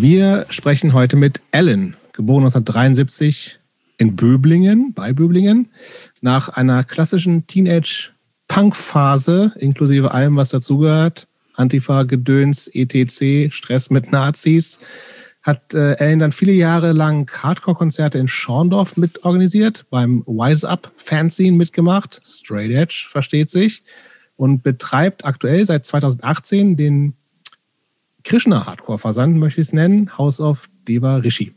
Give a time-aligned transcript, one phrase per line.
[0.00, 3.58] Wir sprechen heute mit Ellen, geboren 1973
[3.96, 5.70] in Böblingen, bei Böblingen,
[6.20, 14.78] nach einer klassischen Teenage-Punk-Phase, inklusive allem, was dazugehört, Antifa, Gedöns, ETC, Stress mit Nazis,
[15.42, 21.56] hat äh, Ellen dann viele Jahre lang Hardcore-Konzerte in Schorndorf mitorganisiert, beim Wise Up Fanzine
[21.56, 23.82] mitgemacht, Straight Edge versteht sich,
[24.36, 27.14] und betreibt aktuell seit 2018 den
[28.24, 31.54] Krishna Hardcore Versand, möchte ich es nennen, House of Deva Rishi.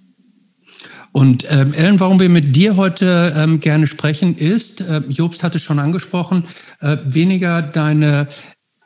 [1.11, 5.59] Und ähm, Ellen, warum wir mit dir heute ähm, gerne sprechen, ist, äh, Jobst hatte
[5.59, 6.45] schon angesprochen,
[6.79, 8.29] äh, weniger deine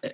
[0.01, 0.09] äh,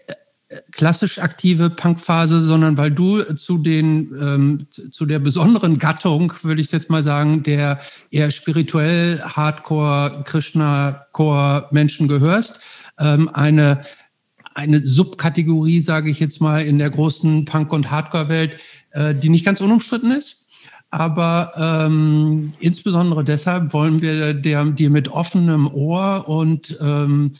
[0.73, 6.73] klassisch aktive Punkphase, sondern weil du zu den ähm, zu der besonderen Gattung, würde ich
[6.73, 12.59] jetzt mal sagen, der eher spirituell Hardcore Krishna Core Menschen gehörst,
[12.99, 13.85] ähm, eine
[14.53, 18.57] eine Subkategorie, sage ich jetzt mal, in der großen Punk- und Hardcore-Welt,
[18.91, 20.45] äh, die nicht ganz unumstritten ist.
[20.89, 27.33] Aber ähm, insbesondere deshalb wollen wir der, dir mit offenem Ohr und ähm,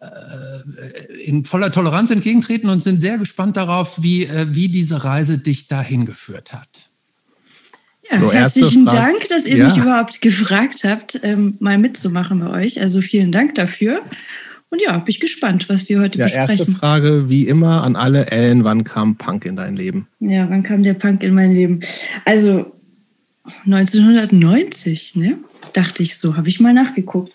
[0.00, 5.38] äh, in voller Toleranz entgegentreten und sind sehr gespannt darauf, wie, äh, wie diese Reise
[5.38, 6.86] dich dahin geführt hat.
[8.10, 9.68] Ja, so, herzlichen Dank, dass ihr ja.
[9.68, 12.80] mich überhaupt gefragt habt, ähm, mal mitzumachen bei euch.
[12.80, 14.02] Also vielen Dank dafür.
[14.74, 16.58] Und ja, bin ich gespannt, was wir heute ja, besprechen.
[16.58, 20.08] Erste Frage, wie immer, an alle Ellen, wann kam Punk in dein Leben?
[20.18, 21.78] Ja, wann kam der Punk in mein Leben?
[22.24, 22.72] Also
[23.66, 25.38] 1990, ne?
[25.74, 27.30] Dachte ich so, habe ich mal nachgeguckt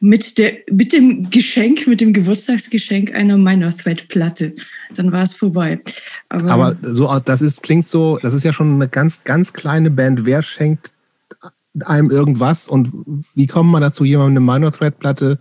[0.00, 4.56] mit, der, mit dem Geschenk, mit dem Geburtstagsgeschenk einer Minor Thread Platte.
[4.96, 5.78] Dann war es vorbei.
[6.30, 9.92] Aber, Aber, so, das ist, klingt so, das ist ja schon eine ganz, ganz kleine
[9.92, 10.26] Band.
[10.26, 10.94] Wer schenkt
[11.84, 12.90] einem irgendwas und
[13.36, 15.38] wie kommt man dazu, jemandem eine Minor Thread Platte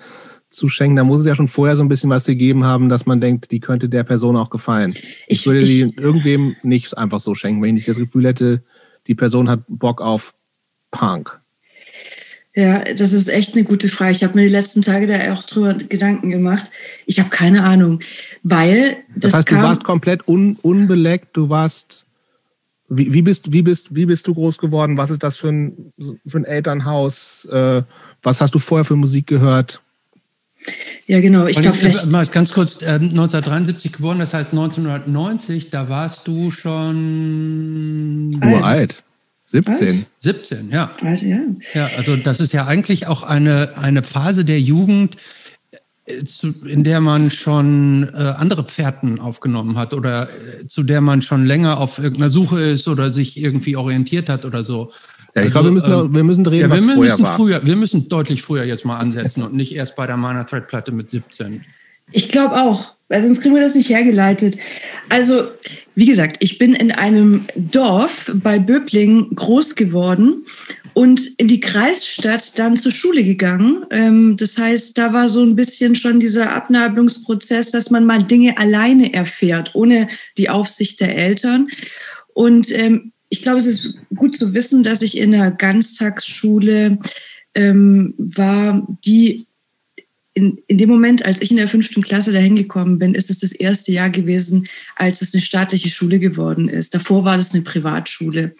[0.49, 0.95] zu schenken?
[0.95, 3.51] Da muss es ja schon vorher so ein bisschen was gegeben haben, dass man denkt,
[3.51, 4.93] die könnte der Person auch gefallen.
[5.27, 8.63] Ich, ich würde die irgendwem nicht einfach so schenken, wenn ich nicht das Gefühl hätte,
[9.07, 10.33] die Person hat Bock auf
[10.91, 11.39] Punk.
[12.55, 14.11] Ja, das ist echt eine gute Frage.
[14.11, 16.66] Ich habe mir die letzten Tage da auch drüber Gedanken gemacht.
[17.05, 18.01] Ich habe keine Ahnung,
[18.43, 21.37] weil das, das heißt, kam, du warst komplett un, unbeleckt.
[21.37, 22.05] Du warst
[22.89, 24.97] wie, wie, bist, wie, bist, wie bist du groß geworden?
[24.97, 25.93] Was ist das für ein,
[26.25, 27.45] für ein Elternhaus?
[27.45, 27.83] Äh,
[28.23, 29.81] was hast du vorher für Musik gehört?
[31.08, 31.47] Ja, genau.
[31.47, 32.12] Ich glaube vielleicht.
[32.12, 38.40] Mal ganz kurz, äh, 1973 geboren, das heißt 1990, da warst du schon.
[38.44, 39.03] Uralt.
[39.47, 39.74] 17.
[39.74, 40.06] Alt?
[40.20, 40.92] 17, ja.
[41.02, 41.40] Alt, ja.
[41.74, 45.18] Ja, also das ist ja eigentlich auch eine, eine Phase der Jugend,
[46.06, 46.24] äh,
[46.68, 51.47] in der man schon äh, andere Pferdchen aufgenommen hat oder äh, zu der man schon
[51.47, 54.91] länger auf irgendeiner Suche ist oder sich irgendwie orientiert hat oder so.
[55.35, 57.66] Ja, ich also, glaube, wir müssen, ähm, wir müssen drehen, ja, wir was müssen früher,
[57.66, 60.91] wir müssen deutlich früher jetzt mal ansetzen und nicht erst bei der Mana Thread Platte
[60.91, 61.66] mit 17.
[62.12, 64.57] Ich glaube auch, weil sonst kriegen wir das nicht hergeleitet.
[65.09, 65.50] Also,
[65.95, 70.45] wie gesagt, ich bin in einem Dorf bei Böbling groß geworden
[70.94, 73.85] und in die Kreisstadt dann zur Schule gegangen.
[73.91, 78.57] Ähm, das heißt, da war so ein bisschen schon dieser Abnabelungsprozess, dass man mal Dinge
[78.57, 80.07] alleine erfährt, ohne
[80.38, 81.67] die Aufsicht der Eltern.
[82.34, 86.97] Und ähm, ich glaube, es ist gut zu wissen, dass ich in einer Ganztagsschule
[87.56, 89.45] ähm, war, die
[90.34, 93.40] in, in dem Moment, als ich in der fünften Klasse dahin gekommen bin, ist es
[93.40, 96.95] das erste Jahr gewesen, als es eine staatliche Schule geworden ist.
[96.95, 98.56] Davor war das eine Privatschule.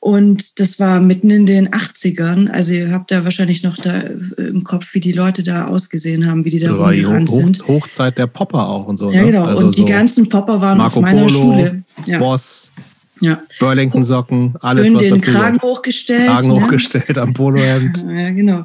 [0.00, 2.48] Und das war mitten in den 80ern.
[2.50, 6.26] Also ihr habt da wahrscheinlich noch da äh, im Kopf, wie die Leute da ausgesehen
[6.26, 7.68] haben, wie die da das rumgerannt Hoch, sind.
[7.68, 9.12] Hochzeit der Popper auch und so.
[9.12, 9.26] Ja, ne?
[9.26, 9.44] genau.
[9.44, 11.84] Also und die so ganzen Popper waren Marco auf meiner Polo, Schule.
[12.06, 12.18] Ja.
[12.18, 12.72] Boss,
[13.22, 13.42] ja.
[13.60, 15.62] Burlington-Socken, alles Schön was den Kragen hat.
[15.62, 16.26] hochgestellt.
[16.26, 16.54] Kragen ne?
[16.54, 18.04] hochgestellt am Polohemd.
[18.08, 18.64] Ja, genau.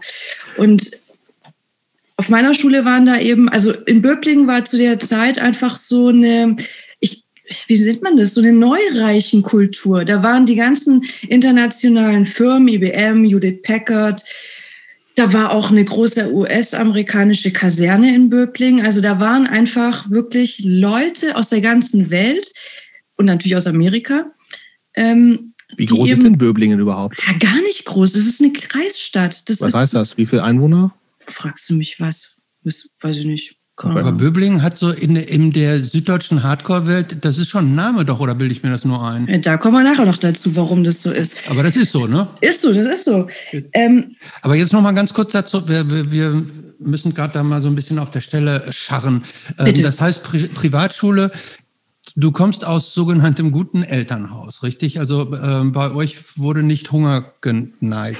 [0.57, 0.91] Und
[2.15, 6.07] auf meiner Schule waren da eben, also in Böblingen war zu der Zeit einfach so
[6.07, 6.55] eine,
[6.99, 7.23] ich,
[7.67, 10.03] wie nennt man das, so eine neureichen Kultur.
[10.03, 14.23] Da waren die ganzen internationalen Firmen, IBM, Judith Packard,
[15.13, 18.85] da war auch eine große US-amerikanische Kaserne in Böblingen.
[18.85, 22.51] Also da waren einfach wirklich Leute aus der ganzen Welt
[23.15, 24.31] und natürlich aus Amerika.
[24.97, 27.15] Ähm, wie groß eben, ist denn Böblingen überhaupt?
[27.25, 28.13] Ja, gar nicht groß.
[28.13, 29.49] Das ist eine Kreisstadt.
[29.49, 30.17] Das was heißt das?
[30.17, 30.93] Wie viele Einwohner?
[31.25, 32.35] Fragst du mich was?
[32.63, 33.57] Das weiß ich nicht.
[33.77, 38.19] Aber Böblingen hat so in, in der süddeutschen Hardcore-Welt, das ist schon ein Name doch,
[38.19, 39.41] oder bilde ich mir das nur ein?
[39.43, 41.47] Da kommen wir nachher noch dazu, warum das so ist.
[41.47, 42.27] Aber das ist so, ne?
[42.41, 43.27] Ist so, das ist so.
[43.73, 46.45] Ähm, Aber jetzt noch mal ganz kurz dazu, wir, wir, wir
[46.79, 49.23] müssen gerade da mal so ein bisschen auf der Stelle scharren.
[49.59, 51.31] Ähm, das heißt, Pri Privatschule
[52.19, 54.99] Du kommst aus sogenanntem guten Elternhaus, richtig?
[54.99, 58.19] Also äh, bei euch wurde nicht Hunger geneigt.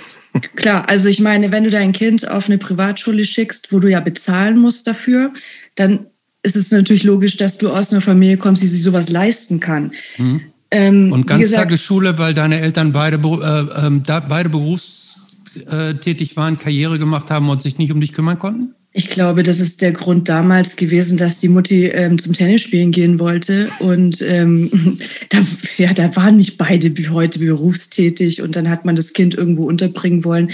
[0.56, 4.00] Klar, also ich meine, wenn du dein Kind auf eine Privatschule schickst, wo du ja
[4.00, 5.34] bezahlen musst dafür,
[5.74, 6.06] dann
[6.44, 9.92] ist es natürlich logisch, dass du aus einer Familie kommst, die sich sowas leisten kann.
[10.18, 10.42] Hm.
[10.70, 17.50] Ähm, und Ganztagesschule, weil deine Eltern beide, äh, äh, beide berufstätig waren, Karriere gemacht haben
[17.50, 18.76] und sich nicht um dich kümmern konnten?
[18.98, 23.20] Ich glaube, das ist der Grund damals gewesen, dass die Mutti ähm, zum Tennisspielen gehen
[23.20, 23.70] wollte.
[23.78, 24.98] Und ähm,
[25.30, 25.46] da,
[25.78, 28.42] ja, da waren nicht beide heute berufstätig.
[28.42, 30.50] Und dann hat man das Kind irgendwo unterbringen wollen.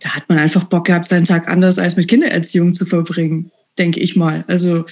[0.00, 4.00] Da hat man einfach Bock gehabt, seinen Tag anders als mit Kindererziehung zu verbringen, denke
[4.00, 4.44] ich mal.
[4.48, 4.84] Also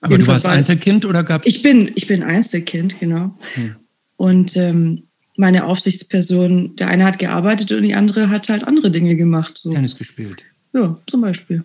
[0.00, 3.36] aber du warst war, Einzelkind oder gab Ich bin, ich bin Einzelkind, genau.
[3.54, 3.74] Hm.
[4.16, 9.16] Und ähm, meine Aufsichtsperson, der eine hat gearbeitet und die andere hat halt andere Dinge
[9.16, 9.58] gemacht.
[9.60, 9.72] So.
[9.72, 10.44] Tennis gespielt.
[10.72, 11.64] Ja, zum Beispiel.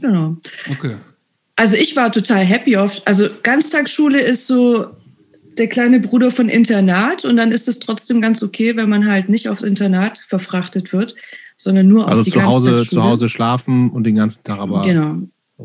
[0.00, 0.36] Genau.
[0.70, 0.96] Okay.
[1.56, 3.06] Also ich war total happy oft.
[3.06, 4.86] Also Ganztagsschule ist so
[5.58, 9.28] der kleine Bruder von Internat und dann ist es trotzdem ganz okay, wenn man halt
[9.28, 11.14] nicht aufs Internat verfrachtet wird,
[11.56, 14.82] sondern nur also auf die zu Hause, zu Hause schlafen und den ganzen Tag aber.
[14.82, 15.18] Genau.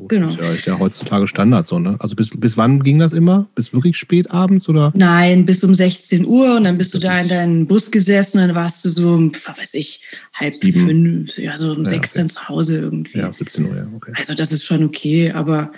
[0.07, 0.29] Genau.
[0.29, 1.95] Ist ja, ist ja heutzutage Standard so, ne?
[1.99, 3.47] Also bis, bis wann ging das immer?
[3.55, 4.91] Bis wirklich spät abends oder?
[4.95, 8.39] Nein, bis um 16 Uhr und dann bist das du da in deinen Bus gesessen
[8.39, 10.01] und dann warst du so um, was weiß ich,
[10.33, 10.87] halb Sieben.
[10.87, 12.19] fünf, ja, so um ja, sechs okay.
[12.19, 13.17] dann zu Hause irgendwie.
[13.17, 14.13] Ja, 17 Uhr, ja, okay.
[14.15, 15.71] Also das ist schon okay, aber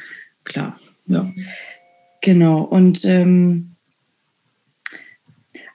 [0.44, 1.25] klar, ja.
[2.21, 2.62] Genau.
[2.62, 3.69] Und ähm,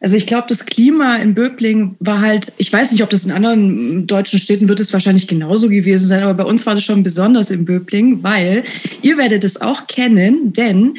[0.05, 3.31] also ich glaube, das Klima in Böbling war halt, ich weiß nicht, ob das in
[3.31, 7.03] anderen deutschen Städten wird es wahrscheinlich genauso gewesen sein, aber bei uns war das schon
[7.03, 8.65] besonders in Böbling, weil
[9.01, 10.99] ihr werdet es auch kennen, denn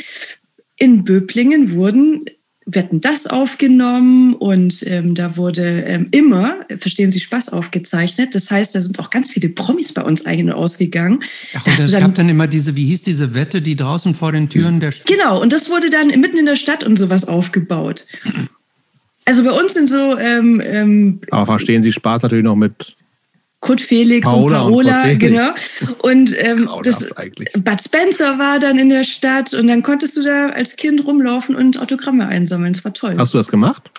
[0.78, 2.26] in Böblingen wurden
[2.66, 8.34] werden das aufgenommen und ähm, da wurde ähm, immer, verstehen Sie, Spaß aufgezeichnet.
[8.34, 11.20] Das heißt, da sind auch ganz viele Promis bei uns ein- und ausgegangen.
[11.54, 14.50] Ach, und es gab dann immer diese, wie hieß diese Wette, die draußen vor den
[14.50, 15.06] Türen der Stadt.
[15.06, 18.08] Genau, und das wurde dann mitten in der Stadt und sowas aufgebaut.
[19.26, 20.18] Also bei uns sind so.
[20.18, 22.96] Ähm, ähm, Aber verstehen Sie Spaß natürlich noch mit
[23.60, 25.50] Kurt Felix Paola und Paola, und genau.
[26.04, 30.50] Und ähm, das, Bud Spencer war dann in der Stadt und dann konntest du da
[30.50, 32.74] als Kind rumlaufen und Autogramme einsammeln.
[32.74, 33.16] Das war toll.
[33.18, 33.90] Hast du das gemacht?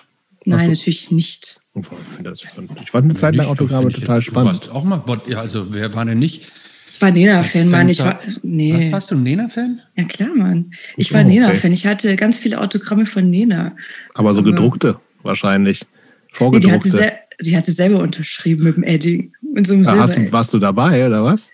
[0.45, 1.59] Nein, natürlich nicht.
[1.75, 1.83] Ich,
[2.23, 2.41] das,
[2.81, 4.63] ich fand eine Zeit lang Autogramme total spannend.
[4.63, 6.49] Du warst auch mal, ja, also wer war denn nicht?
[6.89, 7.89] Ich war Nena-Fan, Mann.
[7.89, 8.73] Ich war, nee.
[8.73, 9.81] Was, warst du ein Nena-Fan?
[9.97, 10.71] Ja, klar, Mann.
[10.95, 11.33] Ich war oh, okay.
[11.39, 11.71] Nena-Fan.
[11.73, 13.75] Ich hatte ganz viele Autogramme von Nena.
[14.15, 14.99] Aber so gedruckte?
[15.27, 15.85] Wahrscheinlich.
[16.31, 16.89] Vorgedruckte.
[16.89, 19.33] Nee, die, hat sie die selber unterschrieben mit dem Edding.
[19.53, 21.51] Mit so einem Silber du, warst du dabei, oder was?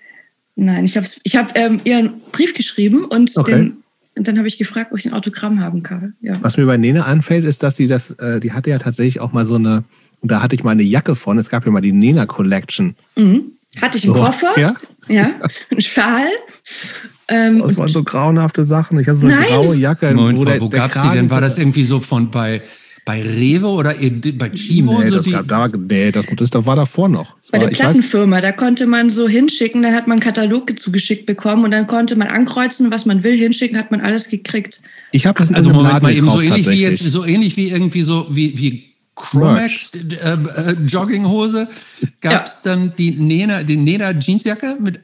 [0.56, 3.52] Nein, ich habe ich hab, ähm, ihr einen Brief geschrieben und, okay.
[3.52, 3.78] den,
[4.16, 6.16] und dann habe ich gefragt, ob ich ein Autogramm haben kann.
[6.22, 6.38] Ja.
[6.42, 9.32] Was mir bei Nene anfällt, ist, dass sie das, äh, die hatte ja tatsächlich auch
[9.32, 9.84] mal so eine,
[10.22, 12.96] und da hatte ich mal eine Jacke von, es gab ja mal die Nena Collection.
[13.16, 13.54] Mhm.
[13.82, 14.76] Hatte ich einen so, Koffer, ja,
[15.08, 15.34] ja
[15.72, 16.28] einen Schal.
[17.28, 19.00] Ähm, das waren so grauenhafte Sachen.
[19.00, 20.14] Ich hatte so eine nein, graue Jacke.
[20.14, 21.30] Moment, wo, der, wo gab sie denn?
[21.30, 22.62] War das irgendwie so von bei
[23.06, 25.00] bei Rewe oder bei Chimo?
[25.00, 27.38] Nee, so das, gab, da, nee das, das, das war davor noch.
[27.40, 30.80] Das bei war, der Plattenfirma, da konnte man so hinschicken, da hat man einen Katalog
[30.80, 34.82] zugeschickt bekommen und dann konnte man ankreuzen, was man will, hinschicken, hat man alles gekriegt.
[35.12, 38.04] Ich habe das also Moment mal eben so ähnlich wie jetzt, so ähnlich wie irgendwie
[38.04, 41.68] so wie, wie Chromax äh, äh, Jogginghose.
[42.22, 42.76] Gab es ja.
[42.76, 45.02] dann die Nena, die Nena Jeansjacke mit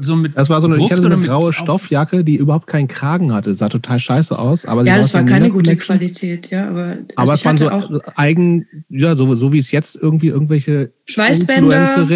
[0.00, 0.36] so mit.
[0.36, 3.54] Das war so eine, ich hatte so eine graue Stoffjacke, die überhaupt keinen Kragen hatte.
[3.54, 4.66] Sah total scheiße aus.
[4.66, 6.68] Aber ja, das war keine gute Qualität, ja.
[6.68, 10.92] Aber, also aber es waren so eigen, ja, so, so wie es jetzt irgendwie irgendwelche
[11.06, 12.08] Schweißbänder.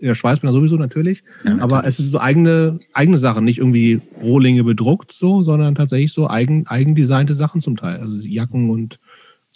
[0.00, 1.24] Ja, Schweißbänder sowieso natürlich.
[1.44, 6.12] Ja, aber es ist so eigene, eigene Sachen, nicht irgendwie Rohlinge bedruckt so, sondern tatsächlich
[6.12, 8.00] so eigen, eigendesignte Sachen zum Teil.
[8.00, 8.98] Also Jacken und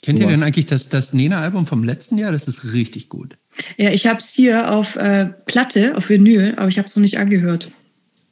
[0.07, 2.31] Kennt ihr denn eigentlich das, das Nena-Album vom letzten Jahr?
[2.31, 3.39] Das ist richtig gut.
[3.77, 7.01] Ja, ich habe es hier auf äh, Platte, auf Vinyl, aber ich habe es noch
[7.01, 7.73] nicht angehört.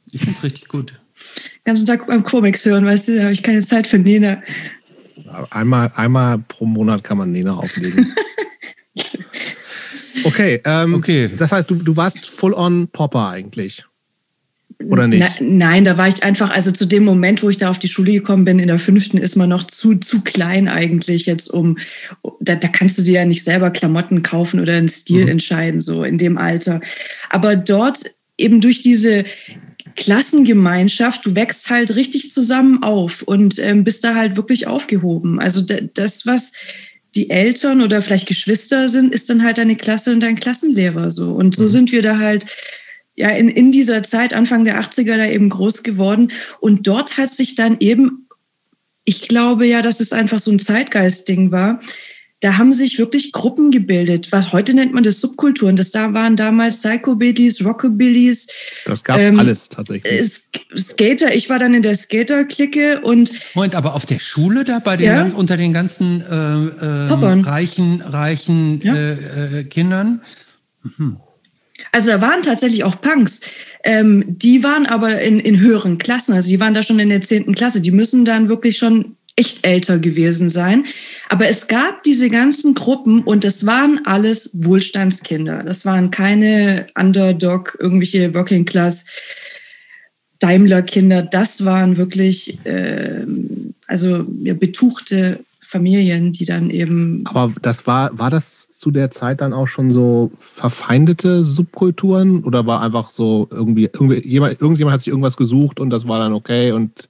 [0.09, 0.91] Ich finde es richtig gut.
[0.91, 4.41] Den ganzen Tag beim Comics hören, weißt du, da habe ich keine Zeit für Nena.
[5.49, 8.15] Einmal, einmal pro Monat kann man Nena auflegen.
[10.23, 13.83] okay, ähm, okay, das heißt, du, du warst full on Popper eigentlich.
[14.83, 15.19] Oder nicht?
[15.19, 17.87] Na, nein, da war ich einfach, also zu dem Moment, wo ich da auf die
[17.87, 21.77] Schule gekommen bin, in der fünften, ist man noch zu, zu klein eigentlich jetzt, um,
[22.39, 25.31] da, da kannst du dir ja nicht selber Klamotten kaufen oder einen Stil mhm.
[25.31, 26.81] entscheiden, so in dem Alter.
[27.29, 28.03] Aber dort
[28.37, 29.23] eben durch diese
[29.95, 35.39] Klassengemeinschaft, du wächst halt richtig zusammen auf und ähm, bist da halt wirklich aufgehoben.
[35.39, 35.61] Also
[35.93, 36.51] das, was
[37.15, 41.31] die Eltern oder vielleicht Geschwister sind, ist dann halt deine Klasse und dein Klassenlehrer so.
[41.31, 41.69] Und so mhm.
[41.69, 42.45] sind wir da halt
[43.15, 46.31] ja in, in dieser Zeit, Anfang der 80er, da eben groß geworden.
[46.59, 48.27] Und dort hat sich dann eben,
[49.03, 51.79] ich glaube ja, dass es einfach so ein Zeitgeistding war,
[52.41, 54.31] da haben sich wirklich Gruppen gebildet.
[54.31, 55.75] Was heute nennt man das Subkulturen.
[55.77, 58.47] Das da waren damals Psychobillys, Rockabillys.
[58.85, 60.31] Das gab ähm, alles tatsächlich.
[60.75, 61.33] Skater.
[61.33, 63.31] Ich war dann in der Skater-Clique und.
[63.55, 65.15] Moment, aber auf der Schule da bei den ja?
[65.15, 66.35] ganz, unter den ganzen äh,
[66.85, 68.95] äh, reichen reichen ja?
[68.95, 70.21] äh, äh Kindern.
[70.83, 71.17] Mhm.
[71.91, 73.41] Also da waren tatsächlich auch Punks.
[73.83, 76.33] Ähm, die waren aber in, in höheren Klassen.
[76.33, 77.81] Also die waren da schon in der zehnten Klasse.
[77.81, 80.85] Die müssen dann wirklich schon echt älter gewesen sein.
[81.29, 85.63] Aber es gab diese ganzen Gruppen und das waren alles Wohlstandskinder.
[85.63, 89.05] Das waren keine Underdog, irgendwelche Working Class
[90.39, 91.23] Daimler-Kinder.
[91.23, 93.25] Das waren wirklich äh,
[93.87, 95.39] also ja, betuchte
[95.75, 97.23] Familien, die dann eben.
[97.25, 102.65] Aber das war, war das zu der Zeit dann auch schon so verfeindete Subkulturen oder
[102.65, 106.31] war einfach so irgendwie, irgendwie jemand, irgendjemand hat sich irgendwas gesucht und das war dann
[106.31, 107.09] okay und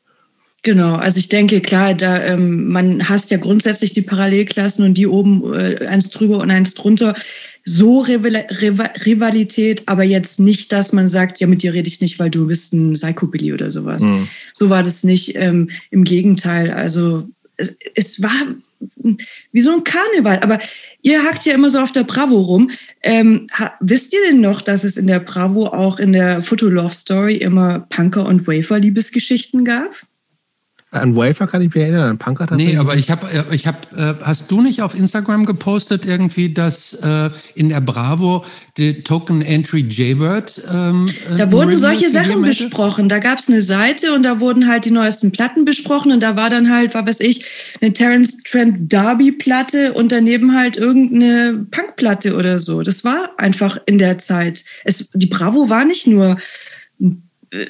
[0.63, 5.05] Genau, also ich denke, klar, da ähm, man hasst ja grundsätzlich die Parallelklassen und die
[5.05, 7.13] oben äh, eins drüber und eins drunter.
[7.63, 8.47] So Rival
[9.05, 12.47] Rivalität, aber jetzt nicht, dass man sagt, ja, mit dir rede ich nicht, weil du
[12.47, 14.01] bist ein Psychobilly oder sowas.
[14.01, 14.27] Mhm.
[14.53, 15.35] So war das nicht.
[15.35, 18.33] Ähm, Im Gegenteil, also es, es war
[19.51, 20.39] wie so ein Karneval.
[20.39, 20.59] Aber
[21.01, 22.71] ihr hackt ja immer so auf der Bravo rum.
[23.03, 23.47] Ähm,
[23.79, 27.35] wisst ihr denn noch, dass es in der Bravo auch in der Photo Love Story
[27.35, 29.91] immer Punker- und Wafer-Liebesgeschichten gab?
[30.95, 33.91] An Wafer kann ich mich erinnern, an Punker Nee, aber ich habe, äh, ich hab,
[33.97, 38.45] äh, hast du nicht auf Instagram gepostet irgendwie, dass äh, in der Bravo
[38.77, 40.61] die Token Entry Jaybird.
[40.71, 43.09] Ähm, da wurden solche Sachen besprochen.
[43.09, 46.35] Da gab es eine Seite und da wurden halt die neuesten Platten besprochen und da
[46.35, 47.45] war dann halt, was weiß ich,
[47.81, 52.81] eine Terence Trent Darby Platte und daneben halt irgendeine Punkplatte oder so.
[52.81, 54.63] Das war einfach in der Zeit.
[54.83, 56.37] Es, die Bravo war nicht nur
[56.99, 57.24] ein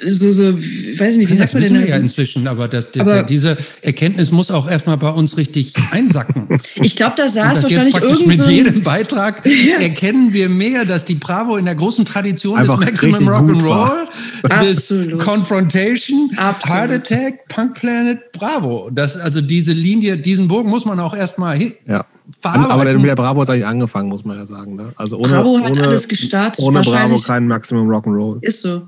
[0.05, 1.89] so, so, ich weiß nicht, wie sagt man denn das?
[1.89, 6.59] Ja inzwischen, aber, das, aber diese Erkenntnis muss auch erstmal bei uns richtig einsacken.
[6.75, 9.79] ich glaube, da saß wahrscheinlich irgend Mit so jedem Beitrag ja.
[9.79, 14.93] erkennen wir mehr, dass die Bravo in der großen Tradition Einfach des Maximum Rock'n'Roll, des
[15.23, 16.75] Confrontation, Absolut.
[16.75, 18.89] Heart Attack, Punk Planet, Bravo.
[18.91, 21.73] Das, also diese Linie, diesen Bogen muss man auch erstmal hin.
[21.87, 22.05] Ja.
[22.41, 24.75] Aber mit der Bravo hat es eigentlich angefangen, muss man ja sagen.
[24.75, 24.93] Ne?
[24.95, 26.63] Also ohne, Bravo hat ohne, alles gestartet.
[26.63, 28.41] Ohne Bravo kein Maximum Rock'n'Roll.
[28.41, 28.87] Ist so.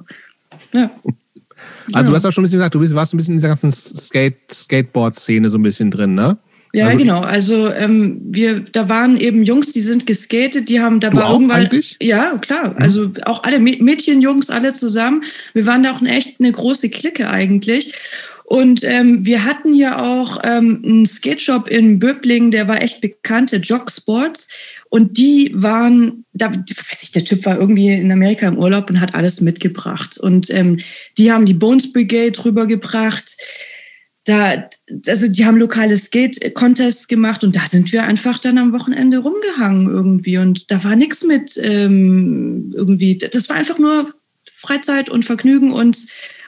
[0.73, 0.91] Ja.
[1.91, 3.71] Also, du hast auch schon ein bisschen gesagt, du warst ein bisschen in dieser ganzen
[3.71, 6.37] Skate, Skateboard-Szene so ein bisschen drin, ne?
[6.73, 7.21] Ja, also, genau.
[7.21, 11.61] Also ähm, wir, da waren eben Jungs, die sind geskatet, die haben da war irgendwann.
[11.65, 11.97] Eigentlich?
[12.01, 12.71] Ja, klar.
[12.71, 12.77] Mhm.
[12.77, 15.23] Also auch alle Mädchen, Jungs, alle zusammen.
[15.53, 17.93] Wir waren da auch eine echt eine große Clique eigentlich.
[18.49, 23.01] Und ähm, wir hatten hier auch ähm, einen Skate Shop in Böblingen, der war echt
[23.01, 24.47] bekannt, der Jog Sports.
[24.89, 29.01] Und die waren, da weiß ich, der Typ war irgendwie in Amerika im Urlaub und
[29.01, 30.17] hat alles mitgebracht.
[30.17, 30.79] Und ähm,
[31.17, 33.35] die haben die Bones Brigade rübergebracht.
[34.23, 34.65] Da,
[35.07, 39.89] also die haben lokale Skate-Contests gemacht und da sind wir einfach dann am Wochenende rumgehangen
[39.89, 40.37] irgendwie.
[40.37, 44.13] Und da war nichts mit ähm, irgendwie, das war einfach nur
[44.55, 46.07] Freizeit und Vergnügen und,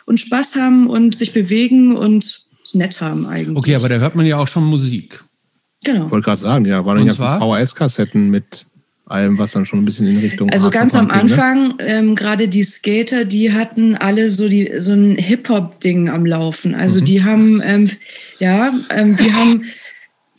[0.09, 3.55] und Spaß haben und sich bewegen und es nett haben eigentlich.
[3.55, 5.23] Okay, aber da hört man ja auch schon Musik.
[5.83, 6.05] Genau.
[6.05, 8.65] Ich wollte gerade sagen, ja, waren ja VHS-Kassetten mit
[9.05, 10.49] allem, was dann schon ein bisschen in Richtung.
[10.49, 11.13] Also ganz am ne?
[11.13, 11.75] Anfang, ne?
[11.81, 16.73] ähm, gerade die Skater, die hatten alle so die so ein Hip-Hop-Ding am Laufen.
[16.73, 17.05] Also mhm.
[17.05, 17.89] die haben, ähm,
[18.39, 19.63] ja, ähm, die haben,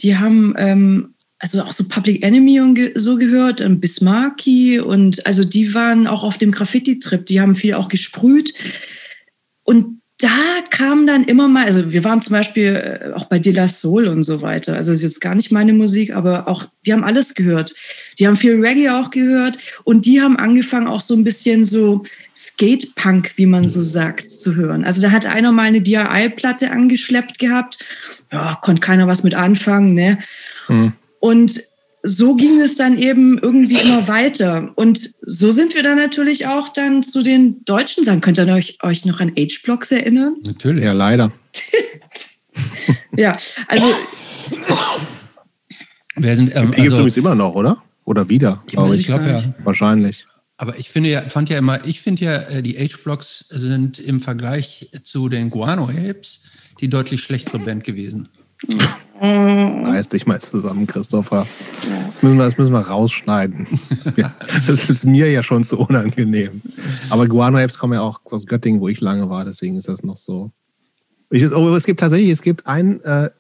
[0.01, 5.25] die haben ähm, also auch so Public Enemy und ge so gehört, ähm, Bismarcky und
[5.27, 7.25] also die waren auch auf dem Graffiti-Trip.
[7.25, 8.53] Die haben viel auch gesprüht
[9.71, 13.53] und da kam dann immer mal, also wir waren zum Beispiel äh, auch bei De
[13.53, 14.75] La Soul und so weiter.
[14.75, 17.73] Also ist jetzt gar nicht meine Musik, aber auch, die haben alles gehört.
[18.19, 22.03] Die haben viel Reggae auch gehört und die haben angefangen auch so ein bisschen so
[22.35, 24.85] Skate-Punk, wie man so sagt, zu hören.
[24.85, 27.79] Also da hat einer mal eine DIY-Platte angeschleppt gehabt.
[28.33, 30.19] Ja, konnte keiner was mit anfangen, ne?
[30.67, 30.95] Mhm.
[31.21, 31.63] Und
[32.03, 34.73] so ging es dann eben irgendwie immer weiter.
[34.77, 38.21] Und so sind wir dann natürlich auch dann zu den deutschen Sachen.
[38.21, 40.37] Könnt ihr euch, euch noch an H-Blocks erinnern?
[40.45, 40.85] Natürlich.
[40.85, 41.33] Ja, leider.
[43.17, 43.37] ja,
[43.69, 43.87] also.
[46.17, 47.83] Wer sind, ähm, die gibt es also, immer noch, oder?
[48.05, 48.63] Oder wieder?
[48.67, 49.55] Glaube ich, ich glaube ja.
[49.65, 50.25] Wahrscheinlich.
[50.57, 54.21] Aber ich finde ja, fand ja immer, ich finde ja, äh, die H-Blocks sind im
[54.21, 56.41] Vergleich zu den Guano Apes
[56.81, 58.29] die deutlich schlechtere Band gewesen.
[59.21, 61.47] Reiß dich mal zusammen, Christopher.
[62.11, 63.67] Das müssen wir, das müssen wir rausschneiden.
[64.67, 66.63] Das ist mir ja schon zu unangenehm.
[67.11, 70.17] Aber Guano-Apps kommen ja auch aus Göttingen, wo ich lange war, deswegen ist das noch
[70.17, 70.51] so.
[71.31, 73.31] Ich, oh, es gibt tatsächlich, es gibt ein äh,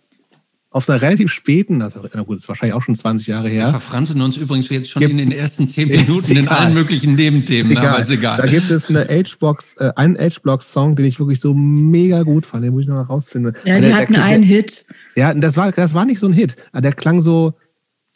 [0.72, 3.66] auf einer relativ späten, das, na gut, das ist wahrscheinlich auch schon 20 Jahre her.
[3.66, 7.72] Wir verfranzen uns übrigens jetzt schon in den ersten 10 Minuten in allen möglichen Nebenthemen,
[7.72, 7.86] egal.
[7.88, 8.40] aber ist egal.
[8.40, 12.64] Da gibt es eine H-Box, äh, einen H-Box-Song, den ich wirklich so mega gut fand,
[12.64, 13.52] den muss ich noch mal rausfinden.
[13.64, 14.86] Ja, die der, hatten der, einen Hit.
[15.16, 17.54] Ja, das war, das war nicht so ein Hit, aber der klang so,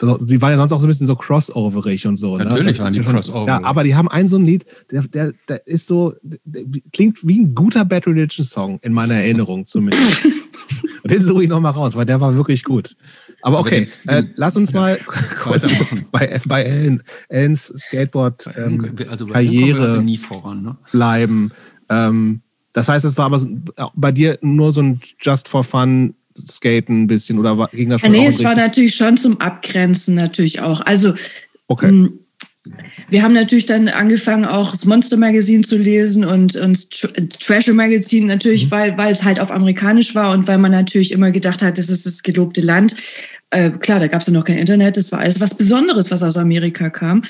[0.00, 2.36] die waren ja sonst auch so ein bisschen so crossoverig und so.
[2.36, 2.44] Ne?
[2.44, 2.84] Natürlich ne?
[2.84, 3.48] waren die crossover.
[3.48, 7.26] Ja, aber die haben einen so ein Lied, der, der, der ist so, der klingt
[7.26, 10.18] wie ein guter Bad Religion Song, in meiner Erinnerung zumindest.
[11.02, 12.96] Und den suche ich nochmal raus, weil der war wirklich gut.
[13.42, 14.98] Aber okay, Aber den, den, äh, lass uns mal
[15.42, 15.72] kurz
[16.10, 20.76] bei, bei Ellen, Ellens Skateboard-Karriere ähm, also ne?
[20.90, 21.52] bleiben.
[21.90, 22.40] Ähm,
[22.72, 23.40] das heißt, es war aber
[23.94, 28.00] bei dir nur so ein Just for Fun Skaten ein bisschen oder war, ging das
[28.00, 28.12] schon?
[28.12, 30.80] Ja, nee, es war natürlich schon zum Abgrenzen natürlich auch.
[30.84, 31.14] Also
[31.68, 32.08] okay.
[33.10, 36.90] Wir haben natürlich dann angefangen, auch das Monster Magazine zu lesen und, und
[37.40, 38.70] Treasure Magazine natürlich, mhm.
[38.70, 41.90] weil, weil es halt auf amerikanisch war und weil man natürlich immer gedacht hat, das
[41.90, 42.96] ist das gelobte Land.
[43.50, 46.22] Äh, klar, da gab es ja noch kein Internet, das war alles was Besonderes, was
[46.22, 47.22] aus Amerika kam.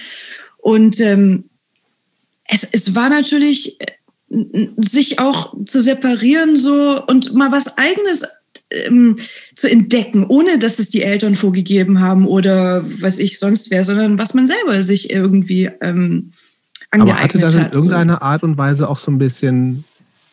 [0.58, 1.44] Und ähm,
[2.46, 3.86] es, es war natürlich, äh,
[4.76, 8.24] sich auch zu separieren so und mal was eigenes
[8.71, 9.16] ähm,
[9.54, 14.18] zu entdecken, ohne dass es die Eltern vorgegeben haben oder was ich sonst wäre, sondern
[14.18, 16.33] was man selber sich irgendwie ähm,
[16.90, 18.21] angeeignet Aber hatte das in irgendeiner so.
[18.21, 19.85] Art und Weise auch so ein bisschen,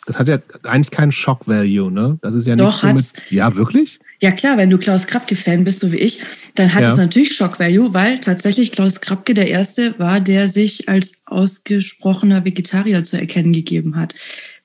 [0.05, 2.19] das hat ja eigentlich keinen Shock-Value, ne?
[2.21, 3.99] Das ist ja Doch, nicht so mit, Ja, wirklich?
[4.21, 6.21] Ja klar, wenn du Klaus Krapke-Fan bist, so wie ich,
[6.53, 6.91] dann hat ja.
[6.91, 13.03] es natürlich Shock-Value, weil tatsächlich Klaus Krapke der Erste war, der sich als ausgesprochener Vegetarier
[13.03, 14.13] zu erkennen gegeben hat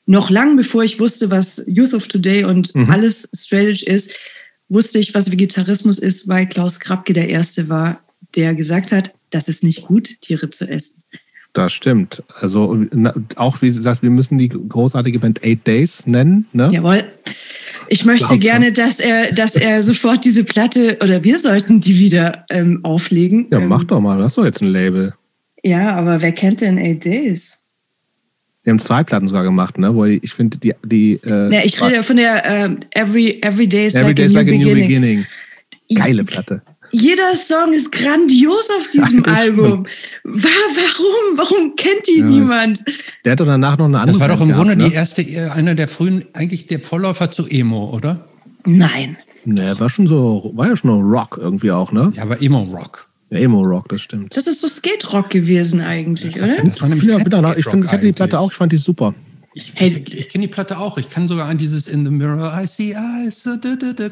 [0.06, 2.90] noch lang bevor ich wusste, was Youth of Today und mhm.
[2.90, 4.14] alles Strategy ist,
[4.68, 8.00] wusste ich, was Vegetarismus ist, weil Klaus Krabke der Erste war,
[8.34, 11.02] der gesagt hat, das ist nicht gut, Tiere zu essen.
[11.52, 12.22] Das stimmt.
[12.40, 12.84] Also
[13.36, 16.46] auch wie gesagt, wir müssen die großartige Band Eight Days nennen.
[16.52, 16.68] Ne?
[16.70, 17.04] Jawohl.
[17.88, 21.98] Ich möchte Klaus gerne, dass er, dass er sofort diese Platte oder wir sollten die
[21.98, 23.46] wieder ähm, auflegen.
[23.50, 24.18] Ja, mach ähm, doch mal.
[24.18, 25.14] Das ist doch jetzt ein Label.
[25.62, 27.64] Ja, aber wer kennt denn Eight Days?
[28.66, 29.94] Die haben zwei Platten sogar gemacht, ne?
[29.94, 30.74] Wo ich finde, die.
[30.84, 34.26] die äh, ja, ich rede von der uh, Every, Every Day is Every like, a,
[34.26, 35.26] new like a New Beginning.
[35.94, 36.62] Geile Platte.
[36.90, 39.86] Jeder Song ist grandios auf diesem ja, Album.
[40.24, 41.36] Warum?
[41.36, 42.84] Warum kennt die ja, niemand?
[43.24, 44.18] Der hat doch danach noch eine andere.
[44.18, 44.88] Das war doch im Grunde ne?
[44.88, 48.28] die erste, äh, einer der frühen, eigentlich der Vorläufer zu Emo, oder?
[48.64, 49.16] Nein.
[49.44, 52.12] Ne, war schon so, war ja schon Rock irgendwie auch, ne?
[52.16, 53.05] Ja, aber Emo-Rock.
[53.30, 54.36] Ja, Emo-Rock, das stimmt.
[54.36, 56.62] Das ist so Skate-Rock gewesen eigentlich, oder?
[56.62, 57.18] Das war nämlich ja,
[57.56, 59.14] ich, find, ich hatte die Platte auch, ich fand die super.
[59.54, 60.98] Ich, hey, ich, ich kenne die Platte auch.
[60.98, 63.48] Ich kann sogar an dieses In the Mirror, I see eyes,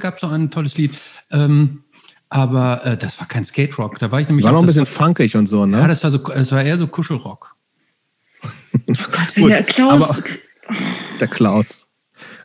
[0.00, 0.92] gab so ein tolles Lied.
[1.30, 1.84] Ähm,
[2.30, 3.98] aber äh, das war kein Skate-Rock.
[3.98, 4.44] Da war ich nämlich.
[4.44, 5.78] War noch ein bisschen war, funkig und so, ne?
[5.78, 7.54] Ja, das war, so, das war eher so Kuschelrock.
[8.42, 10.22] Oh Gott, wenn der Klaus.
[11.20, 11.86] der Klaus.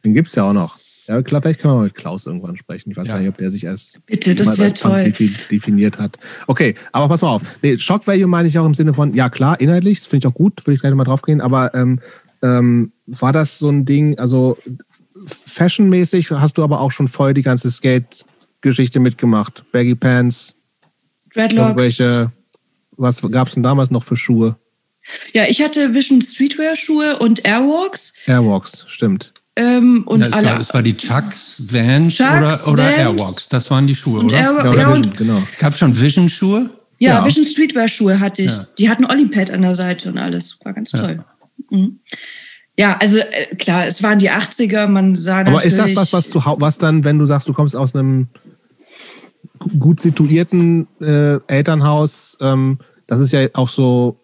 [0.03, 0.78] Den gibt es ja auch noch.
[1.09, 2.91] Ja, klar, vielleicht können wir mal mit Klaus irgendwann sprechen.
[2.91, 3.15] Ich weiß ja.
[3.15, 5.11] gar nicht, ob der sich erst Bitte, das wäre toll.
[5.49, 6.19] definiert hat.
[6.45, 7.41] Okay, aber pass mal auf.
[7.63, 10.31] Nee, Shock Value meine ich auch im Sinne von, ja klar, inhaltlich, das finde ich
[10.31, 11.99] auch gut, würde ich gleich mal drauf gehen, aber ähm,
[12.43, 14.55] ähm, war das so ein Ding, also
[15.45, 19.63] fashionmäßig hast du aber auch schon voll die ganze Skate-Geschichte mitgemacht.
[19.71, 20.57] Baggy Pants,
[21.33, 21.69] Dreadlocks.
[21.69, 22.31] Irgendwelche,
[22.97, 24.57] was gab es denn damals noch für Schuhe?
[25.33, 28.13] Ja, ich hatte Vision Streetwear-Schuhe und Airwalks.
[28.27, 29.33] Airwalks, stimmt.
[29.59, 32.97] Ähm, und ja, es, alle, war, es war die Chucks, Vans Chucks, oder, oder Vans
[32.97, 33.49] Airwalks.
[33.49, 34.37] Das waren die Schuhe, oder?
[34.37, 35.43] Air, ja, ja, Vision, genau.
[35.57, 36.69] Gab es schon Vision-Schuhe?
[36.97, 38.51] Ja, ja, Vision Streetwear-Schuhe hatte ich.
[38.51, 38.65] Ja.
[38.77, 40.57] Die hatten Olipad an der Seite und alles.
[40.63, 41.23] War ganz toll.
[41.69, 41.99] Mhm.
[42.77, 46.29] Ja, also äh, klar, es waren die 80er, man sah Aber ist das was, was,
[46.29, 48.27] zu, was dann, wenn du sagst, du kommst aus einem
[49.77, 54.17] gut situierten äh, Elternhaus, ähm, das ist ja auch so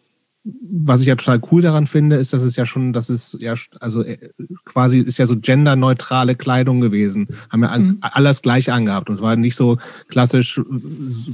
[0.46, 3.56] was ich ja total cool daran finde, ist, dass es ja schon, das ist ja,
[3.80, 4.18] also äh,
[4.64, 7.28] quasi ist ja so genderneutrale Kleidung gewesen.
[7.50, 7.98] Haben ja mhm.
[8.02, 9.10] alles gleich angehabt.
[9.10, 9.78] Und es war nicht so
[10.08, 10.62] klassisch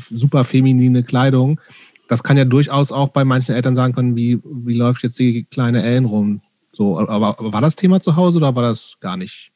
[0.09, 1.59] super feminine Kleidung.
[2.07, 5.43] Das kann ja durchaus auch bei manchen Eltern sagen können, wie, wie läuft jetzt die
[5.43, 6.41] kleine Ellen rum?
[6.71, 9.50] So, aber, aber war das Thema zu Hause oder war das gar nicht?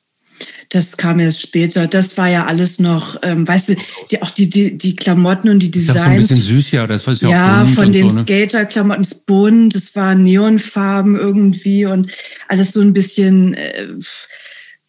[0.69, 1.87] Das kam erst später.
[1.87, 3.75] Das war ja alles noch, ähm, weißt du,
[4.11, 5.95] die, auch die, die, die Klamotten und die Designs.
[5.95, 6.87] Das ist ein bisschen süß, ja.
[6.87, 8.23] Das war ja, ja auch von den so, ne?
[8.23, 12.11] Skater-Klamotten, es bunt, es waren Neonfarben irgendwie und
[12.47, 13.87] alles so ein bisschen, äh,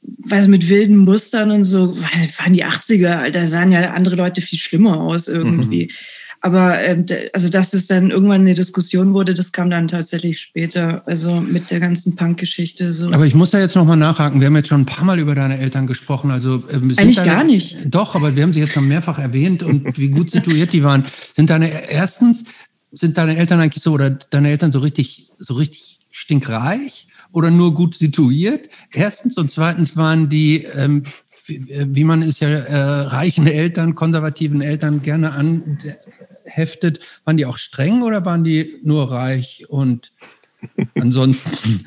[0.02, 1.96] weiß mit wilden Mustern und so.
[1.96, 5.86] Waren die 80er, da sahen ja andere Leute viel schlimmer aus irgendwie.
[5.86, 5.90] Mhm.
[6.40, 11.02] Aber ähm, also, dass es dann irgendwann eine Diskussion wurde, das kam dann tatsächlich später,
[11.06, 12.92] also mit der ganzen Punk-Geschichte.
[12.92, 13.10] So.
[13.12, 14.40] Aber ich muss da jetzt nochmal nachhaken.
[14.40, 16.30] Wir haben jetzt schon ein paar Mal über deine Eltern gesprochen.
[16.30, 17.78] Also, ähm, Eigentlich deine, gar nicht.
[17.86, 21.04] Doch, aber wir haben sie jetzt schon mehrfach erwähnt und wie gut situiert die waren.
[21.34, 22.44] Sind deine erstens,
[22.92, 27.74] sind deine Eltern eigentlich so oder deine Eltern so richtig, so richtig stinkreich oder nur
[27.74, 28.68] gut situiert?
[28.92, 31.02] Erstens und zweitens waren die ähm,
[31.48, 35.78] wie man es ja äh, reichen Eltern, konservativen Eltern gerne an,
[36.46, 40.12] heftet, waren die auch streng oder waren die nur reich und
[40.94, 41.84] ansonsten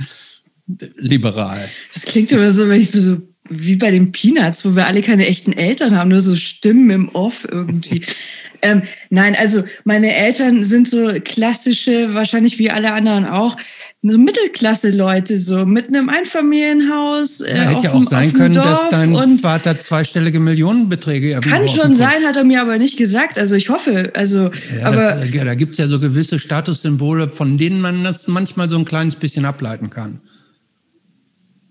[0.97, 1.69] liberal?
[1.93, 3.17] Das klingt immer so, wenn ich so, so
[3.49, 7.09] wie bei den Peanuts, wo wir alle keine echten Eltern haben, nur so Stimmen im
[7.09, 8.03] Off irgendwie.
[8.61, 13.57] ähm, nein, also meine Eltern sind so klassische, wahrscheinlich wie alle anderen auch,
[14.01, 17.41] so Mittelklasse-Leute, so mit einem Einfamilienhaus.
[17.41, 21.49] Äh, ja, hätte ja auch sein können, Dorf dass dein Vater zweistellige Millionenbeträge erwirbt.
[21.49, 23.37] Kann schon sein, hat er mir aber nicht gesagt.
[23.37, 24.11] Also ich hoffe.
[24.15, 28.05] Also, ja, aber das, ja, da gibt es ja so gewisse Statussymbole, von denen man
[28.05, 30.21] das manchmal so ein kleines bisschen ableiten kann.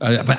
[0.01, 0.39] Äh, aber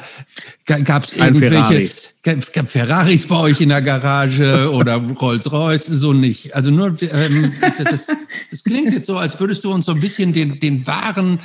[0.66, 1.92] gab es irgendwelche Ferrari.
[2.22, 5.88] Gab, Ferraris bei euch in der Garage oder Rolls-Royce?
[5.88, 6.56] So nicht.
[6.56, 7.52] Also nur, ähm,
[7.84, 8.08] das,
[8.52, 11.40] das, klingt jetzt so, als würdest du uns so ein bisschen den, den wahren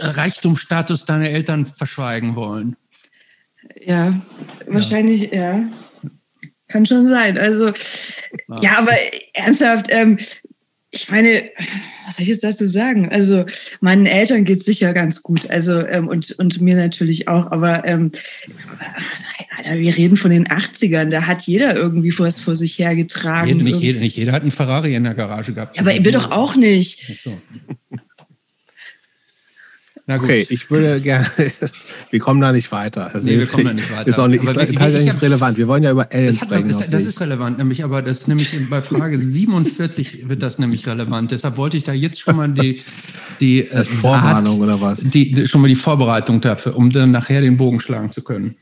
[0.00, 2.76] Reichtumsstatus deiner Eltern verschweigen wollen.
[3.84, 4.20] Ja,
[4.66, 5.58] wahrscheinlich, ja.
[5.58, 5.68] ja.
[6.68, 7.38] Kann schon sein.
[7.38, 8.92] Also, ja, ja aber
[9.32, 10.18] ernsthaft, ähm,
[10.90, 11.50] ich meine,
[12.06, 13.10] was soll ich jetzt dazu sagen?
[13.10, 13.44] Also,
[13.80, 15.48] meinen Eltern geht es sicher ganz gut.
[15.50, 17.50] Also, ähm, und, und mir natürlich auch.
[17.50, 18.10] Aber ähm,
[19.56, 21.06] Alter, wir reden von den 80ern.
[21.06, 23.48] Da hat jeder irgendwie was vor sich hergetragen.
[23.48, 25.76] Jeder, nicht, jeder, nicht jeder hat einen Ferrari in der Garage gehabt.
[25.76, 27.22] Ja, aber wir doch auch nicht.
[30.10, 30.22] Ach so.
[30.22, 31.28] Okay, ich würde gerne,
[32.10, 33.14] wir kommen da nicht weiter.
[33.14, 34.06] Also nee, wir kommen da nicht weiter.
[34.06, 35.58] Ist auch nicht, aber ich, ich, ich, nicht relevant.
[35.58, 36.70] Wir wollen ja über Ellen sprechen.
[36.70, 40.86] Ist, das ist relevant, nämlich, aber das ist nämlich bei Frage 47 wird das nämlich
[40.86, 41.30] relevant.
[41.30, 42.82] Deshalb wollte ich da jetzt schon mal die,
[43.40, 45.00] die äh, Vorwarnung oder was?
[45.00, 48.56] Die, die, schon mal die Vorbereitung dafür, um dann nachher den Bogen schlagen zu können.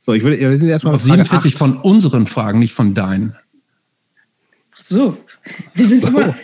[0.00, 3.36] So, ich würde, wir sind erstmal auf 47 von unseren Fragen, nicht von deinen.
[4.76, 5.16] Ach so.
[5.74, 6.08] Wir sind so.
[6.08, 6.36] immer.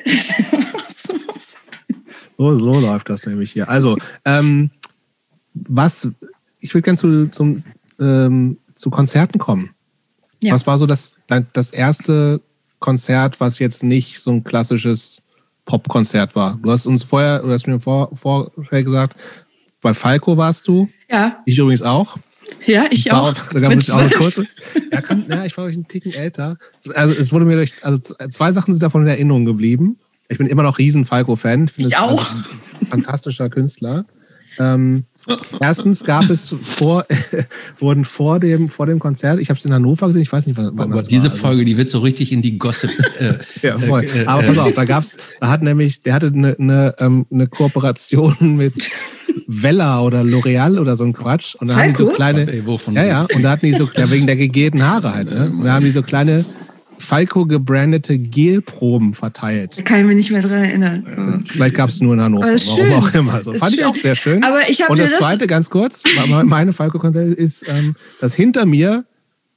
[2.38, 3.68] So, so läuft das nämlich hier.
[3.68, 4.70] Also, ähm,
[5.54, 6.08] was,
[6.60, 7.64] ich würde gerne zu, zum,
[7.98, 9.70] ähm, zu Konzerten kommen.
[10.40, 10.54] Ja.
[10.54, 11.16] Was war so das,
[11.52, 12.40] das erste
[12.78, 15.20] Konzert, was jetzt nicht so ein klassisches
[15.64, 16.58] Popkonzert war?
[16.62, 19.16] Du hast uns vorher, du hast mir vor, vorher gesagt,
[19.80, 20.88] bei Falco warst du.
[21.10, 21.38] Ja.
[21.44, 22.18] Ich übrigens auch.
[22.66, 23.32] Ja, ich, ich auch.
[23.32, 23.52] auch.
[23.52, 24.46] Da gab es auch kurze.
[24.92, 26.56] Ja, kann, ja, ich war euch einen Ticken älter.
[26.94, 29.98] Also es wurde mir durch, also zwei Sachen sind davon in Erinnerung geblieben.
[30.28, 31.70] Ich bin immer noch riesen Falco-Fan.
[31.76, 32.34] Ich auch.
[32.80, 34.04] ein fantastischer Künstler.
[34.58, 35.04] Ähm,
[35.60, 37.06] erstens gab es vor,
[37.78, 40.56] wurden vor dem, vor dem Konzert, ich habe es in Hannover gesehen, ich weiß nicht,
[40.56, 41.30] wann, wann Aber diese war.
[41.30, 42.90] Also Folge, die wird so richtig in die Gossip.
[43.20, 44.04] Äh, ja, voll.
[44.04, 47.46] Äh, Aber pass auf, da gab's, da hat nämlich, der hatte eine, eine, ähm, eine
[47.46, 48.90] Kooperation mit
[49.46, 51.54] Vella oder L'Oreal oder so ein Quatsch.
[51.54, 52.50] Und da haben die so kleine.
[52.50, 52.62] Ey,
[52.94, 55.50] ja, ja, und da hatten die so, ja, wegen der gegelten Haare halt, ne?
[55.50, 56.44] Und da haben die so kleine
[56.98, 59.78] Falco gebrandete Gelproben verteilt.
[59.78, 61.44] Da kann ich mich nicht mehr dran erinnern.
[61.48, 63.42] Vielleicht gab es nur in Hannover, warum auch immer.
[63.42, 63.54] So.
[63.54, 63.80] Fand schön.
[63.80, 64.42] ich auch sehr schön.
[64.44, 66.02] Aber ich Und das, das zweite, ganz kurz,
[66.44, 69.04] meine Falco-Konzerte ist, ähm, dass hinter mir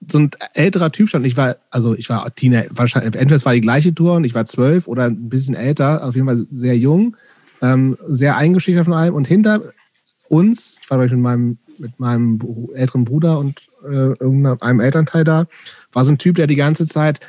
[0.10, 1.26] so ein älterer Typ stand.
[1.26, 4.34] Ich war, also ich war Teenager, wahrscheinlich, entweder es war die gleiche Tour und ich
[4.34, 7.16] war zwölf oder ein bisschen älter, auf jeden Fall sehr jung,
[7.62, 9.14] ähm, sehr eingeschüchtert von allem.
[9.14, 9.74] Und hinter
[10.28, 12.40] uns, ich war mit meinem, mit meinem
[12.74, 15.48] älteren Bruder und äh, irgendeinem Elternteil da,
[15.92, 17.20] war so ein Typ, der die ganze Zeit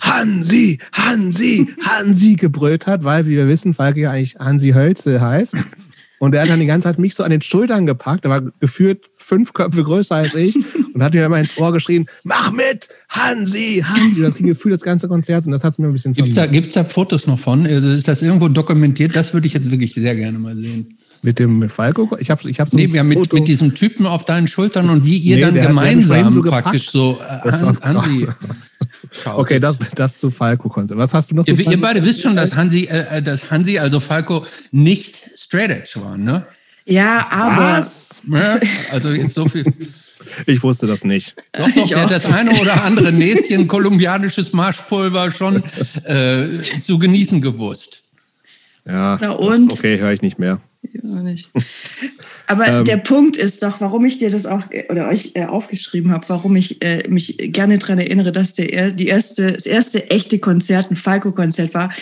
[0.00, 5.56] Hansi, Hansi, Hansi gebrüllt hat, weil, wie wir wissen, Falke ja eigentlich Hansi Hölzel heißt.
[6.18, 8.24] Und er hat dann die ganze Zeit mich so an den Schultern gepackt.
[8.24, 10.56] Er war gefühlt fünf Köpfe größer als ich
[10.94, 14.22] und hat mir immer ins Ohr geschrien, mach mit, Hansi, Hansi.
[14.22, 16.52] Das ging gefühlt das ganze Konzert und das hat es mir ein bisschen vermisst.
[16.52, 17.66] Gibt es da, da, Fotos noch von?
[17.66, 19.14] Also ist das irgendwo dokumentiert?
[19.14, 20.95] Das würde ich jetzt wirklich sehr gerne mal sehen.
[21.26, 22.16] Mit dem Falco?
[22.20, 25.04] Ich habe ich hab so nee, wir mit, mit diesem Typen auf deinen Schultern und
[25.04, 28.28] wie ihr nee, dann gemeinsam so praktisch so äh, an, Hansi.
[29.24, 30.96] Okay, das, das zu Falco-Konzept.
[30.96, 31.44] Was hast du noch?
[31.48, 35.70] Ihr, ihr, beide wisst schon, dass Hansi, äh, äh, dass Hansi, also Falco, nicht Straight
[35.70, 36.46] Edge waren, ne?
[36.84, 37.78] Ja, aber.
[37.80, 38.22] Was?
[38.28, 38.60] Ja,
[38.92, 39.64] also jetzt so viel.
[40.46, 41.36] Ich wusste das nicht.
[41.52, 45.62] Doch, doch, der hat das eine oder andere Näschen kolumbianisches Marschpulver schon
[46.04, 46.46] äh,
[46.80, 48.02] zu genießen gewusst.
[48.84, 49.70] Ja, Na und?
[49.70, 50.60] Das, okay, höre ich nicht mehr.
[50.92, 51.34] Ja.
[52.46, 56.12] Aber ähm, der Punkt ist doch, warum ich dir das auch oder euch äh, aufgeschrieben
[56.12, 60.38] habe, warum ich äh, mich gerne daran erinnere, dass der die erste, das erste echte
[60.38, 61.92] Konzert ein Falco-Konzert war,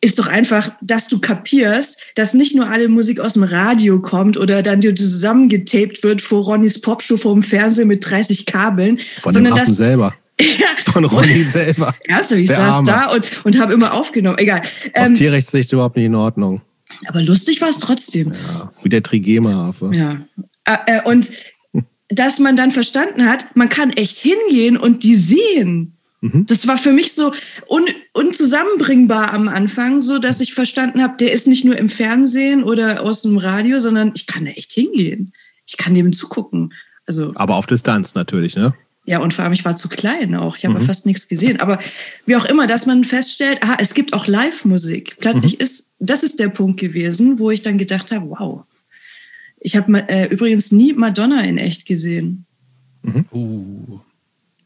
[0.00, 4.36] ist doch einfach, dass du kapierst, dass nicht nur alle Musik aus dem Radio kommt
[4.36, 9.32] oder dann dir zusammengetaped wird vor Ronnys Popshow vor dem Fernsehen mit 30 Kabeln, Von
[9.32, 10.14] sondern dem Affen dass selber.
[10.38, 10.92] Ja.
[10.92, 11.94] Von Ronny selber.
[12.04, 12.86] Erst, ich Der saß Arme.
[12.86, 14.36] da und, und habe immer aufgenommen.
[14.38, 14.60] Egal.
[14.92, 16.60] Aus ähm, Tierrechtssicht überhaupt nicht in Ordnung.
[17.06, 18.32] Aber lustig war es trotzdem.
[18.32, 19.90] Ja, wie der Trigema-Affe.
[19.94, 20.26] Ja.
[20.64, 21.30] Äh, äh, und
[22.08, 25.96] dass man dann verstanden hat, man kann echt hingehen und die sehen.
[26.20, 26.46] Mhm.
[26.46, 27.32] Das war für mich so
[27.68, 32.64] un unzusammenbringbar am Anfang, so dass ich verstanden habe, der ist nicht nur im Fernsehen
[32.64, 35.32] oder aus dem Radio, sondern ich kann da echt hingehen.
[35.66, 36.72] Ich kann dem zugucken.
[37.06, 38.74] Also, Aber auf Distanz natürlich, ne?
[39.06, 40.56] Ja, und vor allem, ich war zu klein auch.
[40.56, 40.84] Ich habe mhm.
[40.84, 41.60] fast nichts gesehen.
[41.60, 41.78] Aber
[42.26, 45.16] wie auch immer, dass man feststellt, aha, es gibt auch Live-Musik.
[45.20, 45.64] Plötzlich mhm.
[45.64, 48.64] ist, das ist der Punkt gewesen, wo ich dann gedacht habe, wow.
[49.60, 52.46] Ich habe äh, übrigens nie Madonna in echt gesehen.
[53.02, 53.24] Mhm.
[53.32, 54.00] Uh.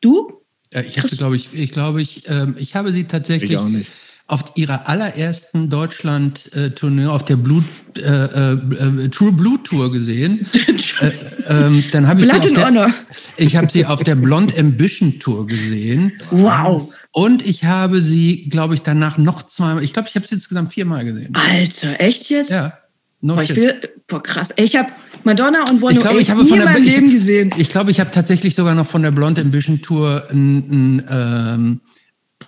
[0.00, 0.40] Du?
[0.72, 3.52] Ja, ich habe, glaube ich, ich glaube, ich, ähm, ich habe sie tatsächlich.
[3.52, 3.90] Ich auch nicht
[4.30, 7.64] auf ihrer allerersten Deutschland-Tournee auf der Blue,
[7.96, 10.46] äh, äh, True Blue Tour gesehen.
[11.00, 11.10] äh,
[11.48, 12.94] ähm, dann habe ich sie auf der,
[13.36, 16.12] ich habe sie auf der Blonde Ambition Tour gesehen.
[16.30, 16.96] Wow.
[17.10, 19.82] Und ich habe sie, glaube ich, danach noch zweimal.
[19.82, 21.34] Ich glaube, ich habe sie insgesamt viermal gesehen.
[21.34, 22.50] Alter, echt jetzt?
[22.50, 22.74] Ja.
[23.22, 24.54] No boah, ich will, boah, krass.
[24.56, 24.92] Ich habe
[25.24, 27.52] Madonna und One ich glaube, ich habe nie in meinem Leben ich, gesehen.
[27.58, 31.80] Ich glaube, ich habe tatsächlich sogar noch von der Blonde Ambition Tour ein, ein, ähm,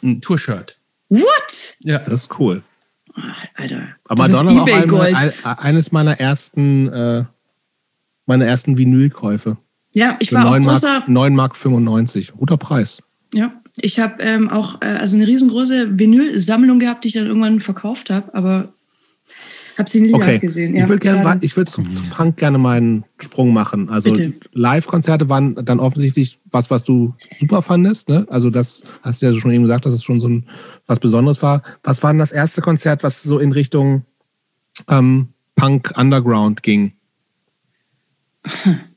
[0.02, 0.78] ein Tour-Shirt.
[1.12, 1.76] What?
[1.80, 1.98] Ja.
[1.98, 2.62] Das ist cool.
[3.54, 3.88] Alter.
[4.08, 7.24] Aber Madonna war auch ein, eines meiner ersten, äh,
[8.24, 9.58] meiner ersten Vinylkäufe.
[9.92, 10.88] Ja, ich Für war 9 auch großer...
[10.88, 12.32] Mark, 9 Mark 95.
[12.32, 13.02] Guter Preis.
[13.34, 17.60] Ja, ich habe ähm, auch äh, also eine riesengroße Vinyl-Sammlung gehabt, die ich dann irgendwann
[17.60, 18.72] verkauft habe, aber
[19.78, 20.38] habe sie nie okay.
[20.38, 20.74] gesehen.
[20.74, 23.88] Ja, ich würde gerne, ich würde zum, zum Punk gerne meinen Sprung machen.
[23.88, 24.12] Also
[24.52, 27.08] Live-Konzerte waren dann offensichtlich was, was du
[27.38, 28.08] super fandest.
[28.08, 28.26] Ne?
[28.28, 30.46] Also das hast du ja schon eben gesagt, dass es schon so ein
[30.86, 31.62] was Besonderes war.
[31.82, 34.04] Was war denn das erste Konzert, was so in Richtung
[34.88, 36.92] ähm, Punk Underground ging?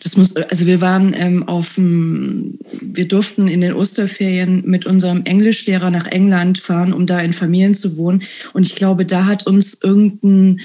[0.00, 5.24] Das muss, also wir waren ähm, auf dem, wir durften in den Osterferien mit unserem
[5.24, 8.22] Englischlehrer nach England fahren, um da in Familien zu wohnen.
[8.52, 10.60] Und ich glaube, da hat uns irgendein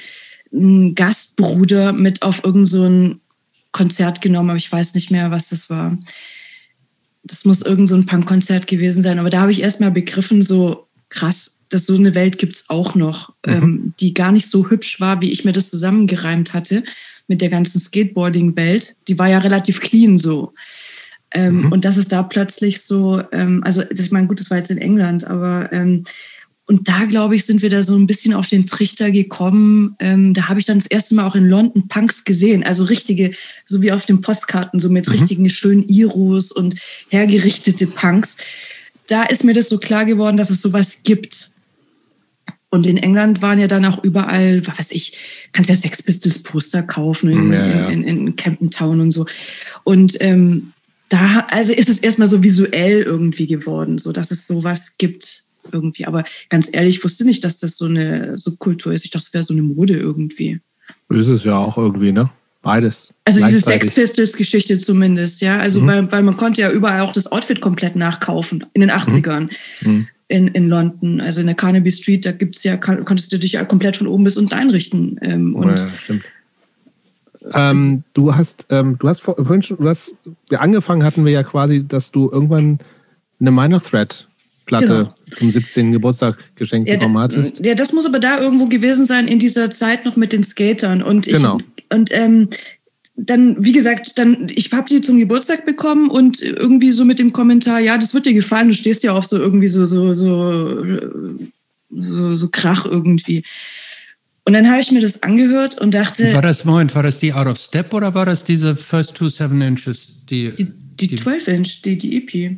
[0.95, 3.15] Gastbruder mit auf irgendein so
[3.71, 5.97] Konzert genommen, aber ich weiß nicht mehr, was das war.
[7.23, 9.19] Das muss irgendein so Punkkonzert gewesen sein.
[9.19, 12.69] Aber da habe ich erst mal begriffen, so krass, dass so eine Welt gibt es
[12.69, 13.53] auch noch, mhm.
[13.53, 16.83] ähm, die gar nicht so hübsch war, wie ich mir das zusammengereimt hatte
[17.29, 18.95] mit der ganzen Skateboarding-Welt.
[19.07, 20.53] Die war ja relativ clean so.
[21.31, 21.71] Ähm, mhm.
[21.71, 24.79] Und das ist da plötzlich so, ähm, also ich meine, gut, das war jetzt in
[24.79, 26.03] England, aber ähm,
[26.65, 29.95] und da, glaube ich, sind wir da so ein bisschen auf den Trichter gekommen.
[29.97, 32.63] Ähm, da habe ich dann das erste Mal auch in London Punks gesehen.
[32.63, 33.31] Also richtige,
[33.65, 35.13] so wie auf den Postkarten, so mit mhm.
[35.13, 36.75] richtigen schönen Iros und
[37.09, 38.37] hergerichtete Punks.
[39.07, 41.49] Da ist mir das so klar geworden, dass es sowas gibt.
[42.71, 45.17] Und in England waren ja dann auch überall, was weiß ich,
[45.53, 47.87] kannst ja Sex Pistols Poster kaufen in, ja, ja.
[47.89, 49.25] in, in, Camden Town und so.
[49.83, 50.73] Und ähm,
[51.09, 56.05] da, also ist es erstmal so visuell irgendwie geworden, so dass es sowas gibt irgendwie.
[56.05, 59.03] Aber ganz ehrlich, ich wusste nicht, dass das so eine Subkultur ist.
[59.03, 60.59] Ich dachte, es wäre so eine Mode irgendwie.
[61.09, 62.29] Ist es ja auch irgendwie, ne?
[62.61, 63.13] Beides.
[63.23, 65.59] Also diese Sex Pistols Geschichte zumindest, ja.
[65.59, 65.87] Also mhm.
[65.87, 69.49] weil, weil man konnte ja überall auch das Outfit komplett nachkaufen in den 80ern.
[69.81, 69.91] Mhm.
[69.91, 71.19] mhm in, in London.
[71.19, 74.23] Also in der Carnaby Street, da gibt's ja, konntest du dich ja komplett von oben
[74.23, 75.19] bis unten einrichten.
[75.21, 76.23] Ähm, und ja, stimmt.
[77.53, 80.13] Ähm, du hast, ähm, du hast vorhin schon, du hast,
[80.51, 82.79] ja, angefangen hatten wir ja quasi, dass du irgendwann
[83.39, 84.27] eine Minor Threat
[84.65, 85.15] Platte genau.
[85.35, 85.91] zum 17.
[85.93, 87.65] Geburtstag geschenkt ja, bekommen hattest.
[87.65, 91.01] Ja, das muss aber da irgendwo gewesen sein in dieser Zeit noch mit den Skatern.
[91.01, 91.57] Und ich, genau.
[91.91, 92.49] Und ähm,
[93.25, 97.33] dann, wie gesagt, dann, ich habe die zum Geburtstag bekommen und irgendwie so mit dem
[97.33, 100.83] Kommentar, ja, das wird dir gefallen, du stehst ja auf so irgendwie so, so, so,
[101.89, 103.43] so, so Krach irgendwie.
[104.45, 106.33] Und dann habe ich mir das angehört und dachte.
[106.33, 109.29] War das, Moment, war das die Out of Step oder war das diese First Two
[109.29, 110.25] Seven Inches?
[110.29, 112.57] Die, die, die, die 12 Inch, die, die EP.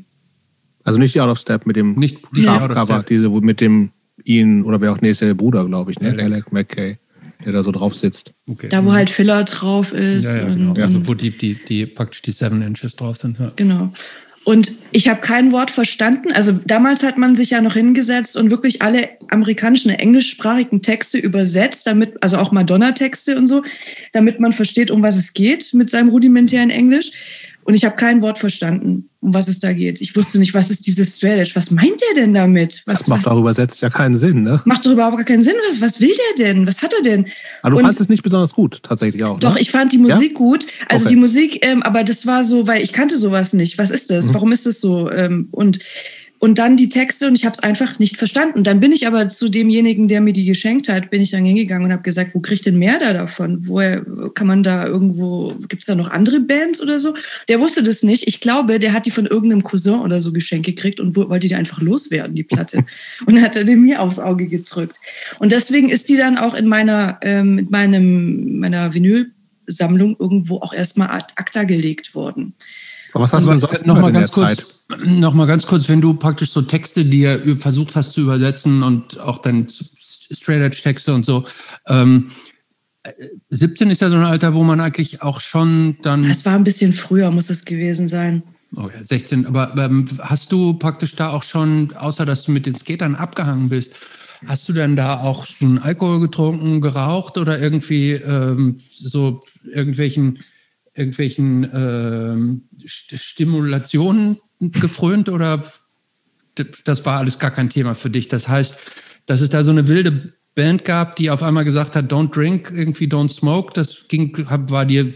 [0.84, 3.92] Also nicht die Out of Step mit dem nicht die Schafcover, diese mit dem
[4.24, 6.10] ihn oder wer auch der Bruder, glaube ich, ne?
[6.10, 6.98] Alec, Alec McKay
[7.46, 8.34] der da so drauf sitzt.
[8.50, 8.70] Okay.
[8.70, 8.94] Da, wo mhm.
[8.94, 10.26] halt Filler drauf ist.
[10.26, 10.72] Ja, ja, genau.
[10.72, 10.86] und, ja.
[10.86, 13.40] Also wo die, die, die praktisch die Seven Inches drauf sind.
[13.40, 13.52] Ja.
[13.56, 13.92] Genau.
[14.44, 16.32] Und ich habe kein Wort verstanden.
[16.32, 21.86] Also damals hat man sich ja noch hingesetzt und wirklich alle amerikanischen, englischsprachigen Texte übersetzt,
[21.86, 23.64] damit, also auch Madonna-Texte und so,
[24.14, 27.12] damit man versteht, um was es geht mit seinem rudimentären Englisch.
[27.64, 30.02] Und ich habe kein Wort verstanden, um was es da geht.
[30.02, 31.56] Ich wusste nicht, was ist dieses Straight?
[31.56, 32.82] Was meint der denn damit?
[32.86, 34.62] Was, das macht was, auch übersetzt ja keinen Sinn, ne?
[34.66, 35.54] Macht doch überhaupt gar keinen Sinn.
[35.70, 36.66] Was, was will der denn?
[36.66, 37.26] Was hat er denn?
[37.62, 39.40] Aber du und, fandest es nicht besonders gut, tatsächlich auch.
[39.40, 39.62] Doch, ne?
[39.62, 40.38] ich fand die Musik ja?
[40.38, 40.66] gut.
[40.90, 41.14] Also okay.
[41.14, 43.78] die Musik, ähm, aber das war so, weil ich kannte sowas nicht.
[43.78, 44.28] Was ist das?
[44.28, 44.34] Mhm.
[44.34, 45.12] Warum ist das so?
[45.12, 45.80] Ähm, und
[46.42, 48.64] und dann die Texte und ich habe es einfach nicht verstanden.
[48.64, 51.86] Dann bin ich aber zu demjenigen, der mir die geschenkt hat, bin ich dann hingegangen
[51.86, 53.68] und habe gesagt, wo kriegt denn mehr da davon?
[53.68, 57.14] Woher kann man da irgendwo, gibt es da noch andere Bands oder so?
[57.48, 58.28] Der wusste das nicht.
[58.28, 61.54] Ich glaube, der hat die von irgendeinem Cousin oder so geschenkt gekriegt und wollte die
[61.54, 62.86] einfach loswerden, die Platte.
[63.28, 64.98] und dann hat er den mir aufs Auge gedrückt.
[65.38, 70.74] Und deswegen ist die dann auch in meiner, ähm, mit meinem, meiner Vinylsammlung irgendwo auch
[70.74, 72.56] erstmal ad acta gelegt worden.
[73.14, 74.66] Aber was hast du denn sonst noch mal ganz kurz, Zeit?
[75.06, 78.84] Noch mal ganz kurz, wenn du praktisch so Texte, die ihr versucht hast zu übersetzen
[78.84, 79.68] und auch dann
[80.32, 81.46] Straight Edge Texte und so.
[81.88, 82.32] Ähm,
[83.50, 86.30] 17 ist ja so ein Alter, wo man eigentlich auch schon dann.
[86.30, 88.44] Es war ein bisschen früher, muss es gewesen sein.
[88.76, 89.48] Oh ja, 16.
[89.48, 93.70] Aber ähm, hast du praktisch da auch schon, außer dass du mit den Skatern abgehangen
[93.70, 93.96] bist,
[94.46, 100.40] hast du denn da auch schon Alkohol getrunken, geraucht oder irgendwie ähm, so irgendwelchen,
[100.94, 104.38] irgendwelchen ähm, Stimulationen
[104.70, 105.64] gefrönt oder
[106.86, 108.28] das war alles gar kein Thema für dich?
[108.28, 108.78] Das heißt,
[109.26, 112.72] dass es da so eine wilde Band gab, die auf einmal gesagt hat, don't drink,
[112.76, 115.14] irgendwie don't smoke, das ging, war dir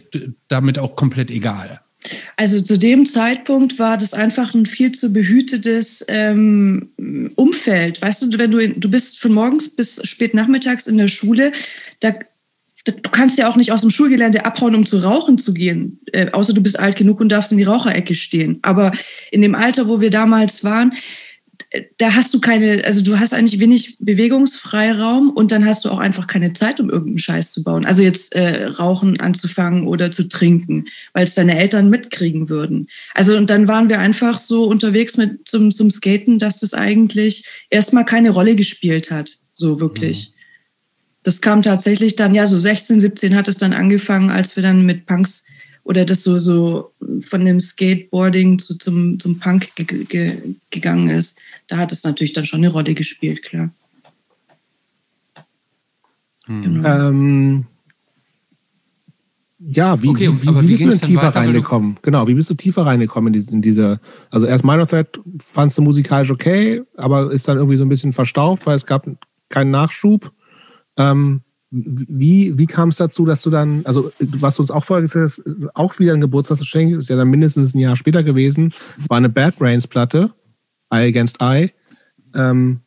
[0.47, 1.81] damit auch komplett egal.
[2.37, 6.89] Also zu dem Zeitpunkt war das einfach ein viel zu behütetes ähm,
[7.35, 8.01] Umfeld.
[8.01, 11.51] Weißt du, wenn du du bist von morgens bis spät nachmittags in der Schule,
[12.01, 12.13] da
[12.85, 16.31] du kannst ja auch nicht aus dem Schulgelände abhauen, um zu rauchen zu gehen, äh,
[16.31, 18.59] außer du bist alt genug und darfst in die Raucherecke stehen.
[18.61, 18.91] Aber
[19.31, 20.93] in dem Alter, wo wir damals waren,
[21.97, 25.97] da hast du keine, also du hast eigentlich wenig Bewegungsfreiraum und dann hast du auch
[25.97, 27.85] einfach keine Zeit, um irgendeinen Scheiß zu bauen.
[27.85, 32.87] Also jetzt äh, Rauchen anzufangen oder zu trinken, weil es deine Eltern mitkriegen würden.
[33.13, 37.45] Also und dann waren wir einfach so unterwegs mit zum, zum Skaten, dass das eigentlich
[37.69, 40.29] erstmal keine Rolle gespielt hat, so wirklich.
[40.29, 40.34] Mhm.
[41.25, 44.85] Das kam tatsächlich dann, ja, so 16, 17 hat es dann angefangen, als wir dann
[44.85, 45.45] mit Punks
[45.83, 50.37] oder das so, so von dem Skateboarding zu, zum, zum Punk ge ge
[50.71, 53.71] gegangen ist da hat es natürlich dann schon eine Rolle gespielt, klar.
[56.45, 56.61] Hm.
[56.61, 56.87] Genau.
[56.87, 57.65] Ähm,
[59.59, 61.97] ja, wie, okay, wie, wie, wie bist du denn tiefer weiter, reingekommen?
[62.03, 65.77] Genau, wie bist du tiefer reingekommen in diese, in diese also erst Minor Threat fandst
[65.77, 69.07] du musikalisch okay, aber ist dann irgendwie so ein bisschen verstaubt, weil es gab
[69.49, 70.31] keinen Nachschub.
[70.97, 75.07] Ähm, wie, wie kam es dazu, dass du dann, also was du uns auch vorher
[75.07, 75.41] hast,
[75.73, 78.73] auch wieder ein Geburtstagsgeschenk, ist ja dann mindestens ein Jahr später gewesen,
[79.07, 80.31] war eine Bad Brains Platte.
[80.91, 81.71] Eye Against Eye.
[82.35, 82.81] Ähm,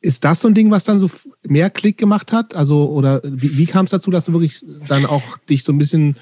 [0.00, 1.10] ist das so ein Ding, was dann so
[1.42, 2.54] mehr Klick gemacht hat?
[2.54, 5.78] Also, oder wie, wie kam es dazu, dass du wirklich dann auch dich so ein
[5.78, 6.16] bisschen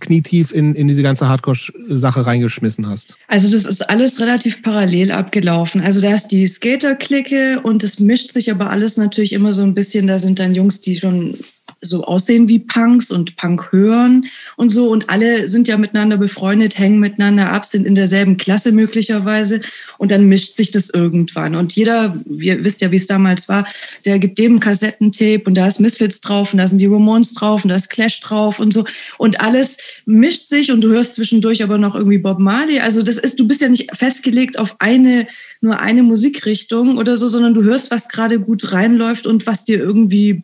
[0.00, 3.16] knietief in, in diese ganze Hardcore-Sache reingeschmissen hast?
[3.28, 5.80] Also das ist alles relativ parallel abgelaufen.
[5.80, 9.74] Also da ist die Skater-Clique und es mischt sich aber alles natürlich immer so ein
[9.74, 10.06] bisschen.
[10.06, 11.36] Da sind dann Jungs, die schon
[11.84, 14.90] so aussehen wie Punks und Punk hören und so.
[14.90, 19.60] Und alle sind ja miteinander befreundet, hängen miteinander ab, sind in derselben Klasse möglicherweise.
[19.98, 21.54] Und dann mischt sich das irgendwann.
[21.54, 23.66] Und jeder, ihr wisst ja, wie es damals war,
[24.04, 27.64] der gibt dem Kassettentape und da ist Misfits drauf und da sind die Ramones drauf
[27.64, 28.84] und da ist Clash drauf und so.
[29.18, 32.80] Und alles mischt sich und du hörst zwischendurch aber noch irgendwie Bob Marley.
[32.80, 35.26] Also das ist, du bist ja nicht festgelegt auf eine,
[35.60, 39.78] nur eine Musikrichtung oder so, sondern du hörst, was gerade gut reinläuft und was dir
[39.78, 40.42] irgendwie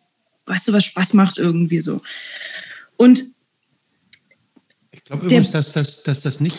[0.50, 2.02] weißt du, was Spaß macht irgendwie so.
[2.96, 3.22] Und
[4.90, 6.58] ich glaube übrigens, dass, dass, dass das nicht,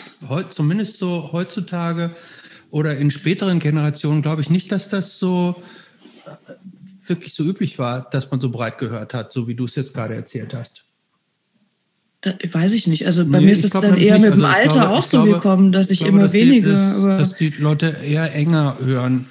[0.50, 2.16] zumindest so heutzutage
[2.70, 5.62] oder in späteren Generationen, glaube ich nicht, dass das so
[6.26, 6.54] äh,
[7.06, 9.92] wirklich so üblich war, dass man so breit gehört hat, so wie du es jetzt
[9.92, 10.84] gerade erzählt hast.
[12.22, 13.04] Das weiß ich nicht.
[13.04, 14.30] Also bei nee, mir ist es dann eher nicht.
[14.30, 16.68] mit dem also Alter glaube, auch so glaube, gekommen, dass ich, glaube, immer dass weniger.
[16.68, 19.26] Die, dass, dass, die Leute eher enger hören.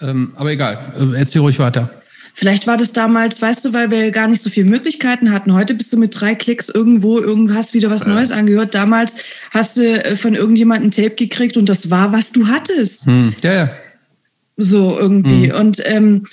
[0.00, 1.90] Ähm, aber egal, äh, erzähl ruhig weiter.
[2.36, 5.54] Vielleicht war das damals, weißt du, weil wir gar nicht so viele Möglichkeiten hatten.
[5.54, 8.74] Heute bist du mit drei Klicks irgendwo, irgendwo hast wieder was Neues angehört.
[8.74, 9.18] Damals
[9.52, 13.06] hast du äh, von irgendjemandem ein Tape gekriegt und das war, was du hattest.
[13.06, 13.34] Hm.
[13.42, 13.70] Ja, ja.
[14.56, 15.52] So irgendwie.
[15.52, 15.60] Hm.
[15.60, 16.26] Und ähm,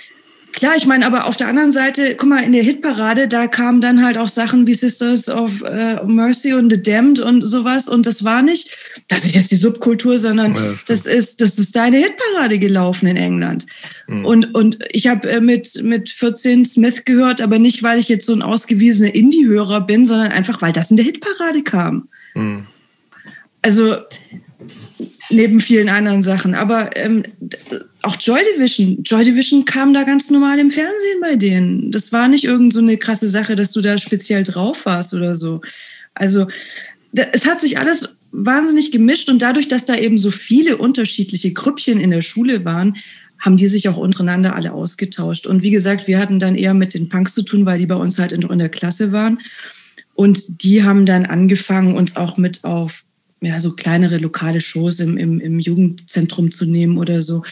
[0.61, 3.81] Klar, ich meine, aber auf der anderen Seite, guck mal, in der Hitparade, da kamen
[3.81, 7.89] dann halt auch Sachen wie Sisters of uh, Mercy und The Damned und sowas.
[7.89, 8.69] Und das war nicht,
[9.07, 13.17] das ist jetzt die Subkultur, sondern ja, das ist, das ist deine Hitparade gelaufen in
[13.17, 13.65] England.
[14.05, 14.23] Mhm.
[14.23, 18.27] Und, und ich habe äh, mit, mit 14 Smith gehört, aber nicht, weil ich jetzt
[18.27, 22.07] so ein ausgewiesener Indie-Hörer bin, sondern einfach, weil das in der Hitparade kam.
[22.35, 22.67] Mhm.
[23.63, 23.95] Also,
[25.31, 26.53] neben vielen anderen Sachen.
[26.53, 27.23] Aber ähm,
[28.03, 29.03] auch Joy Division.
[29.03, 31.91] Joy Division kam da ganz normal im Fernsehen bei denen.
[31.91, 35.35] Das war nicht irgend so eine krasse Sache, dass du da speziell drauf warst oder
[35.35, 35.61] so.
[36.13, 36.47] Also
[37.13, 41.51] da, es hat sich alles wahnsinnig gemischt und dadurch, dass da eben so viele unterschiedliche
[41.51, 42.97] Grüppchen in der Schule waren,
[43.39, 45.47] haben die sich auch untereinander alle ausgetauscht.
[45.47, 47.95] Und wie gesagt, wir hatten dann eher mit den Punks zu tun, weil die bei
[47.95, 49.39] uns halt in, in der Klasse waren.
[50.13, 53.03] Und die haben dann angefangen, uns auch mit auf
[53.41, 57.43] ja, so kleinere lokale Shows im, im, im Jugendzentrum zu nehmen oder so.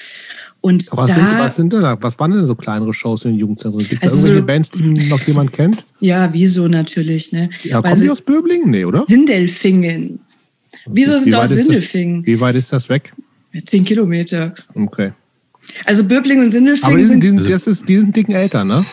[0.62, 3.32] Und was, da, sind, was sind denn da, was waren denn so kleinere Shows in
[3.32, 3.88] den Jugendzentren?
[3.88, 5.84] Gibt es also irgendwelche Bands, die noch jemand kennt?
[6.00, 7.50] Ja, wieso natürlich, ne?
[7.64, 8.70] Ja, kommen die aus Böblingen?
[8.70, 9.06] Nee, oder?
[9.08, 10.20] Sindelfingen.
[10.86, 12.26] Wieso sind aus Sindelfingen?
[12.26, 13.14] Wie weit ist das weg?
[13.66, 14.54] Zehn Kilometer.
[14.76, 15.14] Okay.
[15.86, 18.68] Also Böblingen und Sindelfingen Aber die sind, die sind, das ist, die sind dicken Eltern,
[18.68, 18.86] ne?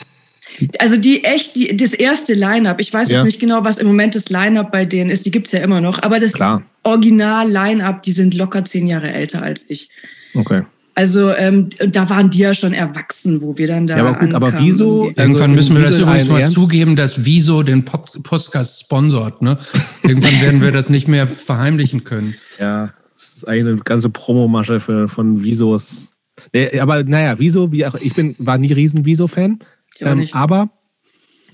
[0.78, 3.16] Also die echt, die, das erste Line-Up, ich weiß ja.
[3.16, 5.60] jetzt nicht genau, was im Moment das Line-Up bei denen ist, die gibt es ja
[5.60, 6.34] immer noch, aber das
[6.82, 9.90] Original-Line-Up, die sind locker zehn Jahre älter als ich.
[10.34, 10.62] Okay.
[10.98, 13.98] Also ähm, da waren die ja schon erwachsen, wo wir dann da.
[13.98, 15.12] Ja, aber gut, aber wieso?
[15.14, 19.42] Irgendwann müssen wir das übrigens mal zugeben, dass Wieso den Podcast sponsort.
[19.42, 19.58] Ne?
[20.02, 22.36] Irgendwann werden wir das nicht mehr verheimlichen können.
[22.58, 26.12] Ja, das ist eine ganze Promomasche für, von Visos.
[26.54, 29.58] Nee, aber naja, Wieso, wie auch, ich bin, war nie riesen Wieso-Fan.
[30.00, 30.70] Ähm, aber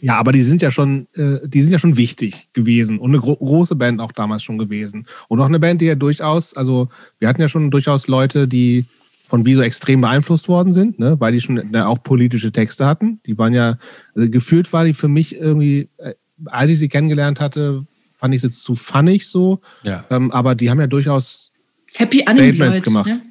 [0.01, 3.21] ja, aber die sind ja schon, äh, die sind ja schon wichtig gewesen und eine
[3.21, 5.07] gro große Band auch damals schon gewesen.
[5.29, 6.89] Und auch eine Band, die ja durchaus, also
[7.21, 8.85] wir hatten ja schon durchaus Leute, die
[9.29, 13.21] von Wieso extrem beeinflusst worden sind, ne, weil die schon ja, auch politische Texte hatten.
[13.27, 13.79] Die waren ja,
[14.15, 16.15] also gefühlt war die für mich irgendwie, äh,
[16.47, 17.85] als ich sie kennengelernt hatte,
[18.19, 19.61] fand ich sie zu funnig so.
[19.85, 20.05] Ja.
[20.11, 21.53] Ähm, aber die haben ja durchaus
[21.95, 22.83] Happy Statements Unemployed.
[22.83, 23.07] gemacht.
[23.07, 23.23] Ne?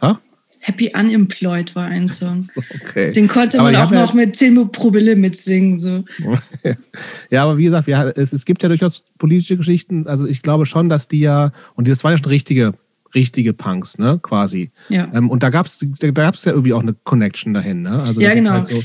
[0.00, 0.20] Ha?
[0.64, 2.46] Happy Unemployed war ein Song.
[2.82, 3.12] Okay.
[3.12, 5.76] Den konnte man auch haben ja- noch mit Zehn Promille mitsingen.
[5.78, 6.04] So.
[7.30, 10.06] Ja, aber wie gesagt, wir, es, es gibt ja durchaus politische Geschichten.
[10.06, 12.74] Also ich glaube schon, dass die ja, und das waren ja schon richtige,
[13.14, 14.70] richtige Punks, ne, quasi.
[14.88, 15.08] Ja.
[15.12, 18.00] Ähm, und da gab es da gab's ja irgendwie auch eine Connection dahin, ne?
[18.02, 18.50] Also Ja, genau.
[18.52, 18.82] Halt so,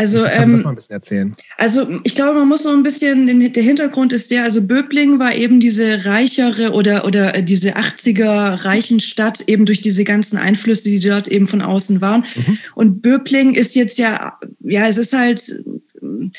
[0.00, 1.32] Also, ähm, mal ein bisschen erzählen?
[1.58, 5.18] Also ich glaube, man muss so ein bisschen, den, der Hintergrund ist der, also Böbling
[5.18, 10.38] war eben diese reichere oder, oder äh, diese 80er reichen Stadt eben durch diese ganzen
[10.38, 12.24] Einflüsse, die dort eben von außen waren.
[12.74, 15.62] Und Böbling ist jetzt ja, ja, es ist halt
[16.00, 16.30] äh,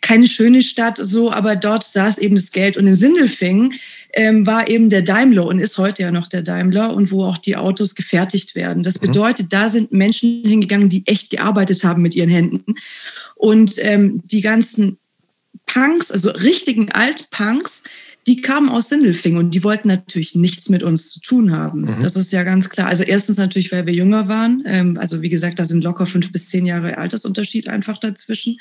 [0.00, 2.76] keine schöne Stadt so, aber dort saß eben das Geld.
[2.76, 3.74] Und in Sindelfingen
[4.12, 7.38] ähm, war eben der Daimler und ist heute ja noch der Daimler und wo auch
[7.38, 8.82] die Autos gefertigt werden.
[8.82, 12.74] Das bedeutet, da sind Menschen hingegangen, die echt gearbeitet haben mit ihren Händen.
[13.36, 14.98] Und ähm, die ganzen
[15.66, 17.84] Punks, also richtigen Altpunks,
[18.26, 21.82] die kamen aus Sindelfingen und die wollten natürlich nichts mit uns zu tun haben.
[21.82, 22.02] Mhm.
[22.02, 22.88] Das ist ja ganz klar.
[22.88, 24.62] Also erstens natürlich, weil wir jünger waren.
[24.66, 28.60] Ähm, also wie gesagt, da sind locker fünf bis zehn Jahre Altersunterschied einfach dazwischen.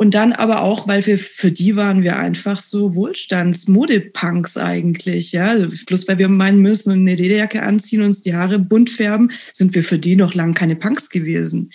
[0.00, 5.54] Und dann aber auch, weil wir für die waren wir einfach so Wohlstands-Modepunks eigentlich, ja.
[5.86, 9.74] Bloß weil wir meinen müssen und eine Lederjacke anziehen, uns die Haare bunt färben, sind
[9.74, 11.70] wir für die noch lang keine Punks gewesen.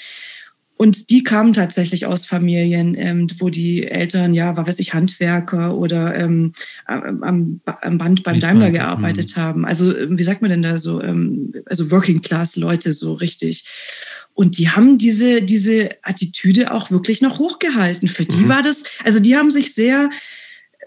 [0.76, 5.78] Und die kamen tatsächlich aus Familien, ähm, wo die Eltern, ja, was weiß ich, Handwerker
[5.78, 6.54] oder ähm,
[6.86, 9.66] am, am Band beim Daimler gearbeitet haben.
[9.66, 11.00] Also, wie sagt man denn da so?
[11.00, 13.66] Ähm, also Working-Class-Leute so richtig.
[14.36, 18.10] Und die haben diese, diese Attitüde auch wirklich noch hochgehalten.
[18.10, 18.50] Für die Mhm.
[18.50, 20.12] war das, also die haben sich sehr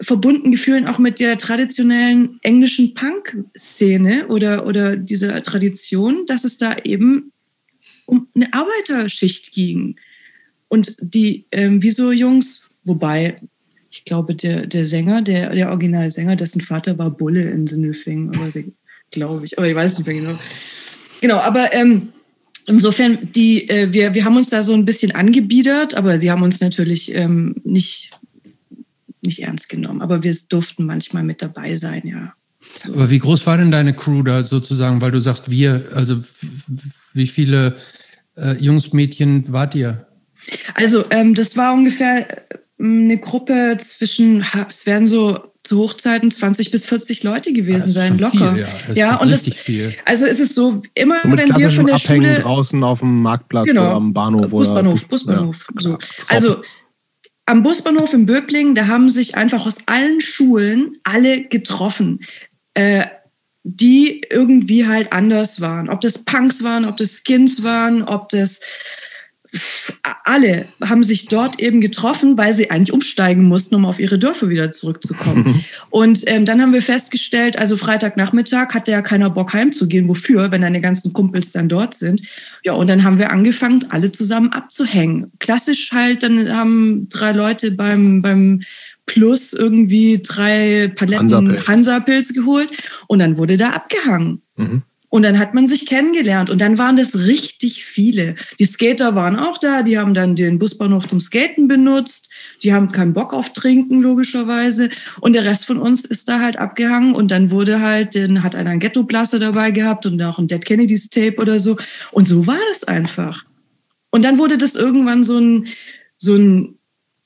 [0.01, 6.77] verbunden gefühlt auch mit der traditionellen englischen Punk-Szene oder, oder dieser Tradition, dass es da
[6.83, 7.33] eben
[8.05, 9.95] um eine Arbeiterschicht ging.
[10.67, 13.37] Und die ähm, Wieso-Jungs, wobei,
[13.89, 18.31] ich glaube, der, der Sänger, der, der Originalsänger, dessen Vater war Bulle in Sindelfingen,
[19.11, 20.39] glaube ich, aber ich weiß nicht mehr genau.
[21.19, 22.09] Genau, aber ähm,
[22.69, 26.43] insofern, die, äh, wir, wir haben uns da so ein bisschen angebiedert, aber sie haben
[26.43, 28.11] uns natürlich ähm, nicht,
[29.21, 30.01] nicht ernst genommen.
[30.01, 32.33] Aber wir durften manchmal mit dabei sein, ja.
[32.85, 36.21] Aber wie groß war denn deine Crew da sozusagen, weil du sagst wir, also
[37.13, 37.77] wie viele
[38.37, 40.07] äh, Jungs, Mädchen wart ihr?
[40.75, 42.43] Also ähm, das war ungefähr
[42.79, 48.17] ähm, eine Gruppe zwischen, es werden so zu Hochzeiten 20 bis 40 Leute gewesen sein,
[48.17, 48.53] locker.
[48.53, 49.95] Viel, ja, ja ist und das, viel.
[50.05, 53.21] also es ist so, immer So wenn wir von der Abhängen Schule, draußen auf dem
[53.21, 53.81] Marktplatz Genau.
[53.81, 54.49] oder am Bahnhof.
[54.49, 55.67] Busbahnhof, oder, Busbahnhof.
[55.75, 55.81] Ja.
[55.81, 55.89] So.
[55.91, 56.03] Zopp.
[56.29, 56.61] Also
[57.45, 62.19] am Busbahnhof in Böblingen, da haben sich einfach aus allen Schulen alle getroffen,
[62.75, 63.05] äh,
[63.63, 65.89] die irgendwie halt anders waren.
[65.89, 68.61] Ob das Punks waren, ob das Skins waren, ob das
[70.23, 74.49] alle haben sich dort eben getroffen, weil sie eigentlich umsteigen mussten, um auf ihre Dörfer
[74.49, 75.65] wieder zurückzukommen.
[75.89, 80.07] Und ähm, dann haben wir festgestellt, also Freitagnachmittag hatte ja keiner Bock heimzugehen.
[80.07, 82.21] Wofür, wenn deine ganzen Kumpels dann dort sind?
[82.63, 85.31] Ja, und dann haben wir angefangen, alle zusammen abzuhängen.
[85.39, 88.61] Klassisch halt, dann haben drei Leute beim, beim
[89.05, 91.67] Plus irgendwie drei Paletten Hansapilz.
[91.67, 92.69] Hansapilz geholt
[93.07, 94.43] und dann wurde da abgehangen.
[94.55, 94.83] Mhm.
[95.09, 98.35] Und dann hat man sich kennengelernt und dann waren das richtig viele.
[98.59, 102.29] Die Skater waren auch da, die haben dann den Busbahnhof zum Skaten benutzt,
[102.61, 106.57] die haben keinen Bock auf Trinken logischerweise und der Rest von uns ist da halt
[106.57, 110.47] abgehangen und dann wurde halt, dann hat einer ein Ghetto-Blaster dabei gehabt und auch ein
[110.47, 111.77] Dead Kennedys Tape oder so
[112.11, 113.45] und so war das einfach.
[114.11, 115.67] Und dann wurde das irgendwann so ein,
[116.17, 116.75] so ein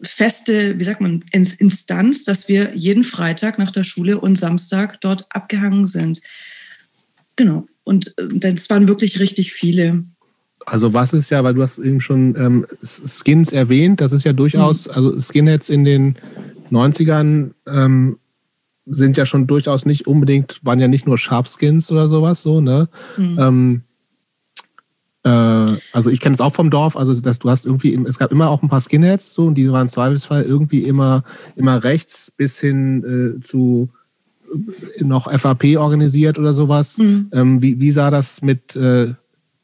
[0.01, 5.01] feste, wie sagt man, Ins- Instanz, dass wir jeden Freitag nach der Schule und Samstag
[5.01, 6.21] dort abgehangen sind.
[7.35, 7.67] Genau.
[7.83, 10.03] Und äh, das waren wirklich richtig viele.
[10.65, 14.33] Also was ist ja, weil du hast eben schon ähm, Skins erwähnt, das ist ja
[14.33, 14.93] durchaus, Mhm.
[14.93, 16.15] also Skinheads in den
[16.71, 18.17] 90ern ähm,
[18.85, 22.89] sind ja schon durchaus nicht unbedingt, waren ja nicht nur Sharpskins oder sowas so, ne?
[23.17, 23.37] Mhm.
[23.39, 23.81] Ähm,
[25.23, 28.31] äh, also ich kenne es auch vom Dorf, also dass du hast irgendwie, es gab
[28.31, 31.23] immer auch ein paar Skinheads so und die waren im Zweifelsfall irgendwie immer,
[31.55, 33.89] immer rechts bis hin äh, zu
[34.99, 36.97] noch FAP organisiert oder sowas.
[36.97, 37.29] Mhm.
[37.33, 39.13] Ähm, wie, wie sah das mit, äh,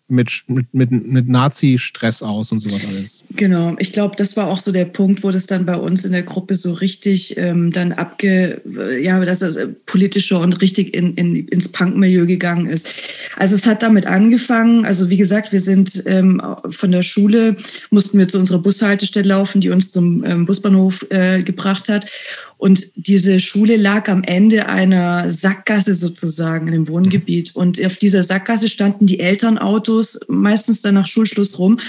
[0.09, 3.23] mit, mit, mit, mit Nazi-Stress aus und sowas alles?
[3.35, 6.11] Genau, ich glaube, das war auch so der Punkt, wo das dann bei uns in
[6.11, 8.61] der Gruppe so richtig ähm, dann abge,
[9.01, 12.91] ja, dass das äh, politischer und richtig in, in, ins Punk-Milieu gegangen ist.
[13.37, 17.55] Also es hat damit angefangen, also wie gesagt, wir sind ähm, von der Schule,
[17.91, 22.07] mussten wir zu unserer Bushaltestelle laufen, die uns zum ähm, Busbahnhof äh, gebracht hat.
[22.59, 27.55] Und diese Schule lag am Ende einer Sackgasse sozusagen in dem Wohngebiet.
[27.55, 31.79] Und auf dieser Sackgasse standen die Elternautos meistens dann nach Schulschluss rum.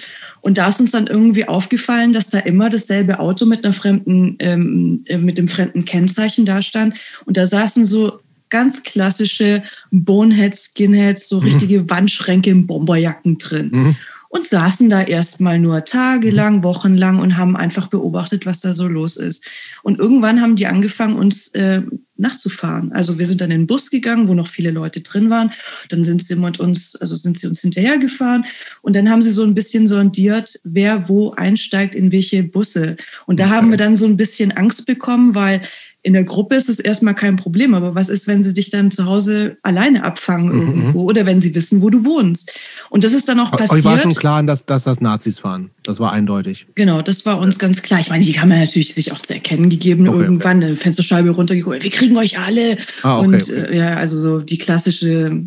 [0.43, 4.37] Und da ist uns dann irgendwie aufgefallen, dass da immer dasselbe Auto mit einer fremden,
[4.39, 6.95] ähm, äh, mit dem fremden Kennzeichen da stand.
[7.25, 11.47] Und da saßen so ganz klassische Boneheads, Skinheads, so mhm.
[11.49, 11.91] richtige mhm.
[11.91, 13.71] Wandschränke in Bomberjacken drin.
[13.73, 13.97] Mhm
[14.33, 16.62] und saßen da erstmal nur tagelang, mhm.
[16.62, 19.45] wochenlang und haben einfach beobachtet, was da so los ist.
[19.83, 21.83] Und irgendwann haben die angefangen, uns äh,
[22.16, 22.93] nachzufahren.
[22.93, 25.51] Also wir sind dann in den Bus gegangen, wo noch viele Leute drin waren.
[25.89, 28.45] Dann sind sie mit uns, also sind sie uns hinterhergefahren
[28.83, 32.97] und dann haben sie so ein bisschen sondiert, wer wo einsteigt in welche Busse.
[33.26, 33.55] Und da okay.
[33.55, 35.61] haben wir dann so ein bisschen Angst bekommen, weil
[36.03, 38.90] in der Gruppe ist es erstmal kein Problem, aber was ist, wenn sie dich dann
[38.90, 40.61] zu Hause alleine abfangen mhm.
[40.61, 42.53] irgendwo oder wenn sie wissen, wo du wohnst?
[42.88, 43.72] Und das ist dann auch passiert.
[43.72, 45.70] Euch war schon klar, dass, dass das Nazis waren.
[45.82, 46.66] Das war eindeutig.
[46.74, 48.01] Genau, das war uns ganz klar.
[48.01, 50.66] Ich meine, die haben ja natürlich sich auch zu erkennen gegeben okay, irgendwann, okay.
[50.66, 51.82] eine Fensterscheibe runtergeholt.
[51.82, 52.78] Wir kriegen euch alle.
[53.03, 55.42] Ah, okay, Und äh, ja, also so die klassische,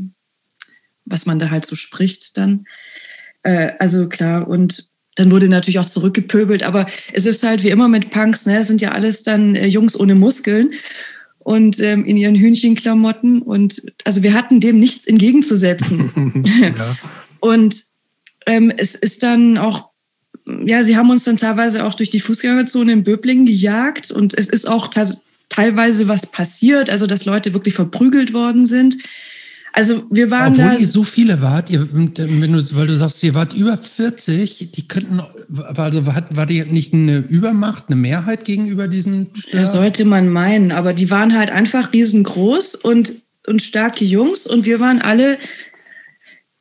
[1.05, 2.65] was man da halt so spricht dann.
[3.41, 7.87] Äh, also klar, und dann wurde natürlich auch zurückgepöbelt, aber es ist halt wie immer
[7.87, 8.57] mit Punks, ne?
[8.57, 10.71] Es sind ja alles dann äh, Jungs ohne Muskeln
[11.39, 16.43] und ähm, in ihren Hühnchenklamotten und also wir hatten dem nichts entgegenzusetzen.
[16.61, 16.97] ja.
[17.39, 17.83] Und
[18.45, 19.89] ähm, es ist dann auch,
[20.65, 24.49] ja, sie haben uns dann teilweise auch durch die Fußgängerzone in Böblingen gejagt und es
[24.49, 24.89] ist auch
[25.49, 28.97] teilweise was passiert, also dass Leute wirklich verprügelt worden sind.
[29.75, 30.75] Also wir waren Obwohl da.
[30.75, 32.13] ihr so viele wart, ihr, wenn
[32.53, 35.19] du, weil du sagst, ihr wart über 40, die könnten,
[35.75, 39.63] also war, war die nicht eine Übermacht, eine Mehrheit gegenüber diesen Stellen?
[39.63, 43.13] Das sollte man meinen, aber die waren halt einfach riesengroß und,
[43.47, 45.39] und starke Jungs und wir waren alle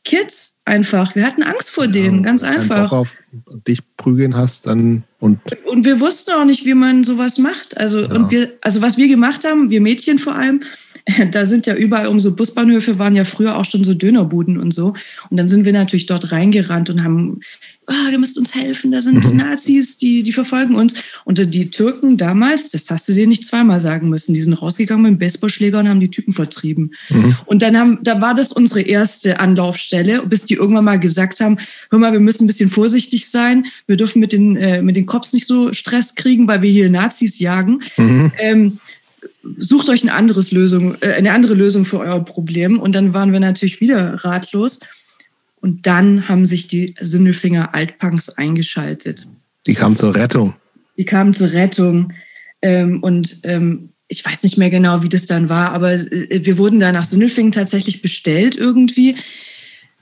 [0.04, 1.14] Kids einfach.
[1.14, 2.84] Wir hatten Angst vor denen, ja, ganz einfach.
[2.84, 3.22] Wenn du auf
[3.68, 7.76] dich prügeln hast, dann und und wir wussten auch nicht, wie man sowas macht.
[7.76, 8.10] Also ja.
[8.10, 10.62] und wir, also was wir gemacht haben, wir Mädchen vor allem,
[11.30, 14.72] da sind ja überall um so Busbahnhöfe waren ja früher auch schon so Dönerbuden und
[14.72, 14.94] so.
[15.30, 17.40] Und dann sind wir natürlich dort reingerannt und haben,
[17.88, 19.38] oh, ihr müsst uns helfen, da sind mhm.
[19.38, 20.94] Nazis, die, die verfolgen uns.
[21.24, 25.02] Und die Türken damals, das hast du dir nicht zweimal sagen müssen, die sind rausgegangen
[25.02, 26.94] mit dem Baseballschläger und haben die Typen vertrieben.
[27.10, 27.36] Mhm.
[27.46, 31.58] Und dann haben, da war das unsere erste Anlaufstelle, bis die irgendwann mal gesagt haben,
[31.90, 35.06] hör mal, wir müssen ein bisschen vorsichtig sein, wir dürfen mit den, äh, mit den
[35.06, 37.82] Cops nicht so Stress kriegen, weil wir hier Nazis jagen.
[37.96, 38.32] Mhm.
[38.38, 38.78] Ähm,
[39.58, 42.78] sucht euch eine, anderes Lösung, äh, eine andere Lösung für euer Problem.
[42.78, 44.80] Und dann waren wir natürlich wieder ratlos.
[45.60, 49.28] Und dann haben sich die Sindelfinger Altpunks eingeschaltet.
[49.66, 50.54] Die kamen zur Rettung.
[50.98, 52.12] Die kamen zur Rettung.
[52.62, 56.58] Ähm, und ähm, ich weiß nicht mehr genau, wie das dann war, aber äh, wir
[56.58, 59.16] wurden da nach Sindelfingen tatsächlich bestellt irgendwie.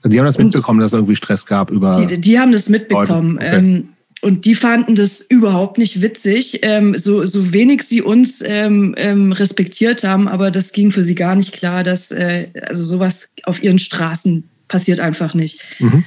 [0.03, 2.05] Die haben das mitbekommen, dass es irgendwie Stress gab über.
[2.05, 3.37] Die, die haben das mitbekommen.
[3.37, 3.55] Okay.
[3.55, 3.89] Ähm,
[4.21, 9.31] und die fanden das überhaupt nicht witzig, ähm, so, so wenig sie uns ähm, ähm,
[9.31, 13.63] respektiert haben, aber das ging für sie gar nicht klar, dass äh, also sowas auf
[13.63, 15.65] ihren Straßen passiert einfach nicht.
[15.79, 16.05] Mhm.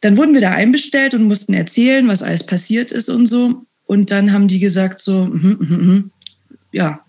[0.00, 3.66] Dann wurden wir da einbestellt und mussten erzählen, was alles passiert ist und so.
[3.86, 6.10] Und dann haben die gesagt so, mm, mm, mm,
[6.72, 7.04] ja,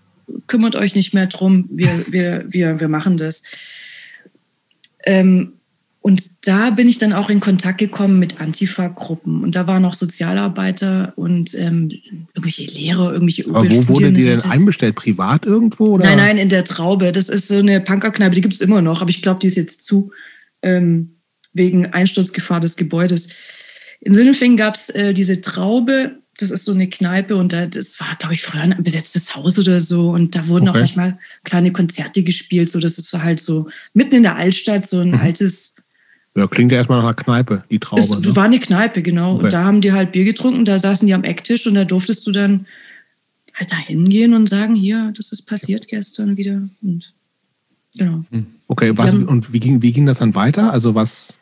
[0.48, 3.44] kümmert euch nicht mehr drum, wir, wir, wir, wir machen das.
[5.06, 5.54] Ähm,
[6.04, 9.41] und da bin ich dann auch in Kontakt gekommen mit Antifa-Gruppen.
[9.41, 11.91] Und da waren auch Sozialarbeiter und ähm,
[12.34, 14.95] irgendwelche Lehrer, irgendwelche Aber wo wurde die denn einbestellt?
[14.95, 15.86] Privat irgendwo?
[15.86, 16.04] Oder?
[16.04, 17.14] Nein, nein, in der Traube.
[17.14, 19.56] Das ist so eine Punkerkneipe, die gibt es immer noch, aber ich glaube, die ist
[19.56, 20.12] jetzt zu,
[20.62, 21.16] ähm,
[21.54, 23.30] wegen Einsturzgefahr des Gebäudes.
[24.01, 27.97] In Sinnelfingen gab es äh, diese Traube, das ist so eine Kneipe und da, das
[28.01, 30.10] war, glaube ich, früher ein besetztes Haus oder so.
[30.10, 30.80] Und da wurden okay.
[30.80, 32.70] auch manchmal kleine Konzerte gespielt.
[32.70, 35.20] So, das ist halt so mitten in der Altstadt, so ein mhm.
[35.22, 35.76] altes
[36.36, 38.02] ja, klingt ja erstmal nach einer Kneipe, die Traube.
[38.02, 38.36] Es ne?
[38.36, 39.36] war eine Kneipe, genau.
[39.36, 39.46] Okay.
[39.46, 42.26] Und da haben die halt Bier getrunken, da saßen die am Ecktisch und da durftest
[42.26, 42.66] du dann
[43.54, 46.68] halt da hingehen und sagen, hier, das ist passiert gestern wieder.
[46.82, 47.14] Und
[47.96, 48.24] genau.
[48.32, 48.48] Hm.
[48.68, 50.74] Okay, was, haben, und wie ging, wie ging das dann weiter?
[50.74, 51.40] Also was?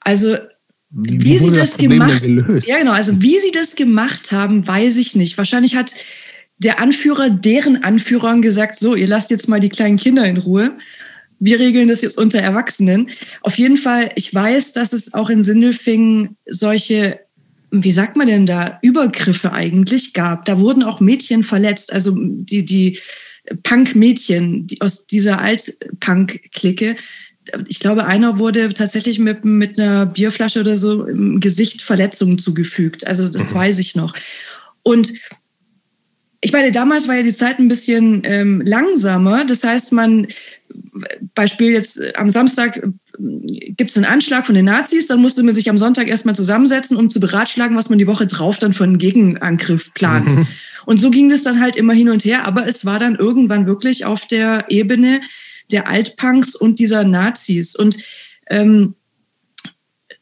[0.00, 0.36] Also
[0.90, 2.22] wie, wie sie das, das gemacht
[2.66, 2.92] Ja, genau.
[2.92, 5.36] Also wie sie das gemacht haben, weiß ich nicht.
[5.36, 5.94] Wahrscheinlich hat
[6.58, 10.72] der Anführer deren Anführern gesagt, so, ihr lasst jetzt mal die kleinen Kinder in Ruhe
[11.44, 13.10] wir regeln das jetzt unter Erwachsenen.
[13.42, 17.20] Auf jeden Fall, ich weiß, dass es auch in Sindelfingen solche,
[17.70, 20.46] wie sagt man denn da, Übergriffe eigentlich gab.
[20.46, 22.98] Da wurden auch Mädchen verletzt, also die, die
[23.62, 26.96] Punk-Mädchen die aus dieser Alt-Punk-Clique.
[27.68, 33.06] Ich glaube, einer wurde tatsächlich mit, mit einer Bierflasche oder so im Gesicht Verletzungen zugefügt.
[33.06, 33.54] Also das mhm.
[33.54, 34.14] weiß ich noch.
[34.82, 35.12] Und
[36.44, 39.46] ich meine, damals war ja die Zeit ein bisschen ähm, langsamer.
[39.46, 40.26] Das heißt, man
[41.34, 42.90] Beispiel jetzt äh, am Samstag äh,
[43.70, 46.98] gibt es einen Anschlag von den Nazis, dann musste man sich am Sonntag erstmal zusammensetzen,
[46.98, 50.26] um zu beratschlagen, was man die Woche drauf dann für einen Gegenangriff plant.
[50.36, 50.46] Mhm.
[50.84, 53.66] Und so ging das dann halt immer hin und her, aber es war dann irgendwann
[53.66, 55.22] wirklich auf der Ebene
[55.72, 57.74] der Altpunks und dieser Nazis.
[57.74, 57.96] Und
[58.50, 58.96] ähm,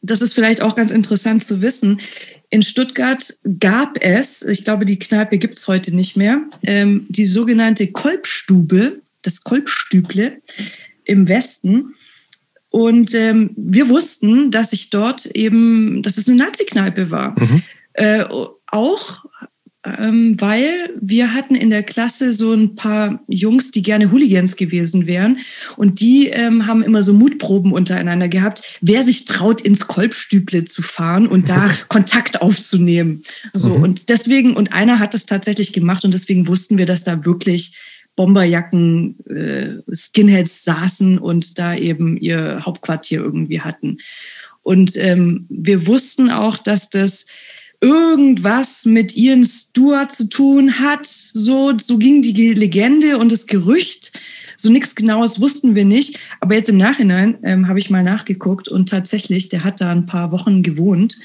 [0.01, 1.99] das ist vielleicht auch ganz interessant zu wissen,
[2.53, 7.25] in Stuttgart gab es, ich glaube, die Kneipe gibt es heute nicht mehr, ähm, die
[7.25, 10.39] sogenannte Kolbstube, das Kolbstüble
[11.03, 11.95] im Westen.
[12.69, 17.33] Und ähm, wir wussten, dass ich dort eben, dass es eine Nazi-Kneipe war.
[17.39, 17.63] Mhm.
[17.93, 18.23] Äh,
[18.67, 19.22] auch
[19.85, 25.07] ähm, weil wir hatten in der Klasse so ein paar Jungs, die gerne Hooligans gewesen
[25.07, 25.39] wären.
[25.75, 30.81] Und die ähm, haben immer so Mutproben untereinander gehabt, wer sich traut, ins Kolbstüble zu
[30.81, 33.23] fahren und da Kontakt aufzunehmen.
[33.53, 33.83] So, mhm.
[33.83, 37.75] und deswegen, und einer hat das tatsächlich gemacht und deswegen wussten wir, dass da wirklich
[38.15, 43.97] Bomberjacken, äh, Skinheads saßen und da eben ihr Hauptquartier irgendwie hatten.
[44.61, 47.25] Und ähm, wir wussten auch, dass das
[47.83, 51.05] irgendwas mit Ian Stewart zu tun hat.
[51.05, 54.13] So, so ging die Legende und das Gerücht.
[54.55, 56.17] So nichts Genaues wussten wir nicht.
[56.39, 60.05] Aber jetzt im Nachhinein ähm, habe ich mal nachgeguckt und tatsächlich, der hat da ein
[60.05, 61.17] paar Wochen gewohnt.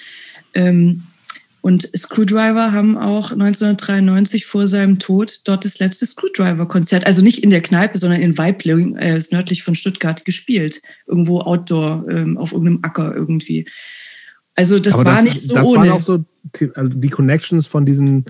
[0.52, 1.04] Ähm,
[1.61, 7.50] und Screwdriver haben auch 1993 vor seinem Tod dort das letzte Screwdriver-Konzert, also nicht in
[7.50, 10.82] der Kneipe, sondern in Weibling, äh, nördlich von Stuttgart, gespielt.
[11.06, 13.66] Irgendwo outdoor, ähm, auf irgendeinem Acker irgendwie.
[14.59, 15.78] Also das Aber war das, nicht so das ohne.
[15.78, 16.24] Waren auch so
[16.74, 18.26] also die Connections von diesen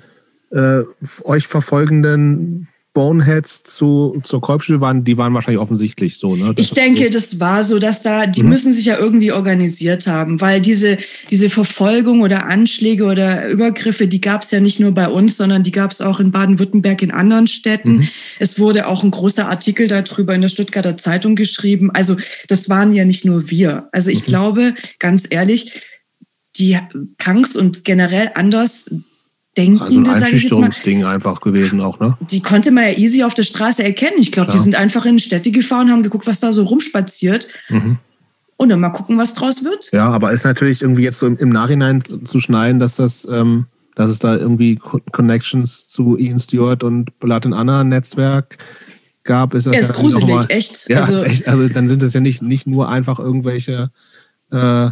[0.50, 0.82] äh,
[1.24, 6.34] euch verfolgenden Boneheads zu, zur Kolbstühle waren, die waren wahrscheinlich offensichtlich so.
[6.34, 6.52] Ne?
[6.56, 7.10] ich denke, so.
[7.10, 8.48] das war so, dass da, die mhm.
[8.48, 10.98] müssen sich ja irgendwie organisiert haben, weil diese,
[11.30, 15.62] diese Verfolgung oder Anschläge oder Übergriffe, die gab es ja nicht nur bei uns, sondern
[15.62, 17.98] die gab es auch in Baden-Württemberg in anderen Städten.
[17.98, 18.08] Mhm.
[18.40, 21.92] Es wurde auch ein großer Artikel darüber in der Stuttgarter Zeitung geschrieben.
[21.92, 22.16] Also
[22.48, 23.88] das waren ja nicht nur wir.
[23.92, 24.26] Also ich mhm.
[24.26, 25.82] glaube, ganz ehrlich,
[26.58, 26.78] die
[27.18, 28.90] Punks und generell anders
[29.56, 29.80] denken.
[29.80, 32.16] Also ein Einschüchterungsding einfach gewesen auch, ne?
[32.30, 34.16] Die konnte man ja easy auf der Straße erkennen.
[34.18, 37.48] Ich glaube, die sind einfach in Städte gefahren, haben geguckt, was da so rumspaziert.
[37.68, 37.98] Mhm.
[38.56, 39.88] Und dann mal gucken, was draus wird.
[39.92, 43.66] Ja, aber ist natürlich irgendwie jetzt so im, im Nachhinein zu schneiden, dass das, ähm,
[43.94, 48.58] dass es da irgendwie Connections zu Ian Stewart und and Anna Netzwerk
[49.22, 50.88] gab, ist das ja, ist gruselig, mal, echt.
[50.88, 51.46] Ja, also, echt.
[51.46, 53.90] Also dann sind es ja nicht, nicht nur einfach irgendwelche
[54.50, 54.90] äh,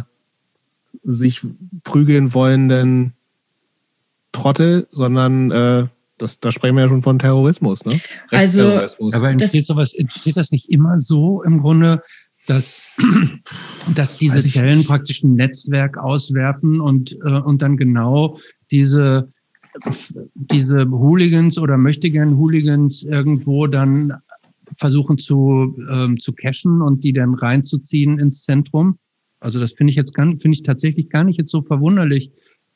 [1.03, 1.41] sich
[1.83, 3.13] prügeln wollenden
[4.31, 5.87] Trottel, sondern äh,
[6.17, 7.99] das, da sprechen wir ja schon von Terrorismus, ne?
[8.31, 8.81] Also,
[9.11, 12.01] aber entsteht sowas, entsteht das nicht immer so im Grunde,
[12.47, 12.81] dass,
[13.95, 18.39] dass diese Zellen praktisch ein Netzwerk auswerfen und, äh, und dann genau
[18.71, 19.31] diese,
[20.33, 24.13] diese Hooligans oder möchtegern Hooligans irgendwo dann
[24.77, 28.97] versuchen zu, ähm, zu cashen und die dann reinzuziehen ins Zentrum?
[29.39, 32.31] Also das finde ich jetzt finde ich tatsächlich gar nicht jetzt so verwunderlich,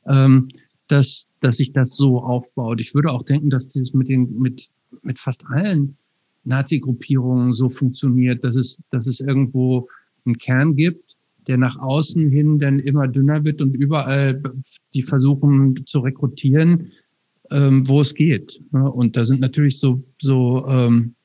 [0.08, 0.50] ähm,
[0.88, 2.82] dass, dass sich das so aufbaut.
[2.82, 4.70] Ich würde auch denken, dass das mit den, mit,
[5.02, 5.98] mit fast allen
[6.44, 9.88] Nazi-Gruppierungen so funktioniert, dass es, dass es irgendwo
[10.26, 11.16] einen Kern gibt,
[11.48, 14.42] der nach außen hin dann immer dünner wird und überall
[14.94, 16.92] die versuchen zu rekrutieren,
[17.52, 18.62] ähm, wo es geht.
[18.72, 21.16] Und da sind natürlich so, so ähm,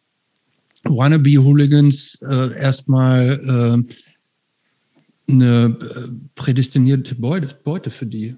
[0.84, 3.94] Wannabe-Hooligans äh, erstmal äh,
[5.28, 8.36] eine äh, prädestinierte Beute, Beute für die.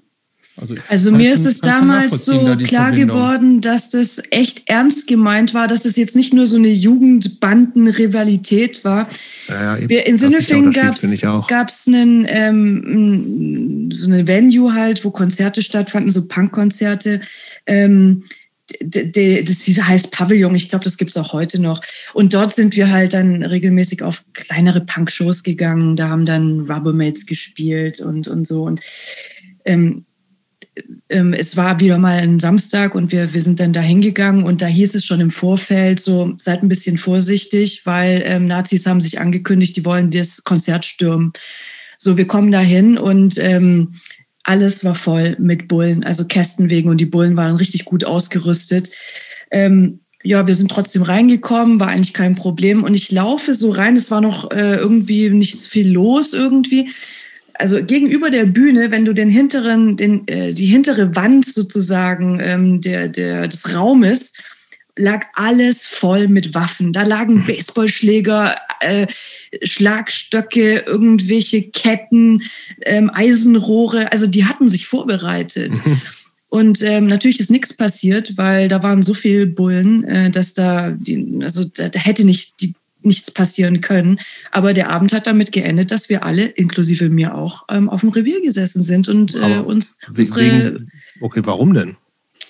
[0.60, 5.54] Also, also mir ist es damals so da klar geworden, dass das echt ernst gemeint
[5.54, 9.08] war, dass es das jetzt nicht nur so eine Jugendbanden-Rivalität war.
[9.48, 11.04] Ja, ja, Wir, in Sinnefing gab es
[11.86, 17.20] einen ähm, so eine Venue halt, wo Konzerte stattfanden, so Punkkonzerte.
[17.66, 18.24] Ähm,
[18.80, 21.80] das heißt Pavillon, ich glaube, das gibt es auch heute noch.
[22.12, 25.96] Und dort sind wir halt dann regelmäßig auf kleinere Punk-Shows gegangen.
[25.96, 28.64] Da haben dann Rubbermates gespielt und, und so.
[28.64, 28.80] Und
[29.64, 30.04] ähm,
[31.08, 34.62] ähm, es war wieder mal ein Samstag und wir, wir sind dann da hingegangen und
[34.62, 39.00] da hieß es schon im Vorfeld so, seid ein bisschen vorsichtig, weil ähm, Nazis haben
[39.00, 41.32] sich angekündigt, die wollen das Konzert stürmen.
[41.96, 43.94] So, wir kommen da hin und ähm,
[44.48, 48.90] alles war voll mit Bullen, also Kästenwegen und die Bullen waren richtig gut ausgerüstet.
[49.50, 52.82] Ähm, ja, wir sind trotzdem reingekommen, war eigentlich kein Problem.
[52.82, 56.90] Und ich laufe so rein, es war noch äh, irgendwie nichts viel los irgendwie.
[57.54, 62.80] Also gegenüber der Bühne, wenn du den hinteren, den, äh, die hintere Wand sozusagen ähm,
[62.80, 64.32] der, der, des Raumes
[64.98, 66.92] lag alles voll mit Waffen.
[66.92, 69.06] Da lagen Baseballschläger, äh,
[69.62, 72.42] Schlagstöcke, irgendwelche Ketten,
[72.82, 74.12] ähm, Eisenrohre.
[74.12, 75.72] Also die hatten sich vorbereitet.
[76.50, 80.90] Und ähm, natürlich ist nichts passiert, weil da waren so viele Bullen, äh, dass da,
[80.90, 84.18] die, also da, da hätte nicht die, nichts passieren können.
[84.50, 88.08] Aber der Abend hat damit geendet, dass wir alle, inklusive mir auch, ähm, auf dem
[88.10, 90.90] Revier gesessen sind und äh, uns wegen,
[91.20, 91.96] Okay, warum denn?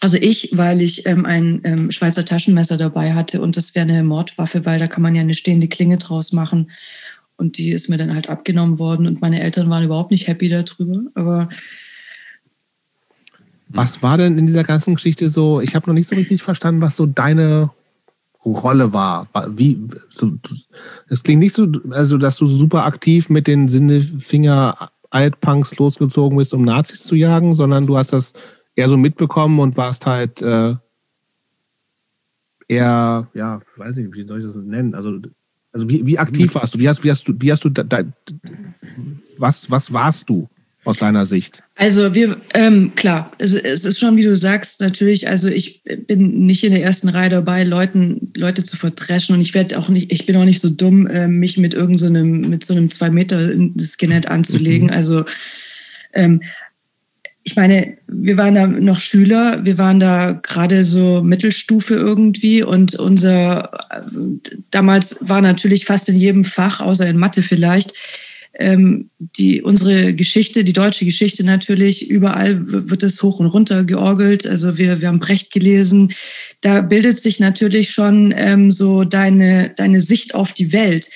[0.00, 4.04] Also ich, weil ich ähm, ein ähm, Schweizer Taschenmesser dabei hatte und das wäre eine
[4.04, 6.70] Mordwaffe, weil da kann man ja eine stehende Klinge draus machen.
[7.36, 10.48] Und die ist mir dann halt abgenommen worden und meine Eltern waren überhaupt nicht happy
[10.48, 11.02] darüber.
[11.14, 11.48] Aber
[13.68, 15.60] was war denn in dieser ganzen Geschichte so?
[15.60, 17.70] Ich habe noch nicht so richtig verstanden, was so deine
[18.44, 19.28] Rolle war.
[19.50, 19.78] Wie,
[20.10, 20.32] so,
[21.08, 26.54] es klingt nicht so, also dass du super aktiv mit den Sinnefinger Altpunks losgezogen bist,
[26.54, 28.32] um Nazis zu jagen, sondern du hast das
[28.78, 30.74] eher so mitbekommen und warst halt äh,
[32.68, 34.94] eher, ja, weiß nicht, wie soll ich das nennen?
[34.94, 35.18] Also,
[35.72, 36.78] also wie, wie aktiv warst du?
[36.78, 38.04] Wie hast, wie hast du, wie hast du, da, da,
[39.36, 40.48] was, was warst du?
[40.84, 41.62] aus deiner Sicht?
[41.74, 46.46] Also wir, ähm, klar, es, es, ist schon, wie du sagst, natürlich, also ich bin
[46.46, 50.10] nicht in der ersten Reihe dabei, Leuten, Leute zu verdreschen und ich werde auch nicht,
[50.10, 53.10] ich bin auch nicht so dumm, äh, mich mit irgendeinem, so mit so einem zwei
[53.10, 54.86] Meter Skinhead anzulegen.
[54.86, 54.92] Mhm.
[54.98, 55.24] Also
[56.14, 56.40] ähm,
[57.48, 62.94] ich meine, wir waren da noch Schüler, wir waren da gerade so Mittelstufe irgendwie und
[62.96, 64.02] unser, äh,
[64.70, 67.94] damals war natürlich fast in jedem Fach, außer in Mathe vielleicht,
[68.58, 74.46] ähm, die, unsere Geschichte, die deutsche Geschichte natürlich, überall wird es hoch und runter georgelt.
[74.46, 76.12] Also wir, wir haben Brecht gelesen.
[76.60, 81.08] Da bildet sich natürlich schon ähm, so deine, deine Sicht auf die Welt.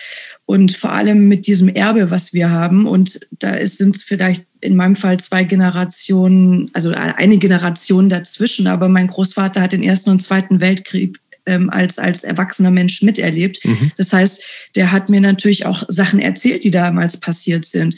[0.47, 2.87] Und vor allem mit diesem Erbe, was wir haben.
[2.87, 8.67] Und da sind es vielleicht in meinem Fall zwei Generationen, also eine Generation dazwischen.
[8.69, 13.65] Aber mein Großvater hat den Ersten und Zweiten Weltkrieg ähm, als, als erwachsener Mensch miterlebt.
[13.65, 13.91] Mhm.
[13.97, 14.43] Das heißt,
[14.77, 17.97] der hat mir natürlich auch Sachen erzählt, die damals passiert sind.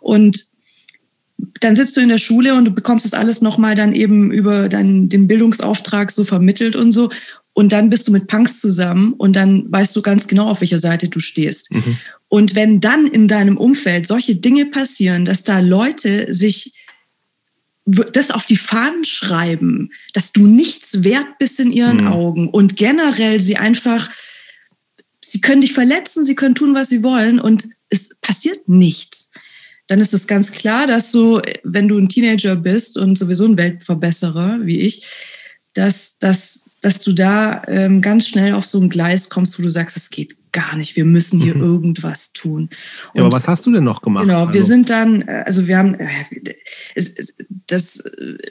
[0.00, 0.46] Und
[1.60, 4.70] dann sitzt du in der Schule und du bekommst das alles nochmal dann eben über
[4.70, 7.10] deinen, den Bildungsauftrag so vermittelt und so.
[7.52, 10.78] Und dann bist du mit Punks zusammen und dann weißt du ganz genau, auf welcher
[10.78, 11.72] Seite du stehst.
[11.72, 11.98] Mhm.
[12.28, 16.72] Und wenn dann in deinem Umfeld solche Dinge passieren, dass da Leute sich
[17.86, 22.08] das auf die Fahnen schreiben, dass du nichts wert bist in ihren mhm.
[22.08, 24.10] Augen und generell sie einfach,
[25.24, 29.30] sie können dich verletzen, sie können tun, was sie wollen und es passiert nichts.
[29.86, 33.56] Dann ist es ganz klar, dass du, wenn du ein Teenager bist und sowieso ein
[33.56, 35.06] Weltverbesserer wie ich,
[35.74, 39.70] dass, dass, dass du da ähm, ganz schnell auf so ein Gleis kommst, wo du
[39.70, 41.62] sagst, es geht gar nicht, wir müssen hier mhm.
[41.62, 42.70] irgendwas tun.
[43.12, 44.24] Ja, aber was hast du denn noch gemacht?
[44.24, 44.54] Genau, also?
[44.54, 46.06] wir sind dann, äh, also wir haben, äh,
[47.66, 48.02] das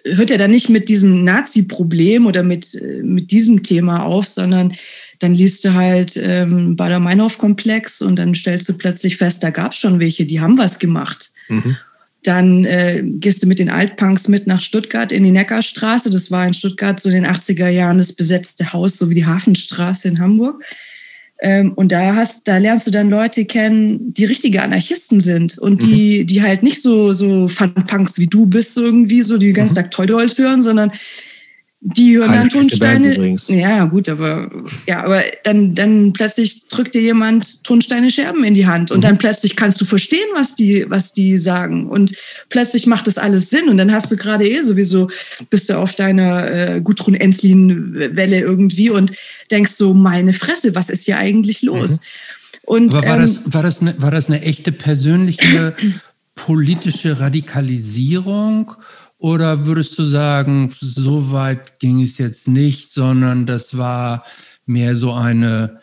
[0.06, 4.76] hört ja dann nicht mit diesem Nazi-Problem oder mit, äh, mit diesem Thema auf, sondern
[5.18, 9.80] dann liest du halt ähm, Bader-Meinhof-Komplex und dann stellst du plötzlich fest, da gab es
[9.80, 11.32] schon welche, die haben was gemacht.
[11.50, 11.76] Mhm.
[12.22, 16.12] Dann äh, gehst du mit den Altpunks mit nach Stuttgart in die Neckarstraße.
[16.12, 19.26] Das war in Stuttgart so in den 80er Jahren das besetzte Haus, so wie die
[19.26, 20.64] Hafenstraße in Hamburg.
[21.42, 25.84] Ähm, und da hast, da lernst du dann Leute kennen, die richtige Anarchisten sind und
[25.84, 26.28] die, mhm.
[26.28, 29.82] die halt nicht so, so Fun-Punks wie du bist, irgendwie, so die den ganzen mhm.
[29.82, 30.92] Tag Teudolz hören, sondern
[31.88, 33.36] die hören dann Tonsteine.
[33.48, 34.50] Ja, gut, aber
[34.88, 39.02] ja, aber dann, dann plötzlich drückt dir jemand Tonsteine Scherben in die Hand und mhm.
[39.02, 41.88] dann plötzlich kannst du verstehen, was die, was die sagen.
[41.88, 42.16] Und
[42.50, 43.70] plötzlich macht das alles Sinn.
[43.70, 45.12] Und dann hast du gerade eh sowieso,
[45.52, 49.14] bist du auf deiner äh, Gudrun Enslin-Welle irgendwie und
[49.52, 52.00] denkst so, meine Fresse, was ist hier eigentlich los?
[52.00, 52.06] Mhm.
[52.64, 55.76] Und, aber war, ähm, das, war, das eine, war das eine echte persönliche
[56.36, 58.74] politische Radikalisierung?
[59.26, 64.24] Oder würdest du sagen, so weit ging es jetzt nicht, sondern das war
[64.68, 65.80] mehr so eine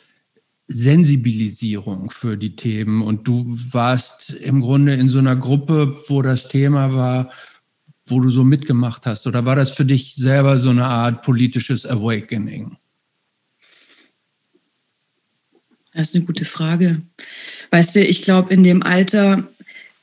[0.69, 6.47] Sensibilisierung für die Themen und du warst im Grunde in so einer Gruppe, wo das
[6.47, 7.33] Thema war,
[8.07, 9.27] wo du so mitgemacht hast?
[9.27, 12.77] Oder war das für dich selber so eine Art politisches Awakening?
[15.95, 17.03] Das ist eine gute Frage.
[17.73, 19.49] Weißt du, ich glaube, in dem Alter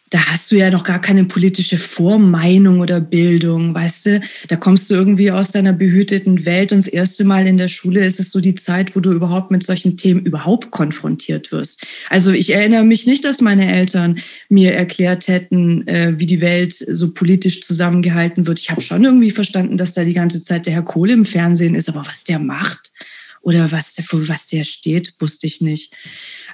[0.09, 4.21] da hast du ja noch gar keine politische Vormeinung oder Bildung, weißt du?
[4.47, 8.03] Da kommst du irgendwie aus deiner behüteten Welt und das erste Mal in der Schule
[8.03, 11.85] ist es so die Zeit, wo du überhaupt mit solchen Themen überhaupt konfrontiert wirst.
[12.09, 16.73] Also ich erinnere mich nicht, dass meine Eltern mir erklärt hätten, äh, wie die Welt
[16.73, 18.59] so politisch zusammengehalten wird.
[18.59, 21.75] Ich habe schon irgendwie verstanden, dass da die ganze Zeit der Herr Kohle im Fernsehen
[21.75, 22.91] ist, aber was der macht
[23.41, 25.93] oder was der, für was der steht, wusste ich nicht.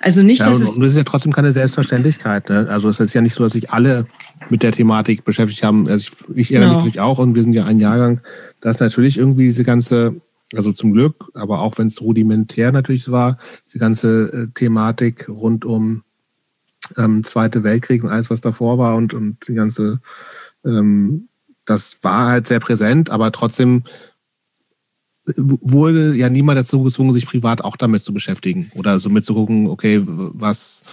[0.01, 0.69] Also nicht, ja, dass und, es.
[0.69, 2.49] Und das ist ja trotzdem keine Selbstverständlichkeit.
[2.49, 2.67] Ne?
[2.69, 4.05] Also es ist ja nicht so, dass sich alle
[4.49, 5.87] mit der Thematik beschäftigt haben.
[5.87, 6.85] Also ich, ich erinnere genau.
[6.85, 8.21] mich auch und wir sind ja ein Jahrgang,
[8.61, 10.21] dass natürlich irgendwie diese ganze,
[10.53, 15.65] also zum Glück, aber auch wenn es rudimentär natürlich war, diese ganze äh, Thematik rund
[15.65, 16.03] um
[16.97, 20.01] ähm, Zweite Weltkrieg und alles, was davor war und, und die ganze,
[20.63, 21.29] ähm,
[21.65, 23.83] das war halt sehr präsent, aber trotzdem
[25.25, 30.01] wurde ja niemand dazu gezwungen, sich privat auch damit zu beschäftigen oder so mitzugucken, okay,
[30.05, 30.83] was,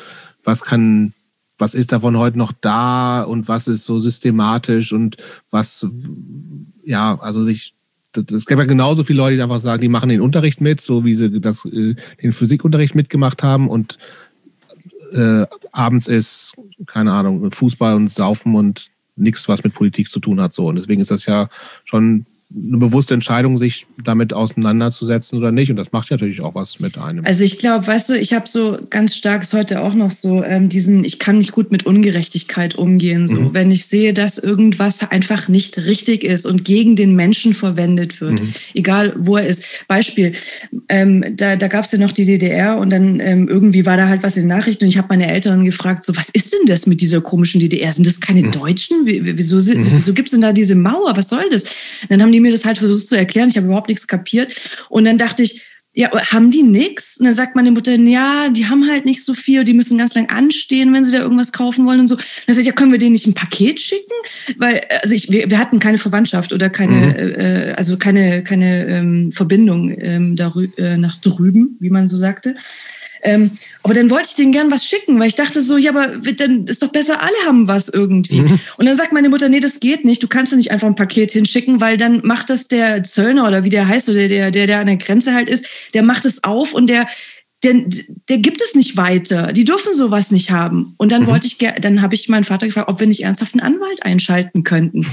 [0.44, 1.12] was kann,
[1.58, 5.16] was ist davon heute noch da und was ist so systematisch und
[5.50, 5.86] was,
[6.84, 7.74] ja, also sich,
[8.16, 11.04] es gäbe ja genauso viele Leute, die einfach sagen, die machen den Unterricht mit, so
[11.04, 13.98] wie sie das, äh, den Physikunterricht mitgemacht haben und
[15.12, 16.54] äh, abends ist,
[16.86, 20.54] keine Ahnung, Fußball und Saufen und nichts, was mit Politik zu tun hat.
[20.54, 20.66] So.
[20.66, 21.48] Und deswegen ist das ja
[21.84, 25.70] schon eine bewusste Entscheidung, sich damit auseinanderzusetzen oder nicht.
[25.70, 27.24] Und das macht natürlich auch was mit einem.
[27.24, 30.44] Also ich glaube, weißt du, ich habe so ganz stark ist heute auch noch so
[30.44, 33.26] ähm, diesen, ich kann nicht gut mit Ungerechtigkeit umgehen.
[33.26, 33.54] So, mhm.
[33.54, 38.42] wenn ich sehe, dass irgendwas einfach nicht richtig ist und gegen den Menschen verwendet wird,
[38.42, 38.54] mhm.
[38.74, 39.64] egal wo er ist.
[39.88, 40.32] Beispiel,
[40.88, 44.08] ähm, da, da gab es ja noch die DDR und dann ähm, irgendwie war da
[44.08, 46.66] halt was in den Nachrichten und ich habe meine Eltern gefragt, so was ist denn
[46.66, 47.92] das mit dieser komischen DDR?
[47.92, 48.52] Sind das keine mhm.
[48.52, 49.06] Deutschen?
[49.06, 49.86] Wieso, mhm.
[49.92, 51.16] wieso gibt es denn da diese Mauer?
[51.16, 51.64] Was soll das?
[51.64, 53.48] Und dann haben die mir das halt versucht zu erklären.
[53.48, 54.54] Ich habe überhaupt nichts kapiert.
[54.88, 55.62] Und dann dachte ich,
[55.94, 57.18] ja, haben die nichts?
[57.18, 60.14] Und dann sagt meine Mutter, ja, die haben halt nicht so viel, die müssen ganz
[60.14, 62.14] lang anstehen, wenn sie da irgendwas kaufen wollen und so.
[62.14, 64.14] Und dann sagt ja, können wir denen nicht ein Paket schicken?
[64.56, 67.40] Weil, also ich, wir, wir hatten keine Verwandtschaft oder keine, mhm.
[67.40, 72.54] äh, also keine, keine ähm, Verbindung ähm, darü äh, nach drüben, wie man so sagte.
[73.22, 73.52] Ähm,
[73.82, 76.64] aber dann wollte ich denen gern was schicken, weil ich dachte so, ja, aber dann
[76.64, 78.40] ist doch besser, alle haben was irgendwie.
[78.40, 78.60] Mhm.
[78.76, 80.22] Und dann sagt meine Mutter, nee, das geht nicht.
[80.22, 83.64] Du kannst ja nicht einfach ein Paket hinschicken, weil dann macht das der Zöllner oder
[83.64, 86.42] wie der heißt oder der, der, der an der Grenze halt ist, der macht es
[86.42, 87.06] auf und der,
[87.62, 87.84] der,
[88.28, 89.52] der gibt es nicht weiter.
[89.52, 90.94] Die dürfen sowas nicht haben.
[90.98, 91.26] Und dann mhm.
[91.28, 94.64] wollte ich, dann habe ich meinen Vater gefragt, ob wir nicht ernsthaft einen Anwalt einschalten
[94.64, 95.06] könnten,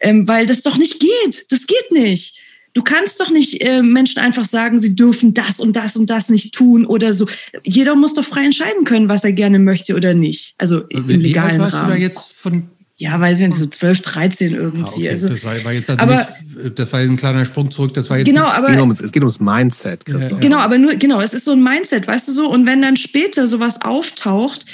[0.00, 1.46] ähm, weil das doch nicht geht.
[1.50, 2.41] Das geht nicht.
[2.74, 6.30] Du kannst doch nicht äh, Menschen einfach sagen, sie dürfen das und das und das
[6.30, 7.28] nicht tun oder so.
[7.64, 10.54] Jeder muss doch frei entscheiden können, was er gerne möchte oder nicht.
[10.58, 11.88] Also im Wie legalen alt warst Rahmen.
[11.88, 12.70] Du da jetzt von
[13.02, 14.82] ja, weiß ich nicht, so 12, 13 irgendwie.
[14.84, 15.08] Ah, okay.
[15.08, 17.94] also, das war, war jetzt also aber, nicht, das war ein kleiner Sprung zurück.
[17.94, 20.38] Das war jetzt genau, aber, es, geht ums, es geht ums Mindset, Christoph.
[20.38, 22.48] Genau, aber nur, genau, es ist so ein Mindset, weißt du so.
[22.48, 24.66] Und wenn dann später sowas auftaucht,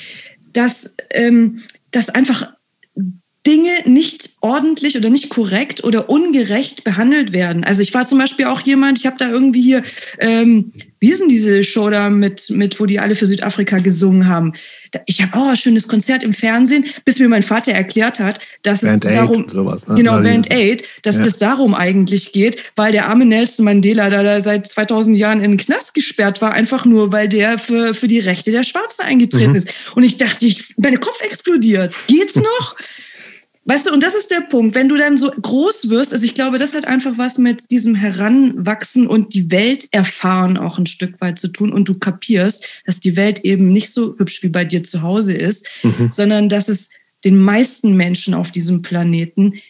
[0.52, 2.48] dass, ähm, dass einfach
[3.48, 7.64] Dinge nicht ordentlich oder nicht korrekt oder ungerecht behandelt werden.
[7.64, 9.82] Also ich war zum Beispiel auch jemand, ich habe da irgendwie hier,
[10.18, 14.28] ähm, wie ist denn diese Show da mit, mit, wo die alle für Südafrika gesungen
[14.28, 14.52] haben?
[15.06, 19.04] Ich habe, oh, schönes Konzert im Fernsehen, bis mir mein Vater erklärt hat, dass Band
[19.06, 19.94] es darum, sowas, ne?
[19.94, 21.24] genau, Band Aid, dass ja.
[21.24, 25.52] das darum eigentlich geht, weil der arme Nelson Mandela, da, da seit 2000 Jahren in
[25.52, 29.50] den Knast gesperrt war, einfach nur, weil der für, für die Rechte der Schwarzen eingetreten
[29.50, 29.56] mhm.
[29.56, 29.70] ist.
[29.94, 31.94] Und ich dachte, ich, mein Kopf explodiert.
[32.08, 32.76] Geht's noch?
[33.68, 36.34] Weißt du, und das ist der Punkt, wenn du dann so groß wirst, also ich
[36.34, 41.20] glaube, das hat einfach was mit diesem Heranwachsen und die Welt erfahren auch ein Stück
[41.20, 44.64] weit zu tun und du kapierst, dass die Welt eben nicht so hübsch wie bei
[44.64, 46.10] dir zu Hause ist, mhm.
[46.10, 46.88] sondern dass es
[47.26, 49.60] den meisten Menschen auf diesem Planeten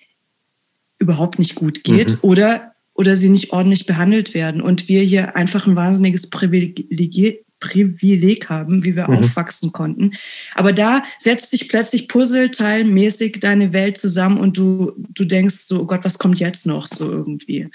[1.00, 2.18] überhaupt nicht gut geht mhm.
[2.22, 6.86] oder, oder sie nicht ordentlich behandelt werden und wir hier einfach ein wahnsinniges Privileg,
[7.60, 9.18] Privileg haben, wie wir mhm.
[9.18, 10.12] aufwachsen konnten.
[10.54, 15.86] Aber da setzt sich plötzlich puzzleteilmäßig deine Welt zusammen und du, du denkst so, oh
[15.86, 17.68] Gott, was kommt jetzt noch so irgendwie?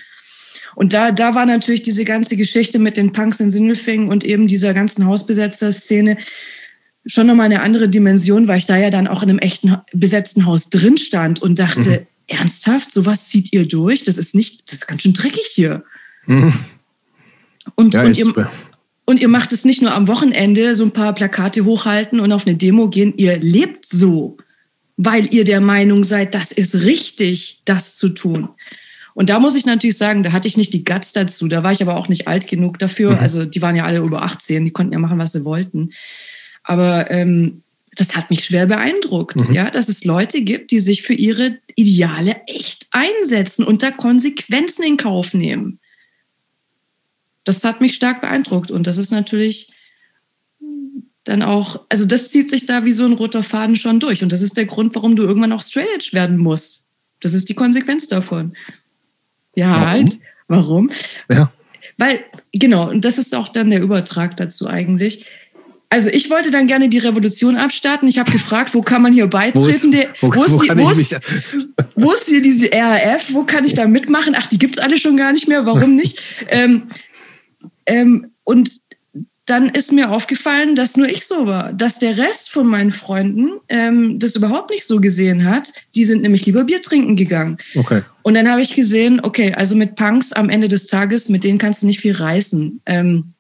[0.76, 4.48] Und da, da war natürlich diese ganze Geschichte mit den Punks in Sindelfingen und eben
[4.48, 6.18] dieser ganzen Hausbesetzer-Szene
[7.06, 10.46] schon nochmal eine andere Dimension, weil ich da ja dann auch in einem echten besetzten
[10.46, 12.08] Haus drin stand und dachte, mhm.
[12.28, 14.04] ernsthaft, sowas zieht ihr durch?
[14.04, 15.84] Das ist nicht, das ist ganz schön dreckig hier.
[16.26, 16.54] Mhm.
[17.76, 18.50] Und, ja, und ihr,
[19.06, 22.48] und ihr macht es nicht nur am Wochenende, so ein paar Plakate hochhalten und auf
[22.48, 23.14] eine Demo gehen.
[23.18, 24.38] Ihr lebt so,
[24.96, 28.50] weil ihr der Meinung seid, das ist richtig, das zu tun.
[29.14, 31.48] Und da muss ich natürlich sagen, da hatte ich nicht die Guts dazu.
[31.48, 33.12] Da war ich aber auch nicht alt genug dafür.
[33.12, 33.20] Mhm.
[33.20, 35.92] Also die waren ja alle über 18, die konnten ja machen, was sie wollten.
[36.64, 37.62] Aber ähm,
[37.96, 39.54] das hat mich schwer beeindruckt, mhm.
[39.54, 44.84] ja, dass es Leute gibt, die sich für ihre Ideale echt einsetzen und da Konsequenzen
[44.84, 45.80] in Kauf nehmen
[47.44, 48.72] das hat mich stark beeindruckt.
[48.72, 49.72] Und das ist natürlich
[51.24, 54.24] dann auch, also das zieht sich da wie so ein roter Faden schon durch.
[54.24, 56.88] Und das ist der Grund, warum du irgendwann auch straight edge werden musst.
[57.22, 58.54] Das ist die Konsequenz davon.
[59.56, 59.88] Ja, warum?
[59.88, 60.20] halt.
[60.48, 60.92] Warum?
[61.30, 61.52] Ja.
[61.98, 62.20] Weil,
[62.52, 65.26] genau, und das ist auch dann der Übertrag dazu eigentlich.
[65.90, 68.08] Also ich wollte dann gerne die Revolution abstarten.
[68.08, 69.64] Ich habe gefragt, wo kann man hier beitreten?
[69.64, 71.22] Wo ist, wo, wo, ist, die, wo, ist,
[71.96, 73.32] wo ist hier diese RAF?
[73.32, 74.34] Wo kann ich da mitmachen?
[74.36, 75.68] Ach, die gibt es alle schon gar nicht mehr.
[75.68, 76.20] Warum nicht?
[76.50, 76.88] ähm,
[77.86, 78.70] ähm, und
[79.46, 83.60] dann ist mir aufgefallen, dass nur ich so war, dass der Rest von meinen Freunden
[83.68, 85.74] ähm, das überhaupt nicht so gesehen hat.
[85.96, 87.58] Die sind nämlich lieber Bier trinken gegangen.
[87.76, 88.04] Okay.
[88.22, 91.58] Und dann habe ich gesehen, okay, also mit Punks am Ende des Tages, mit denen
[91.58, 92.82] kannst du nicht viel reißen.
[92.86, 93.34] Ähm,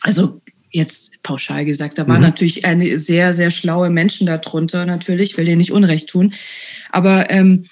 [0.00, 0.40] also
[0.70, 2.28] jetzt pauschal gesagt, da waren mhm.
[2.28, 6.32] natürlich eine sehr, sehr schlaue Menschen darunter, natürlich, will dir nicht Unrecht tun.
[6.90, 7.66] Aber ähm,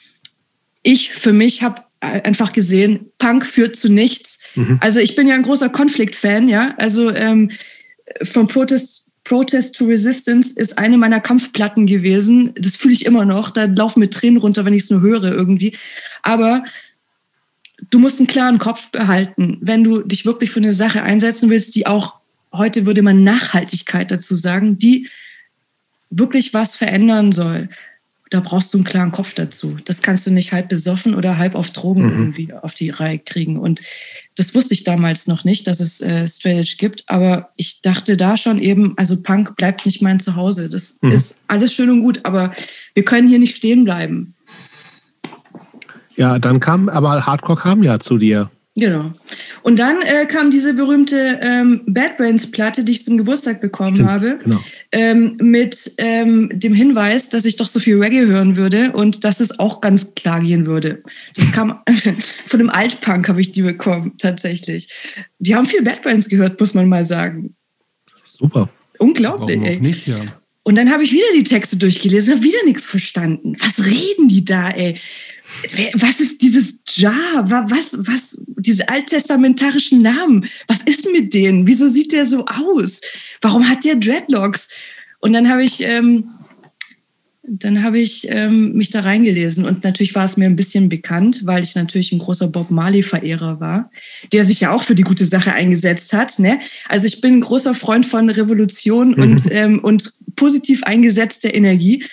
[0.83, 4.79] ich für mich habe einfach gesehen, Punk führt zu nichts Mhm.
[4.81, 6.75] Also ich bin ja ein großer Konflikt-Fan, ja.
[6.79, 7.51] Also ähm,
[8.23, 12.55] von Protest, Protest to Resistance ist eine meiner Kampfplatten gewesen.
[12.57, 13.51] Das fühle ich immer noch.
[13.51, 15.77] Da laufen mir Tränen runter, wenn ich es nur höre irgendwie.
[16.23, 16.65] Aber
[17.91, 21.75] du musst einen klaren Kopf behalten, wenn du dich wirklich für eine Sache einsetzen willst,
[21.77, 22.17] die auch,
[22.53, 25.09] heute würde man Nachhaltigkeit dazu sagen, die
[26.11, 27.69] wirklich was verändern soll,
[28.31, 29.77] da brauchst du einen klaren Kopf dazu.
[29.85, 32.19] Das kannst du nicht halb besoffen oder halb auf Drogen mhm.
[32.19, 33.59] irgendwie auf die Reihe kriegen.
[33.59, 33.83] Und
[34.37, 37.05] das wusste ich damals noch nicht, dass es äh, Straight Edge gibt.
[37.07, 40.69] Aber ich dachte da schon eben, also Punk bleibt nicht mein Zuhause.
[40.69, 41.13] Das mhm.
[41.13, 42.53] ist alles schön und gut, aber
[42.95, 44.35] wir können hier nicht stehen bleiben.
[46.17, 48.51] Ja, dann kam, aber Hardcore kam ja zu dir.
[48.79, 49.13] Genau.
[49.63, 53.97] Und dann äh, kam diese berühmte ähm, Bad Brains Platte, die ich zum Geburtstag bekommen
[53.97, 54.63] Stimmt, habe, genau.
[54.93, 59.41] ähm, mit ähm, dem Hinweis, dass ich doch so viel Reggae hören würde und dass
[59.41, 61.03] es auch ganz klar gehen würde.
[61.35, 61.81] Das kam
[62.47, 64.89] von dem Altpunk, habe ich die bekommen, tatsächlich.
[65.41, 67.57] Die haben viel Bad Brains gehört, muss man mal sagen.
[68.31, 68.69] Super.
[68.99, 69.61] Unglaublich.
[69.61, 70.21] Warum nicht, ja.
[70.63, 73.57] Und dann habe ich wieder die Texte durchgelesen, habe wieder nichts verstanden.
[73.59, 75.01] Was reden die da, ey?
[75.95, 77.15] Was ist dieses Ja?
[77.47, 80.47] Was, was, diese alttestamentarischen Namen?
[80.67, 81.67] Was ist mit denen?
[81.67, 83.01] Wieso sieht der so aus?
[83.41, 84.69] Warum hat der Dreadlocks?
[85.21, 86.31] Und dann habe ich, ähm,
[87.43, 91.41] dann habe ich ähm, mich da reingelesen und natürlich war es mir ein bisschen bekannt,
[91.45, 93.91] weil ich natürlich ein großer Bob Marley-Verehrer war,
[94.33, 96.39] der sich ja auch für die gute Sache eingesetzt hat.
[96.39, 96.61] Ne?
[96.89, 99.23] Also ich bin ein großer Freund von Revolution mhm.
[99.23, 102.05] und, ähm, und positiv eingesetzter Energie.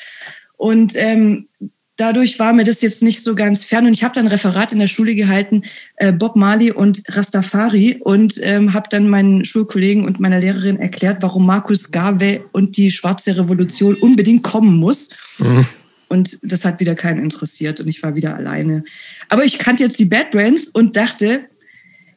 [0.58, 1.50] Und ähm,
[1.98, 3.86] dadurch war mir das jetzt nicht so ganz fern.
[3.86, 5.64] Und ich habe dann ein Referat in der Schule gehalten,
[5.96, 11.18] äh, Bob Marley und Rastafari, und ähm, habe dann meinen Schulkollegen und meiner Lehrerin erklärt,
[11.22, 15.10] warum Markus Garvey und die Schwarze Revolution unbedingt kommen muss.
[15.38, 15.66] Mhm.
[16.08, 18.84] Und das hat wieder keinen interessiert und ich war wieder alleine.
[19.30, 21.46] Aber ich kannte jetzt die Bad Brains und dachte,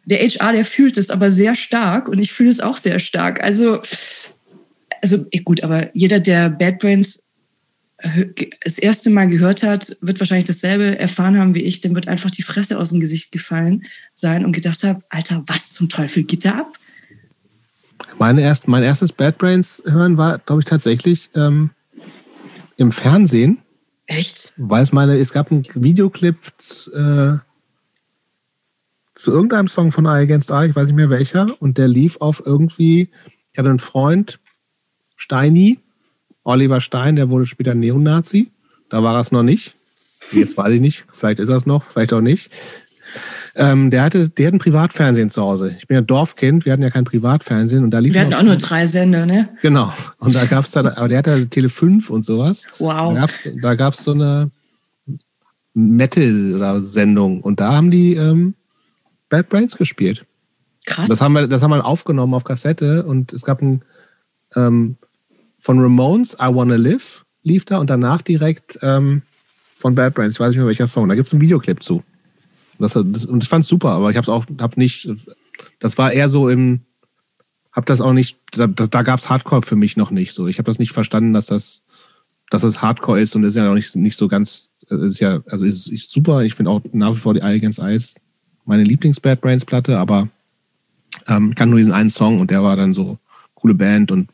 [0.05, 3.43] der HR, der fühlt es aber sehr stark und ich fühle es auch sehr stark.
[3.43, 3.81] Also,
[5.03, 7.28] also gut, aber jeder, der Bad Brains
[8.63, 12.31] das erste Mal gehört hat, wird wahrscheinlich dasselbe erfahren haben wie ich, dem wird einfach
[12.31, 16.45] die Fresse aus dem Gesicht gefallen sein und gedacht habe, Alter, was zum Teufel geht
[16.45, 16.79] da ab?
[18.19, 21.71] Meine erst, mein erstes Bad Brains hören war, glaube ich, tatsächlich ähm,
[22.77, 23.59] im Fernsehen.
[24.07, 24.55] Echt?
[24.57, 26.37] Weil es meine, es gab einen Videoclip
[26.95, 27.39] äh,
[29.15, 32.17] zu irgendeinem Song von I Against I, ich weiß nicht mehr welcher, und der lief
[32.21, 33.11] auf irgendwie,
[33.53, 34.39] ich hatte einen Freund,
[35.17, 35.81] Steini,
[36.49, 38.51] Oliver Stein, der wurde später Neonazi.
[38.89, 39.75] Da war er es noch nicht.
[40.33, 41.05] Jetzt weiß ich nicht.
[41.13, 42.51] Vielleicht ist er es noch, vielleicht auch nicht.
[43.55, 45.75] Ähm, der, hatte, der hat ein Privatfernsehen zu Hause.
[45.79, 48.15] Ich bin ja Dorfkind, wir hatten ja kein Privatfernsehen und da lief.
[48.15, 49.51] Wir hatten auch nur drei Sender, ne?
[49.61, 49.93] Genau.
[50.19, 52.67] Und da gab es da, aber der hatte Tele 5 und sowas.
[52.79, 53.19] Wow.
[53.61, 54.51] Da gab es so eine
[55.75, 58.55] Metal-Sendung und da haben die ähm,
[59.29, 60.25] Bad Brains gespielt.
[60.87, 61.11] Krass.
[61.11, 63.83] Das haben wir, das haben wir aufgenommen auf Kassette und es gab ein
[64.57, 64.97] ähm,
[65.59, 69.23] von Ramones, I Wanna Live, lief da und danach direkt ähm,
[69.77, 71.09] von Bad Brains, ich weiß nicht mehr welcher Song.
[71.09, 72.03] Da gibt es einen Videoclip zu.
[72.79, 75.09] Das, das, und ich fand es super, aber ich habe es auch hab nicht,
[75.81, 76.81] das war eher so im,
[77.73, 80.47] hab das auch nicht, da, da gab es Hardcore für mich noch nicht so.
[80.47, 81.83] Ich habe das nicht verstanden, dass das,
[82.51, 85.41] dass das Hardcore ist und das ist ja auch nicht, nicht so ganz, ist ja,
[85.47, 86.43] also ist, ist super.
[86.45, 88.15] Ich finde auch nach wie vor die Eye Against Eyes
[88.65, 90.29] meine Lieblings-Bad Brains-Platte, aber
[91.27, 93.19] ähm, ich kann nur diesen einen Song und der war dann so
[93.55, 94.29] coole Band und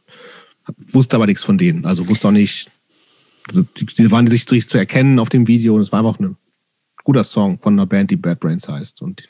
[0.92, 1.84] wusste aber nichts von denen.
[1.84, 2.70] Also wusste auch nicht,
[3.48, 6.36] also die waren sich zu erkennen auf dem Video und es war einfach ein
[7.04, 9.02] guter Song von einer Band, die Bad Brains heißt.
[9.02, 9.28] Und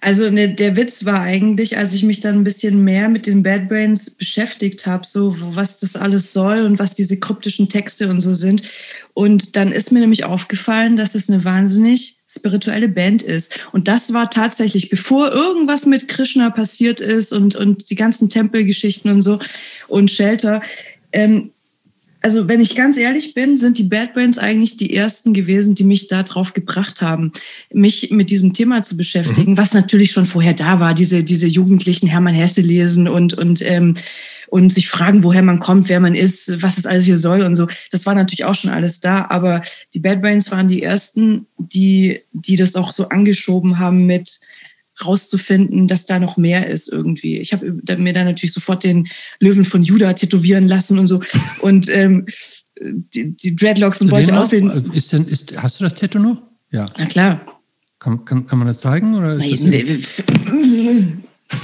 [0.00, 3.42] also ne, der Witz war eigentlich, als ich mich dann ein bisschen mehr mit den
[3.42, 8.20] Bad Brains beschäftigt habe, so was das alles soll und was diese kryptischen Texte und
[8.20, 8.62] so sind.
[9.14, 13.58] Und dann ist mir nämlich aufgefallen, dass es eine wahnsinnig spirituelle Band ist.
[13.72, 19.10] Und das war tatsächlich, bevor irgendwas mit Krishna passiert ist und, und die ganzen Tempelgeschichten
[19.10, 19.38] und so
[19.88, 20.62] und Shelter.
[21.12, 21.50] Ähm,
[22.26, 25.84] also wenn ich ganz ehrlich bin, sind die Bad Brains eigentlich die ersten gewesen, die
[25.84, 27.30] mich darauf gebracht haben,
[27.72, 29.56] mich mit diesem Thema zu beschäftigen, mhm.
[29.56, 33.94] was natürlich schon vorher da war, diese, diese jugendlichen Hermann Hesse lesen und, und, ähm,
[34.48, 37.54] und sich fragen, woher man kommt, wer man ist, was es alles hier soll und
[37.54, 37.66] so.
[37.90, 39.62] Das war natürlich auch schon alles da, aber
[39.94, 44.40] die Bad Brains waren die ersten, die, die das auch so angeschoben haben mit,
[45.04, 47.38] rauszufinden, dass da noch mehr ist irgendwie.
[47.38, 49.08] Ich habe mir dann natürlich sofort den
[49.40, 51.22] Löwen von Judah tätowieren lassen und so
[51.60, 52.26] und ähm,
[52.80, 54.70] die, die, Dreadlocks und wollte aussehen.
[54.70, 56.42] Äh, ist denn, ist, hast du das Tattoo noch?
[56.70, 56.86] Ja.
[56.96, 57.40] Na klar.
[57.98, 59.14] Kann, kann, kann man das zeigen?
[59.14, 61.22] Oder Nein, das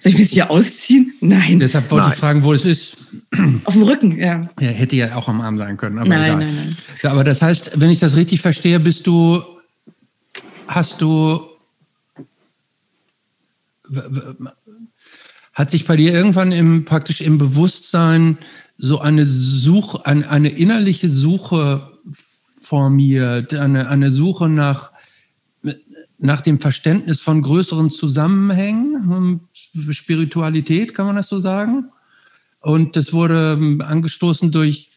[0.00, 1.14] Soll ich mich hier ausziehen?
[1.20, 1.58] Nein.
[1.58, 2.12] Deshalb wollte nein.
[2.14, 2.96] ich fragen, wo es ist.
[3.64, 4.40] Auf dem Rücken, ja.
[4.60, 4.68] ja.
[4.68, 5.98] Hätte ja auch am Arm sein können.
[5.98, 6.38] Aber nein, egal.
[6.38, 7.10] nein, nein.
[7.12, 9.42] Aber das heißt, wenn ich das richtig verstehe, bist du,
[10.66, 11.48] hast du
[15.52, 18.38] hat sich bei dir irgendwann im, praktisch im Bewusstsein
[18.78, 21.90] so eine Suche, eine, eine innerliche Suche
[22.60, 24.91] formiert, eine, eine Suche nach,
[26.22, 29.40] nach dem Verständnis von größeren Zusammenhängen,
[29.90, 31.86] Spiritualität, kann man das so sagen?
[32.60, 34.90] Und das wurde angestoßen durch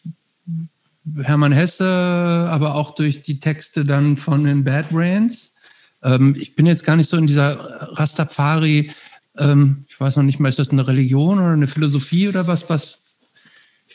[1.22, 5.56] Hermann Hesse, aber auch durch die Texte dann von den Bad Brains.
[6.04, 7.58] Ähm, ich bin jetzt gar nicht so in dieser
[7.98, 8.92] Rastafari,
[9.38, 12.70] ähm, ich weiß noch nicht mal, ist das eine Religion oder eine Philosophie oder was,
[12.70, 13.00] was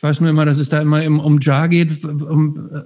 [0.00, 1.90] ich weiß nur immer, dass es da immer um Jar geht.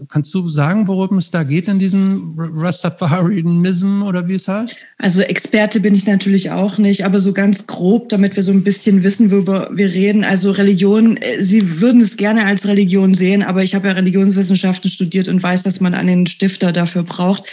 [0.08, 4.74] Kannst du sagen, worum es da geht in diesem Rastafarianism oder wie es heißt?
[4.98, 8.64] Also Experte bin ich natürlich auch nicht, aber so ganz grob, damit wir so ein
[8.64, 10.24] bisschen wissen, worüber wir reden.
[10.24, 14.90] Also Religion, äh, Sie würden es gerne als Religion sehen, aber ich habe ja Religionswissenschaften
[14.90, 17.44] studiert und weiß, dass man einen Stifter dafür braucht,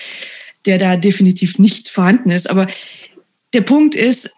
[0.66, 2.50] der da definitiv nicht vorhanden ist.
[2.50, 2.66] Aber
[3.54, 4.32] der Punkt ist,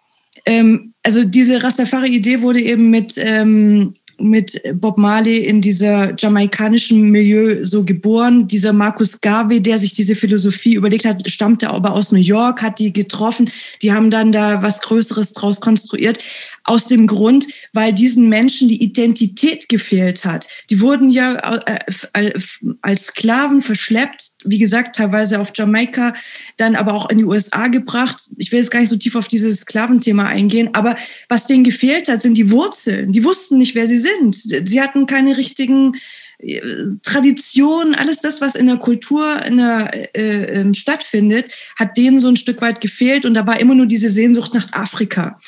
[0.44, 7.64] ähm, also diese Rastafari-Idee wurde eben mit ähm, mit Bob Marley in dieser jamaikanischen Milieu
[7.64, 8.46] so geboren.
[8.46, 12.78] Dieser Marcus Garvey, der sich diese Philosophie überlegt hat, stammte aber aus New York, hat
[12.78, 13.50] die getroffen.
[13.82, 16.18] Die haben dann da was Größeres draus konstruiert.
[16.66, 20.48] Aus dem Grund, weil diesen Menschen die Identität gefehlt hat.
[20.70, 21.34] Die wurden ja
[21.66, 22.32] äh,
[22.80, 26.14] als Sklaven verschleppt, wie gesagt, teilweise auf Jamaika,
[26.56, 28.16] dann aber auch in die USA gebracht.
[28.38, 30.96] Ich will jetzt gar nicht so tief auf dieses Sklaventhema eingehen, aber
[31.28, 33.12] was denen gefehlt hat, sind die Wurzeln.
[33.12, 34.68] Die wussten nicht, wer sie sind.
[34.68, 35.96] Sie hatten keine richtigen
[36.38, 36.60] äh,
[37.02, 42.28] Traditionen, alles das, was in der Kultur in der, äh, ähm, stattfindet, hat denen so
[42.28, 45.38] ein Stück weit gefehlt und da war immer nur diese Sehnsucht nach Afrika.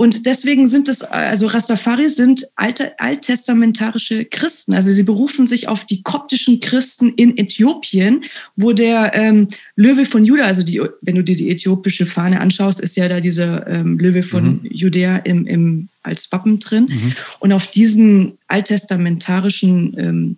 [0.00, 4.72] Und deswegen sind es, also Rastafaris sind alte, alttestamentarische Christen.
[4.72, 8.24] Also sie berufen sich auf die koptischen Christen in Äthiopien,
[8.56, 12.80] wo der ähm, Löwe von Juda, also die, wenn du dir die äthiopische Fahne anschaust,
[12.80, 14.70] ist ja da dieser ähm, Löwe von mhm.
[14.70, 16.86] Judäa im, im, als Wappen drin.
[16.88, 17.12] Mhm.
[17.40, 20.36] Und auf diesen alttestamentarischen ähm,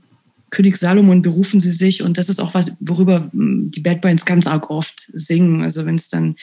[0.50, 4.24] König Salomon berufen sie sich und das ist auch was, worüber hm, die Bad Brains
[4.24, 5.62] ganz arg oft singen.
[5.62, 6.34] Also wenn es dann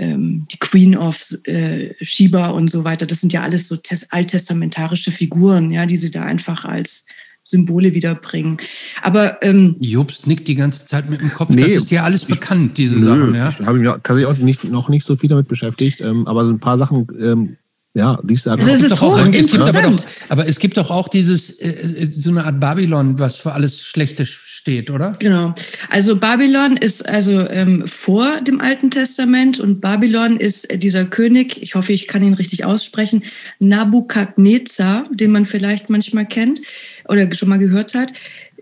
[0.00, 3.06] ähm, die Queen of äh, Sheba und so weiter.
[3.06, 3.76] Das sind ja alles so
[4.10, 7.06] alttestamentarische Figuren, ja, die sie da einfach als
[7.42, 8.58] Symbole wiederbringen.
[9.02, 11.50] Aber ähm, Jobst nickt die ganze Zeit mit dem Kopf.
[11.50, 13.34] Nee, das ist ja alles bekannt, diese nö, Sachen.
[13.34, 13.48] Ja?
[13.50, 16.50] Ich habe mich tatsächlich auch nicht, noch nicht so viel damit beschäftigt, ähm, aber so
[16.50, 17.06] ein paar Sachen.
[17.20, 17.56] Ähm,
[17.94, 19.74] ja, liest also es ist hochinteressant.
[19.74, 23.36] Aber, doch, aber es gibt doch auch dieses, äh, äh, so eine Art Babylon, was
[23.36, 25.16] für alles Schlechte steht, oder?
[25.18, 25.54] Genau.
[25.88, 31.74] Also Babylon ist also ähm, vor dem Alten Testament und Babylon ist dieser König, ich
[31.74, 33.24] hoffe, ich kann ihn richtig aussprechen,
[33.58, 36.60] Nabukadnezar, den man vielleicht manchmal kennt
[37.08, 38.12] oder schon mal gehört hat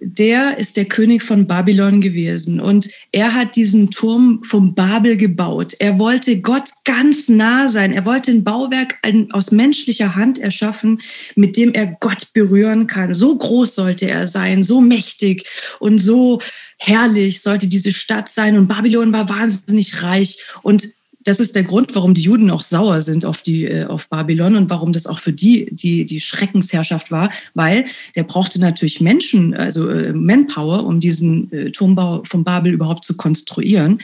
[0.01, 5.75] der ist der König von Babylon gewesen und er hat diesen Turm vom Babel gebaut.
[5.79, 7.93] Er wollte Gott ganz nah sein.
[7.93, 8.99] Er wollte ein Bauwerk
[9.31, 11.01] aus menschlicher Hand erschaffen,
[11.35, 13.15] mit dem er Gott berühren kann.
[13.15, 15.45] So groß sollte er sein, so mächtig
[15.81, 16.41] und so
[16.79, 18.57] herrlich sollte diese Stadt sein.
[18.57, 20.98] Und Babylon war wahnsinnig reich und
[21.29, 24.57] das ist der Grund, warum die Juden auch sauer sind auf, die, äh, auf Babylon
[24.57, 27.85] und warum das auch für die, die die Schreckensherrschaft war, weil
[28.17, 33.15] der brauchte natürlich Menschen, also äh, Manpower, um diesen äh, Turmbau von Babel überhaupt zu
[33.15, 33.99] konstruieren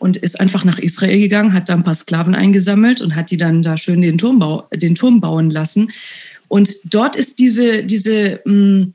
[0.00, 3.36] und ist einfach nach Israel gegangen, hat da ein paar Sklaven eingesammelt und hat die
[3.36, 5.92] dann da schön den, Turmbau, den Turm bauen lassen.
[6.48, 8.94] Und dort ist diese, diese mh, hm,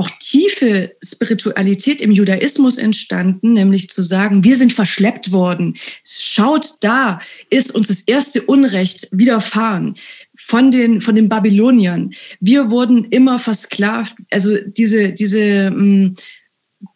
[0.00, 5.76] auch tiefe Spiritualität im Judaismus entstanden, nämlich zu sagen, wir sind verschleppt worden.
[6.04, 7.20] Schaut, da
[7.50, 9.94] ist uns das erste Unrecht widerfahren
[10.38, 12.14] von den, von den Babyloniern.
[12.40, 14.14] Wir wurden immer versklavt.
[14.30, 16.16] Also diese, diese, mm,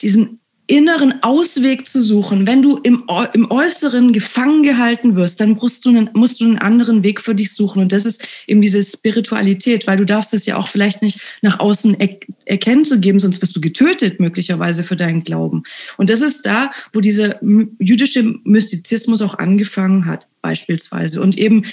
[0.01, 2.47] diesen inneren Ausweg zu suchen.
[2.47, 3.05] Wenn du im,
[3.35, 7.35] im Äußeren gefangen gehalten wirst, dann musst du, einen, musst du einen anderen Weg für
[7.35, 7.83] dich suchen.
[7.83, 11.61] Und das ist eben diese Spiritualität, weil du darfst es ja auch vielleicht nicht nach
[11.61, 15.65] außen er erkennen zu geben, sonst wirst du getötet möglicherweise für deinen Glauben.
[15.99, 17.39] Und das ist da, wo dieser
[17.79, 21.21] jüdische Mystizismus auch angefangen hat, beispielsweise.
[21.21, 21.67] Und eben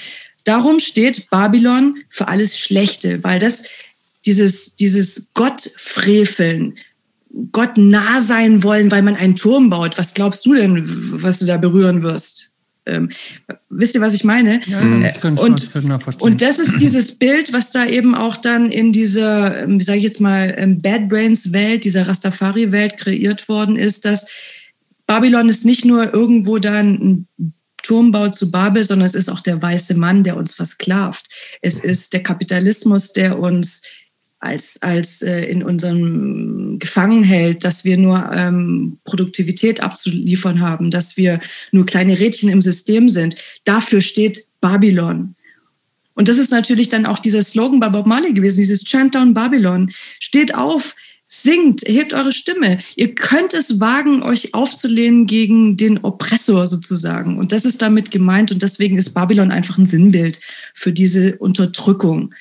[0.43, 3.63] darum steht Babylon für alles Schlechte, weil das
[4.25, 6.77] dieses, dieses Gottfreveln,
[7.51, 9.97] Gott nah sein wollen, weil man einen Turm baut.
[9.97, 12.51] Was glaubst du denn, was du da berühren wirst?
[12.85, 13.11] Ähm,
[13.69, 14.59] wisst ihr, was ich meine?
[14.65, 15.75] Ja, äh, und,
[16.19, 19.99] und das ist dieses Bild, was da eben auch dann in dieser, ähm, wie sage
[19.99, 24.27] ich jetzt mal, ähm, Bad Brains Welt, dieser Rastafari-Welt kreiert worden ist, dass
[25.05, 27.53] Babylon ist nicht nur irgendwo dann ein
[27.83, 31.27] Turmbau zu Babel, sondern es ist auch der weiße Mann, der uns versklavt.
[31.61, 33.81] Es ist der Kapitalismus, der uns
[34.41, 41.15] als, als äh, in unserem Gefangen hält, dass wir nur ähm, Produktivität abzuliefern haben, dass
[41.15, 41.39] wir
[41.71, 43.35] nur kleine Rädchen im System sind.
[43.63, 45.35] Dafür steht Babylon.
[46.15, 49.33] Und das ist natürlich dann auch dieser Slogan bei Bob Marley gewesen, dieses Chant Down
[49.33, 49.91] Babylon.
[50.19, 50.95] Steht auf,
[51.27, 52.79] singt, erhebt eure Stimme.
[52.95, 57.37] Ihr könnt es wagen, euch aufzulehnen gegen den Oppressor sozusagen.
[57.37, 58.51] Und das ist damit gemeint.
[58.51, 60.39] Und deswegen ist Babylon einfach ein Sinnbild
[60.73, 62.33] für diese Unterdrückung.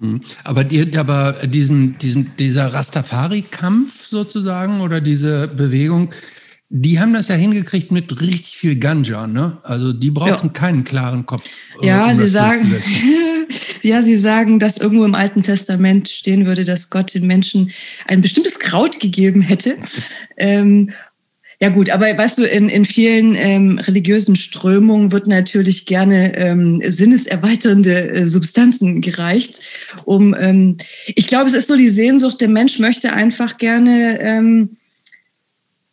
[0.00, 0.20] Mhm.
[0.44, 6.10] Aber, die, aber diesen, diesen, dieser Rastafari-Kampf sozusagen oder diese Bewegung,
[6.70, 9.58] die haben das ja hingekriegt mit richtig viel Ganja, ne?
[9.62, 10.52] Also die brauchten ja.
[10.52, 11.44] keinen klaren Kopf.
[11.80, 12.74] Äh, ja, um sie sagen,
[13.82, 17.70] ja, sie sagen, dass irgendwo im Alten Testament stehen würde, dass Gott den Menschen
[18.06, 19.78] ein bestimmtes Kraut gegeben hätte.
[20.36, 20.90] ähm,
[21.60, 26.80] ja gut, aber weißt du, in, in vielen ähm, religiösen Strömungen wird natürlich gerne ähm,
[26.86, 29.60] sinneserweiternde äh, Substanzen gereicht.
[30.04, 30.76] Um, ähm,
[31.06, 34.76] ich glaube, es ist so die Sehnsucht, der Mensch möchte einfach gerne ähm,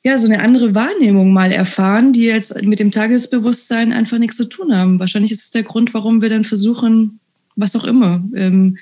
[0.03, 4.45] ja, so eine andere Wahrnehmung mal erfahren, die jetzt mit dem Tagesbewusstsein einfach nichts zu
[4.45, 4.99] tun haben.
[4.99, 7.19] Wahrscheinlich ist es der Grund, warum wir dann versuchen,
[7.55, 8.77] was auch immer, ähm,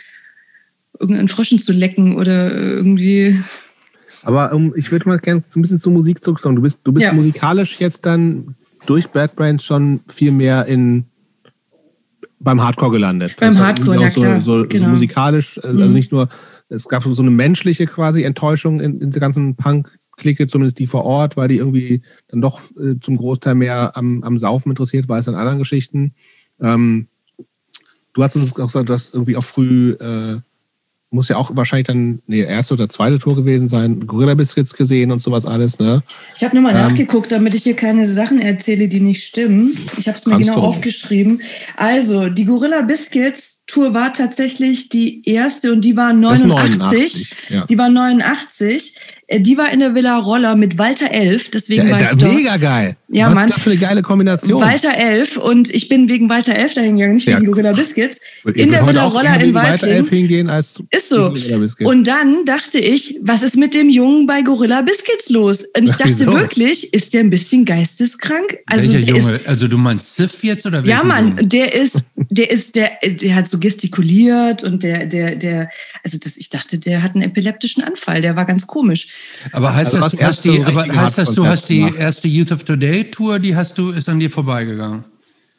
[0.99, 3.39] irgendeinen Fröschen zu lecken oder irgendwie
[4.24, 6.56] aber um, ich würde mal gerne so ein bisschen zur Musik zurückkommen.
[6.56, 7.14] Du bist, du bist ja.
[7.14, 8.56] musikalisch jetzt dann
[8.86, 11.06] durch Bad Brains schon viel mehr in
[12.40, 13.36] beim Hardcore gelandet.
[13.40, 14.41] Beim Hardcore, ja so, klar.
[14.41, 14.86] So, genau.
[14.86, 15.94] so musikalisch, also mhm.
[15.94, 16.28] nicht nur,
[16.70, 21.06] es gab so eine menschliche quasi Enttäuschung in, in der ganzen Punk-Clique, zumindest die vor
[21.06, 25.18] Ort, weil die irgendwie dann doch äh, zum Großteil mehr am, am Saufen interessiert war
[25.18, 26.16] als an anderen Geschichten.
[26.60, 27.08] Ähm,
[28.14, 30.40] du hast uns auch gesagt, dass irgendwie auch früh äh,
[31.14, 35.11] muss ja auch wahrscheinlich dann nee, erste oder zweite Tour gewesen sein, Gorilla Biscuits gesehen
[35.11, 36.02] und sowas alles, ne?
[36.35, 39.77] Ich habe nochmal ähm, nachgeguckt, damit ich hier keine Sachen erzähle, die nicht stimmen.
[39.98, 41.41] Ich habe es mir genau aufgeschrieben.
[41.77, 46.48] Also, die Gorilla Biscuits Tour war tatsächlich die erste und die war 89.
[46.80, 47.66] 89 ja.
[47.66, 48.95] Die war 89.
[49.28, 52.34] Äh, die war in der Villa Roller mit Walter Elf, deswegen ja, war ich dort.
[52.34, 52.95] Mega geil.
[53.08, 53.45] Ja, Was Mann.
[53.45, 54.62] ist das für eine geile Kombination?
[54.62, 58.20] Walter Elf und ich bin wegen Walter Elf dahin gegangen, nicht wegen Gorilla Biscuits.
[58.54, 61.34] In der Villa Roller in Walter Elf hingehen als Ist so.
[61.84, 65.66] Und dann dachte ich, was ist mit dem Jungen bei Gorilla Biscuits los?
[65.78, 66.34] Und ich dachte Wieso?
[66.34, 68.58] wirklich, ist der ein bisschen geisteskrank?
[68.66, 69.36] Also Welcher Junge?
[69.36, 71.48] Ist, also du meinst Sif jetzt oder Ja, Mann, Junge?
[71.48, 75.69] der ist, der ist, der, der hat so gestikuliert und der, der, der,
[76.03, 78.22] also das, ich dachte, der hat einen epileptischen Anfall.
[78.22, 79.07] Der war ganz komisch.
[79.53, 82.52] Aber heißt also das, du hast die, aber heißt das, du hast die erste Youth
[82.52, 85.06] of Today Tour, die hast du, ist an dir vorbeigegangen?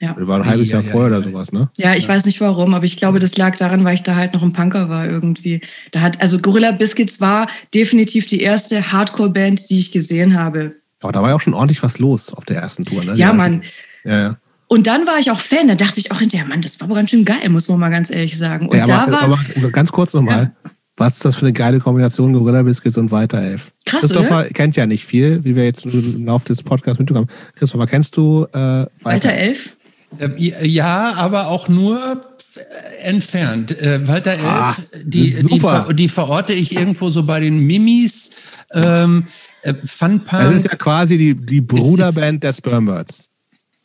[0.00, 0.14] Ja.
[0.18, 1.70] Das war ein halbes Jahr ja, vorher ja, oder sowas, ne?
[1.78, 4.34] Ja, ich weiß nicht warum, aber ich glaube, das lag daran, weil ich da halt
[4.34, 5.62] noch ein Punker war irgendwie.
[5.92, 10.74] Da hat, also Gorilla Biscuits war definitiv die erste Hardcore-Band, die ich gesehen habe.
[11.00, 13.14] Aber da war ja auch schon ordentlich was los auf der ersten Tour, ne?
[13.14, 13.62] Ja, Mann.
[14.04, 14.36] Ja, ja.
[14.66, 16.96] Und dann war ich auch Fan, da dachte ich auch hinterher, Mann, das war aber
[16.96, 18.68] ganz schön geil, muss man mal ganz ehrlich sagen.
[18.68, 20.52] Und ja, aber, da war, aber ganz kurz nochmal.
[20.64, 20.70] Ja.
[20.96, 23.72] Was ist das für eine geile Kombination Gorilla Biscuits und Weiter Elf?
[23.84, 24.48] Krass, Christopher oder?
[24.50, 27.28] kennt ja nicht viel, wie wir jetzt im Laufe des Podcasts mitbekommen.
[27.56, 29.76] Christopher, kennst du äh, Weiter, Weiter Elf?
[30.18, 32.24] Äh, ja, aber auch nur
[32.54, 33.76] äh, entfernt.
[33.80, 35.60] Äh, Walter Elf, ah, die, die,
[35.94, 38.30] die, verorte ich irgendwo so bei den Mimis.
[38.72, 39.26] Ähm,
[39.62, 40.30] äh, Funpunk.
[40.30, 43.30] Das ist ja quasi die, die Bruderband der Spermbirds.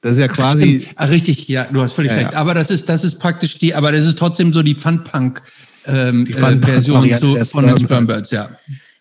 [0.02, 0.88] Das ist ja quasi.
[0.96, 2.34] Ach, ah, richtig, ja, du hast völlig ja, recht.
[2.34, 2.40] Ja.
[2.40, 5.42] Aber das ist, das ist praktisch die, aber das ist trotzdem so die Funpunk
[5.86, 8.50] ähm, die äh, Version zu, von den Spermbirds, ja.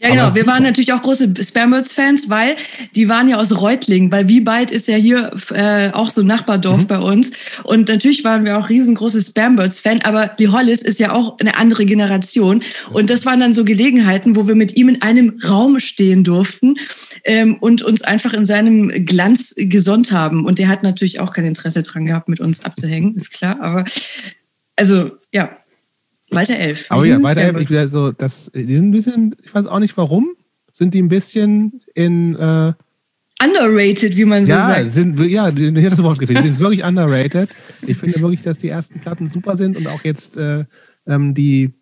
[0.00, 0.32] Ja, genau.
[0.32, 2.54] Wir waren natürlich auch große Spermbirds-Fans, weil
[2.94, 6.82] die waren ja aus Reutling, weil Wiebeit ist ja hier äh, auch so ein Nachbardorf
[6.82, 6.86] mhm.
[6.86, 7.32] bei uns.
[7.64, 11.84] Und natürlich waren wir auch riesengroße Spermbirds-Fan, aber Lee Hollis ist ja auch eine andere
[11.84, 12.62] Generation.
[12.92, 16.76] Und das waren dann so Gelegenheiten, wo wir mit ihm in einem Raum stehen durften
[17.24, 20.44] ähm, und uns einfach in seinem Glanz gesonnt haben.
[20.44, 23.60] Und der hat natürlich auch kein Interesse dran gehabt, mit uns abzuhängen, ist klar.
[23.60, 23.84] Aber
[24.76, 25.50] also, ja,
[26.30, 26.86] Walter Elf.
[26.88, 29.96] Aber ja, Walter Elf, ich, so, das, die sind ein bisschen, ich weiß auch nicht
[29.96, 30.30] warum,
[30.72, 32.34] sind die ein bisschen in.
[32.36, 32.72] Äh,
[33.40, 34.88] underrated, wie man so ja, sagt.
[34.88, 36.40] Sind, ja, hat das Wort gefehlt.
[36.40, 37.50] Die sind wirklich underrated.
[37.86, 40.64] Ich finde wirklich, dass die ersten Platten super sind und auch jetzt äh,
[41.06, 41.72] ähm, die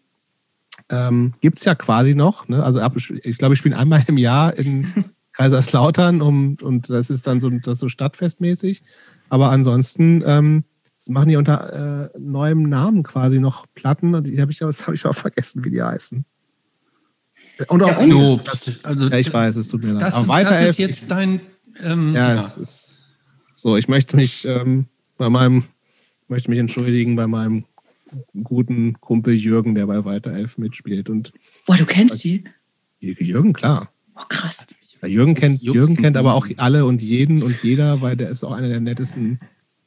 [0.90, 2.48] ähm, gibt es ja quasi noch.
[2.48, 2.62] Ne?
[2.62, 4.86] Also ab, ich glaube, ich spiele einmal im Jahr in
[5.36, 8.82] Kaiserslautern um, und das ist dann so, das so stadtfestmäßig.
[9.28, 10.64] Aber ansonsten ähm,
[11.08, 14.96] machen die unter äh, neuem Namen quasi noch Platten und die habe ich, das habe
[14.96, 16.24] ich auch vergessen, wie die heißen.
[17.68, 20.02] Und auch ja, und das, also, ja, ich weiß, es tut mir leid.
[20.02, 21.40] Das, Aber weiter das ist jetzt dein.
[21.82, 23.02] Ähm, ja, ja, es ist
[23.54, 23.76] so.
[23.76, 24.86] Ich möchte mich ähm,
[25.16, 25.64] bei meinem,
[26.28, 27.64] möchte mich entschuldigen bei meinem
[28.42, 31.08] guten Kumpel Jürgen, der bei Weiter Elf mitspielt.
[31.08, 31.32] Und
[31.66, 32.44] Boah, du kennst die?
[33.00, 33.90] Jürgen, klar.
[34.14, 34.66] Oh, krass.
[35.06, 38.52] Jürgen kennt, Jürgen kennt aber auch alle und jeden und jeder, weil der ist auch
[38.52, 39.40] einer der nettesten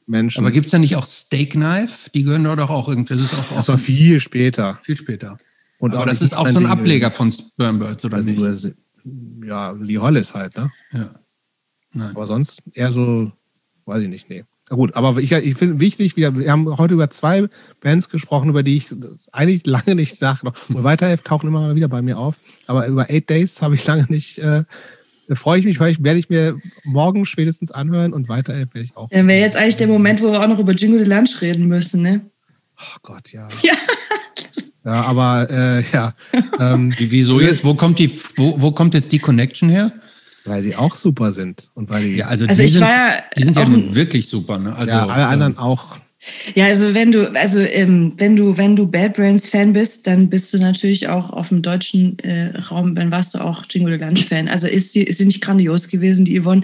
[0.06, 0.40] Menschen.
[0.40, 2.10] Aber gibt es da nicht auch Steak Knife?
[2.14, 3.14] Die gehören dort auch irgendwie.
[3.14, 4.80] Das ist auch, das war viel später.
[4.82, 5.38] Viel später.
[5.78, 8.74] Und Aber das ist auch so ein Ableger von Spermbirds, oder also nicht?
[9.46, 10.70] ja, Lee Hollis halt, ne?
[10.92, 11.14] Ja.
[11.92, 12.14] Nein.
[12.14, 13.32] Aber sonst eher so,
[13.86, 14.44] weiß ich nicht, nee.
[14.68, 17.48] Na gut, aber ich, ich finde wichtig, wir, wir, haben heute über zwei
[17.80, 18.94] Bands gesprochen, über die ich
[19.32, 20.52] eigentlich lange nicht dachte.
[20.68, 22.36] Und weiter tauchen immer mal wieder bei mir auf.
[22.66, 24.64] Aber über Eight Days habe ich lange nicht äh,
[25.30, 28.80] da freue ich mich, weil ich werde ich mir morgen spätestens anhören und weiter werde
[28.80, 29.08] ich auch.
[29.10, 31.68] Dann wäre jetzt eigentlich der Moment, wo wir auch noch über Jingle de Lunch reden
[31.68, 32.22] müssen, ne?
[32.76, 33.48] Ach Gott, ja.
[33.62, 33.74] Ja.
[34.82, 36.14] Ja, aber äh, ja.
[36.58, 37.62] Ähm, Wieso jetzt?
[37.62, 39.92] Wo kommt die, wo, wo kommt jetzt die Connection her?
[40.46, 41.70] Weil die auch super sind.
[41.74, 43.68] Und weil die, Ja, also, Also die ich sind, war ja die sind ja auch
[43.68, 44.58] nun wirklich super.
[44.58, 44.74] Ne?
[44.74, 45.96] Also, ja, alle ähm, anderen auch.
[46.54, 50.28] Ja, also wenn du, also ähm, wenn du, wenn du Bad Brains Fan bist, dann
[50.28, 53.96] bist du natürlich auch auf dem deutschen äh, Raum, dann warst du auch Jingo the
[53.96, 54.46] Lunch Fan.
[54.48, 56.62] Also ist sie, ist sie nicht grandios gewesen, die Yvonne?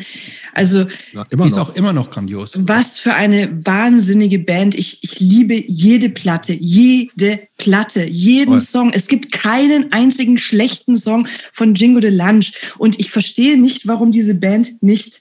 [0.53, 0.81] Also
[1.15, 1.71] Ja, Die immer ist noch.
[1.71, 2.53] auch immer noch grandios.
[2.55, 4.75] was für eine wahnsinnige Band.
[4.75, 8.61] Ich, ich liebe jede Platte, jede Platte, jeden Voll.
[8.61, 8.91] Song.
[8.93, 12.53] Es gibt keinen einzigen schlechten Song von Jingo the Lunch.
[12.77, 15.21] Und ich verstehe nicht, warum diese Band nicht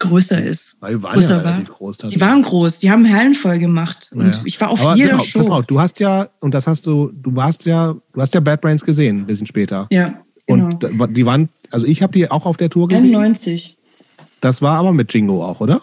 [0.00, 0.76] größer ist.
[0.80, 1.60] Weil die waren größer ja war.
[1.62, 1.98] groß.
[1.98, 4.10] Die waren groß, die haben Hallen voll gemacht.
[4.14, 4.42] Und Ja.
[4.44, 5.48] ich war auf Aber jeder genau, Show.
[5.48, 8.60] Auf, du hast ja, und das hast du, du warst ja, du hast ja Bad
[8.60, 9.86] Brains gesehen, ein bisschen später.
[9.90, 10.64] Ja, genau.
[10.66, 13.04] Und da- die waren, also ich habe die auch auf der Tour gesehen.
[13.14, 13.76] 91.
[14.40, 15.82] Das war aber mit Jingo auch, oder?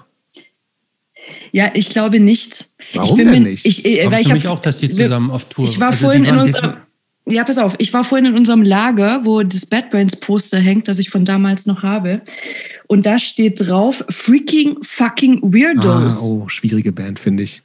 [1.52, 2.70] Ja, ich glaube nicht.
[2.94, 3.66] Warum ich bin denn mir, nicht?
[3.66, 5.88] Ich, äh, ich für mich hab- auch, dass die wir- zusammen auf Tour Ich war
[5.88, 6.74] also vorhin in waren unserem.
[7.30, 7.76] Ja, pass auf.
[7.78, 11.26] Ich war vorhin in unserem Lager, wo das Bad Brains Poster hängt, das ich von
[11.26, 12.22] damals noch habe.
[12.88, 16.22] Und da steht drauf: Freaking fucking Ah, Weirdos.
[16.22, 17.64] oh, schwierige Band, finde ich.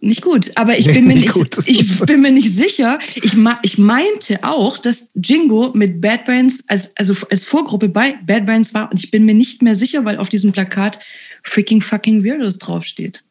[0.00, 2.98] Nicht gut, aber ich bin mir Nicht nicht, ich bin mir nicht sicher.
[3.14, 8.44] Ich, ich meinte auch, dass Jingo mit Bad Brains als, also als Vorgruppe bei Bad
[8.44, 10.98] Brains war und ich bin mir nicht mehr sicher, weil auf diesem Plakat
[11.42, 13.24] freaking fucking Weirdos draufsteht.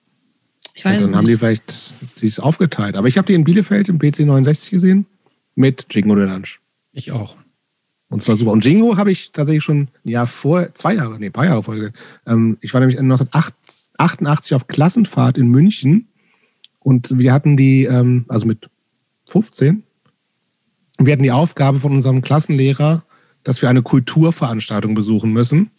[0.74, 2.96] Ich weiß Und dann haben die vielleicht sie ist aufgeteilt.
[2.96, 5.06] Aber ich habe die in Bielefeld im PC 69 gesehen
[5.56, 6.60] mit Jingo the Lunch.
[6.92, 7.38] Ich auch.
[8.10, 8.52] Und zwar super.
[8.52, 11.64] Und Jingo habe ich tatsächlich schon ein Jahr vor, zwei Jahre, nee, ein paar Jahre
[11.64, 12.06] vorher gesehen.
[12.28, 16.08] Ähm, ich war nämlich 1988 auf Klassenfahrt in München
[16.80, 18.70] und wir hatten die, ähm, also mit
[19.30, 19.84] 15,
[21.00, 23.04] und wir hatten die Aufgabe von unserem Klassenlehrer,
[23.44, 25.72] dass wir eine Kulturveranstaltung besuchen müssen.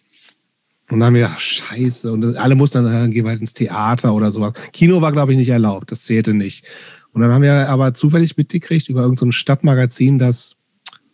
[0.91, 2.13] Und dann haben wir gedacht, scheiße.
[2.13, 4.53] Und alle mussten dann sagen, gehen wir halt ins Theater oder sowas.
[4.73, 5.91] Kino war, glaube ich, nicht erlaubt.
[5.91, 6.67] Das zählte nicht.
[7.15, 10.57] Und dann haben wir aber zufällig mitgekriegt über irgendein so Stadtmagazin, dass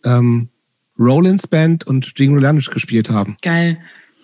[0.03, 0.49] ähm,
[0.99, 3.37] Rollins Band und Jingo Lunch gespielt haben.
[3.41, 3.77] Geil.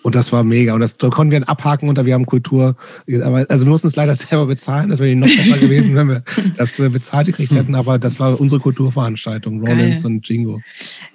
[0.04, 0.74] Und das war mega.
[0.74, 2.76] Und das da konnten wir dann abhaken unter wir haben Kultur.
[3.24, 4.90] Aber, also wir mussten es leider selber bezahlen.
[4.90, 6.22] Das wäre noch besser gewesen, wenn wir
[6.56, 7.74] das äh, bezahlt gekriegt hätten.
[7.74, 10.12] Aber das war unsere Kulturveranstaltung, Rollins Geil.
[10.12, 10.60] und Jingo.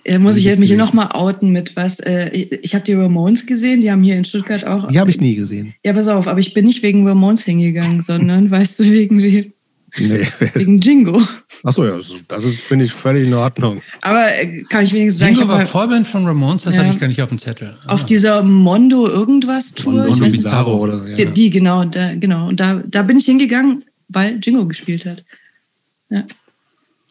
[0.03, 2.01] Da muss ich jetzt mich hier nochmal outen mit was.
[2.01, 4.89] Äh, ich ich habe die Ramones gesehen, die haben hier in Stuttgart auch.
[4.89, 5.73] Die habe ich nie gesehen.
[5.85, 9.52] Ja, pass auf, aber ich bin nicht wegen Ramones hingegangen, sondern, weißt du, wegen, die-
[9.97, 10.27] Nee.
[10.53, 11.21] wegen Jingo.
[11.63, 11.97] Achso, ja,
[12.27, 13.81] das- ist, finde ich, völlig in Ordnung.
[14.01, 16.81] Aber äh, kann ich wenigstens sagen, ich Jingo war Vorband von Ramones, das Ja.
[16.81, 17.75] hatte ich gar nicht auf dem Zettel.
[17.87, 18.05] auf Ah.
[18.05, 20.07] dieser Mondo irgendwas Tour.
[20.07, 21.15] Weiß nicht, Bizarro oder ja.
[21.15, 22.47] die, die, genau, da, genau.
[22.47, 25.23] Und da, da bin ich hingegangen, weil Jingo gespielt hat.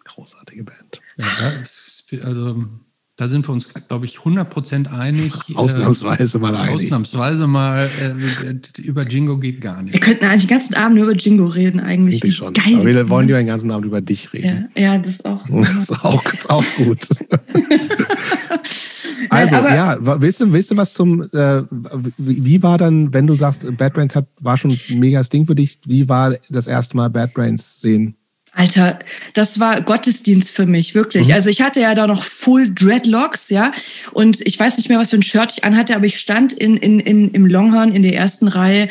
[0.04, 1.00] Großartige Band.
[1.16, 1.26] Ja,
[2.24, 2.56] also,
[3.16, 5.32] da sind wir uns, glaube ich, 100% einig.
[5.48, 6.86] Äh, Ausnahmsweise mal einig.
[6.86, 7.90] Ausnahmsweise mal.
[8.00, 10.00] Äh, über Jingo geht gar Wir nicht.
[10.00, 12.22] könnten eigentlich den ganzen Abend nur über Jingo reden, eigentlich.
[12.22, 12.54] Wie schon.
[12.54, 12.76] Geil.
[12.76, 14.68] Aber wir wollen ja den ganzen Abend über dich reden.
[14.74, 15.44] ja, ja, das ist auch.
[15.50, 17.00] Das ist auch, ist auch gut.
[19.30, 21.62] also, aber- ja, willst du, willst du was zum, äh,
[22.18, 25.54] wie, war dann, wenn du sagst, Bad Brains hat, war schon ein megas Ding für
[25.54, 28.16] dich, wie war das erste Mal Bad Brains sehen?
[28.54, 28.98] Alter,
[29.32, 31.28] das war Gottesdienst für mich, wirklich.
[31.28, 31.34] Mhm.
[31.34, 33.72] Also ich hatte ja da noch Full Dreadlocks, ja.
[34.12, 36.76] Und ich weiß nicht mehr, was für ein Shirt ich anhatte, aber ich stand in,
[36.76, 38.90] in, in, im Longhorn in der ersten Reihe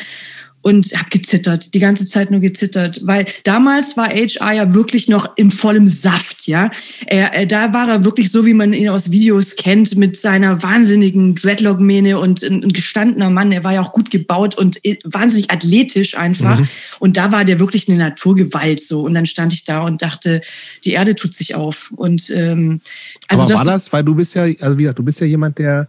[0.62, 5.36] und habe gezittert, die ganze Zeit nur gezittert, weil damals war HR ja wirklich noch
[5.36, 6.70] im vollen Saft, ja.
[7.06, 10.62] Er, er, da war er wirklich so, wie man ihn aus Videos kennt, mit seiner
[10.62, 13.50] wahnsinnigen Dreadlock-Mähne und ein, ein gestandener Mann.
[13.50, 16.60] Er war ja auch gut gebaut und äh, wahnsinnig athletisch einfach.
[16.60, 16.68] Mhm.
[17.00, 19.02] Und da war der wirklich eine Naturgewalt so.
[19.02, 20.42] Und dann stand ich da und dachte,
[20.84, 21.92] die Erde tut sich auf.
[21.96, 22.80] Und ähm,
[23.26, 25.26] also Aber das, war das, weil du bist ja, also wie gesagt, du bist ja
[25.26, 25.88] jemand, der,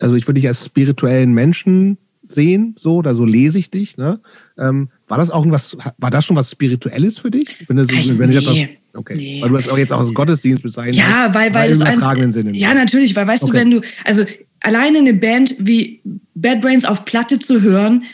[0.00, 4.20] also ich würde dich als spirituellen Menschen sehen, so, oder so lese ich dich, ne?
[4.58, 7.46] Ähm, war das auch irgendwas, war das schon was Spirituelles für dich?
[7.66, 8.78] Wenn du, so, wenn du jetzt Nee.
[8.94, 9.14] okay.
[9.16, 9.42] Nee.
[9.42, 10.98] Weil du das auch jetzt auch als Gottesdienst bezeichnest.
[10.98, 12.56] Ja, weil, weil es es im ein, übertragenen Sinne.
[12.56, 13.52] Ja, natürlich, weil weißt Okay.
[13.52, 14.24] du, wenn du, also
[14.60, 16.00] alleine eine Band wie
[16.34, 18.04] Bad Brains auf Platte zu hören,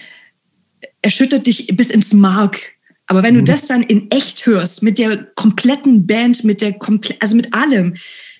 [1.02, 2.60] erschüttert dich bis ins Mark.
[3.06, 3.38] Aber wenn Mhm.
[3.44, 7.52] du das dann in echt hörst, mit der kompletten Band, mit der komple also mit
[7.54, 7.94] allem,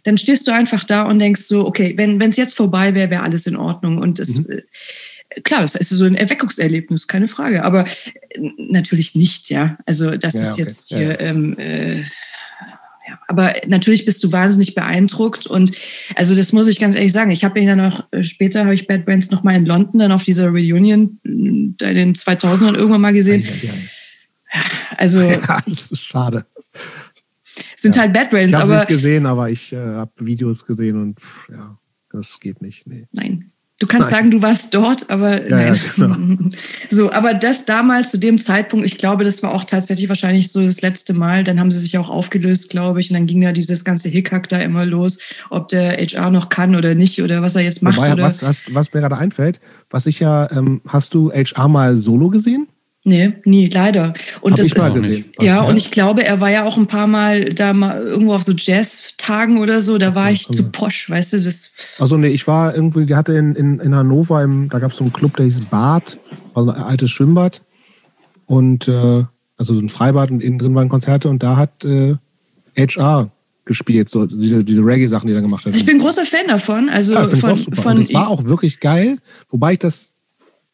[0.05, 3.22] dann stehst du einfach da und denkst so, okay, wenn es jetzt vorbei wäre, wäre
[3.22, 3.98] alles in Ordnung.
[3.98, 4.60] Und es, Mhm.
[5.44, 7.65] Klar, das ist so ein Erweckungserlebnis, keine Frage.
[7.65, 9.78] Aber äh, natürlich nicht, ja.
[9.86, 10.62] Also das Ja, ist okay.
[10.62, 11.20] jetzt hier, ja.
[11.20, 12.01] ähm, äh,
[13.09, 15.73] ja, aber natürlich bist du wahnsinnig beeindruckt und
[16.15, 17.31] also das muss ich ganz ehrlich sagen.
[17.31, 19.98] Ich habe ihn dann noch äh, später habe ich Bad Brains noch mal in London
[19.98, 23.44] dann auf dieser Reunion da in den 2000ern irgendwann mal gesehen.
[24.97, 26.47] Also ja, das ist schade.
[27.77, 30.65] sind halt Bad Brains, Ich habe es aber nicht gesehen, aber ich äh, habe Videos
[30.65, 31.78] gesehen und pff, ja,
[32.12, 32.86] das geht nicht.
[32.86, 33.07] Nee.
[33.12, 33.49] nein.
[33.81, 34.19] Du kannst nein.
[34.19, 35.74] sagen, du warst dort, aber ja, nein.
[35.74, 36.48] Ja, genau.
[36.90, 40.62] So, aber das damals zu dem Zeitpunkt, ich glaube, das war auch tatsächlich wahrscheinlich so
[40.62, 41.44] das letzte Mal.
[41.44, 44.51] Dann haben sie sich auch aufgelöst, glaube ich, und dann ging ja dieses ganze Hickhack
[44.51, 47.97] da immer los, ob der HR noch kann oder nicht oder was er jetzt macht.
[47.97, 51.69] Wobei, oder was, was, was mir gerade einfällt, was ich ja, ähm, hast du HR
[51.69, 52.69] mal solo gesehen?
[53.02, 54.12] Nee, nie, leider.
[54.43, 57.06] Und Hab das ist gesehen, ja, und ich glaube, er war ja auch ein paar
[57.06, 61.09] Mal da mal irgendwo auf so Jazz-Tagen oder so, da das war ich zu posch,
[61.09, 61.70] weißt du, das.
[61.98, 64.98] Also nee, ich war irgendwie, die hatte in, in, in Hannover, im, da gab es
[64.98, 66.18] so einen Club, der hieß Bad,
[66.55, 67.62] also ein altes Schwimmbad.
[68.44, 69.24] Und äh,
[69.56, 72.16] also so ein Freibad und innen drin waren Konzerte und da hat äh,
[72.77, 73.31] HR
[73.64, 75.74] gespielt, so diese, diese Reggae-Sachen, die er gemacht hat.
[75.74, 76.89] Ich bin großer Fan davon.
[76.89, 79.18] Also ja, von, von das war auch wirklich geil,
[79.48, 80.14] wobei ich das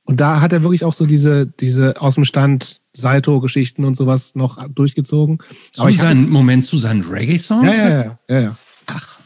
[0.06, 4.34] und da hat er wirklich auch so diese, diese aus dem Stand Salto-Geschichten und sowas
[4.34, 5.38] noch durchgezogen.
[5.72, 7.66] Zu Aber ich seinen hatte, Moment zu seinen Reggae-Songs?
[7.66, 8.56] Ja, ja, ja, ja, ja.
[8.86, 9.18] Ach.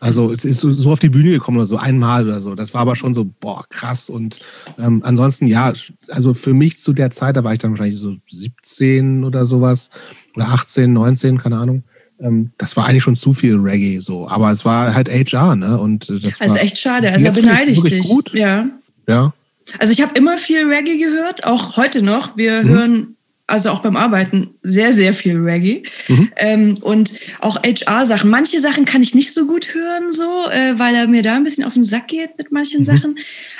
[0.00, 2.56] Also es ist so, so, auf die Bühne gekommen oder so, einmal oder so.
[2.56, 4.10] Das war aber schon so, boah, krass.
[4.10, 4.40] Und
[4.80, 5.72] ähm, ansonsten, ja,
[6.08, 9.90] also für mich zu der Zeit, da war ich dann wahrscheinlich so 17 oder sowas,
[10.34, 11.84] oder 18, 19, keine Ahnung.
[12.18, 14.28] Ähm, das war eigentlich schon zu viel Reggae so.
[14.28, 15.78] Aber es war halt HR, ne?
[15.78, 17.12] Und das also war, echt schade.
[17.12, 18.02] Also beneide ich dich.
[18.02, 18.32] Gut.
[18.34, 18.66] Ja.
[19.06, 19.32] Ja.
[19.78, 22.36] Also ich habe immer viel Reggae gehört, auch heute noch.
[22.36, 22.68] Wir mhm.
[22.68, 23.16] hören
[23.46, 25.82] also auch beim Arbeiten sehr, sehr viel Reggae.
[26.08, 26.30] Mhm.
[26.36, 28.30] Ähm, und auch HR-Sachen.
[28.30, 31.44] Manche Sachen kann ich nicht so gut hören, so, äh, weil er mir da ein
[31.44, 32.84] bisschen auf den Sack geht mit manchen mhm.
[32.84, 33.18] Sachen.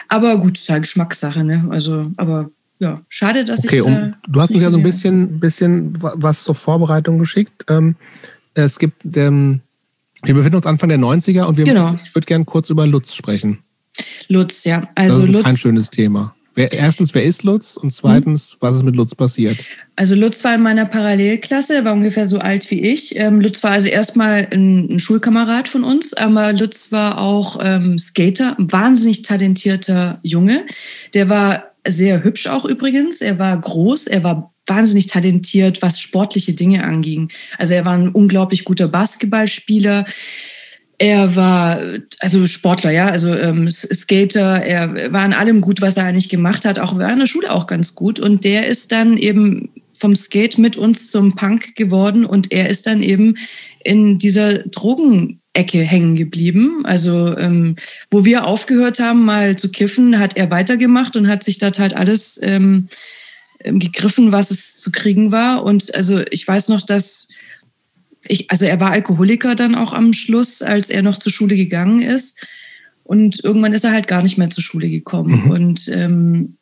[0.09, 1.66] Aber gut, ist halt Geschmackssache, ne?
[1.70, 3.83] Also, aber ja, schade, dass okay, ich.
[3.83, 7.65] Okay, und du hast uns ja so ein bisschen, bisschen was zur Vorbereitung geschickt.
[7.69, 7.97] Ähm,
[8.55, 9.61] es gibt, ähm,
[10.24, 11.97] wir befinden uns Anfang der 90er und wir, genau.
[12.03, 13.59] ich würde gerne kurz über Lutz sprechen.
[14.28, 14.89] Lutz, ja.
[14.94, 16.35] Also das ist Lutz, kein schönes Thema.
[16.55, 17.77] Wer, erstens, wer ist Lutz?
[17.77, 19.59] Und zweitens, was ist mit Lutz passiert?
[19.97, 23.16] Also Lutz war in meiner Parallelklasse, er war ungefähr so alt wie ich.
[23.16, 27.98] Ähm, Lutz war also erstmal ein, ein, Schulkamerad von uns, aber Lutz war auch ähm,
[27.98, 30.66] Skater, ein wahnsinnig talentierter Junge.
[31.14, 33.23] Der war sehr hübsch auch übrigens.
[33.23, 37.31] Er war groß, er war wahnsinnig talentiert, was sportliche Dinge anging.
[37.59, 40.05] Also er war ein unglaublich guter Basketballspieler.
[41.03, 41.81] Er war
[42.20, 44.62] also Sportler, ja, also ähm, Skater.
[44.62, 46.79] Er war an allem gut, was er eigentlich gemacht hat.
[46.79, 48.20] Auch war in der Schule auch ganz gut.
[48.20, 52.87] Und der ist dann eben vom Skate mit uns zum Punk geworden und er ist
[52.87, 53.35] dann eben
[53.83, 56.83] in dieser Drogenecke hängen geblieben.
[56.85, 57.74] Also ähm,
[58.09, 61.97] wo wir aufgehört haben, mal zu kiffen, hat er weitergemacht und hat sich dort halt
[61.97, 62.87] alles ähm,
[63.65, 65.65] ähm gegriffen, was es zu kriegen war.
[65.65, 67.27] Und also ich weiß noch, dass
[68.27, 72.03] ich, also er war Alkoholiker dann auch am Schluss, als er noch zur Schule gegangen
[72.03, 72.47] ist.
[73.05, 75.44] Und irgendwann ist er halt gar nicht mehr zur Schule gekommen.
[75.44, 75.51] Mhm.
[75.51, 76.57] Und ähm,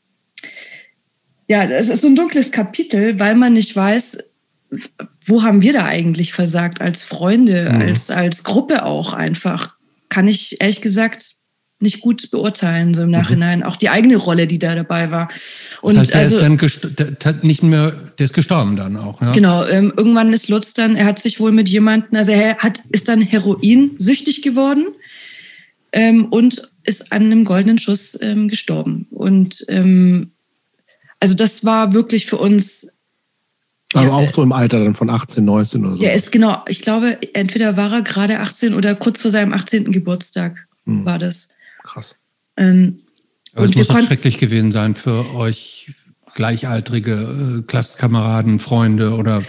[1.48, 4.30] ja, es ist so ein dunkles Kapitel, weil man nicht weiß,
[5.26, 7.80] wo haben wir da eigentlich versagt als Freunde, mhm.
[7.80, 9.76] als, als Gruppe auch einfach.
[10.08, 11.39] Kann ich ehrlich gesagt
[11.80, 13.12] nicht gut beurteilen, so im mhm.
[13.12, 13.58] Nachhinein.
[13.60, 13.64] Mhm.
[13.64, 15.28] Auch die eigene Rolle, die da dabei war.
[15.80, 19.20] Und das heißt, der also, ist dann der, nicht mehr, der ist gestorben dann auch.
[19.22, 19.32] Ja?
[19.32, 22.80] Genau, ähm, irgendwann ist Lutz dann, er hat sich wohl mit jemandem, also er hat,
[22.90, 24.86] ist dann Heroin süchtig geworden
[25.92, 29.06] ähm, und ist an einem goldenen Schuss ähm, gestorben.
[29.10, 30.32] Und ähm,
[31.18, 32.94] also das war wirklich für uns
[33.92, 36.02] aber ja, auch so im Alter dann von 18, 19 oder so.
[36.02, 36.62] Ja, ist genau.
[36.68, 39.90] Ich glaube, entweder war er gerade 18 oder kurz vor seinem 18.
[39.90, 41.04] Geburtstag hm.
[41.04, 41.48] war das.
[42.56, 43.00] Ähm,
[43.54, 45.94] Aber es muss doch schrecklich gewesen sein für euch
[46.34, 49.42] gleichaltrige äh, Klassenkameraden, Freunde oder?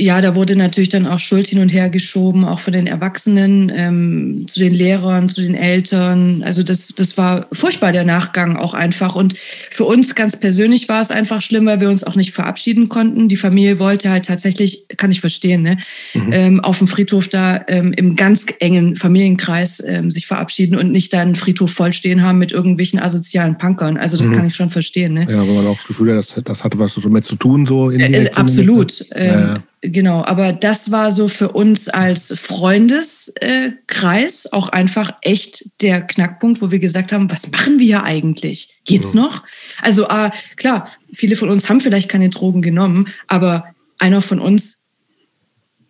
[0.00, 3.72] Ja, da wurde natürlich dann auch Schuld hin und her geschoben, auch von den Erwachsenen
[3.74, 6.44] ähm, zu den Lehrern, zu den Eltern.
[6.44, 9.16] Also das, das war furchtbar, der Nachgang auch einfach.
[9.16, 9.34] Und
[9.72, 13.26] für uns ganz persönlich war es einfach schlimm, weil wir uns auch nicht verabschieden konnten.
[13.26, 15.78] Die Familie wollte halt tatsächlich, kann ich verstehen, ne,
[16.14, 16.32] mhm.
[16.32, 21.12] ähm, auf dem Friedhof da ähm, im ganz engen Familienkreis ähm, sich verabschieden und nicht
[21.12, 23.96] dann Friedhof vollstehen haben mit irgendwelchen asozialen Punkern.
[23.96, 24.34] Also das mhm.
[24.34, 25.14] kann ich schon verstehen.
[25.14, 25.26] Ne?
[25.28, 27.90] Ja, weil man auch das Gefühl hat, das, das hatte was damit zu tun, so
[27.90, 29.04] in äh, Absolut.
[29.10, 29.62] Ähm, ja.
[29.80, 36.72] Genau, aber das war so für uns als Freundeskreis auch einfach echt der Knackpunkt, wo
[36.72, 38.80] wir gesagt haben, was machen wir hier eigentlich?
[38.84, 39.22] Geht's ja.
[39.22, 39.44] noch?
[39.80, 43.66] Also äh, klar, viele von uns haben vielleicht keine Drogen genommen, aber
[43.98, 44.82] einer von uns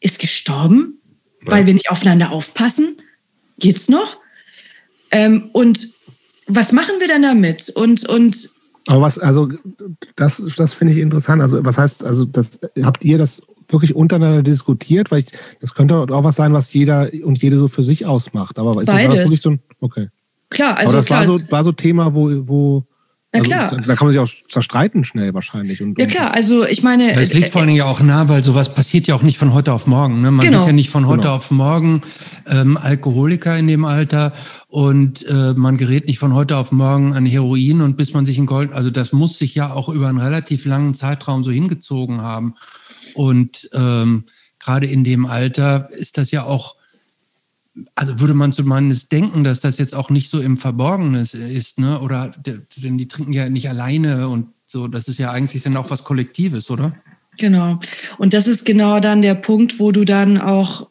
[0.01, 1.01] ist gestorben,
[1.47, 1.53] ja.
[1.53, 3.01] weil wir nicht aufeinander aufpassen.
[3.59, 4.19] Geht's noch?
[5.11, 5.95] Ähm, und
[6.47, 7.71] was machen wir dann damit?
[7.71, 8.51] Und, und
[8.87, 9.49] aber was, also
[10.17, 11.43] das, das finde ich interessant.
[11.43, 15.11] Also was heißt, also das habt ihr das wirklich untereinander diskutiert?
[15.11, 15.27] Weil ich,
[15.61, 18.59] das könnte auch was sein, was jeder und jede so für sich ausmacht.
[18.59, 19.09] Aber ist Beides.
[19.17, 20.09] das wirklich so ein, okay.
[20.51, 21.21] Klar, also Aber das klar.
[21.21, 22.87] War, so, war so Thema, wo, wo
[23.33, 23.71] Na Also, klar.
[23.71, 25.83] da, da kann man sich auch zerstreiten schnell wahrscheinlich.
[25.83, 27.13] Und, Ja klar, also ich meine.
[27.13, 29.53] Es liegt vor allen Dingen ja auch nah, weil sowas passiert ja auch nicht von
[29.53, 30.23] heute auf morgen.
[30.23, 30.31] Ne?
[30.31, 30.59] Man Genau.
[30.61, 31.35] wird ja nicht von heute Genau.
[31.35, 32.01] auf morgen
[32.47, 34.33] ähm, Alkoholiker in dem Alter
[34.69, 38.39] und äh, man gerät nicht von heute auf morgen an Heroin und bis man sich
[38.39, 42.23] in Gold, also das muss sich ja auch über einen relativ langen Zeitraum so hingezogen
[42.23, 42.55] haben.
[43.15, 44.25] Und ähm,
[44.59, 46.77] gerade in dem Alter ist das ja auch,
[47.95, 52.01] also würde man zumindest denken, dass das jetzt auch nicht so im Verborgenen ist, ne?
[52.01, 55.91] Oder denn die trinken ja nicht alleine und so, das ist ja eigentlich dann auch
[55.91, 56.95] was Kollektives, oder?
[57.39, 57.81] Genau.
[58.19, 60.89] Und das ist genau dann der Punkt, wo du dann auch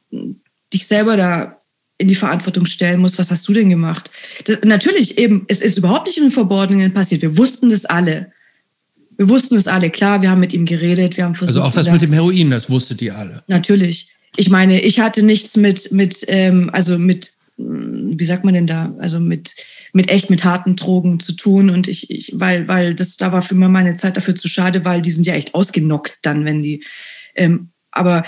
[0.73, 1.61] dich selber da
[1.97, 3.19] in die Verantwortung stellen musst.
[3.19, 4.11] Was hast du denn gemacht?
[4.45, 7.21] Das, natürlich eben, es ist überhaupt nicht den Verborgenen passiert.
[7.21, 8.31] Wir wussten das alle.
[9.17, 9.89] Wir wussten es alle.
[9.89, 11.17] Klar, wir haben mit ihm geredet.
[11.17, 11.57] Wir haben versucht.
[11.57, 13.43] Also auch das da- mit dem Heroin, das wusstet ihr alle.
[13.47, 14.11] Natürlich.
[14.35, 18.93] Ich meine, ich hatte nichts mit, mit, ähm, also mit, wie sagt man denn da,
[18.99, 19.55] also mit,
[19.93, 23.41] mit echt mit harten Drogen zu tun und ich, ich weil, weil das, da war
[23.41, 26.61] für mich meine Zeit dafür zu schade, weil die sind ja echt ausgenockt dann, wenn
[26.61, 26.83] die,
[27.35, 28.23] ähm, aber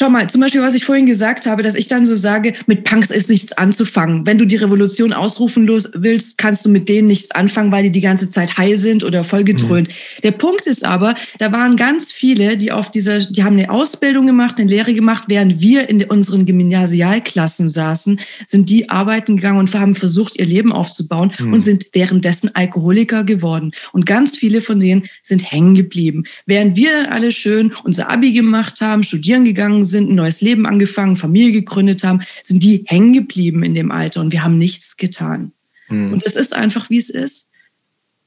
[0.00, 2.84] Schau mal, zum Beispiel, was ich vorhin gesagt habe, dass ich dann so sage, mit
[2.84, 4.24] Punks ist nichts anzufangen.
[4.24, 7.90] Wenn du die Revolution ausrufen los willst, kannst du mit denen nichts anfangen, weil die
[7.90, 9.88] die ganze Zeit high sind oder vollgedröhnt.
[10.22, 14.28] Der Punkt ist aber, da waren ganz viele, die auf dieser, die haben eine Ausbildung
[14.28, 19.74] gemacht, eine Lehre gemacht, während wir in unseren Gymnasialklassen saßen, sind die arbeiten gegangen und
[19.74, 23.72] haben versucht, ihr Leben aufzubauen und sind währenddessen Alkoholiker geworden.
[23.90, 26.22] Und ganz viele von denen sind hängen geblieben.
[26.46, 30.66] Während wir dann alle schön unser Abi gemacht haben, studieren gegangen sind, ein neues Leben
[30.66, 34.96] angefangen, Familie gegründet haben, sind die hängen geblieben in dem Alter und wir haben nichts
[34.96, 35.52] getan.
[35.86, 36.12] Hm.
[36.12, 37.50] Und es ist einfach, wie es ist.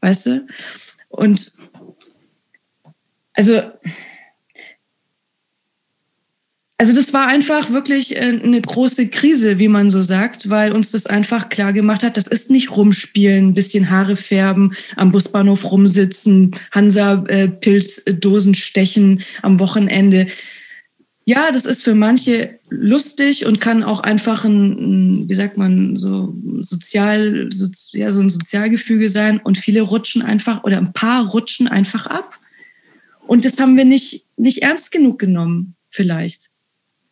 [0.02, 0.48] Weißt du?
[1.10, 1.54] Und
[3.34, 3.62] also,
[6.78, 10.92] also das war einfach wirklich äh, eine große Krise, wie man so sagt, weil uns
[10.92, 15.72] das einfach klar gemacht hat, das ist nicht rumspielen, ein bisschen Haare färben, am Busbahnhof
[15.72, 20.28] rumsitzen, Hansa-Pilzdosen stechen am Wochenende.
[21.26, 26.36] Ja, das ist für manche lustig und kann auch einfach ein, wie sagt man, so
[26.62, 29.40] sozial, so, ja, so ein Sozialgefüge sein.
[29.40, 32.40] Und viele rutschen einfach oder ein paar rutschen einfach ab.
[33.28, 36.50] Und das haben wir nicht, nicht ernst genug genommen, vielleicht.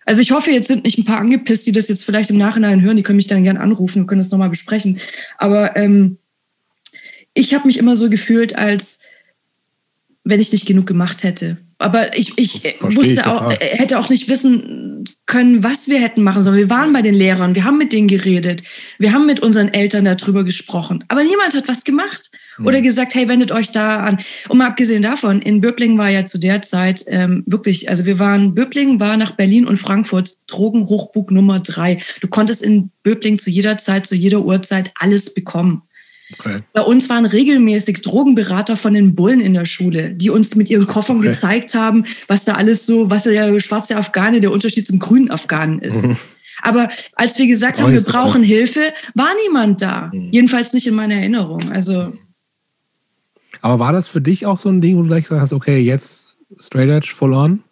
[0.05, 2.81] Also ich hoffe, jetzt sind nicht ein paar angepisst, die das jetzt vielleicht im Nachhinein
[2.81, 2.97] hören.
[2.97, 4.99] Die können mich dann gern anrufen, wir können das nochmal besprechen.
[5.37, 6.17] Aber ähm,
[7.35, 9.01] ich habe mich immer so gefühlt, als
[10.23, 11.57] wenn ich nicht genug gemacht hätte.
[11.81, 15.99] Aber ich, ich Verstehe ich wusste auch, äh, hätte auch nicht wissen können, was wir
[15.99, 16.57] hätten machen sollen.
[16.57, 18.63] Wir waren bei den Lehrern, wir haben mit denen geredet,
[18.97, 21.05] wir haben mit unseren Eltern darüber gesprochen.
[21.07, 22.31] Aber niemand hat was gemacht
[22.65, 24.17] oder gesagt, hey, wendet euch da an.
[24.49, 28.19] Und mal abgesehen davon, in Böblingen war ja zu der Zeit ähm, wirklich, also wir
[28.19, 31.99] waren, Böblingen war nach Berlin und Frankfurt Drogenhochburg Nummer drei.
[32.19, 35.83] Du konntest in Böblingen zu jeder Zeit, zu jeder Uhrzeit alles bekommen.
[36.37, 36.61] Okay.
[36.73, 40.85] Bei uns waren regelmäßig Drogenberater von den Bullen in der Schule, die uns mit ihren
[40.85, 41.29] Koffern Okay.
[41.29, 45.79] gezeigt haben, was da alles so, was der schwarze Afghane der Unterschied zum grünen Afghanen
[45.79, 46.07] ist.
[46.61, 50.11] Aber als wir gesagt haben, wir brauchen Hilfe, war niemand da.
[50.13, 50.29] Mhm.
[50.31, 51.71] Jedenfalls nicht in meiner Erinnerung.
[51.71, 52.13] Also
[53.61, 55.79] Aber war das für dich auch so ein Ding, wo du gleich gesagt hast, okay,
[55.79, 56.27] jetzt
[56.59, 57.63] straight edge, full on?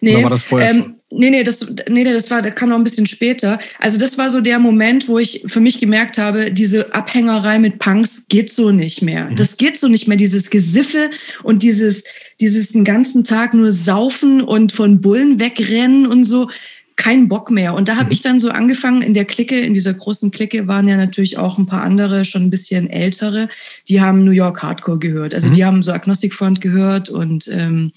[0.00, 0.94] Nee, Oder war das vorher ähm?
[1.16, 3.58] Nee, nee, das, nee, nee, das war, das kam noch ein bisschen später.
[3.78, 7.78] Also das war so der Moment, wo ich für mich gemerkt habe, diese Abhängerei mit
[7.78, 9.30] Punks geht so nicht mehr.
[9.30, 9.36] Mhm.
[9.36, 10.16] Das geht so nicht mehr.
[10.16, 11.10] Dieses Gesiffe
[11.42, 12.04] und dieses,
[12.40, 16.50] dieses den ganzen Tag nur saufen und von Bullen wegrennen und so.
[16.96, 17.74] Kein Bock mehr.
[17.74, 18.12] Und da habe Mhm.
[18.12, 21.58] ich dann so angefangen, in der Clique, in dieser großen Clique waren ja natürlich auch
[21.58, 23.48] ein paar andere, schon ein bisschen ältere,
[23.88, 25.34] die haben New York Hardcore gehört.
[25.34, 25.54] Also Mhm.
[25.54, 27.90] die haben so Agnostic Front gehört und ähm,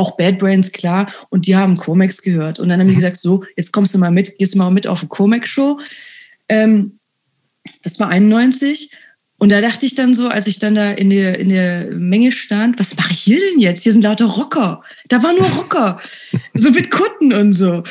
[0.00, 1.12] auch Bad Brains, klar.
[1.28, 2.58] Und die haben Comex gehört.
[2.58, 4.86] Und dann haben die gesagt, so, jetzt kommst du mal mit, gehst du mal mit
[4.86, 5.78] auf eine Comex-Show.
[6.48, 6.98] Ähm,
[7.82, 8.90] das war 91.
[9.38, 12.32] Und da dachte ich dann so, als ich dann da in der, in der Menge
[12.32, 13.82] stand, was mache ich hier denn jetzt?
[13.82, 14.82] Hier sind lauter Rocker.
[15.08, 16.00] Da waren nur Rocker.
[16.54, 17.82] so mit Kutten und so.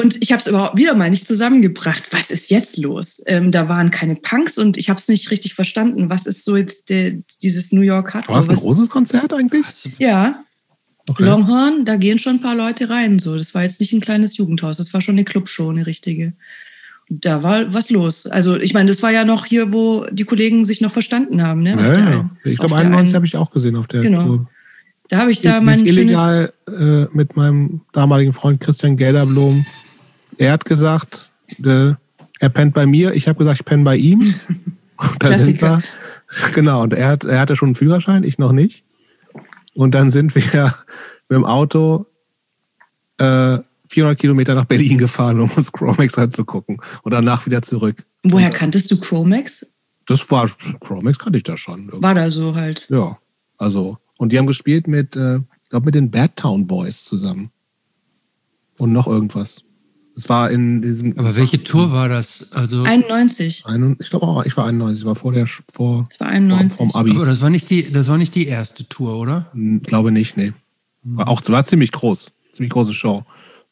[0.00, 2.04] Und ich habe es überhaupt wieder mal nicht zusammengebracht.
[2.12, 3.20] Was ist jetzt los?
[3.26, 6.08] Ähm, da waren keine Punks und ich habe es nicht richtig verstanden.
[6.08, 8.36] Was ist so jetzt der, dieses New York Hardcore?
[8.36, 9.66] War es ein großes Konzert eigentlich?
[9.98, 10.44] ja,
[11.10, 11.24] Okay.
[11.24, 13.18] Longhorn, da gehen schon ein paar Leute rein.
[13.18, 16.32] So, das war jetzt nicht ein kleines Jugendhaus, das war schon eine Clubshow, eine richtige.
[17.08, 18.26] Und da war was los.
[18.26, 21.62] Also ich meine, das war ja noch hier, wo die Kollegen sich noch verstanden haben.
[21.62, 21.70] Ne?
[21.70, 21.92] Ja, ja.
[21.94, 24.24] einen- Ich glaube, der 91 einen- habe ich auch gesehen auf der Genau.
[24.24, 24.48] Tour.
[25.08, 29.64] Da habe ich da Nicht mein illegal äh, mit meinem damaligen Freund Christian Gelderblom.
[30.36, 31.30] Er hat gesagt,
[31.64, 31.92] äh,
[32.40, 33.14] er pennt bei mir.
[33.14, 34.20] Ich habe gesagt, ich penne bei ihm.
[34.98, 35.82] Und dann sind wir, Klassiker.
[36.52, 38.84] genau, und er, hat, er hatte schon einen Führerschein, ich noch nicht.
[39.78, 40.74] Und dann sind wir
[41.28, 42.06] mit dem Auto
[43.18, 43.58] äh,
[43.90, 46.78] 400 Kilometer nach Berlin gefahren, um uns Chromex anzugucken.
[47.04, 48.04] Und danach wieder zurück.
[48.24, 49.72] Woher kanntest du Chromex?
[50.06, 50.50] Das war,
[50.80, 51.88] Chromex kannte ich da schon.
[51.92, 52.88] War da so halt.
[52.90, 53.18] Ja,
[53.56, 57.52] also, und die haben gespielt mit, äh, ich glaube, mit den Bad Town Boys zusammen.
[58.78, 59.62] Und noch irgendwas.
[60.18, 61.16] Es war in diesem.
[61.16, 62.50] Aber welche Tour war das?
[62.50, 63.62] Also 91.
[63.66, 66.76] Ein, ich glaube auch, ich war 91, war vor der vor, Das war 91.
[66.76, 67.12] vor, vom Abi.
[67.12, 69.46] aber das war nicht die, das war nicht die erste Tour, oder?
[69.52, 70.52] Hm, Glaube nicht, nee.
[71.04, 72.32] War auch war ziemlich groß.
[72.52, 73.22] Ziemlich große Show.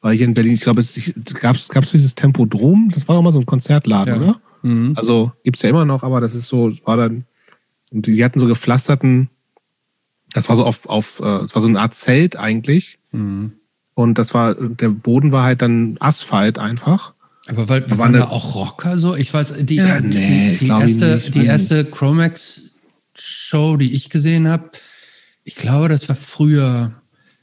[0.00, 1.10] War hier in Berlin, ich glaube, es
[1.40, 4.20] gab es dieses Tempodrom, das war doch mal so ein Konzertladen, Ja.
[4.28, 4.40] oder?
[4.62, 4.92] Mhm.
[4.94, 7.24] Also gibt es ja immer noch, aber das ist so, war dann,
[7.90, 9.30] und die hatten so gepflasterten,
[10.32, 13.00] das war so auf, auf, äh, das war so eine Art Zelt eigentlich.
[13.10, 13.52] Mhm.
[13.96, 17.14] Und das war, der Boden war halt dann Asphalt einfach.
[17.48, 19.16] Aber weil, Da waren war da eine- auch Rocker so?
[19.16, 20.00] Ich weiß, die, Ja.
[20.02, 24.70] die, Nee, ich die, glaube erste, die erste Chromax-Show, die ich gesehen habe,
[25.44, 26.92] ich glaube, das war früher.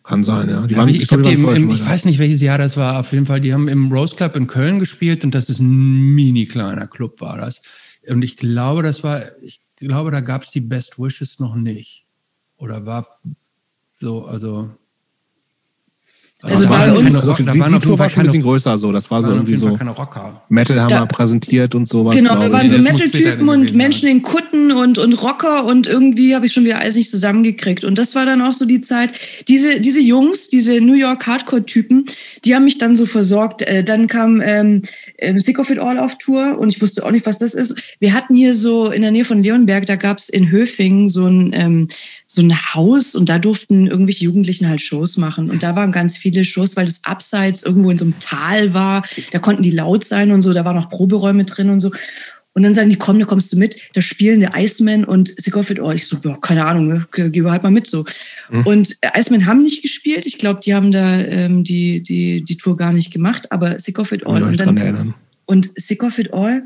[0.04, 0.68] Kann sein, ja.
[0.68, 2.76] Die Hab ich ich, glaub, die waren im, im, ich weiß nicht, welches Jahr das
[2.78, 3.00] war.
[3.00, 6.14] Auf jeden Fall, die haben im Rose Club in Köln gespielt und das ist ein
[6.14, 7.62] mini kleiner Club, war das.
[8.08, 12.06] Und ich glaube, das war, ich glaube, da gab es die Best Wishes noch nicht.
[12.58, 13.08] Oder war
[14.00, 14.70] so, also.
[16.46, 17.98] Also da bei waren uns- keine, Rock- die, da waren auf Tour jeden war Fall
[17.98, 18.92] schon ein keine, bisschen größer so.
[18.92, 20.42] Das war so irgendwie so keine Rocker.
[20.50, 22.16] Metal haben Da- wir präsentiert und sowas.
[22.16, 23.74] Genau, wir waren so Metal-Typen und.
[23.74, 27.86] Menschen in Kutten und, und Rocker und irgendwie habe ich schon wieder alles nicht zusammengekriegt.
[27.86, 29.12] Und das war dann auch so die Zeit.
[29.48, 32.06] Diese, diese Jungs, diese New York Hardcore-Typen,
[32.44, 33.62] die haben mich dann so versorgt.
[33.62, 34.82] Äh, dann kam ähm,
[35.38, 37.82] Sick of It All auf Tour und ich wusste auch nicht, was das ist.
[38.00, 41.28] Wir hatten hier so in der Nähe von Leonberg, da gab es in Höfingen so
[41.28, 41.88] ein, ähm,
[42.26, 45.50] so ein Haus und da durften irgendwelche Jugendlichen halt Shows machen.
[45.50, 49.04] Und da waren ganz viele Shows, weil das abseits irgendwo in so einem Tal war.
[49.32, 50.54] Da konnten die laut sein und so.
[50.54, 51.92] Da waren auch Proberäume drin und so.
[52.56, 53.78] Und dann sagen die, komm, da kommst du mit.
[53.94, 55.96] Da spielen der Iceman und Sick of It All.
[55.96, 57.08] Ich so, ja, keine Ahnung, ne?
[57.12, 58.06] Ge- geh halt mal mit so.
[58.52, 58.62] Mhm.
[58.68, 60.28] Und äh, Iceman haben nicht gespielt.
[60.28, 63.52] Ich glaube, die haben da ähm, die, die, die Tour gar nicht gemacht.
[63.52, 64.44] Aber Sick of It All.
[64.44, 65.16] Und dann
[65.46, 66.64] und Sick of It All,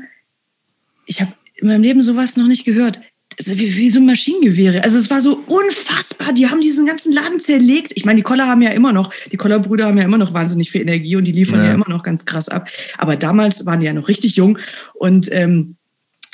[1.06, 3.00] ich habe in meinem Leben sowas noch nicht gehört.
[3.38, 4.82] Ist Wie, wie so Maschinengewehre.
[4.82, 6.32] Also es war so unfassbar.
[6.32, 7.92] Die haben diesen ganzen Laden zerlegt.
[7.94, 10.70] Ich meine, die Koller haben ja immer noch, die Koller-Brüder haben ja immer noch wahnsinnig
[10.70, 11.66] viel Energie und die liefern ja.
[11.66, 11.74] Ja.
[11.74, 12.68] immer noch ganz krass ab.
[12.98, 14.58] Aber damals waren die ja noch richtig jung
[14.94, 15.76] und ähm,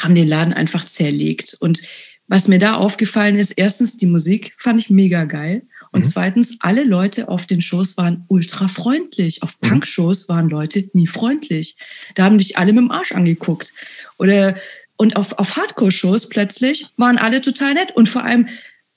[0.00, 1.56] haben den Laden einfach zerlegt.
[1.60, 1.82] Und
[2.26, 5.62] was mir da aufgefallen ist, erstens, die Musik fand ich mega geil.
[5.92, 6.10] Und Mhm.
[6.10, 9.42] zweitens, alle Leute auf den Shows waren ultra freundlich.
[9.42, 9.68] Auf Mhm.
[9.68, 11.76] Punk-Shows waren Leute nie freundlich.
[12.16, 13.72] Da haben dich alle mit dem Arsch angeguckt.
[14.18, 14.56] Oder,
[14.96, 17.92] und auf, auf Hardcore-Shows plötzlich waren alle total nett.
[17.94, 18.48] Und vor allem,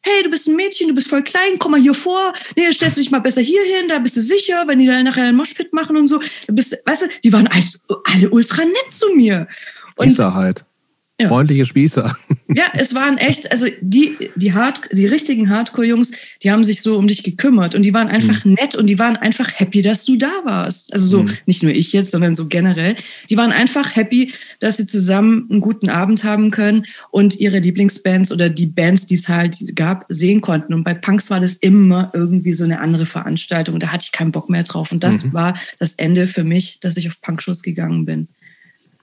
[0.02, 2.34] hey, du bist ein Mädchen, du bist voll klein, komm mal hier vor.
[2.56, 5.03] Nee, stellst du dich mal besser hier hin, da bist du sicher, wenn die dann
[5.03, 6.19] nachher einen Moshpit machen und so.
[6.48, 9.48] Du bist, weißt du, die waren alle, ultra nett zu mir.
[9.98, 10.64] Und halt.
[11.19, 11.30] Ja.
[11.30, 12.15] Freundliche Spießer.
[12.56, 16.11] ja, es waren echt, also die, die, Hard, die richtigen Hardcore-Jungs,
[16.44, 19.15] die haben sich so um dich gekümmert und die waren einfach nett und die waren
[19.18, 20.94] einfach happy, dass du da warst.
[20.94, 21.31] Also so, Mhm.
[21.48, 22.95] nicht nur ich jetzt, sondern so generell.
[23.31, 28.31] Die waren einfach happy, dass sie zusammen einen guten Abend haben können und ihre Lieblingsbands
[28.31, 30.76] oder die Bands, die es halt gab, sehen konnten.
[30.76, 34.11] Und bei Punks war das immer irgendwie so eine andere Veranstaltung und da hatte ich
[34.11, 34.91] keinen Bock mehr drauf.
[34.91, 35.34] Und das Mhm.
[35.34, 38.27] war das Ende für mich, dass ich auf Punkshows gegangen bin.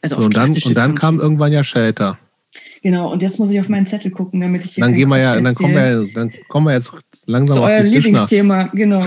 [0.05, 2.19] Also So, auf und dann, und dann kam irgendwann ja Shelter.
[2.83, 5.17] Genau, und jetzt muss ich auf meinen Zettel gucken, damit ich hier Dann gehen wir
[5.17, 6.93] ja, dann kommen wir, dann kommen wir jetzt
[7.25, 8.01] langsam zu auf eurem Tischner.
[8.01, 9.03] Lieblingsthema, genau.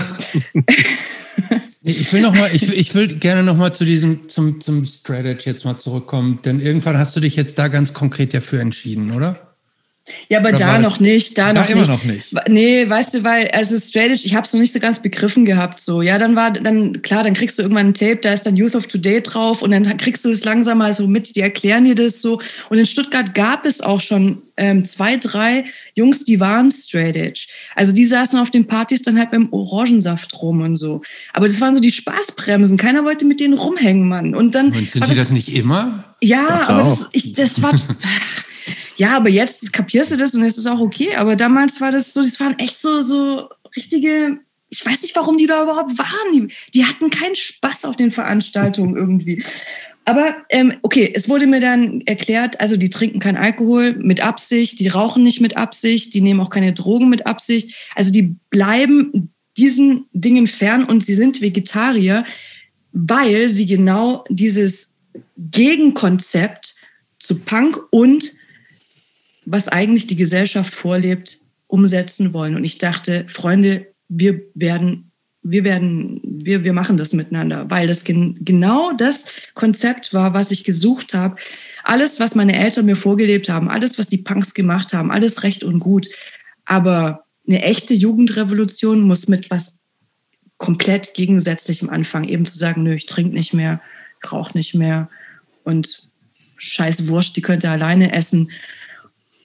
[1.82, 5.24] Ich will noch mal, ich, ich will gerne noch mal zu diesem, zum, zum Straight
[5.24, 9.12] Edge jetzt mal zurückkommen, denn irgendwann hast du dich jetzt da ganz konkret dafür entschieden,
[9.12, 9.47] oder?
[10.28, 11.88] Ja, aber Oder da noch nicht, da, Da noch immer nicht.
[11.88, 12.34] noch nicht.
[12.48, 15.44] Nee, weißt du, weil, also Straight Edge, ich habe es noch nicht so ganz begriffen
[15.44, 15.80] gehabt.
[15.80, 18.56] So, ja, dann war, dann, klar, dann kriegst du irgendwann ein Tape, da ist dann
[18.56, 21.84] Youth of Today drauf und dann kriegst du es langsam mal so mit, die erklären
[21.84, 22.40] dir das so.
[22.68, 25.64] Und in Stuttgart gab es auch schon ähm, zwei, drei
[25.94, 27.46] Jungs, die waren Straight Edge.
[27.76, 31.00] Also die saßen auf den Partys dann halt beim Orangensaft rum und so.
[31.32, 32.76] Aber das waren so die Spaßbremsen.
[32.76, 34.34] Keiner wollte mit denen rumhängen, Mann.
[34.34, 34.66] Und dann.
[34.68, 36.04] Und sind die das- das nicht immer?
[36.20, 37.72] ja, Dachte aber das, ich, das war.
[38.96, 41.14] ja, aber jetzt kapierst du das und es ist auch okay.
[41.16, 44.38] Aber damals war das so, das waren echt so, so richtige.
[44.70, 46.32] Ich weiß nicht, warum die da überhaupt waren.
[46.32, 49.42] Die, die hatten keinen Spaß auf den Veranstaltungen irgendwie.
[50.04, 54.80] Aber ähm, okay, es wurde mir dann erklärt, also die trinken keinen Alkohol mit Absicht,
[54.80, 57.74] die rauchen nicht mit Absicht, die nehmen auch keine Drogen mit Absicht.
[57.94, 62.24] Also die bleiben diesen Dingen fern und sie sind Vegetarier,
[62.92, 64.96] weil sie genau dieses
[65.36, 66.74] Gegenkonzept
[67.18, 68.32] zu Punk und
[69.50, 72.54] was eigentlich die Gesellschaft vorlebt, umsetzen wollen.
[72.54, 75.10] Und ich dachte, Freunde, wir werden,
[75.42, 80.50] wir werden, wir, wir machen das miteinander, weil das gen genau das Konzept war, was
[80.50, 81.36] ich gesucht habe.
[81.84, 85.64] Alles, was meine Eltern mir vorgelebt haben, alles, was die Punks gemacht haben, alles recht
[85.64, 86.08] und gut.
[86.64, 89.80] Aber eine echte Jugendrevolution muss mit was
[90.58, 93.80] komplett gegensätzlichem anfangen, eben zu sagen, nö, ich trinke nicht mehr,
[94.30, 95.08] rauche nicht mehr
[95.64, 96.10] und
[96.58, 98.50] scheiß Wurst, die könnt ihr alleine essen.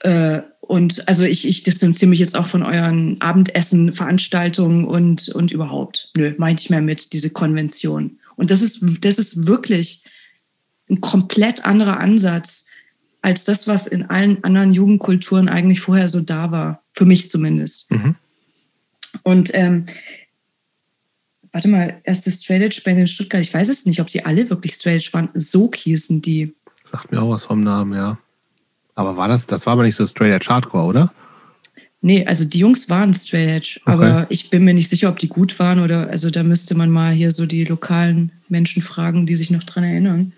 [0.03, 5.51] Äh, und also ich, ich distanziere mich jetzt auch von euren Abendessen, Veranstaltungen und, und
[5.51, 6.11] überhaupt.
[6.15, 8.19] Nö, meine ich mehr mit, diese Konvention.
[8.35, 10.03] Und das ist, das ist wirklich
[10.89, 12.67] ein komplett anderer Ansatz
[13.21, 16.83] als das, was in allen anderen Jugendkulturen eigentlich vorher so da war.
[16.93, 17.89] Für mich zumindest.
[17.91, 18.15] Mhm.
[19.23, 19.85] Und ähm,
[21.51, 24.49] warte mal, erste Straight Edge Band in Stuttgart, ich weiß es nicht, ob die alle
[24.49, 25.29] wirklich Straight Edge waren.
[25.33, 26.53] So hießen die.
[26.91, 28.17] Sagt mir auch was vom Namen, ja.
[28.95, 31.13] Aber war das, das war aber nicht so Straight Edge Hardcore, oder?
[32.01, 33.91] Nee, also die Jungs waren Straight Edge, okay.
[33.91, 36.89] aber ich bin mir nicht sicher, ob die gut waren oder, also da müsste man
[36.89, 40.33] mal hier so die lokalen Menschen fragen, die sich noch dran erinnern.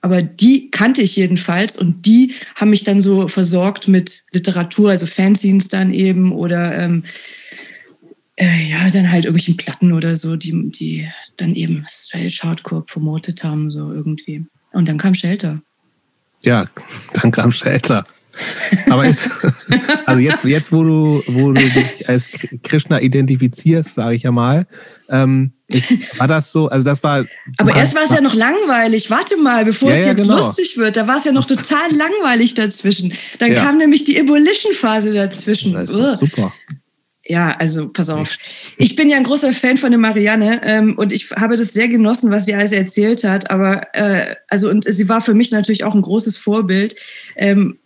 [0.00, 5.06] Aber die kannte ich jedenfalls und die haben mich dann so versorgt mit Literatur, also
[5.06, 7.04] Fanzines dann eben oder ähm,
[8.36, 12.84] äh, ja, dann halt irgendwelchen Platten oder so, die, die dann eben Straight Edge Hardcore
[12.84, 14.44] promotet haben, so irgendwie.
[14.72, 15.62] Und dann kam Shelter.
[16.42, 16.66] Ja,
[17.14, 18.04] dann kam Shelter.
[18.88, 19.30] Aber ist,
[20.06, 22.28] also jetzt, jetzt wo, du, wo du dich als
[22.62, 24.66] Krishna identifizierst, sage ich ja mal,
[25.10, 27.26] ähm, ist, war das so, also das war.
[27.58, 29.10] Aber erst war es ja noch langweilig.
[29.10, 30.36] Warte mal, bevor ja, es jetzt genau.
[30.36, 33.12] lustig wird, da war es ja noch total langweilig dazwischen.
[33.38, 33.64] Dann ja.
[33.64, 35.74] kam nämlich die Ebullition-Phase dazwischen.
[35.74, 36.52] Das ist super.
[37.24, 38.36] Ja, also pass auf.
[38.78, 41.88] Ich bin ja ein großer Fan von der Marianne ähm, und ich habe das sehr
[41.88, 43.50] genossen, was sie alles erzählt hat.
[43.50, 46.96] Aber äh, also und sie war für mich natürlich auch ein großes Vorbild.
[47.36, 47.78] Ähm,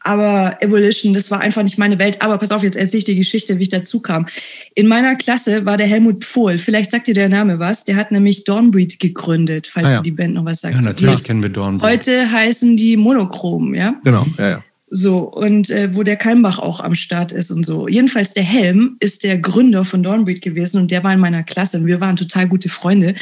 [0.00, 2.22] aber Evolution, das war einfach nicht meine Welt.
[2.22, 4.26] Aber pass auf, jetzt erzähle ich die Geschichte, wie ich dazu kam.
[4.74, 6.58] In meiner Klasse war der Helmut Pohl.
[6.58, 7.84] Vielleicht sagt dir der Name was.
[7.84, 10.02] Der hat nämlich Dawnbreed gegründet, falls ah, ja.
[10.02, 10.74] die Band noch was sagt.
[10.74, 11.90] Ja, natürlich kennen wir Dawnbreed.
[11.90, 14.00] Heute heißen die Monochrom, ja?
[14.04, 14.64] Genau, ja, ja.
[14.90, 17.88] So, und äh, wo der Kalmbach auch am Start ist und so.
[17.88, 21.78] Jedenfalls der Helm ist der Gründer von Dawnbreed gewesen und der war in meiner Klasse
[21.78, 23.14] und wir waren total gute Freunde.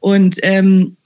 [0.00, 0.96] Und ähm,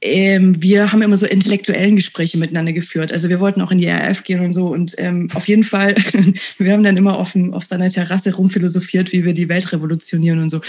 [0.00, 3.12] ähm, wir haben immer so intellektuellen Gespräche miteinander geführt.
[3.12, 4.68] Also wir wollten auch in die RF gehen und so.
[4.68, 5.94] Und ähm, auf jeden Fall,
[6.58, 10.50] wir haben dann immer auf, auf seiner Terrasse rumphilosophiert, wie wir die Welt revolutionieren und
[10.50, 10.60] so.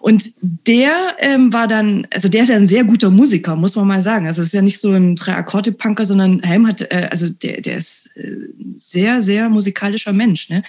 [0.00, 3.88] Und der ähm, war dann, also der ist ja ein sehr guter Musiker, muss man
[3.88, 4.26] mal sagen.
[4.26, 7.76] Also es ist ja nicht so ein Drei-Akkorde-Punker, sondern Helm hat, äh, also der, der
[7.76, 8.30] ist äh,
[8.76, 10.48] sehr, sehr musikalischer Mensch.
[10.48, 10.62] Ne?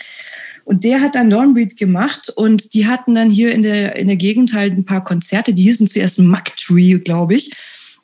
[0.63, 4.15] Und der hat dann Dawnbreed gemacht und die hatten dann hier in der, in der
[4.15, 5.53] Gegend halt ein paar Konzerte.
[5.53, 7.51] Die hießen zuerst Muck Tree, glaube ich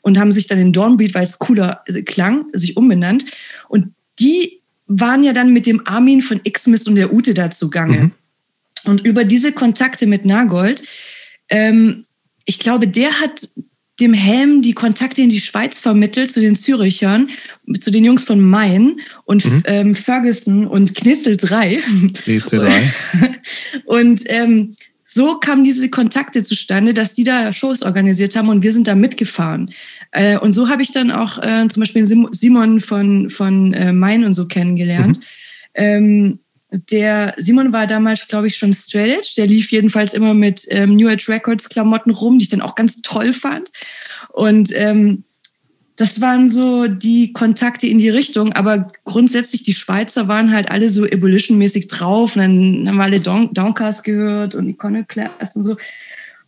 [0.02, 3.26] und haben sich dann in Dawnbreed, weil es cooler klang, sich umbenannt.
[3.68, 7.98] Und die waren ja dann mit dem Armin von Xmas und der Ute da zugange.
[7.98, 8.12] Mhm.
[8.84, 10.84] Und über diese Kontakte mit Nagold,
[11.50, 12.06] ähm,
[12.46, 13.50] ich glaube, der hat
[14.00, 17.30] dem Helm die Kontakte in die Schweiz vermittelt zu den Zürichern,
[17.80, 19.64] zu den Jungs von Main und mhm.
[19.66, 21.82] ähm, Ferguson und Knitzel 3.
[22.14, 22.94] Knitzel 3.
[23.86, 24.76] und ähm,
[25.14, 28.96] so kamen diese Kontakte zustande, dass die da Shows organisiert haben und wir sind da
[28.96, 29.74] mitgefahren.
[30.12, 34.24] Äh, und so habe ich dann auch äh, zum Beispiel Simon von, von äh, Main
[34.24, 35.18] und so kennengelernt.
[35.18, 35.24] Mhm.
[35.74, 36.40] Ähm,
[36.90, 39.34] der Simon war damals, glaube ich, schon straight edge.
[39.36, 42.76] Der lief jedenfalls immer mit ähm, New Age Records Klamotten rum, die ich dann auch
[42.76, 43.70] ganz toll fand.
[44.30, 45.26] Und ähm,
[45.96, 48.54] das waren so die Kontakte in die Richtung.
[48.54, 52.36] Aber grundsätzlich, die Schweizer waren halt alle so Ebullition-mäßig drauf.
[52.36, 55.78] Und dann haben wir alle Don Downcast gehört und Iconoclast und so.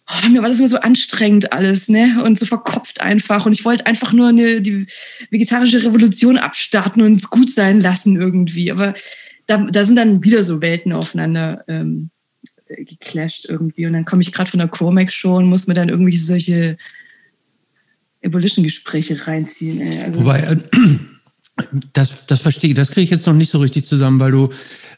[0.10, 2.22] Oh, mir war das immer so anstrengend alles, ne?
[2.24, 3.46] Und so verkopft einfach.
[3.46, 4.88] Und ich wollte einfach nur eine, die
[5.30, 8.72] vegetarische Revolution abstarten und es gut sein lassen irgendwie.
[8.72, 8.94] Aber
[9.46, 12.10] da, da sind dann wieder so Welten aufeinander ähm,
[12.68, 13.86] geclasht irgendwie.
[13.86, 16.78] Und dann komme ich gerade von der Chromax-Show und muss mir dann irgendwie solche
[18.24, 19.82] Abolition-Gespräche reinziehen.
[19.82, 20.04] Ey.
[20.04, 20.58] Also Wobei, äh,
[21.94, 24.50] das, das verstehe ich, das kriege ich jetzt noch nicht so richtig zusammen, weil du,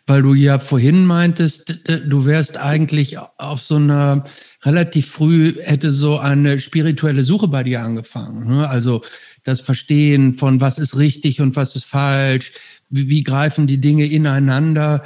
[0.07, 4.23] weil du ja vorhin meintest, du wärst eigentlich auf so einer
[4.63, 8.47] relativ früh hätte so eine spirituelle Suche bei dir angefangen.
[8.47, 8.67] Ne?
[8.67, 9.01] Also
[9.43, 12.51] das Verstehen von was ist richtig und was ist falsch,
[12.89, 15.03] wie, wie greifen die Dinge ineinander.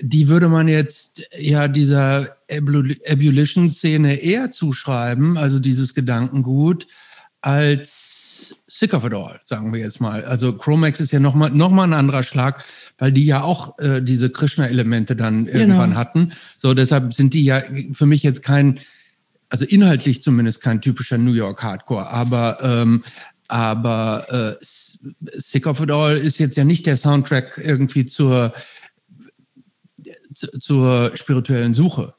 [0.00, 6.86] Die würde man jetzt ja dieser Ebullition-Szene eher zuschreiben, also dieses Gedankengut,
[7.46, 10.24] als Sick of It All, sagen wir jetzt mal.
[10.24, 12.64] Also Chromax ist ja nochmal noch mal ein anderer Schlag,
[12.98, 15.58] weil die ja auch äh, diese Krishna-Elemente dann genau.
[15.58, 16.32] irgendwann hatten.
[16.58, 17.62] So, deshalb sind die ja
[17.92, 18.80] für mich jetzt kein,
[19.48, 23.04] also inhaltlich zumindest kein typischer New York Hardcore, aber, ähm,
[23.46, 28.54] aber äh, Sick of It All ist jetzt ja nicht der Soundtrack irgendwie zur,
[30.34, 32.14] zur spirituellen Suche.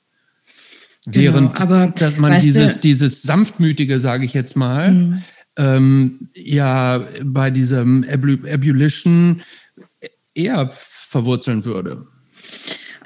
[1.09, 5.23] Genau, Während aber, man dieses, du, dieses sanftmütige, sage ich jetzt mal, mhm.
[5.57, 9.41] ähm, ja bei diesem Ebullition
[10.35, 12.05] eher verwurzeln würde.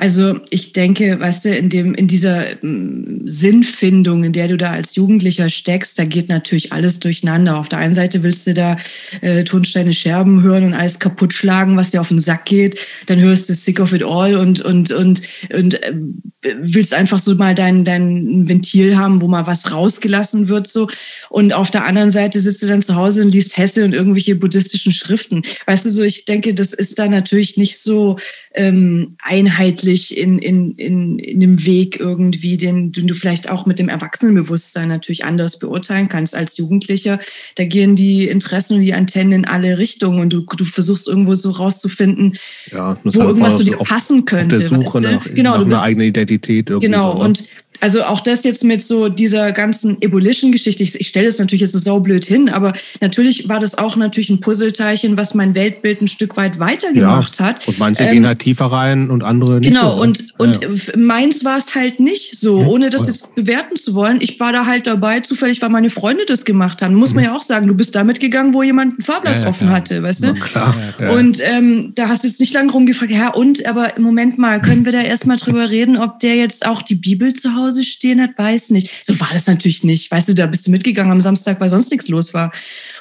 [0.02, 4.72] Also ich denke, weißt du, in dem, in dieser ähm, Sinnfindung, in der du da
[4.72, 7.60] als Jugendlicher steckst, da geht natürlich alles durcheinander.
[7.60, 8.78] Auf der einen Seite willst du da
[9.22, 12.80] äh, Tonsteine Scherben hören und alles kaputt schlagen, was dir auf den Sack geht.
[13.06, 15.22] Dann hörst du Sick of It All und und und
[15.54, 15.94] und äh,
[16.42, 20.90] willst einfach so mal dein dein Ventil haben, wo mal was rausgelassen wird so.
[21.30, 24.34] Und auf der anderen Seite sitzt du dann zu Hause und liest Hesse und irgendwelche
[24.34, 25.44] buddhistischen Schriften.
[25.68, 28.18] Weißt du so, ich denke, das ist da natürlich nicht so
[28.56, 33.80] ähm, einheitlich in, in, in, in dem Weg irgendwie, den, den du vielleicht auch mit
[33.80, 37.20] dem Erwachsenenbewusstsein natürlich anders beurteilen kannst als Jugendlicher.
[37.56, 41.36] Da gehen die Interessen und die Antennen in alle Richtungen und du, du versuchst irgendwo
[41.36, 42.38] so rauszufinden,
[42.72, 44.56] Ja, wo irgendwas zu dir passen könnte.
[44.56, 45.00] Auf der Suche weißt du?
[45.00, 46.70] nach, genau, nach einer bist, eigenen Identität.
[46.70, 47.24] Irgendwie Genau, so, ne?
[47.26, 47.44] und
[47.82, 51.74] also auch das jetzt mit so dieser ganzen Ebullition-Geschichte, ich, ich stelle das natürlich jetzt
[51.74, 56.08] so saublöd hin, aber natürlich war das auch natürlich ein Puzzleteilchen, was mein Weltbild ein
[56.08, 57.46] Stück weit weitergemacht ja.
[57.46, 57.68] hat.
[57.68, 59.70] Und manche Ähm, gehen halt tiefer rein und andere nicht.
[59.70, 60.02] Genau, so, ne?
[60.04, 60.70] und, und ja.
[60.98, 62.68] meins war es halt nicht so, Mhm.
[62.68, 63.08] ohne das ja.
[63.08, 64.20] jetzt bewerten zu wollen.
[64.22, 66.94] Ich war da halt dabei, zufällig, weil meine Freunde das gemacht haben.
[66.96, 69.50] Muss man ja auch sagen, du bist damit gegangen, wo jemand einen Fahrplatz Ja, ja,
[69.50, 69.78] offen klar.
[69.78, 70.34] hatte, weißt du?
[70.34, 70.76] Na klar.
[71.00, 71.10] Ja.
[71.12, 74.86] Und ähm, da hast du jetzt nicht lange rumgefragt, ja, und, aber Moment mal, können
[74.86, 78.32] wir da erstmal drüber reden, ob der jetzt auch die Bibel zu Hause stehen hat?
[78.38, 78.90] Weiß nicht.
[79.04, 80.12] So war das natürlich nicht.
[80.12, 82.52] Weißt du, da bist du mitgegangen am Samstag, weil sonst nichts los war.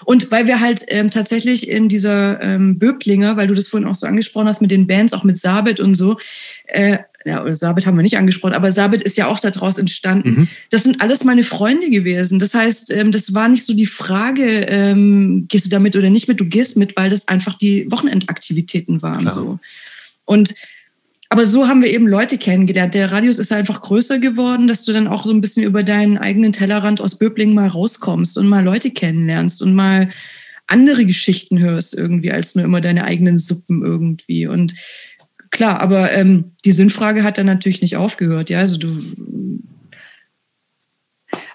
[0.05, 3.95] Und weil wir halt ähm, tatsächlich in dieser ähm, Böblinger, weil du das vorhin auch
[3.95, 6.19] so angesprochen hast mit den Bands, auch mit Sabit und so,
[6.67, 10.31] äh, ja, oder Sabit haben wir nicht angesprochen, aber Sabit ist ja auch daraus entstanden.
[10.31, 10.49] Mhm.
[10.71, 12.39] Das sind alles meine Freunde gewesen.
[12.39, 16.29] Das heißt, ähm, das war nicht so die Frage, ähm, gehst du damit oder nicht
[16.29, 19.21] mit, du gehst mit, weil das einfach die Wochenendaktivitäten waren.
[19.21, 19.35] Klar.
[19.35, 19.59] So.
[20.25, 20.55] Und
[21.33, 22.93] aber so haben wir eben Leute kennengelernt.
[22.95, 26.19] Der Radius ist einfach größer geworden, dass du dann auch so ein bisschen über deinen
[26.19, 30.11] eigenen Tellerrand aus Böblingen mal rauskommst und mal Leute kennenlernst und mal
[30.67, 34.49] andere Geschichten hörst irgendwie, als nur immer deine eigenen Suppen irgendwie.
[34.49, 34.75] Und
[35.53, 38.51] klar, aber ähm, die Sinnfrage hat dann natürlich nicht aufgehört.
[38.51, 38.89] Ja, also du.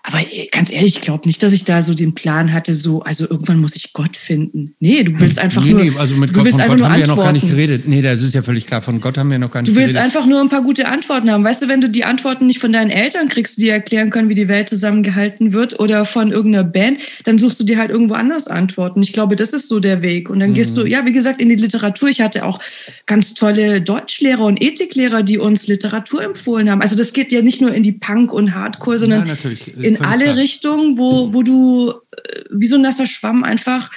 [0.08, 3.02] Aber eh, ganz ehrlich, ich glaube nicht, dass ich da so den Plan hatte, so,
[3.02, 4.76] also irgendwann muss ich Gott finden.
[4.80, 5.84] Nee, du willst einfach nee, nur.
[5.84, 7.32] nee, also mit du Gott, willst von einfach Gott nur haben wir ja noch gar
[7.34, 7.88] nicht geredet.
[7.88, 8.84] Nee, das ist ja völlig klar.
[8.84, 10.16] Von Gott haben wir noch gar nicht Du willst geredet.
[10.16, 11.44] einfach nur ein paar gute Antworten haben.
[11.44, 14.36] Weißt du, wenn du die Antworten nicht von deinen Eltern kriegst, die erklären können, wie
[14.36, 18.48] die Welt zusammengehalten wird, oder von irgendeiner Band, dann suchst du dir halt irgendwo anders
[18.48, 19.02] Antworten.
[19.02, 20.30] Ich glaube, das ist so der Weg.
[20.30, 20.82] Und dann gehst Mhm.
[20.82, 22.10] du, ja, wie gesagt, in die Literatur.
[22.10, 22.60] Ich hatte auch
[23.08, 26.82] ganz tolle Deutschlehrer und Ethiklehrer, die uns Literatur empfohlen haben.
[26.82, 29.62] Also das geht ja nicht nur in die Punk- und Hardcore, sondern Ja, natürlich.
[30.00, 30.36] In alle klar.
[30.38, 33.90] Richtungen, wo, wo du äh, wie so ein nasser Schwamm einfach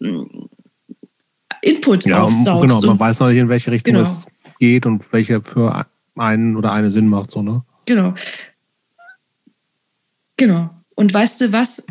[0.00, 0.22] mm,
[1.62, 2.62] Input Ja, aufsaugst.
[2.62, 2.80] genau.
[2.82, 4.06] Man weiß noch nicht, in welche Richtung Genau.
[4.06, 4.26] es
[4.60, 5.86] geht und welche für
[6.16, 7.30] einen oder eine Sinn macht.
[7.30, 7.62] So, ne?
[7.86, 8.14] genau.
[10.36, 10.70] Genau.
[10.94, 11.86] Und weißt du was?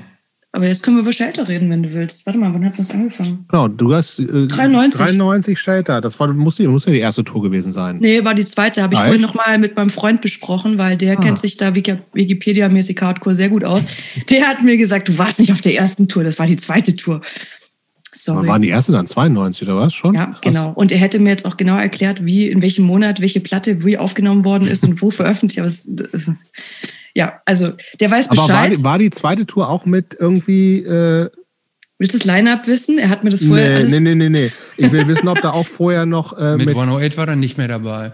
[0.58, 2.26] Aber jetzt können wir über Shelter reden, wenn du willst.
[2.26, 3.46] Warte mal, wann hat das angefangen?
[3.48, 5.00] Genau, du hast äh, 93.
[5.00, 6.02] 93 Shelter.
[6.02, 7.98] Das war, muss, muss ja die erste Tour gewesen sein.
[8.00, 8.82] Nee, war die zweite.
[8.82, 11.22] Habe ich vorhin nochmal mit meinem Freund besprochen, weil der Ah.
[11.22, 13.86] kennt sich da Wiki- Wikipedia-mäßig Hardcore sehr gut aus.
[14.32, 16.96] Der hat mir gesagt, du warst nicht auf der ersten Tour, das war die zweite
[16.96, 17.22] Tour.
[18.12, 18.48] Sorry.
[18.48, 19.06] Waren die erste dann?
[19.06, 20.16] 92 oder was schon?
[20.16, 20.42] Ja, Krass.
[20.42, 20.72] genau.
[20.74, 24.00] Und er hätte mir jetzt auch genau erklärt, wie, in welchem Monat welche Platte wie
[24.00, 25.60] aufgenommen worden ist und wo veröffentlicht.
[25.60, 25.86] Aber es,
[27.18, 28.78] ja, also der weiß Aber war Bescheid.
[28.78, 30.84] die, war die zweite Tour auch mit irgendwie.
[30.84, 31.30] Äh,
[31.98, 33.00] Willst du das Line-Up wissen?
[33.00, 33.92] Er hat mir das vorher nee, alles.
[33.94, 34.52] nee, nee, nee, nee.
[34.78, 37.58] Ich will wissen, ob da auch vorher noch äh, Mit, mit, 108 war er nicht
[37.58, 38.14] mehr dabei.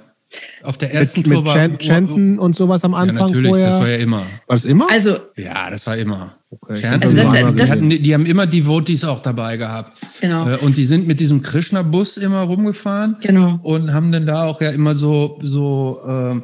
[0.63, 3.49] Auf der ersten mit, Tour mit war Chan Chanten und sowas am Ja, Anfang natürlich,
[3.49, 3.69] vorher.
[3.71, 4.17] das war ja immer.
[4.19, 4.89] war das immer?
[4.89, 6.33] Also, Ja, das war immer.
[6.49, 9.99] Okay, Also das- das- hatten, die haben immer Devotees auch dabei gehabt.
[10.21, 10.47] genau.
[10.49, 13.59] Äh, Und die sind mit diesem Krishna-Bus immer rumgefahren Genau.
[13.63, 16.43] und haben dann da auch ja immer so, so, ähm,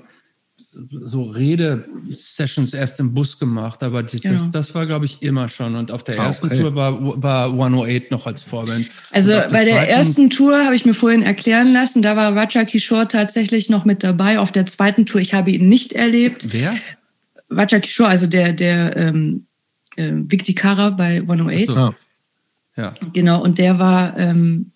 [1.06, 3.84] so Rede-Sessions erst im Bus gemacht.
[3.84, 4.34] Aber die, Genau.
[4.44, 5.76] das, das war, glaube ich, immer schon.
[5.76, 6.60] Und auf der Ah, ersten okay.
[6.60, 8.88] Tour war, war 108 noch als Vorband.
[9.12, 13.08] Also bei der ersten Tour habe ich mir vorhin erklären lassen, da war Raja Kishore
[13.08, 14.40] tatsächlich noch mit dabei.
[14.40, 16.48] Auf der zweiten Tour, ich habe ihn nicht erlebt.
[16.52, 16.76] Wer?
[17.50, 19.46] Raja Kishore, also der, der ähm,
[19.96, 21.70] äh, Viktikara bei 108.
[21.70, 21.96] Ach so.
[22.82, 22.94] Ja.
[23.14, 24.72] Genau, und der war ähm,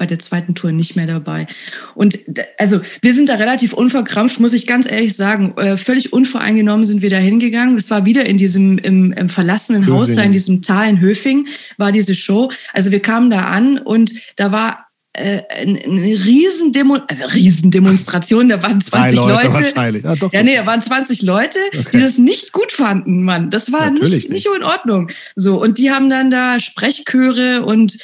[0.00, 1.46] bei der zweiten Tour nicht mehr dabei.
[1.94, 2.18] Und
[2.58, 5.52] also wir sind da relativ unverkrampft, muss ich ganz ehrlich sagen.
[5.58, 7.76] Äh, völlig unvoreingenommen sind wir da hingegangen.
[7.76, 11.48] Es war wieder in diesem im, im verlassenen Haus, da in diesem Tal in Höfing
[11.76, 12.50] war diese Show.
[12.72, 15.78] Also wir kamen da an und da war äh, eine,
[16.24, 19.52] Riesendemo, also Riesendemonstration, da waren 20 drei Leute, Leute.
[19.52, 20.04] wahrscheinlich.
[20.04, 21.88] Ja, doch, Ja, nee, da waren 20 Leute, Okay.
[21.92, 23.50] die das nicht gut fanden, Mann.
[23.50, 25.10] Das war Natürlich nicht, nicht so in Ordnung.
[25.34, 27.98] So, und die haben dann da Sprechchöre und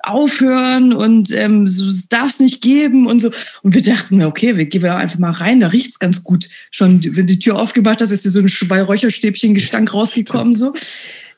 [0.00, 3.30] aufhören und ähm, so, es darf es nicht geben und so.
[3.62, 6.48] Und wir dachten, okay, wir gehen einfach mal rein, da riecht es ganz gut.
[6.70, 10.72] Schon, wenn die Tür aufgemacht hast, ist dir so ein Schwall Räucherstäbchen Gestank rausgekommen, so.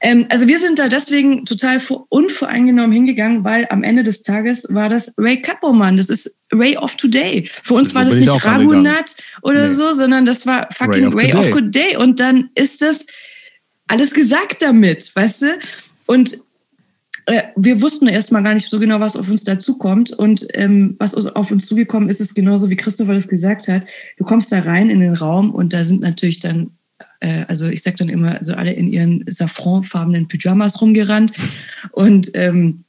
[0.03, 1.79] Ähm, also wir sind da deswegen total
[2.09, 5.99] unvoreingenommen hingegangen, weil am Ende des Tages war das Ray Capoman.
[5.99, 7.49] Das ist Ray of Today.
[7.63, 9.75] Für uns war das nicht Ragunat oder nee.
[9.75, 11.97] so, sondern das war fucking Ray, of, Ray of Good Day.
[11.97, 13.07] Und dann ist das
[13.89, 15.59] alles gesagt damit, weißt du?
[16.07, 16.39] Und
[17.27, 20.11] äh, wir wussten erstmal gar nicht so genau, was auf uns dazukommt.
[20.11, 23.83] Und ähm, was auf uns zugekommen ist, ist genauso, wie Christopher das gesagt hat.
[24.17, 26.71] Du kommst da rein in den Raum und da sind natürlich dann
[27.21, 31.33] äh, also ich sage dann immer, also alle in ihren safranfarbenen Pyjamas rumgerannt
[31.93, 32.85] und ähm,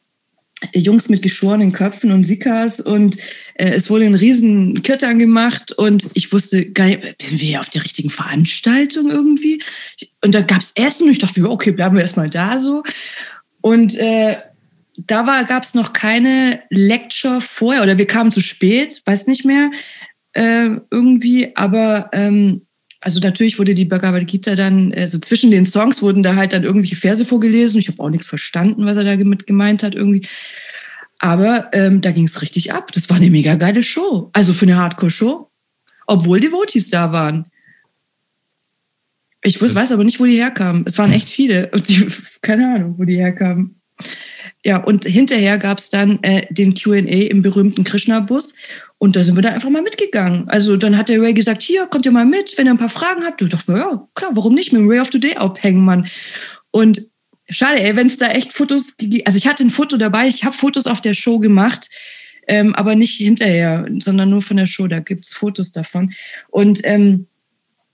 [0.73, 3.17] Jungs mit geschorenen Köpfen und Sikas und
[3.55, 7.61] äh, es wurde ein riesen Kirtan gemacht und ich wusste gar nicht, sind wir hier
[7.61, 9.61] auf der richtigen Veranstaltung irgendwie?
[10.23, 12.83] Und da gab es Essen und ich dachte, okay, bleiben wir erstmal da so.
[13.61, 14.38] Und äh,
[14.97, 19.71] da gab es noch keine Lecture vorher oder wir kamen zu spät, weiß nicht mehr
[20.33, 22.65] äh, irgendwie, aber ähm,
[23.01, 26.63] also natürlich wurde die Bhagavad Gita dann, also zwischen den Songs wurden da halt dann
[26.63, 27.79] irgendwelche Verse vorgelesen.
[27.79, 30.27] Ich habe auch nichts verstanden, was er da mit gemeint hat irgendwie.
[31.17, 32.91] Aber ähm, da ging es richtig ab.
[32.93, 34.29] Das war eine mega geile Show.
[34.33, 35.49] Also für eine Hardcore-Show.
[36.05, 37.47] Obwohl Devotees da waren.
[39.43, 40.84] Ich wusste, weiß aber nicht, wo die herkamen.
[40.85, 41.69] Es waren echt viele.
[41.73, 42.07] Und die,
[42.41, 43.81] keine Ahnung, wo die herkamen.
[44.63, 48.53] Ja, und hinterher gab es dann äh, den QA im berühmten Krishna-Bus.
[48.99, 50.47] Und da sind wir dann einfach mal mitgegangen.
[50.47, 52.89] Also dann hat der Ray gesagt, hier, kommt ihr mal mit, wenn ihr ein paar
[52.89, 53.41] Fragen habt.
[53.41, 56.07] Ich dachte, ja, klar, warum nicht mit dem Ray of Today abhängen, Mann.
[56.69, 57.01] Und
[57.49, 58.95] schade, ey, wenn es da echt Fotos,
[59.26, 61.89] also ich hatte ein Foto dabei, ich habe Fotos auf der Show gemacht,
[62.47, 66.13] ähm, aber nicht hinterher, sondern nur von der Show, da gibt es Fotos davon.
[66.49, 67.26] Und ähm,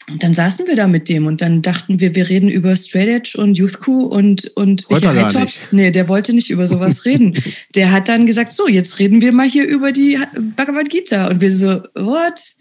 [0.09, 3.09] und dann saßen wir da mit dem und dann dachten wir, wir reden über Straight
[3.09, 4.89] Edge und Youth Crew und, und
[5.33, 5.73] Tops.
[5.73, 7.33] Nee, der wollte nicht über sowas reden.
[7.75, 10.17] Der hat dann gesagt, so, jetzt reden wir mal hier über die
[10.55, 11.27] Bhagavad Gita.
[11.27, 12.53] Und wir so, what?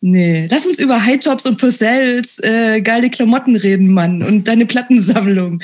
[0.00, 4.66] Nee, lass uns über High Tops und Purcells, äh, geile Klamotten reden, Mann, und deine
[4.66, 5.60] Plattensammlung.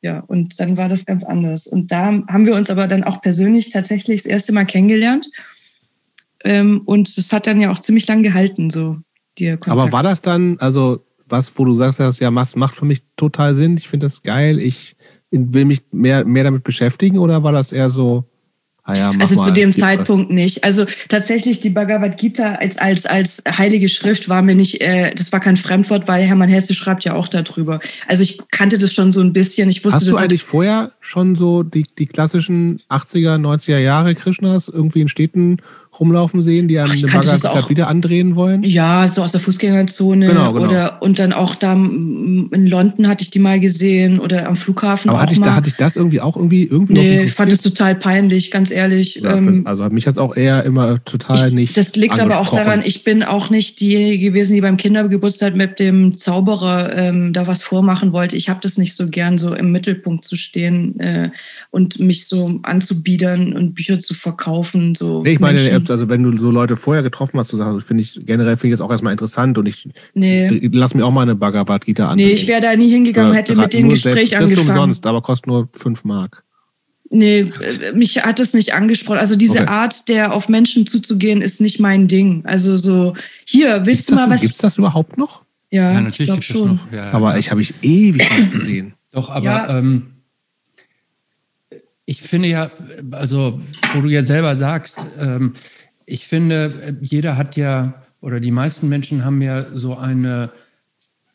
[0.00, 1.66] Ja, und dann war das ganz anders.
[1.66, 5.28] Und da haben wir uns aber dann auch persönlich tatsächlich das erste Mal kennengelernt.
[6.44, 8.98] Ähm, und das hat dann ja auch ziemlich lang gehalten, so
[9.38, 9.70] dir Kontakt.
[9.70, 13.54] Aber war das dann, also was, wo du sagst, das ja, macht für mich total
[13.54, 14.96] Sinn, ich finde das geil, ich
[15.30, 18.24] will mich mehr, mehr damit beschäftigen oder war das eher so,
[18.84, 20.34] Ah ja, also mal, zu dem Zeitpunkt was.
[20.34, 20.64] nicht.
[20.64, 25.30] Also tatsächlich die Bhagavad Gita als, als, als heilige Schrift war mir nicht, äh, das
[25.30, 27.78] war kein Fremdwort, weil Hermann Hesse schreibt ja auch darüber.
[28.08, 29.70] Also ich kannte das schon so ein bisschen.
[29.70, 34.66] Ich wusste Hast du eigentlich vorher schon so die, die klassischen 80er, 90er Jahre Krishnas
[34.66, 35.58] irgendwie in Städten
[35.98, 38.62] rumlaufen sehen, die einem den Bagger wieder andrehen wollen?
[38.62, 40.26] Ja, so aus der Fußgängerzone.
[40.26, 40.66] Genau, genau.
[40.66, 45.10] Oder, und dann auch da in London hatte ich die mal gesehen oder am Flughafen.
[45.10, 47.60] Aber hatte ich, da, hatte ich das irgendwie auch irgendwie, irgendwie Nee, ich fand es
[47.60, 49.16] total peinlich, ganz ehrlich.
[49.16, 51.76] Ja, ähm, also mich hat es auch eher immer total ich, nicht.
[51.76, 55.78] Das liegt aber auch daran, ich bin auch nicht diejenige gewesen, die beim Kindergeburtstag mit
[55.78, 58.36] dem Zauberer ähm, da was vormachen wollte.
[58.36, 61.30] Ich habe das nicht so gern, so im Mittelpunkt zu stehen äh,
[61.70, 64.94] und mich so anzubiedern und Bücher zu verkaufen.
[64.94, 68.02] So nee, ich meine, Menschen also wenn du so Leute vorher getroffen hast, so finde
[68.02, 70.48] ich generell finde ich das auch erstmal interessant und ich nee.
[70.72, 72.16] lass mir auch mal eine Bhagavad Gita an.
[72.16, 74.56] Nee, ich wäre da nie hingegangen, hätte mit dem Gespräch selbst, angefangen.
[74.56, 76.44] Das ist umsonst, aber kostet nur fünf Mark.
[77.12, 79.18] Nee, äh, mich hat es nicht angesprochen.
[79.18, 79.68] Also diese okay.
[79.68, 82.42] Art, der auf Menschen zuzugehen, ist nicht mein Ding.
[82.46, 83.14] Also so,
[83.44, 84.40] hier, willst gibt's du mal was?
[84.40, 85.44] Gibt es das überhaupt noch?
[85.70, 86.76] Ja, ja natürlich gibt schon.
[86.76, 86.92] Noch.
[86.92, 88.94] Ja, aber ich habe ich ewig nicht gesehen.
[89.12, 89.78] Doch, aber ja.
[89.78, 90.11] ähm,
[92.12, 92.70] ich finde ja,
[93.12, 93.62] also
[93.94, 95.54] wo du ja selber sagst, ähm,
[96.04, 100.52] ich finde, jeder hat ja, oder die meisten Menschen haben ja so eine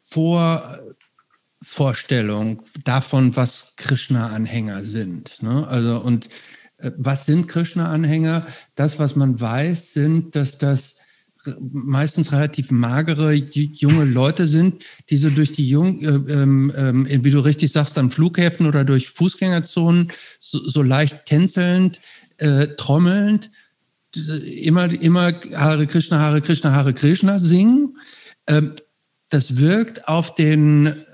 [0.08, 5.42] Vorvorstellung davon, was Krishna-Anhänger sind.
[5.42, 5.68] Ne?
[5.68, 6.30] Also, und
[6.78, 8.46] äh, was sind Krishna-Anhänger?
[8.76, 10.97] Das, was man weiß, sind, dass das
[11.60, 17.32] meistens relativ magere junge Leute sind, die so durch die jung, äh, ähm, äh, wie
[17.32, 20.10] du richtig sagst, an Flughäfen oder durch Fußgängerzonen
[20.40, 22.00] so, so leicht tänzelnd,
[22.38, 23.50] äh, trommelnd
[24.16, 27.98] immer, immer Hare Krishna, Hare Krishna, Hare Krishna singen.
[28.48, 28.74] Ähm,
[29.30, 31.06] das wirkt auf den,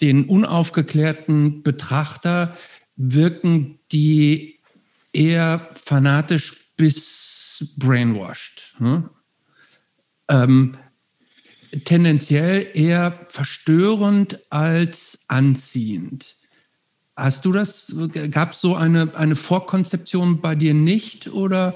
[0.00, 2.56] den unaufgeklärten Betrachter,
[2.96, 4.60] wirken die
[5.12, 8.53] eher fanatisch bis brainwashed.
[8.78, 9.08] Ne?
[10.28, 10.76] Ähm,
[11.84, 16.36] tendenziell eher verstörend als anziehend.
[17.16, 17.94] Hast du das,
[18.30, 21.74] gab es so eine, eine Vorkonzeption bei dir nicht oder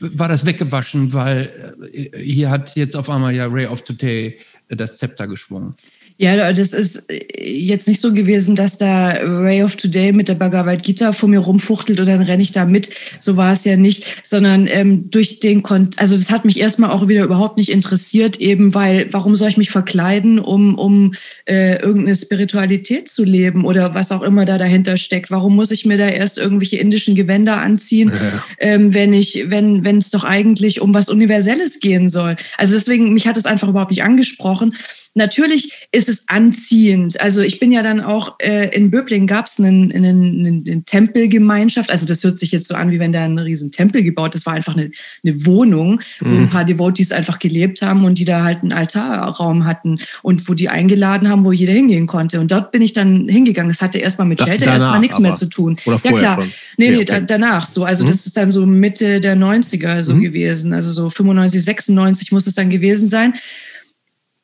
[0.00, 4.98] war das weggewaschen, weil äh, hier hat jetzt auf einmal ja Ray of Today das
[4.98, 5.76] Zepter geschwungen?
[6.20, 10.34] Ja, das ist äh, jetzt nicht so gewesen, dass da Ray of Today mit der
[10.34, 12.90] Bhagavad Gita vor mir rumfuchtelt und dann renne ich da mit.
[13.18, 16.90] So war es ja nicht, sondern ähm, durch den Kon also das hat mich erstmal
[16.90, 21.14] auch wieder überhaupt nicht interessiert, eben weil, warum soll ich mich verkleiden, um, um
[21.46, 25.30] äh, irgendeine Spiritualität zu leben oder was auch immer da dahinter steckt?
[25.30, 28.44] Warum muss ich mir da erst irgendwelche indischen Gewänder anziehen, ja.
[28.58, 32.36] ähm, wenn ich, wenn, wenn es doch eigentlich um was Universelles gehen soll?
[32.58, 34.74] Also deswegen, mich hat es einfach überhaupt nicht angesprochen.
[35.14, 37.20] Natürlich ist es anziehend.
[37.20, 41.90] Also ich bin ja dann auch äh, in Böblingen gab es eine, eine, eine, Tempelgemeinschaft.
[41.90, 44.42] Also das hört sich jetzt so an, wie wenn da ein riesen Tempel gebaut ist.
[44.42, 44.92] Das war einfach eine,
[45.24, 46.42] eine Wohnung, wo mhm.
[46.44, 50.54] ein paar Devotees einfach gelebt haben und die da halt einen Altarraum hatten und wo
[50.54, 52.38] die eingeladen haben, wo jeder hingehen konnte.
[52.38, 53.70] Und dort bin ich dann hingegangen.
[53.70, 55.76] Das hatte erstmal mit Shelter da, erstmal nichts mehr zu tun.
[55.86, 56.42] Oder ja klar.
[56.42, 56.52] Schon.
[56.76, 57.04] Nee, nee, okay.
[57.06, 57.84] da, danach so.
[57.84, 58.08] Also mhm.
[58.08, 60.20] das ist dann so Mitte der 90er so mhm.
[60.20, 60.72] gewesen.
[60.72, 63.34] Also so 95, 96 muss es dann gewesen sein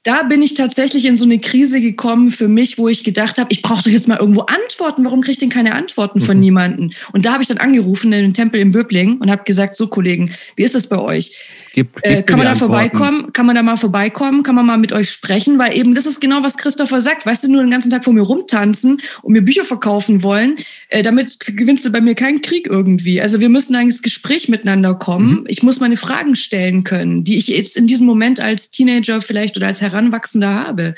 [0.06, 3.50] da bin ich tatsächlich in so eine Krise gekommen für mich, wo ich gedacht habe,
[3.50, 5.04] ich brauche doch jetzt mal irgendwo Antworten.
[5.04, 6.42] Warum kriege ich denn keine Antworten von mhm.
[6.42, 6.90] niemandem?
[7.12, 9.88] Und da habe ich dann angerufen in den Tempel in Böblingen und habe gesagt, so
[9.88, 11.32] Kollegen, wie ist das bei euch?
[11.76, 13.34] Gib, gib äh, kann man da vorbeikommen?
[13.34, 14.42] Kann man da mal vorbeikommen?
[14.42, 15.58] Kann man mal mit euch sprechen?
[15.58, 17.26] Weil eben das ist genau, was Christopher sagt.
[17.26, 20.56] Weißt du, nur den ganzen Tag vor mir rumtanzen und mir Bücher verkaufen wollen,
[20.88, 23.20] äh, damit gewinnst du bei mir keinen Krieg irgendwie.
[23.20, 25.40] Also wir müssen eigentlich ins Gespräch miteinander kommen.
[25.40, 25.44] Mhm.
[25.48, 29.58] Ich muss meine Fragen stellen können, die ich jetzt in diesem Moment als Teenager vielleicht
[29.58, 30.94] oder als Heranwachsender habe.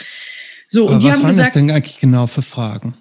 [0.69, 2.95] So, Aber und die was haben waren gesagt, das denn eigentlich genau für Fragen?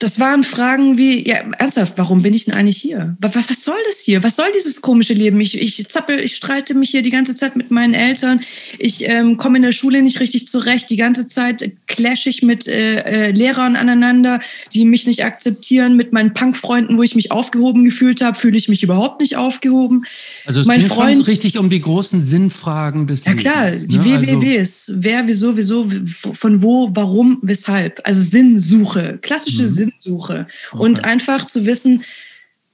[0.00, 3.16] Das waren Fragen wie, ja, ernsthaft, warum bin ich denn eigentlich hier?
[3.20, 4.22] Was, was soll das hier?
[4.22, 5.40] Was soll dieses komische Leben?
[5.40, 8.38] Ich, ich zappel, ich streite mich hier die ganze Zeit mit meinen Eltern.
[8.78, 10.88] Ich ähm, komme in der Schule nicht richtig zurecht.
[10.90, 14.38] Die ganze Zeit clash ich mit äh, äh, Lehrern aneinander,
[14.72, 15.96] die mich nicht akzeptieren.
[15.96, 20.04] Mit meinen Punkfreunden, wo ich mich aufgehoben gefühlt habe, fühle ich mich überhaupt nicht aufgehoben.
[20.46, 23.42] Also es mein ging Freund, richtig um die großen Sinnfragen des Lebens.
[23.42, 24.04] Ja klar, Lebens, die ne?
[24.04, 24.88] WWWs.
[24.90, 25.88] Also, Wer, wieso, wieso,
[26.34, 28.00] von wo, warum, weshalb.
[28.04, 29.66] Also Sinnsuche, klassische mhm.
[29.66, 30.82] Sinn Sinnsuche okay.
[30.82, 32.04] und einfach zu wissen,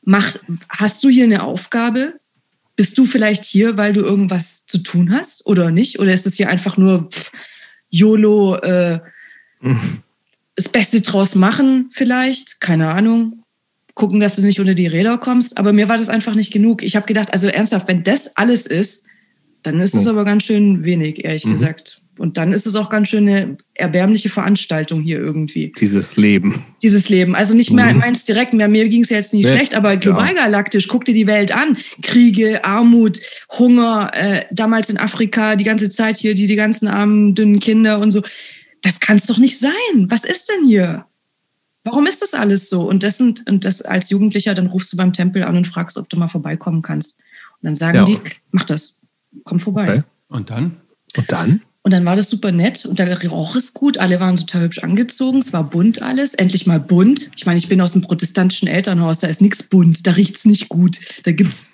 [0.03, 0.37] mach,
[0.69, 2.15] hast du hier eine Aufgabe?
[2.77, 5.99] Bist du vielleicht hier, weil du irgendwas zu tun hast oder nicht?
[6.01, 7.31] Oder ist es hier einfach nur pff,
[7.91, 9.01] YOLO, äh,
[9.61, 10.03] mhm.
[10.57, 12.61] das Beste draus machen vielleicht?
[12.61, 13.45] Keine Ahnung.
[13.95, 15.57] Gucken, dass du nicht unter die Räder kommst.
[15.57, 16.83] Aber mir war das einfach nicht genug.
[16.83, 19.07] Ich habe gedacht, also ernsthaft, wenn das alles ist,
[19.63, 20.11] dann ist es mhm.
[20.11, 21.53] aber ganz schön wenig, ehrlich mhm.
[21.53, 22.03] gesagt.
[22.19, 25.73] Und dann ist es auch ganz schön eine erbärmliche Veranstaltung hier irgendwie.
[25.81, 26.65] Dieses Leben.
[26.83, 27.35] Dieses Leben.
[27.35, 28.01] Also nicht mehr mhm.
[28.01, 28.69] meins direkt mehr.
[28.69, 29.53] Mir ging es ja jetzt nicht nee.
[29.53, 31.77] schlecht, aber global galaktisch, guck dir die Welt an.
[32.03, 33.21] Kriege, Armut,
[33.59, 37.99] Hunger, äh, damals in Afrika, die ganze Zeit hier, die, die ganzen armen, dünnen Kinder
[37.99, 38.23] und so.
[38.83, 39.73] Das kann es doch nicht sein.
[40.09, 41.07] Was ist denn hier?
[41.83, 42.89] Warum ist das alles so?
[42.89, 45.99] Und das sind, und das als Jugendlicher, dann rufst du beim Tempel an und fragst,
[45.99, 47.19] ob du mal vorbeikommen kannst.
[47.61, 48.05] Und dann sagen ja.
[48.05, 48.19] die,
[48.53, 49.01] mach das,
[49.43, 49.89] komm vorbei.
[49.89, 50.03] Okay.
[50.29, 50.77] Und dann?
[51.17, 51.63] Und dann?
[51.87, 53.99] Und dann war das super nett und da roch es gut.
[53.99, 55.41] Alle waren total hübsch angezogen.
[55.41, 56.33] Es war bunt alles.
[56.33, 57.31] Endlich mal bunt.
[57.37, 59.19] Ich meine, ich bin aus dem protestantischen Elternhaus.
[59.21, 60.07] Da ist nichts bunt.
[60.07, 60.99] Da riecht es nicht gut.
[61.25, 61.73] Da gibt es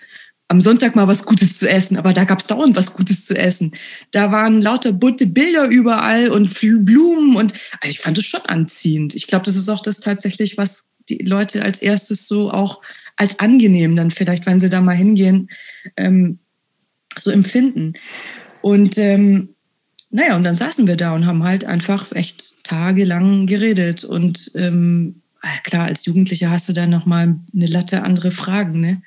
[0.49, 1.97] am Sonntag mal was Gutes zu essen.
[1.97, 3.71] Aber da gab es dauernd was Gutes zu essen.
[4.11, 7.37] Da waren lauter bunte Bilder überall und Blumen.
[7.37, 9.15] Und also ich fand es schon anziehend.
[9.15, 12.83] Ich glaube, das ist auch das tatsächlich, was die Leute als erstes so auch
[13.15, 15.51] als angenehm dann vielleicht, wenn sie da mal hingehen,
[15.97, 16.41] ähm,
[17.17, 17.93] so empfinden.
[18.61, 19.51] Und ähm,
[20.11, 24.05] naja, und dann saßen wir da und haben halt einfach echt tagelang geredet.
[24.05, 29.03] Und ähm, ah, klar, als Jugendlicher hast du dann nochmal eine Latte andere Fragen, ne?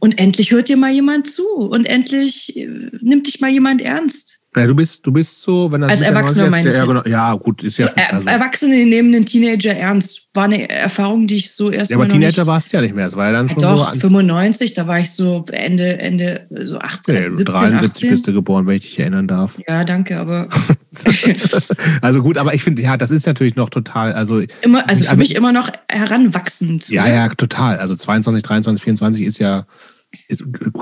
[0.00, 2.66] Und endlich hört dir mal jemand zu und endlich äh,
[3.00, 4.39] nimmt dich mal jemand ernst.
[4.56, 6.74] Ja, du bist, du bist so, wenn das als Erwachsener meine ich.
[6.74, 7.86] Ja, genau, ja, gut, ist ja.
[7.86, 8.28] So, also.
[8.28, 10.26] Erwachsene nehmen einen Teenager ernst.
[10.34, 11.96] War eine Erfahrung, die ich so erst ja.
[11.96, 13.04] Aber Teenager warst du ja nicht mehr.
[13.04, 16.78] Das war ja dann schon Doch, so 95, da war ich so Ende, Ende, so
[16.78, 17.14] 18.
[17.14, 18.10] Okay, also 17, 73 18.
[18.10, 19.56] bist du geboren, wenn ich dich erinnern darf.
[19.68, 20.48] Ja, danke, aber.
[22.02, 24.42] also gut, aber ich finde, ja, das ist natürlich noch total, also.
[24.62, 26.88] Immer, also für mich immer noch heranwachsend.
[26.88, 27.78] Ja, ja, total.
[27.78, 29.64] Also 22, 23, 24 ist ja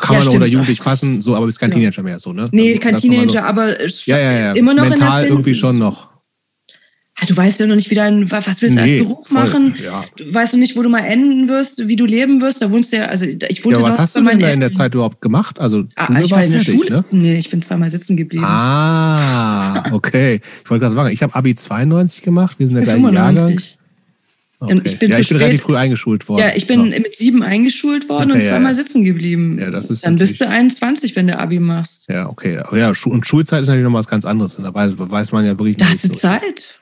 [0.00, 1.76] kann ja, man oder jugendlich fassen, so, aber bist kein ja.
[1.76, 2.48] Teenager mehr, so, ne?
[2.52, 4.52] Nee, also, kein Teenager, aber ja, ja, ja.
[4.52, 6.08] immer noch mental irgendwie schon noch.
[7.20, 9.42] Ja, du weißt ja noch nicht, wie dein, was willst du nee, als Beruf voll,
[9.42, 9.74] machen?
[9.82, 10.04] Ja.
[10.16, 12.62] Du weißt noch nicht, wo du mal enden wirst, wie du leben wirst.
[12.62, 14.60] Da wohnst du ja, also ich wohnte ja, was noch hast du denn da in
[14.60, 15.58] der Zeit überhaupt gemacht?
[15.58, 16.90] Also ah, Schule ich war in der fertig, Schule.
[16.90, 17.04] Ne?
[17.10, 18.44] Nee, ich bin zweimal sitzen geblieben.
[18.46, 20.40] Ah, okay.
[20.62, 23.60] Ich wollte gerade sagen, ich habe Abi 92 gemacht, wir sind der gleiche Jahrgang.
[24.60, 24.80] Okay.
[24.84, 26.40] Ich bin, ja, ich bin relativ früh eingeschult worden.
[26.40, 26.98] Ja, ich bin ja.
[26.98, 29.56] mit sieben eingeschult worden okay, und zweimal ja, sitzen geblieben.
[29.60, 32.08] Ja, das ist Dann bist du 21, wenn du Abi machst.
[32.08, 32.60] Ja, okay.
[32.72, 34.56] Ja, und Schulzeit ist natürlich noch was ganz anderes.
[34.56, 35.80] Da weiß, weiß man ja wirklich nicht.
[35.80, 36.77] Da hast du Zeit.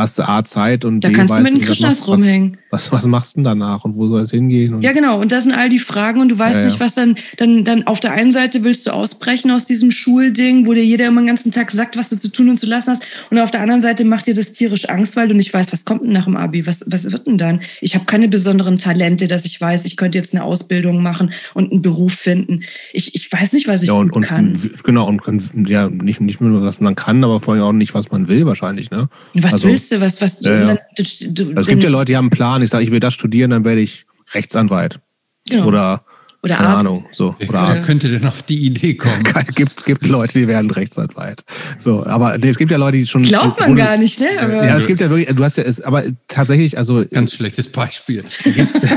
[0.00, 2.56] Hast du A Zeit und Da B, kannst du mit den Krishnas rumhängen.
[2.70, 4.80] Was, was, was machst du denn danach und wo soll es hingehen?
[4.80, 5.20] Ja, genau.
[5.20, 7.86] Und das sind all die Fragen und du weißt Ja, nicht, was dann, dann, dann
[7.86, 11.26] auf der einen Seite willst du ausbrechen aus diesem Schulding, wo dir jeder immer den
[11.26, 13.02] ganzen Tag sagt, was du zu tun und zu lassen hast.
[13.30, 15.84] Und auf der anderen Seite macht dir das tierisch Angst, weil du nicht weißt, was
[15.84, 16.66] kommt denn nach dem Abi?
[16.66, 17.60] Was, was wird denn dann?
[17.80, 21.72] Ich habe keine besonderen Talente, dass ich weiß, ich könnte jetzt eine Ausbildung machen und
[21.72, 22.60] einen Beruf finden.
[22.92, 24.56] Ich, ich weiß nicht, was ich ja, und, und kann.
[24.84, 28.10] genau, und ja, nicht, nicht nur, was man kann, aber vor allem auch nicht, was
[28.10, 28.90] man will, wahrscheinlich.
[28.90, 29.08] Ne?
[29.34, 30.00] Was also- willst du?
[30.00, 30.66] Was, was, Ja, ja.
[30.66, 32.62] dann- du- du- Also es gibt ja Leute, die haben einen Plan.
[32.62, 35.00] Ich sage, ich will das studieren, dann werde ich Rechtsanwalt.
[35.48, 35.66] genau.
[35.66, 36.04] Oder,
[36.42, 36.86] Oder keine Arzt.
[36.86, 37.06] Ahnung.
[37.12, 37.86] So, Wer oder Arzt.
[37.86, 39.22] könnte denn auf die Idee kommen?
[39.54, 41.44] gibt, gibt Leute, die werden Rechtsanwalt.
[41.78, 43.24] So, aber nee, es gibt ja Leute, die schon.
[43.24, 44.28] Glaubt man du- gar nicht, ne?
[44.40, 47.68] Aber Ja, es gibt ja wirklich, du hast ja, es, aber tatsächlich, also Ganz schlechtes
[47.70, 48.24] Beispiel.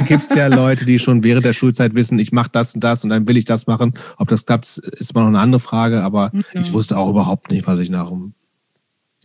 [0.08, 3.04] gibt es ja Leute, die schon während der Schulzeit wissen, ich mache das und das
[3.04, 3.94] und dann will ich das machen.
[4.18, 6.66] Ob das klappt, ist mal noch eine andere Frage, aber Genau.
[6.66, 8.34] ich wusste auch überhaupt nicht, was ich nach, dem-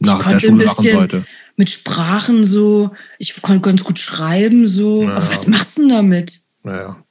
[0.01, 1.27] nach der konnte ein Schule machen bisschen- sollte.
[1.57, 5.03] mit Sprachen so, ich konnte ganz gut schreiben so.
[5.05, 5.16] Ja.
[5.16, 6.41] Aber was machst du denn damit?
[6.62, 7.03] Naja.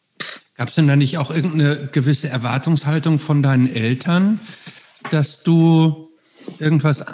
[0.56, 4.40] Gab es denn da nicht auch irgendeine gewisse Erwartungshaltung von deinen Eltern,
[5.12, 6.10] dass du
[6.60, 7.06] irgendwas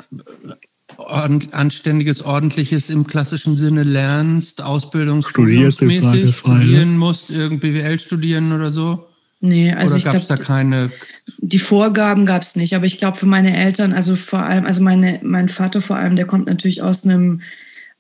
[1.52, 9.08] Anständiges, Ordentliches im klassischen Sinne lernst, Ausbildungs- Studierst studieren musst, irgendwie BWL studieren oder so?
[9.46, 10.92] Nee, also oder ich gab es da glaube, keine
[11.40, 12.76] die Vorgaben gab es nicht.
[12.76, 16.16] Aber ich glaube, für meine Eltern, also vor allem, also meine, mein Vater vor allem,
[16.16, 17.42] der kommt natürlich aus einem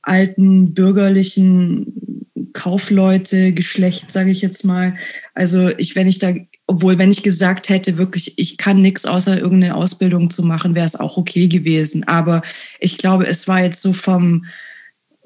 [0.02, 4.96] alten bürgerlichen Kaufleute-Geschlecht, sage ich jetzt mal.
[5.34, 6.34] Also ich, wenn ich da,
[6.66, 10.86] obwohl wenn ich gesagt hätte, wirklich, ich kann nichts außer irgendeine Ausbildung zu machen, wäre
[10.86, 12.06] es auch okay gewesen.
[12.06, 12.42] Aber
[12.80, 14.46] ich glaube, es war jetzt so vom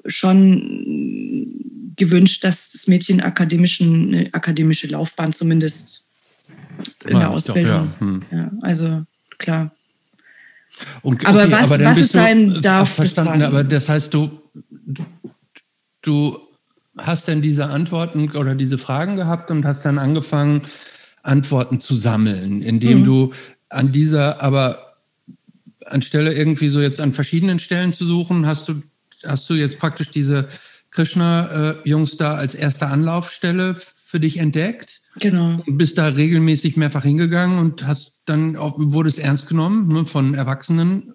[0.06, 6.07] schon gewünscht, dass das Mädchen akademischen, eine akademische Laufbahn zumindest
[7.04, 7.64] in Ja, der doch, Ausbildung.
[7.72, 7.86] ja.
[8.00, 8.22] Hm.
[8.30, 9.02] Ja, also
[9.38, 9.72] klar.
[11.02, 14.12] Und, Aber was- dann was es sein äh, darf, das Verstanden, war- aber das heißt,
[14.14, 14.30] du,
[14.86, 15.04] du,
[16.02, 16.38] du
[16.96, 20.62] hast dann diese Antworten oder diese Fragen gehabt und hast dann angefangen,
[21.22, 23.04] Antworten zu sammeln, indem Mhm.
[23.04, 23.32] du
[23.68, 24.94] an dieser, aber
[25.86, 28.82] anstelle irgendwie so jetzt an verschiedenen Stellen zu suchen, hast du,
[29.26, 30.48] hast du jetzt praktisch diese
[30.90, 33.74] Krishna-Jungs da als erste Anlaufstelle
[34.04, 34.97] für dich entdeckt?
[35.16, 35.62] Genau.
[35.66, 40.06] und bist da regelmäßig mehrfach hingegangen und hast dann auch, wurde es ernst genommen ne,
[40.06, 41.14] von Erwachsenen.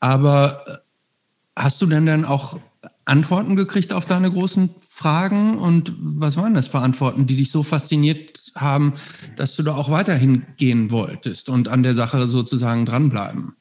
[0.00, 2.60] Aber äh, hast du denn dann auch
[3.06, 5.58] Antworten gekriegt auf deine großen Fragen?
[5.58, 8.94] Und was waren das für Antworten, die dich so fasziniert haben,
[9.36, 13.54] dass du da auch weiterhin gehen wolltest und an der Sache sozusagen dranbleiben?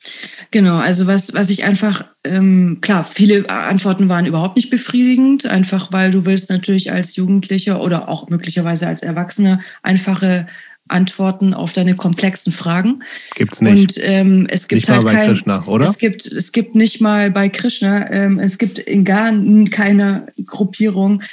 [0.52, 5.92] Genau, also was, was ich einfach, ähm, klar, viele Antworten waren überhaupt nicht befriedigend, einfach
[5.92, 10.48] weil du willst natürlich als Jugendlicher oder auch möglicherweise als Erwachsener einfache
[10.88, 13.04] Antworten auf deine komplexen Fragen.
[13.36, 13.98] Gibt's nicht.
[13.98, 15.86] Und ähm, es gibt Nicht mal halt bei kein, Krishna, oder?
[15.86, 19.32] Es gibt, es gibt nicht mal bei Krishna, ähm, es gibt in gar
[19.72, 21.24] keiner Gruppierung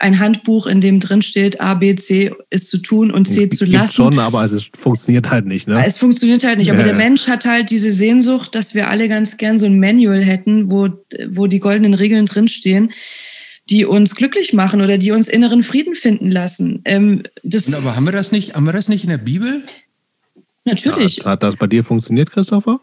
[0.00, 3.64] ein Handbuch, in dem drin steht, A, B, C ist zu tun und C zu
[3.64, 3.92] Gibt lassen.
[3.92, 5.68] schon, aber es funktioniert halt nicht.
[5.68, 5.84] Ne?
[5.84, 6.70] Es funktioniert halt nicht.
[6.70, 6.94] Aber Ja, der.
[6.94, 10.88] Mensch hat halt diese Sehnsucht, dass wir alle ganz gern so ein Manual hätten, wo,
[11.28, 12.92] wo die goldenen Regeln drinstehen,
[13.70, 16.80] die uns glücklich machen oder die uns inneren Frieden finden lassen.
[16.84, 19.62] Ähm, das Und aber haben wir das nicht, haben wir das nicht in der Bibel?
[20.64, 21.20] natürlich.
[21.20, 22.80] Hat, hat das bei dir funktioniert, Christopher?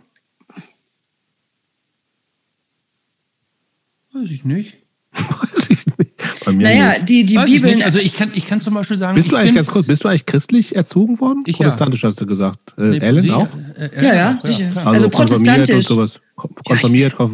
[4.14, 4.78] Weiß ich nicht.
[5.14, 6.12] Weiß ich nicht.
[6.46, 7.10] Bei mir Naja, nicht.
[7.10, 7.82] die, die Weiß ich Bibeln.
[7.84, 10.04] Also ich kann, ich kann zum Beispiel sagen, Bist du ich eigentlich ganz kurz, bist
[10.04, 11.44] du eigentlich christlich erzogen worden?
[11.46, 11.66] Ich ja.
[11.66, 12.74] Protestantisch hast du gesagt.
[12.78, 13.48] Äh, Nee, Ellen sie- auch?
[13.78, 14.70] äh, Ja, ja, auch, sicher.
[14.86, 15.76] Also konfirmiert protestantisch.
[15.76, 16.20] Und sowas.
[16.36, 17.34] Kon- Konfirmiert, konf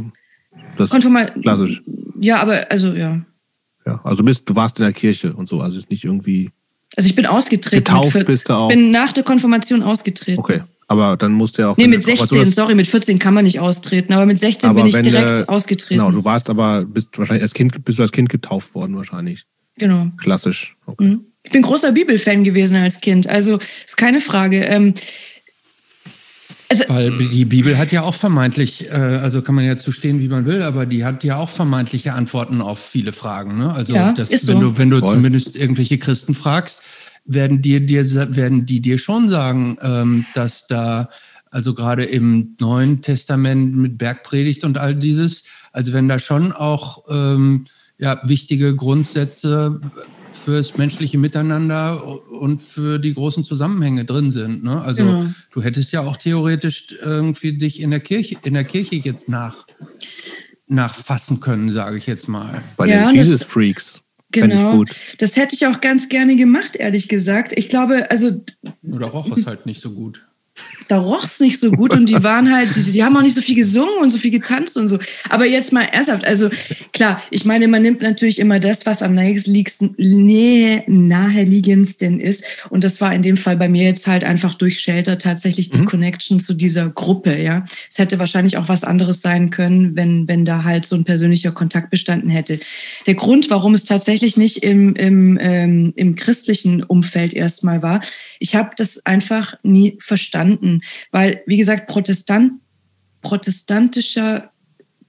[0.77, 1.83] das Konformal, klassisch.
[2.19, 3.21] Ja, aber also ja.
[3.85, 6.49] Ja, also bist, du warst in der Kirche und so, also ist nicht irgendwie
[6.95, 7.83] Also ich bin ausgetreten.
[7.83, 8.69] getauft vier- bist du auch.
[8.69, 10.39] bin nach der Konfirmation ausgetreten.
[10.39, 11.77] Okay, aber dann musst du ja auch.
[11.77, 14.25] Nee, mit du- aber du 16, hast- sorry, mit 14 kann man nicht austreten, aber
[14.25, 15.99] mit 16 Aber bin ich direkt äh, ausgetreten.
[15.99, 19.43] Genau, du warst aber, bist wahrscheinlich als Kind, bist du als Kind getauft worden, wahrscheinlich.
[19.77, 20.07] genau.
[20.17, 20.75] Klassisch.
[20.85, 21.03] Okay.
[21.05, 21.21] Mhm.
[21.45, 24.59] Ich bin großer Bibelfan gewesen als Kind, also ist keine Frage.
[24.63, 24.93] Ähm,
[26.81, 30.19] also, Weil die Bibel hat ja auch vermeintlich, äh, also kann man ja zu stehen,
[30.19, 33.57] wie man will, aber die hat ja auch vermeintliche Antworten auf viele Fragen.
[33.57, 33.73] Ne?
[33.73, 34.71] Also Ja, das, ist wenn so.
[34.71, 35.15] du, wenn du Voll.
[35.15, 36.81] zumindest irgendwelche Christen fragst,
[37.25, 38.03] werden dir, dir
[38.35, 41.09] werden die dir schon sagen, ähm, dass da
[41.51, 47.03] also gerade im Neuen Testament mit Bergpredigt und all dieses, also wenn da schon auch
[47.09, 47.65] ähm,
[47.97, 49.79] ja, wichtige Grundsätze
[50.43, 54.63] fürs menschliche Miteinander und für die großen Zusammenhänge drin sind.
[54.63, 54.81] Ne?
[54.81, 55.25] Also Genau.
[55.51, 59.65] du hättest ja auch theoretisch irgendwie dich in der Kirche, in der Kirche jetzt nach,
[60.67, 62.61] nachfassen können, sage ich jetzt mal.
[62.77, 64.01] Bei Ja, den Jesus Freaks.
[64.31, 64.77] Genau.
[64.77, 64.95] gut.
[65.19, 67.53] Das hätte ich auch ganz gerne gemacht, ehrlich gesagt.
[67.55, 68.43] Ich glaube, also
[68.81, 70.25] Oder roch es halt nicht so gut.
[70.87, 73.35] Da roch es nicht so gut und die waren halt, die, die, haben auch nicht
[73.35, 74.99] so viel gesungen und so viel getanzt und so.
[75.29, 76.49] Aber jetzt mal ernsthaft, also
[76.91, 82.43] klar, ich meine, man nimmt natürlich immer das, was am nächsten, nähe, naheliegendsten ist.
[82.69, 85.79] Und das war in dem Fall bei mir jetzt halt einfach durch Shelter tatsächlich die
[85.79, 85.85] mhm.
[85.85, 87.65] Connection zu dieser Gruppe, ja.
[87.89, 91.51] Es hätte wahrscheinlich auch was anderes sein können, wenn, wenn da halt so ein persönlicher
[91.51, 92.59] Kontakt bestanden hätte.
[93.07, 98.01] Der Grund, warum es tatsächlich nicht im, im, ähm, im christlichen Umfeld erstmal war,
[98.39, 100.42] ich habe das einfach nie verstanden,
[101.11, 102.53] weil, wie gesagt, Protestant,
[103.21, 104.51] protestantischer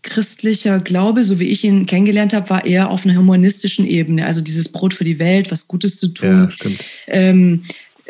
[0.04, 4.26] christlicher Glaube, so wie ich ihn kennengelernt habe, war eher auf einer humanistischen Ebene.
[4.26, 6.28] Also dieses Brot für die Welt, was Gutes zu tun.
[6.28, 6.80] Ja, stimmt.
[7.08, 7.64] Ähm,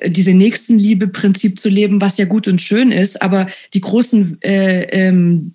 [0.05, 5.55] diese Nächstenliebe-Prinzip zu leben, was ja gut und schön ist, aber die großen äh, ähm,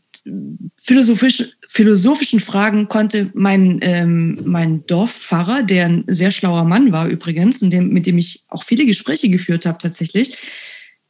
[0.82, 7.62] philosophisch, philosophischen Fragen konnte mein, ähm, mein Dorfpfarrer, der ein sehr schlauer Mann war übrigens
[7.62, 10.38] und dem, mit dem ich auch viele Gespräche geführt habe tatsächlich,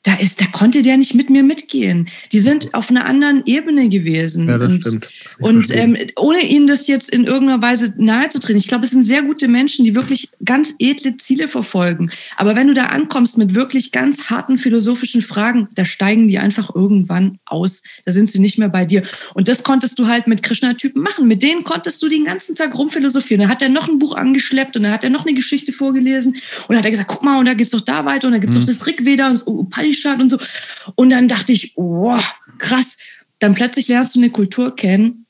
[0.04, 2.08] da ist, da konnte der nicht mit mir mitgehen.
[2.32, 4.48] Die sind auf einer anderen Ebene gewesen.
[4.48, 5.08] Ja, das und, stimmt.
[5.10, 9.04] Ich und ähm, ohne ihnen das jetzt in irgendeiner Weise nahezutreten, ich glaube, es sind
[9.04, 12.12] sehr gute Menschen, die wirklich ganz edle Ziele verfolgen.
[12.38, 16.74] Aber wenn du da ankommst mit wirklich ganz harten philosophischen Fragen, da steigen die einfach
[16.74, 17.84] irgendwann aus.
[18.06, 19.04] Da sind sie nicht mehr bei dir.
[19.34, 21.28] Und das konntest du halt mit Krishna-Typen machen.
[21.28, 23.44] Mit denen konntest du den ganzen Tag rumphilosophieren.
[23.44, 26.36] Da hat er noch ein Buch angeschleppt und dann hat er noch eine Geschichte vorgelesen
[26.36, 28.40] und dann hat er gesagt, guck mal, und da geht's doch da weiter und da
[28.40, 28.62] gibt's mhm.
[28.62, 29.44] doch das Rigveda und das
[29.90, 30.38] Upanishad und so.
[30.96, 32.24] Und dann dachte ich, wow,
[32.58, 32.98] krass.
[33.40, 35.26] Dann plötzlich lernst du eine Kultur kennen,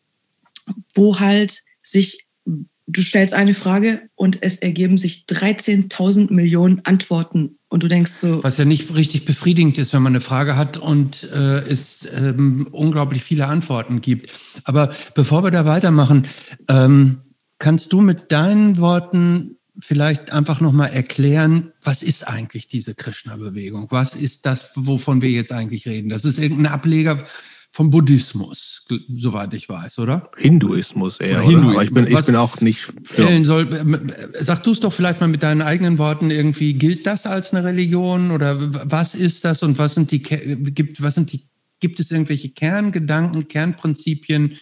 [0.95, 7.57] wo halt sich, du stellst eine Frage und es ergeben sich 13.000 Millionen Antworten.
[7.71, 8.43] Und du denkst so.
[8.43, 12.67] Was ja nicht richtig befriedigend ist, wenn man eine Frage hat und äh, es ähm,
[12.71, 14.31] unglaublich viele Antworten gibt.
[14.63, 16.27] Aber bevor wir da weitermachen,
[16.67, 17.21] ähm,
[17.59, 23.87] kannst du mit deinen Worten vielleicht einfach nochmal erklären, was ist eigentlich diese Krishna-Bewegung?
[23.89, 26.09] Was ist das, wovon wir jetzt eigentlich reden?
[26.09, 27.25] Das ist irgendein Ableger
[27.71, 30.31] vom Buddhismus, soweit ich weiß, oder?
[30.37, 31.37] Hinduismus eher.
[31.37, 31.73] Oder Hinduismus.
[31.75, 33.45] Aber ich bin, ich bin auch nicht für.
[33.45, 37.53] Soll, sag du es doch vielleicht mal mit deinen eigenen Worten irgendwie, gilt das als
[37.53, 41.47] eine Religion oder was ist das und was sind die, gibt, was sind die,
[41.79, 44.57] gibt es irgendwelche Kerngedanken, Kernprinzipien,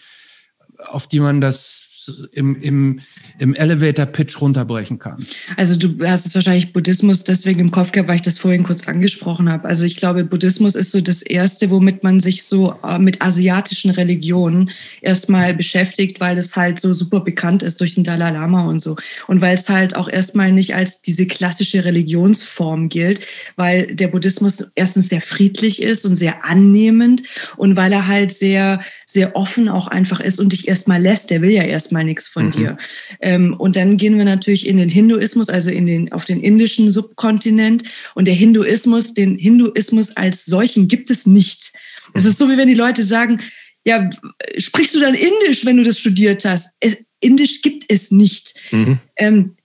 [0.90, 1.87] auf die man das
[2.32, 3.00] im, im,
[3.40, 5.26] im Elevator-Pitch runterbrechen kann.
[5.56, 8.88] Also du hast jetzt wahrscheinlich Buddhismus deswegen im Kopf gehabt, weil ich das vorhin kurz
[8.88, 9.68] angesprochen habe.
[9.68, 13.92] Also ich glaube, Buddhismus ist so das Erste, womit man sich so äh, mit asiatischen
[13.92, 14.72] Religionen
[15.02, 18.96] erstmal beschäftigt, weil es halt so super bekannt ist durch den Dalai Lama und so.
[19.28, 23.22] Und weil es halt auch erstmal nicht als diese klassische Religionsform gilt,
[23.56, 27.24] weil der Buddhismus erstens sehr friedlich ist und sehr annehmend
[27.58, 31.30] und weil er halt sehr, sehr offen auch einfach ist und dich erstmal lässt.
[31.30, 32.52] Der will ja erstmal mal nichts von mhm.
[32.52, 32.78] dir.
[33.22, 36.92] Ähm, und dann gehen wir natürlich in den Hinduismus, also in den, auf den indischen
[36.92, 37.84] Subkontinent.
[38.14, 41.74] Und der Hinduismus, den Hinduismus als solchen gibt es nicht.
[42.14, 43.42] Es ist so, wie wenn die Leute sagen,
[43.84, 44.10] ja,
[44.58, 46.76] sprichst du dann Indisch, wenn du das studiert hast?
[46.80, 48.54] Es, Indisch gibt es nicht.
[48.72, 49.00] Mhm.
[49.16, 49.56] Ähm,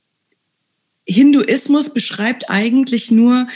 [1.06, 3.48] Hinduismus beschreibt eigentlich nur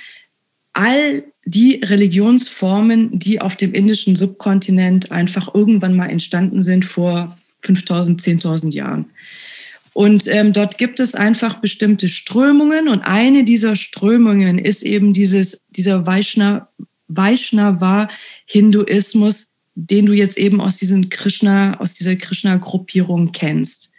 [0.75, 7.37] all die Religionsformen, die auf dem indischen Subkontinent einfach irgendwann mal entstanden sind vor
[7.67, 9.07] 5000, 10.000 Jahren.
[9.93, 15.65] Und ähm, dort gibt es einfach bestimmte Strömungen und eine dieser Strömungen ist eben dieses,
[15.71, 16.67] dieser Vaishnav,
[17.09, 23.91] Vaishnava-Hinduismus, den du jetzt eben aus diesen Krishna, aus dieser Krishna-Gruppierung kennst.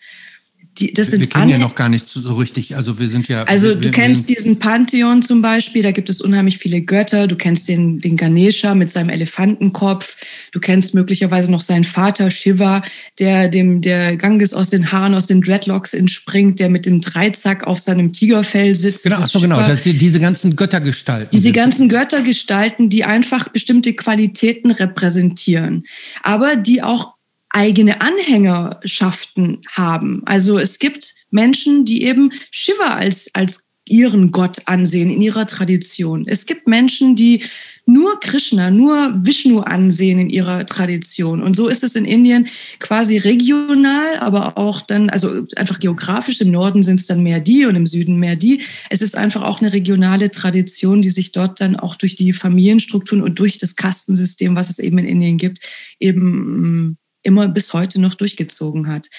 [0.80, 2.76] Die, das sind wir kennen ja noch gar nicht so richtig.
[2.76, 3.44] Also wir sind ja.
[3.44, 7.28] Also wir, du kennst diesen Pantheon zum Beispiel, da gibt es unheimlich viele Götter.
[7.28, 10.16] Du kennst den, den Ganesha mit seinem Elefantenkopf.
[10.52, 12.84] Du kennst möglicherweise noch seinen Vater Shiva,
[13.20, 17.66] der dem der Ganges aus den Haaren, aus den Dreadlocks entspringt, der mit dem Dreizack
[17.66, 19.04] auf seinem Tigerfell sitzt.
[19.04, 19.60] Genau, ach so, genau.
[19.60, 21.30] Das, diese ganzen Göttergestalten.
[21.32, 25.86] Diese ganzen Göttergestalten, die einfach bestimmte Qualitäten repräsentieren,
[26.24, 27.17] aber die auch
[27.50, 30.22] eigene Anhängerschaften haben.
[30.26, 36.26] Also es gibt Menschen, die eben Shiva als, als ihren Gott ansehen in ihrer Tradition.
[36.28, 37.44] Es gibt Menschen, die
[37.86, 41.42] nur Krishna, nur Vishnu ansehen in ihrer Tradition.
[41.42, 42.48] Und so ist es in Indien
[42.80, 46.42] quasi regional, aber auch dann, also einfach geografisch.
[46.42, 48.62] Im Norden sind es dann mehr die und im Süden mehr die.
[48.90, 53.24] Es ist einfach auch eine regionale Tradition, die sich dort dann auch durch die Familienstrukturen
[53.24, 55.64] und durch das Kastensystem, was es eben in Indien gibt,
[56.02, 59.10] eben immer bis heute noch durchgezogen hat.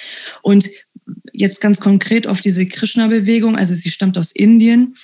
[0.43, 0.69] Und
[1.33, 4.97] jetzt ganz konkret auf diese Krishna-Bewegung, also sie stammt aus Indien.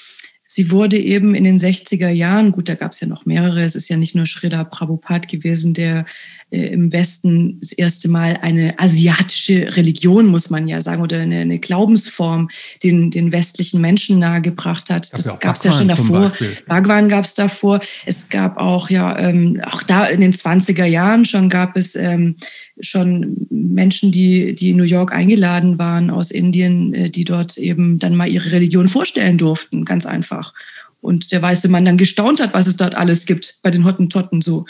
[0.47, 3.77] Sie wurde eben in den 60er Jahren, gut, da gab es ja noch mehrere, es
[3.77, 6.07] ist ja nicht nur Srila Prabhupada gewesen, der
[6.55, 11.59] im Westen das erste Mal eine asiatische Religion, muss man ja sagen, oder eine, eine
[11.59, 12.51] Glaubensform
[12.83, 15.13] den, den westlichen Menschen nahegebracht hat.
[15.13, 16.33] Das ja gab es ja schon davor.
[16.67, 17.81] Bhagwan gab es davor.
[18.07, 22.37] Es gab auch ja ähm, auch da in den 20er Jahren schon gab es ähm,
[22.81, 27.99] schon Menschen, die, die in New York eingeladen waren aus Indien, äh, die dort eben
[27.99, 30.55] dann mal ihre Religion vorstellen durften, ganz einfach.
[31.01, 34.41] Und der weiße Mann dann gestaunt hat, was es dort alles gibt bei den Hottentotten
[34.41, 34.65] so.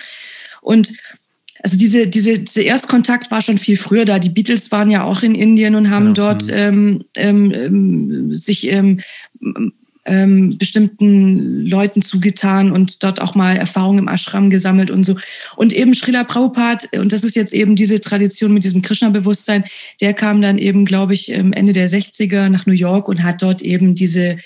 [0.61, 0.93] Und
[1.65, 4.19] also diese, diese, dieser Erstkontakt war schon viel früher da.
[4.19, 6.53] Die Beatles waren ja auch in Indien und haben ja, dort mhm.
[6.53, 9.01] ähm, ähm, ähm, sich ähm,
[10.05, 15.17] ähm, bestimmten Leuten zugetan und dort auch mal Erfahrungen im Ashram gesammelt und so.
[15.57, 19.65] Und eben Srila Prabhupada, und das ist jetzt eben diese Tradition mit diesem Krishna-Bewusstsein,
[20.03, 23.63] der kam dann eben, glaube ich, Ende der 60er nach New York und hat dort
[23.63, 24.37] eben diese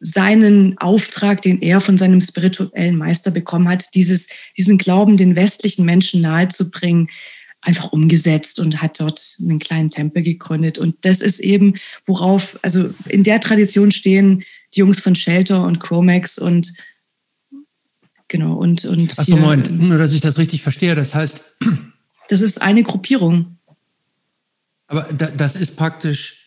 [0.00, 5.84] seinen Auftrag, den er von seinem spirituellen Meister bekommen hat, dieses, diesen Glauben den westlichen
[5.84, 7.08] Menschen nahezubringen,
[7.60, 10.78] einfach umgesetzt und hat dort einen kleinen Tempel gegründet.
[10.78, 11.74] Und das ist eben,
[12.06, 14.44] worauf, also in der Tradition stehen
[14.74, 16.72] die Jungs von Shelter und Chromax und
[18.28, 20.94] genau und und Achso, Moment, nur dass ich das richtig verstehe.
[20.94, 21.56] Das heißt,
[22.28, 23.58] das ist eine Gruppierung.
[24.86, 26.37] Aber das ist praktisch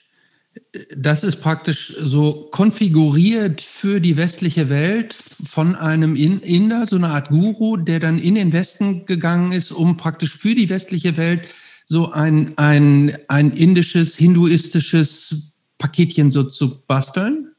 [0.96, 5.16] das ist praktisch so konfiguriert für die westliche Welt
[5.46, 9.98] von einem Inder, so eine Art Guru, der dann in den Westen gegangen ist, um
[9.98, 11.42] praktisch für die westliche Welt
[11.88, 15.36] so ein, ein, ein indisches, hinduistisches
[15.78, 17.50] Paketchen so zu basteln?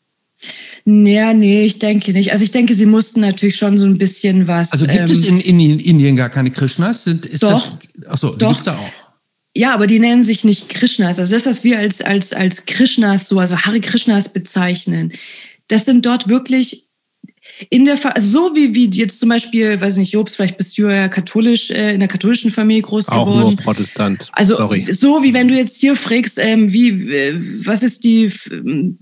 [0.87, 2.33] Ja, nee, ich denke nicht.
[2.33, 4.73] Also ich denke, sie mussten natürlich schon so ein bisschen was.
[4.73, 7.05] Also gibt ähm, es in, in, Indien gar keine Krishnas?
[7.05, 7.79] Sind, ist doch.
[7.95, 9.02] Das, achso, die gibt es ja auch.
[9.55, 11.19] Ja, aber die nennen sich nicht Krishnas.
[11.19, 15.13] Also das, was wir als, als, als Krishnas so, also Hare Krishnas bezeichnen,
[15.69, 16.89] das sind dort wirklich
[17.71, 20.89] in der, also so wie, wie jetzt zum Beispiel, weiß nicht, Jobs, vielleicht bist du
[20.89, 23.43] ja katholisch, äh, in der katholischen Familie groß Auch geworden.
[23.43, 24.29] Auch nur Protestant.
[24.33, 24.87] Also Sorry.
[24.91, 28.33] so wie wenn du jetzt hier fragst, ähm, wie, äh, was ist die,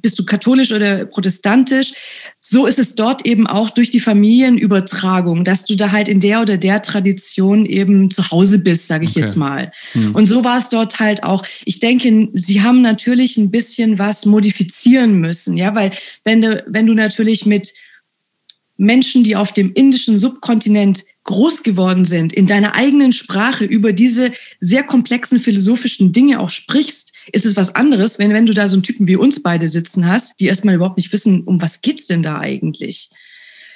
[0.02, 1.93] bist du katholisch oder protestantisch?
[2.40, 6.40] So ist es dort eben auch durch die Familienübertragung, dass du da halt in der
[6.40, 9.20] oder der Tradition eben zu Hause bist, sage ich okay.
[9.20, 9.72] jetzt mal.
[9.93, 10.14] Hm.
[10.14, 11.44] Und so war es dort halt auch.
[11.64, 15.90] Ich denke, sie haben natürlich ein bisschen was modifizieren müssen, ja, weil
[16.24, 17.72] wenn du, wenn du natürlich mit
[18.81, 24.32] Menschen, die auf dem indischen Subkontinent groß geworden sind, in deiner eigenen Sprache über diese
[24.59, 28.77] sehr komplexen philosophischen Dinge auch sprichst, ist es was anderes, wenn, wenn du da so
[28.77, 32.07] einen Typen wie uns beide sitzen hast, die erstmal überhaupt nicht wissen, um was geht's
[32.07, 33.11] denn da eigentlich?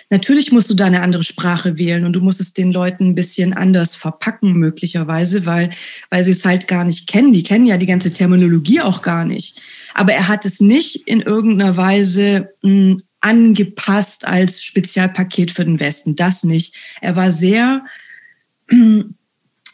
[0.08, 3.14] Natürlich musst du da eine andere Sprache wählen und du musst es den Leuten ein
[3.14, 5.70] bisschen anders verpacken, möglicherweise, weil,
[6.10, 7.32] weil sie es halt gar nicht kennen.
[7.32, 9.60] Die kennen ja die ganze Terminologie auch gar nicht.
[9.92, 15.80] Aber er hat es nicht in irgendeiner Weise mh, hm, angepasst als Spezialpaket für den
[15.80, 16.14] Westen.
[16.14, 16.74] Das nicht.
[17.00, 17.84] Er war sehr,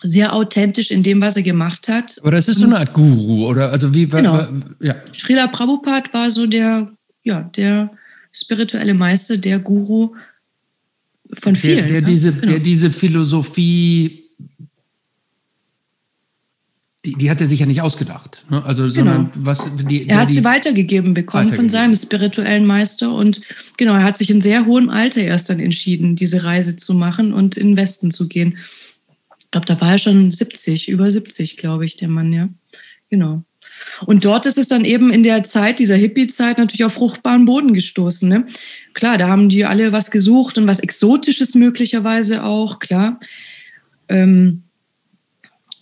[0.02, 2.18] sehr authentisch in dem, was er gemacht hat.
[2.20, 3.72] Aber das ist so eine Art Guru, oder?
[3.72, 4.34] Also wie genau.
[4.34, 4.48] war,
[4.80, 4.94] ja.
[5.12, 6.92] Srila Prabhupada war so der,
[7.24, 7.90] ja, der
[8.32, 10.14] spirituelle Meister, der Guru
[11.32, 11.78] von vielen.
[11.78, 12.52] Der, der, diese, genau.
[12.52, 14.19] der diese Philosophie
[17.04, 18.44] die, die hat er sich ja nicht ausgedacht.
[18.50, 18.62] Ne?
[18.64, 18.94] Also, genau.
[18.96, 21.56] sondern was die, Er hat sie weitergegeben bekommen weitergegeben.
[21.56, 23.40] von seinem spirituellen Meister und
[23.78, 27.32] genau, er hat sich in sehr hohem Alter erst dann entschieden, diese Reise zu machen
[27.32, 28.58] und in den Westen zu gehen.
[29.38, 32.48] Ich glaube, da war er schon 70, über 70, glaube ich, der Mann, ja.
[33.08, 33.42] Genau.
[34.04, 37.72] Und dort ist es dann eben in der Zeit, dieser Hippie-Zeit, natürlich auf fruchtbaren Boden
[37.72, 38.28] gestoßen.
[38.28, 38.46] Ne?
[38.92, 43.18] Klar, da haben die alle was gesucht und was Exotisches möglicherweise auch, klar.
[44.08, 44.64] Ähm,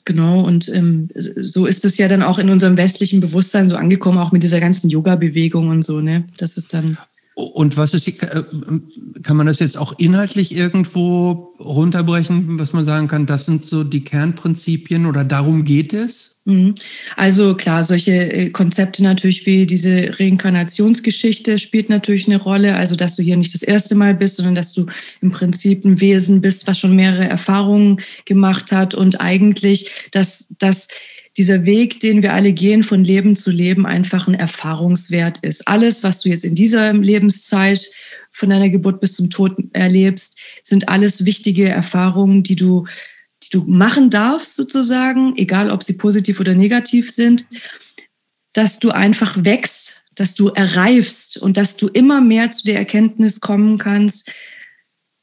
[0.09, 4.16] Genau, und ähm, so ist es ja dann auch in unserem westlichen Bewusstsein so angekommen,
[4.16, 6.24] auch mit dieser ganzen Yoga-Bewegung und so, ne?
[6.39, 6.97] Das ist dann.
[7.35, 8.43] Und was ist, äh,
[9.22, 13.85] kann man das jetzt auch inhaltlich irgendwo runterbrechen, was man sagen kann, das sind so
[13.85, 16.38] die Kernprinzipien oder darum geht es?
[16.48, 16.76] Mhm.
[17.14, 22.74] Also klar, solche äh, Konzepte natürlich wie diese Reinkarnationsgeschichte spielt natürlich eine Rolle.
[22.74, 24.86] Also dass du hier nicht das erste Mal bist, sondern dass du
[25.20, 30.88] im Prinzip ein Wesen bist, was schon mehrere Erfahrungen gemacht hat und eigentlich, dass, dass
[31.36, 35.68] dieser Weg, den wir alle gehen, von Leben zu Leben, einfach ein Erfahrungswert ist.
[35.68, 37.90] Alles, was du jetzt in dieser Lebenszeit
[38.32, 42.86] von deiner Geburt bis zum Tod erlebst, sind alles wichtige Erfahrungen, die du
[43.43, 47.47] die du machen darfst, sozusagen, egal ob sie positiv oder negativ sind,
[48.52, 53.40] dass du einfach wächst, dass du erreifst und dass du immer mehr zu der Erkenntnis
[53.40, 54.31] kommen kannst,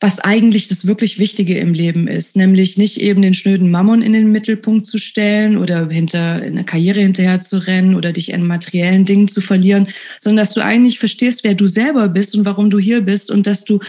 [0.01, 4.13] was eigentlich das wirklich Wichtige im Leben ist, nämlich nicht eben den schnöden Mammon in
[4.13, 9.05] den Mittelpunkt zu stellen oder hinter einer Karriere hinterher zu rennen oder dich in materiellen
[9.05, 9.87] Dingen zu verlieren,
[10.19, 13.47] sondern dass du eigentlich verstehst, wer du selber bist und warum du hier bist und
[13.47, 13.79] dass du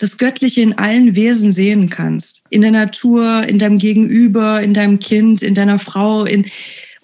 [0.00, 2.42] das Göttliche in allen Wesen sehen kannst.
[2.48, 6.46] In der Natur, in deinem Gegenüber, in deinem Kind, in deiner Frau, in,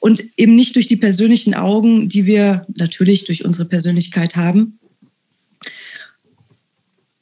[0.01, 4.78] und eben nicht durch die persönlichen Augen, die wir natürlich durch unsere Persönlichkeit haben,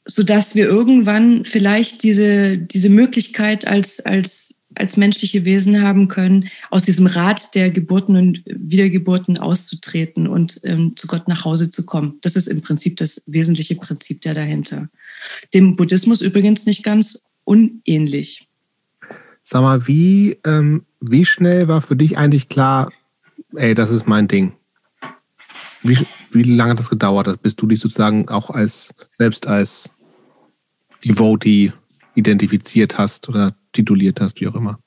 [0.05, 6.85] sodass wir irgendwann vielleicht diese, diese Möglichkeit als, als, als menschliche Wesen haben können, aus
[6.85, 12.19] diesem Rad der Geburten und Wiedergeburten auszutreten und ähm, zu Gott nach Hause zu kommen.
[12.21, 14.87] Das ist im Prinzip das wesentliche Prinzip der dahinter.
[15.53, 18.47] Dem Buddhismus übrigens nicht ganz unähnlich.
[19.43, 22.91] Sag mal, wie, ähm, wie schnell war für dich eigentlich klar,
[23.55, 24.53] ey, das ist mein Ding?
[25.83, 25.99] Wie,
[26.31, 29.91] wie lange hat das gedauert, bis du dich sozusagen auch als selbst als
[31.03, 31.71] Devotee
[32.15, 34.79] identifiziert hast oder tituliert hast, wie auch immer?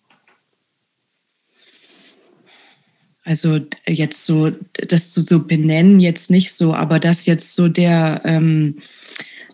[3.29, 8.23] Also jetzt so, das zu so benennen jetzt nicht so, aber das jetzt so der,
[8.25, 8.79] ähm,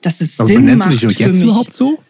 [0.05, 1.45] dass es aber Sinn macht du dich für jetzt mich.
[1.45, 2.03] überhaupt so?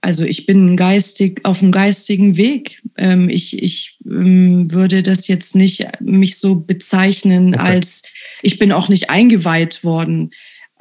[0.00, 2.82] Also ich bin geistig auf dem geistigen Weg.
[2.96, 7.64] Ähm, ich ich ähm, würde das jetzt nicht mich so bezeichnen okay.
[7.64, 8.02] als
[8.42, 10.32] ich bin auch nicht eingeweiht worden.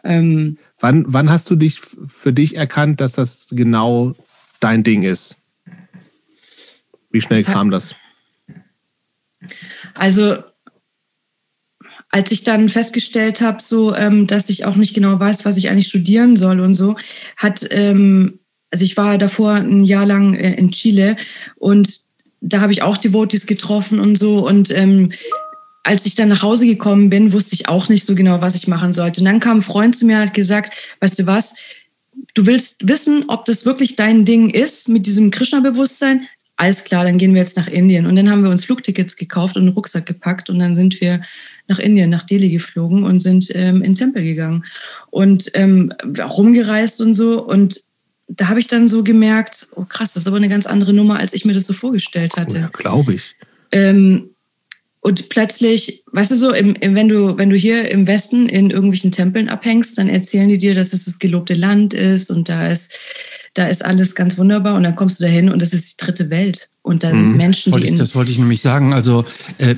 [0.04, 4.14] Ähm, wann, wann hast du dich für dich erkannt, dass das genau
[4.60, 5.38] dein Ding ist?
[7.10, 7.96] Wie schnell das kam das?
[9.94, 10.44] Also
[12.16, 15.68] als ich dann festgestellt habe, so, ähm, dass ich auch nicht genau weiß, was ich
[15.68, 16.96] eigentlich studieren soll und so,
[17.36, 18.40] hat ähm,
[18.72, 21.18] also ich war davor ein Jahr lang äh, in Chile
[21.58, 21.90] und
[22.40, 24.48] da habe ich auch Devotees getroffen und so.
[24.48, 25.12] Und ähm,
[25.84, 28.70] als ich dann nach Hause gekommen bin, wusste ich auch nicht so genau, was ich
[28.70, 29.20] machen sollte.
[29.20, 31.56] Und dann kam ein Freund zu mir und hat gesagt, weißt du was,
[32.34, 36.28] du willst wissen, ob das wirklich dein Ding ist mit diesem Krishna-Bewusstsein?
[36.56, 38.06] Alles klar, dann gehen wir jetzt nach Indien.
[38.06, 41.20] Und dann haben wir uns Flugtickets gekauft und einen Rucksack gepackt und dann sind wir
[41.68, 44.66] nach Indien, nach Delhi geflogen und sind ähm, in den Tempel gegangen
[45.10, 47.44] und ähm, rumgereist und so.
[47.44, 47.84] Und
[48.28, 51.20] da habe ich dann so gemerkt, oh krass, das ist aber eine ganz andere Nummer,
[51.20, 52.56] als ich mir das so vorgestellt hatte.
[52.56, 53.36] Oh ja, glaube ich.
[53.72, 54.30] Ähm,
[55.02, 59.12] und plötzlich, weißt du so, im, wenn du wenn du hier im Westen in irgendwelchen
[59.12, 62.92] Tempeln abhängst, dann erzählen die dir, dass es das gelobte Land ist und da ist
[63.56, 66.30] da ist alles ganz wunderbar und dann kommst du dahin und das ist die dritte
[66.30, 68.94] Welt und da sind mhm, Menschen, die ich, das wollte ich nämlich sagen.
[68.94, 69.26] Also
[69.58, 69.76] äh,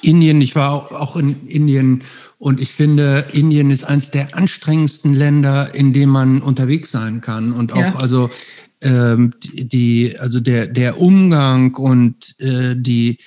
[0.00, 2.02] Indien, ich war auch, in Indien
[2.38, 7.52] und ich finde, Indien ist eines der anstrengendsten Länder, in dem man unterwegs sein kann.
[7.52, 7.96] Und auch, ja.
[7.96, 8.30] also,
[8.80, 13.18] ähm, die, also der, der Umgang und äh, die,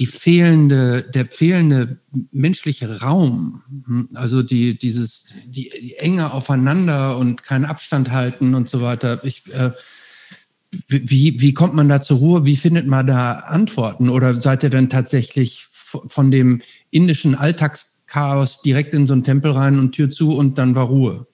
[0.00, 1.98] die fehlende, der fehlende
[2.32, 8.66] menschliche Raum, hm, also die, dieses, die, die enge aufeinander und keinen Abstand halten und
[8.66, 9.22] so weiter.
[9.24, 9.72] Ich, äh,
[10.88, 12.44] wie, wie kommt man da zur Ruhe?
[12.46, 14.08] Wie findet man da Antworten?
[14.08, 19.52] Oder seid ihr dann tatsächlich von dem indischen Alltags Chaos direkt in so einen Tempel
[19.52, 21.26] rein und Tür zu und dann war Ruhe.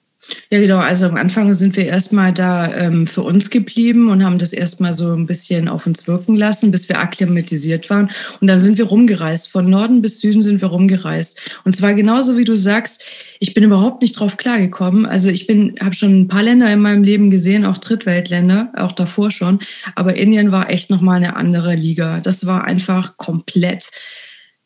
[0.49, 0.77] Ja, genau.
[0.77, 4.93] Also am Anfang sind wir erstmal da ähm, für uns geblieben und haben das erstmal
[4.93, 8.09] so ein bisschen auf uns wirken lassen, bis wir akklimatisiert waren.
[8.41, 9.49] Und dann sind wir rumgereist.
[9.49, 11.39] Von Norden bis Süden sind wir rumgereist.
[11.63, 13.03] Und zwar genauso wie du sagst,
[13.39, 15.05] ich bin überhaupt nicht drauf klargekommen.
[15.05, 18.91] Also ich bin, habe schon ein paar Länder in meinem Leben gesehen, auch Drittweltländer, auch
[18.91, 19.59] davor schon.
[19.95, 22.19] Aber Indien war echt nochmal eine andere Liga.
[22.19, 23.91] Das war einfach komplett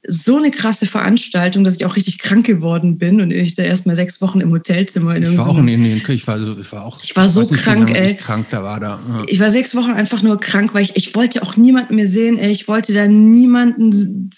[0.04, 3.86] so eine krasse Veranstaltung, dass ich auch richtig krank geworden bin und ich da erst
[3.86, 6.72] mal sechs Wochen im Hotelzimmer in Ich war auch in Indien, ich war, so, ich
[6.72, 7.04] war auch.
[7.04, 8.14] Ich war so krank, ey.
[8.14, 9.00] Ich krank da war da.
[9.08, 9.24] Ja.
[9.28, 12.40] Ich war sechs Wochen einfach nur krank, weil ich, ich wollte auch niemanden mehr sehen,
[12.40, 12.52] ey.
[12.52, 14.32] Ich wollte da niemanden,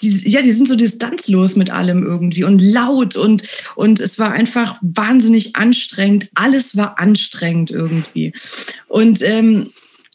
[0.00, 3.44] die, ja, die sind so distanzlos mit allem irgendwie und laut und,
[3.76, 6.28] und es war einfach wahnsinnig anstrengend.
[6.34, 8.32] Alles war anstrengend irgendwie.
[8.88, 9.70] Und, ähm,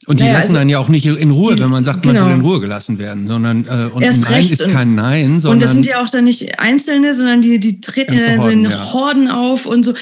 [0.08, 2.22] und die naja, lassen also, dann ja auch nicht in Ruhe, wenn man sagt, genau.
[2.22, 5.52] man will in Ruhe gelassen werden, sondern äh, und Erst Nein ist kein Nein, sondern.
[5.52, 8.64] Und das sind ja auch dann nicht Einzelne, sondern die, die treten ja so in
[8.64, 8.94] ja.
[8.94, 9.94] Horden auf und so.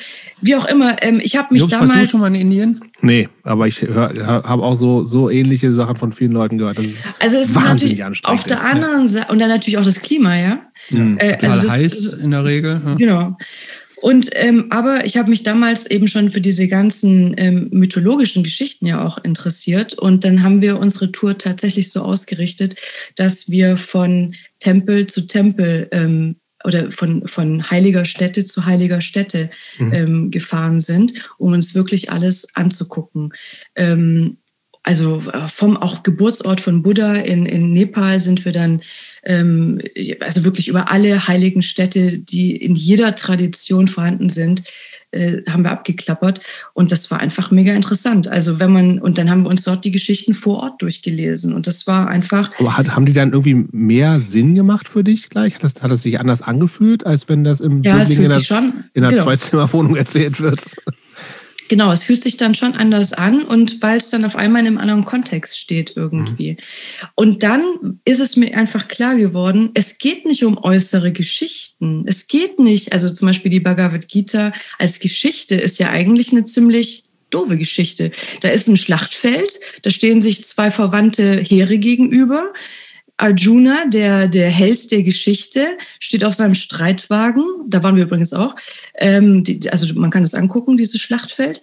[0.41, 1.89] Wie auch immer, ähm, ich habe mich Jobs, damals.
[1.89, 2.81] Warst du schon mal in Indien?
[3.01, 6.77] Nee, aber ich habe auch so, so ähnliche Sachen von vielen Leuten gehört.
[6.77, 8.41] Das ist also es wahnsinnig ist anstrengend.
[8.41, 10.59] Auf der ist, anderen Seite, und dann natürlich auch das Klima, ja.
[10.91, 11.17] Mhm.
[11.19, 12.79] Äh, also das, heiß in der Regel.
[12.85, 12.93] Ja.
[12.93, 13.37] Genau.
[14.05, 18.85] Und ähm, aber ich habe mich damals eben schon für diese ganzen ähm, mythologischen Geschichten
[18.85, 19.95] ja auch interessiert.
[19.95, 22.75] Und dann haben wir unsere Tour tatsächlich so ausgerichtet,
[23.15, 29.49] dass wir von Tempel zu Tempel ähm, oder von, von heiliger Stätte zu heiliger Stätte
[29.79, 29.93] mhm.
[29.93, 33.33] ähm, gefahren sind, um uns wirklich alles anzugucken.
[33.75, 34.37] Ähm,
[34.83, 38.83] also äh, vom auch Geburtsort von Buddha in, in Nepal sind wir dann
[39.25, 39.81] ähm,
[40.19, 44.63] also wirklich über alle heiligen Städte, die in jeder Tradition vorhanden sind,
[45.15, 46.41] äh, haben wir abgeklappert
[46.73, 48.27] und das war einfach mega interessant.
[48.27, 51.67] Also wenn man und dann haben wir uns dort die Geschichten vor Ort durchgelesen und
[51.67, 52.51] das war einfach.
[52.59, 55.55] Aber hat, haben die dann irgendwie mehr Sinn gemacht für dich gleich?
[55.55, 58.41] Hat das, hat das sich anders angefühlt, als wenn das im ja, in einer,
[58.93, 59.23] in einer genau.
[59.23, 60.61] Zweizimmerwohnung erzählt wird?
[61.67, 64.67] Genau, es fühlt sich dann schon anders an und weil es dann auf einmal in
[64.67, 66.51] einem anderen Kontext steht irgendwie.
[66.51, 66.57] Mhm.
[67.15, 72.03] Und dann ist es mir einfach klar geworden, es geht nicht um äußere Geschichten.
[72.07, 76.45] Es geht nicht, also zum Beispiel die Bhagavad Gita als Geschichte ist ja eigentlich eine
[76.45, 78.11] ziemlich doofe Geschichte.
[78.41, 82.53] Da ist ein Schlachtfeld, da stehen sich zwei verwandte Heere gegenüber.
[83.17, 88.55] Arjuna, der, der Held der Geschichte, steht auf seinem Streitwagen, da waren wir übrigens auch,
[88.95, 91.61] ähm, die, also man kann das angucken, dieses Schlachtfeld.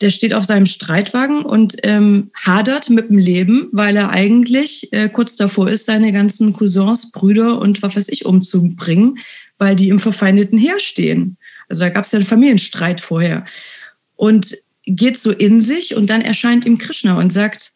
[0.00, 5.08] Der steht auf seinem Streitwagen und ähm, hadert mit dem Leben, weil er eigentlich äh,
[5.08, 9.18] kurz davor ist, seine ganzen Cousins, Brüder und was weiß ich umzubringen,
[9.58, 11.36] weil die im verfeindeten Heer stehen.
[11.68, 13.44] Also da gab es ja einen Familienstreit vorher.
[14.16, 17.71] Und geht so in sich und dann erscheint ihm Krishna und sagt,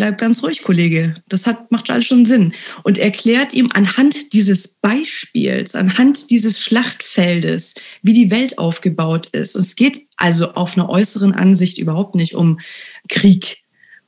[0.00, 1.14] bleib ganz ruhig, Kollege.
[1.28, 2.54] Das hat, macht alles schon Sinn.
[2.84, 9.56] Und erklärt ihm anhand dieses Beispiels, anhand dieses Schlachtfeldes, wie die Welt aufgebaut ist.
[9.56, 12.60] Und es geht also auf einer äußeren Ansicht überhaupt nicht um
[13.10, 13.58] Krieg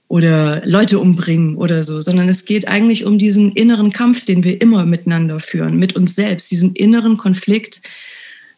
[0.08, 4.62] oder Leute umbringen oder so, sondern es geht eigentlich um diesen inneren Kampf, den wir
[4.62, 7.82] immer miteinander führen, mit uns selbst, diesen inneren Konflikt,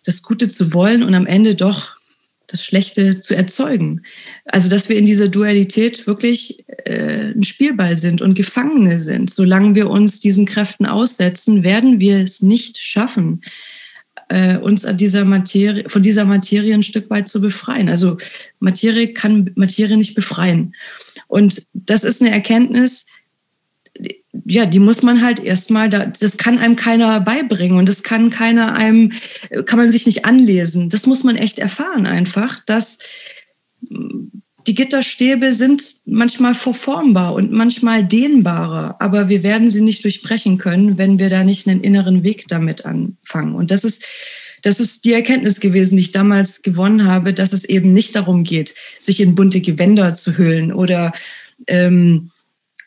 [0.04, 1.96] das Gute zu wollen und am Ende doch
[2.46, 4.02] das Schlechte zu erzeugen.
[4.44, 9.32] Also dass wir in dieser Dualität wirklich äh, ein Spielball sind und Gefangene sind.
[9.32, 13.40] Solange wir uns diesen Kräften aussetzen, werden wir es nicht schaffen,
[14.28, 17.88] äh, uns an dieser Materie, von dieser Materie ein Stück weit zu befreien.
[17.88, 18.18] Also
[18.58, 20.74] Materie kann Materie nicht befreien.
[21.28, 23.06] Und das ist eine Erkenntnis,
[24.46, 28.74] ja, die muss man halt erstmal, das kann einem keiner beibringen und das kann keiner
[28.74, 29.12] einem,
[29.66, 30.90] kann man sich nicht anlesen.
[30.90, 32.98] Das muss man echt erfahren einfach, dass
[34.66, 40.96] die Gitterstäbe sind manchmal verformbar und manchmal dehnbarer, aber wir werden sie nicht durchbrechen können,
[40.96, 43.54] wenn wir da nicht einen inneren Weg damit anfangen.
[43.54, 44.04] Und das ist,
[44.62, 48.44] das ist die Erkenntnis gewesen, die ich damals gewonnen habe, dass es eben nicht darum
[48.44, 51.12] geht, sich in bunte Gewänder zu hüllen oder
[51.66, 52.30] ähm,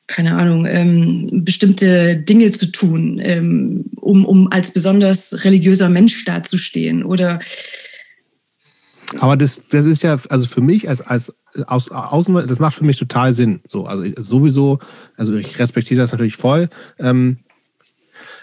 [0.07, 7.03] keine Ahnung, ähm, bestimmte Dinge zu tun, ähm, um, um als besonders religiöser Mensch dazustehen
[7.03, 7.39] oder
[9.19, 11.33] aber das, das ist ja, also für mich als, als
[11.67, 13.61] aus, außen, das macht für mich total Sinn.
[13.65, 14.79] So, also sowieso,
[15.15, 16.67] also ich respektiere das natürlich voll.
[16.99, 17.37] Ähm,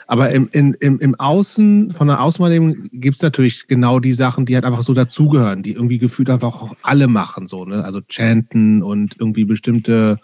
[0.06, 4.54] aber im, im, im Außen, von der Außenwahrnehmung gibt es natürlich genau die Sachen, die
[4.54, 7.84] halt einfach so dazugehören, die irgendwie gefühlt einfach auch alle machen, so, ne?
[7.84, 10.18] Also chanten und irgendwie bestimmte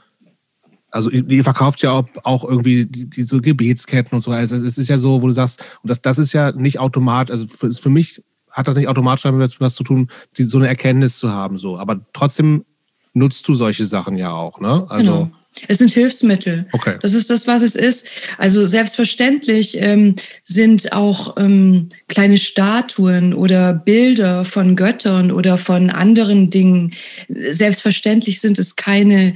[0.91, 4.31] also ihr verkauft ja auch, irgendwie diese Gebetsketten und so.
[4.31, 7.33] Also es ist ja so, wo du sagst, und das, das ist ja nicht automatisch,
[7.33, 10.69] also für, für mich hat das nicht automatisch damit was zu tun, die, so eine
[10.69, 11.59] Erkenntnis zu haben.
[11.59, 11.79] So.
[11.79, 12.65] Aber trotzdem
[13.13, 14.87] nutzt du solche Sachen ja auch, ne?
[14.89, 15.31] Also genau.
[15.67, 16.67] Es sind Hilfsmittel.
[16.73, 16.97] Okay.
[17.03, 18.09] Das ist das, was es ist.
[18.39, 20.15] Also selbstverständlich ähm,
[20.45, 26.95] sind auch ähm, kleine Statuen oder Bilder von Göttern oder von anderen Dingen.
[27.29, 29.35] Selbstverständlich sind es keine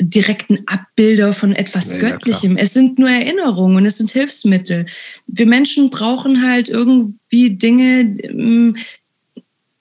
[0.00, 2.56] direkten Abbilder von etwas nee, Göttlichem.
[2.56, 4.86] Ja, es sind nur Erinnerungen und es sind Hilfsmittel.
[5.26, 8.76] Wir Menschen brauchen halt irgendwie Dinge, ähm,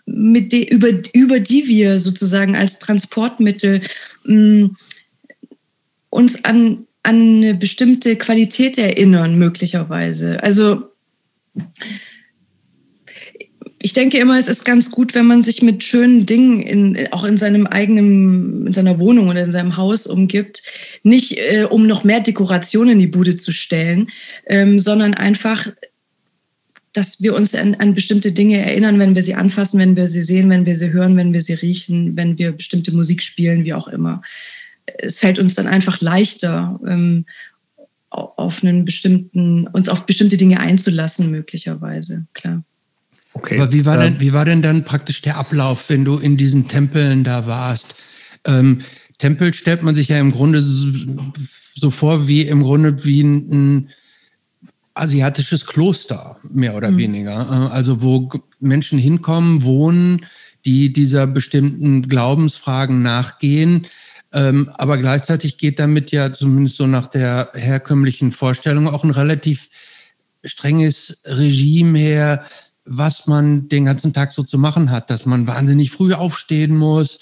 [0.06, 3.82] mit de, über, über die wir sozusagen als Transportmittel
[4.28, 4.76] ähm,
[6.10, 10.41] uns an, an eine bestimmte Qualität erinnern, möglicherweise.
[10.44, 10.90] Also
[13.82, 17.24] ich denke immer, es ist ganz gut, wenn man sich mit schönen Dingen in, auch
[17.24, 20.62] in seinem eigenen, in seiner Wohnung oder in seinem Haus umgibt.
[21.04, 24.10] Nicht, äh, um noch mehr Dekoration in die Bude zu stellen,
[24.48, 25.68] ähm, sondern einfach,
[26.91, 30.24] dass wir uns an, an, bestimmte Dinge erinnern, wenn wir sie anfassen, wenn wir sie
[30.24, 33.74] sehen, wenn wir sie hören, wenn wir sie riechen, wenn wir bestimmte Musik spielen, wie
[33.74, 34.22] auch immer.
[34.98, 37.26] Es fällt uns dann einfach leichter, ähm,
[38.10, 42.64] auf einen bestimmten, uns auf bestimmte Dinge einzulassen, möglicherweise, klar.
[43.34, 43.60] Okay.
[43.60, 44.20] Aber wie war, denn, ähm.
[44.20, 47.96] wie war denn dann praktisch der Ablauf, wenn du in diesen Tempeln da warst?
[48.46, 48.82] Ähm,
[49.18, 53.90] Tempel stellt man sich ja im Grunde so vor wie im Grunde wie ein, ein
[54.94, 56.98] asiatisches Kloster, mehr oder mhm.
[56.98, 57.70] weniger.
[57.72, 60.26] Äh, also wo Menschen hinkommen, wohnen,
[60.66, 63.88] die dieser bestimmten Glaubensfragen nachgehen.
[64.34, 69.70] Ähm, aber gleichzeitig geht damit ja zumindest so nach der herkömmlichen Vorstellung auch ein relativ
[70.44, 72.46] strenges Regime her,
[72.90, 77.20] was man den ganzen Tag so zu machen hat, dass man wahnsinnig früh aufstehen muss,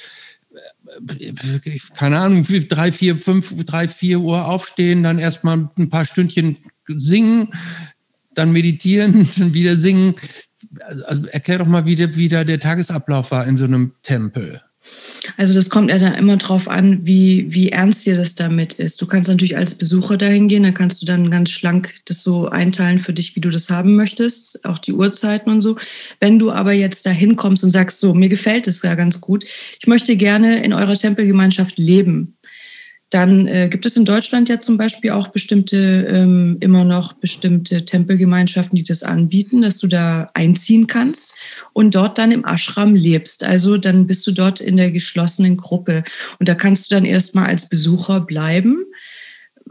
[1.95, 7.49] keine Ahnung, drei, vier, fünf, drei, vier Uhr aufstehen, dann erstmal ein paar Stündchen singen,
[8.33, 10.15] dann meditieren, dann wieder singen.
[11.05, 14.61] Also erklär doch mal, wie, der, wie da der Tagesablauf war in so einem Tempel.
[15.35, 19.01] Also das kommt ja dann immer drauf an, wie, wie ernst dir das damit ist.
[19.01, 22.47] Du kannst natürlich als Besucher dahin gehen, da kannst du dann ganz schlank das so
[22.47, 25.77] einteilen für dich, wie du das haben möchtest, auch die Uhrzeiten und so.
[26.19, 29.45] Wenn du aber jetzt dahin kommst und sagst, so, mir gefällt es ja ganz gut,
[29.79, 32.36] ich möchte gerne in eurer Tempelgemeinschaft leben,
[33.09, 37.85] dann äh, gibt es in Deutschland ja zum Beispiel auch bestimmte, ähm, immer noch bestimmte
[37.85, 41.33] Tempelgemeinschaften, die das anbieten, dass du da einziehen kannst
[41.71, 43.45] und dort dann im Ashram lebst.
[43.45, 46.03] Also dann bist du dort in der geschlossenen Gruppe
[46.39, 48.83] und da kannst du dann erstmal als Besucher bleiben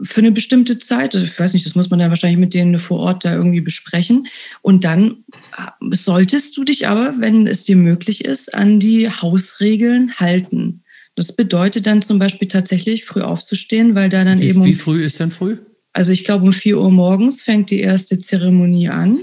[0.01, 1.13] für eine bestimmte Zeit.
[1.13, 3.61] Also ich weiß nicht, das muss man dann wahrscheinlich mit denen vor Ort da irgendwie
[3.61, 4.27] besprechen.
[4.61, 5.23] Und dann
[5.57, 10.83] äh, solltest du dich aber, wenn es dir möglich ist, an die Hausregeln halten.
[11.17, 14.63] Das bedeutet dann zum Beispiel tatsächlich früh aufzustehen, weil da dann wie, eben.
[14.63, 15.57] Wie früh ist denn früh?
[15.91, 19.21] Also ich glaube, um 4 Uhr morgens fängt die erste Zeremonie an.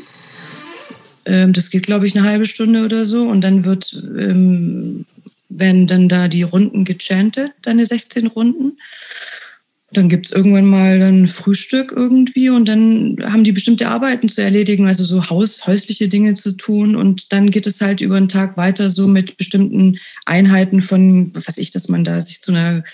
[1.24, 3.23] Ähm, das geht, glaube ich, eine halbe Stunde oder so.
[3.23, 5.06] Und dann wird, ähm,
[5.48, 8.76] werden dann da die Runden gechantet, deine 16 Runden.
[9.97, 14.42] Dann gibt es irgendwann mal ein Frühstück irgendwie und dann haben die bestimmte Arbeiten zu
[14.42, 16.97] erledigen, also so Haus, häusliche Dinge zu tun.
[16.97, 21.58] Und dann geht es halt über den Tag weiter so mit bestimmten Einheiten von, was
[21.58, 22.84] ich, dass man da sich zu einer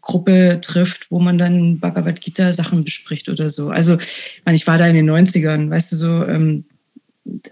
[0.00, 3.70] Gruppe trifft, wo man dann Bhagavad Gita Sachen bespricht oder so.
[3.70, 6.64] Also, ich meine, ich war da in den 90ern, weißt du so, ähm,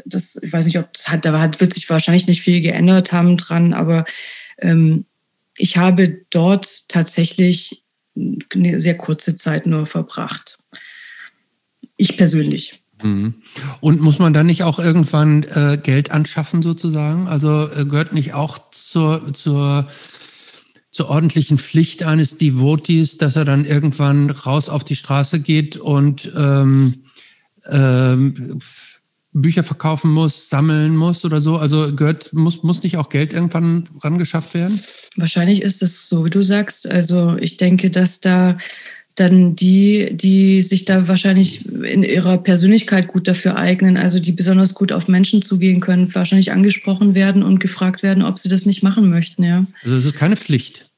[0.05, 3.13] das, ich weiß nicht, ob das hat, da hat, wird sich wahrscheinlich nicht viel geändert
[3.13, 4.05] haben dran, aber
[4.59, 5.05] ähm,
[5.57, 7.83] ich habe dort tatsächlich
[8.55, 10.59] eine sehr kurze Zeit nur verbracht.
[11.97, 12.83] Ich persönlich.
[13.03, 13.35] Mhm.
[13.81, 17.29] Und muss man dann nicht auch irgendwann äh, Geld anschaffen sozusagen?
[17.29, 19.89] Also äh, gehört nicht auch zur, zur,
[20.91, 26.33] zur ordentlichen Pflicht eines Devotees, dass er dann irgendwann raus auf die Straße geht und
[26.37, 27.05] ähm,
[27.71, 28.59] ähm,
[29.43, 31.57] Bücher verkaufen muss, sammeln muss oder so?
[31.59, 34.83] Also gehört, muss, muss nicht auch Geld irgendwann rangeschafft werden?
[35.17, 36.89] Wahrscheinlich ist es so, wie du sagst.
[36.89, 38.59] Also ich denke, dass da
[39.19, 44.75] dann die, die sich da wahrscheinlich in ihrer Persönlichkeit gut dafür eignen, also die besonders
[44.75, 48.83] gut auf Menschen zugehen können, wahrscheinlich angesprochen werden und gefragt werden, ob sie das nicht
[48.83, 49.67] machen möchten, ja.
[49.83, 50.89] Also es ist keine Pflicht.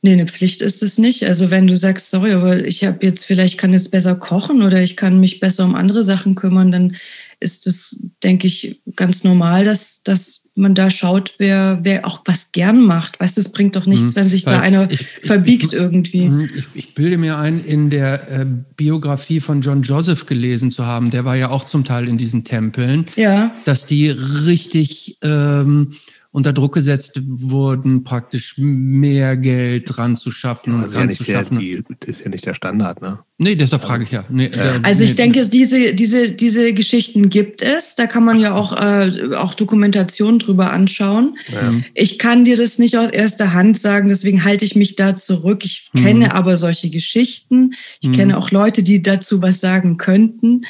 [0.00, 1.26] Nee, eine Pflicht ist es nicht.
[1.26, 4.80] Also wenn du sagst, sorry, aber ich habe jetzt vielleicht kann es besser kochen oder
[4.80, 6.96] ich kann mich besser um andere Sachen kümmern, dann
[7.40, 12.52] ist es, denke ich, ganz normal, dass, dass man da schaut, wer, wer auch was
[12.52, 13.20] gern macht.
[13.20, 14.16] Weißt du, es bringt doch nichts, mhm.
[14.16, 16.28] wenn sich da einer ich, verbiegt ich, irgendwie.
[16.28, 20.84] Mhm, ich, ich, bilde mir ein, in der äh, Biografie von John Joseph gelesen zu
[20.84, 23.54] haben, der war ja auch zum Teil in diesen Tempeln, ja.
[23.64, 25.94] dass die richtig ähm,
[26.38, 31.28] unter Druck gesetzt wurden, praktisch mehr Geld dran zu schaffen und das ist, ja nicht
[31.28, 33.18] der, die, das ist ja nicht der Standard, ne?
[33.40, 34.24] Nee, deshalb frage ich ja.
[34.28, 34.80] Nee, ja.
[34.82, 37.94] Also ich nee, denke, diese, diese, diese Geschichten gibt es.
[37.94, 41.38] Da kann man ja auch, äh, auch Dokumentation drüber anschauen.
[41.52, 41.72] Ja.
[41.94, 45.64] Ich kann dir das nicht aus erster Hand sagen, deswegen halte ich mich da zurück.
[45.64, 46.04] Ich mhm.
[46.04, 47.74] kenne aber solche Geschichten.
[48.00, 48.14] Ich mhm.
[48.14, 50.62] kenne auch Leute, die dazu was sagen könnten.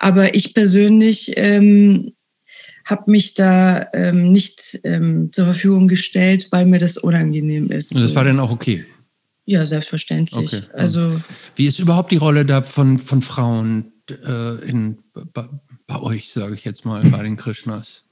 [0.00, 2.12] Aber ich persönlich ähm,
[2.86, 7.94] habe mich da ähm, nicht ähm, zur Verfügung gestellt, weil mir das unangenehm ist.
[7.94, 8.86] Und das war dann auch okay?
[9.44, 10.54] Ja, selbstverständlich.
[10.54, 10.62] Okay.
[10.72, 11.20] Also,
[11.56, 15.48] Wie ist überhaupt die Rolle da von, von Frauen äh, in, bei,
[15.86, 18.02] bei euch, sage ich jetzt mal, bei den Krishnas?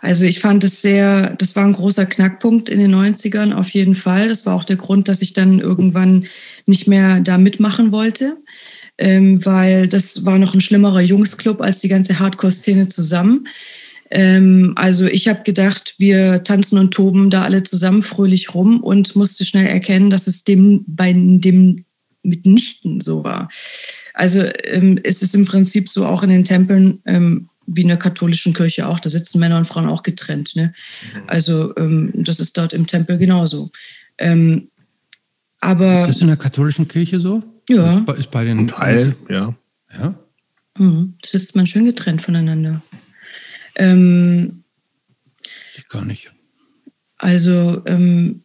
[0.00, 3.94] Also ich fand es sehr, das war ein großer Knackpunkt in den 90ern auf jeden
[3.94, 4.28] Fall.
[4.28, 6.26] Das war auch der Grund, dass ich dann irgendwann
[6.66, 8.38] nicht mehr da mitmachen wollte,
[8.96, 13.46] ähm, weil das war noch ein schlimmerer Jungsclub als die ganze Hardcore-Szene zusammen.
[14.10, 19.14] Ähm, also ich habe gedacht, wir tanzen und toben da alle zusammen fröhlich rum und
[19.14, 21.84] musste schnell erkennen, dass es dem bei dem
[22.22, 23.48] mitnichten so war.
[24.14, 27.96] Also ähm, ist es im Prinzip so auch in den Tempeln ähm, wie in der
[27.96, 28.98] katholischen Kirche auch.
[28.98, 30.56] Da sitzen Männer und Frauen auch getrennt.
[30.56, 30.74] Ne?
[31.14, 31.22] Mhm.
[31.28, 33.70] Also ähm, das ist dort im Tempel genauso.
[34.18, 34.68] Ähm,
[35.60, 37.42] aber ist das in der katholischen Kirche so?
[37.68, 37.98] Ja.
[37.98, 39.54] Ist bei, ist bei den Teil, ja.
[39.92, 40.14] Ja.
[40.78, 41.14] Mhm.
[41.22, 42.82] Da sitzt man schön getrennt voneinander.
[43.80, 44.64] Ähm,
[45.74, 46.30] ich gar nicht.
[47.16, 48.44] Also ähm,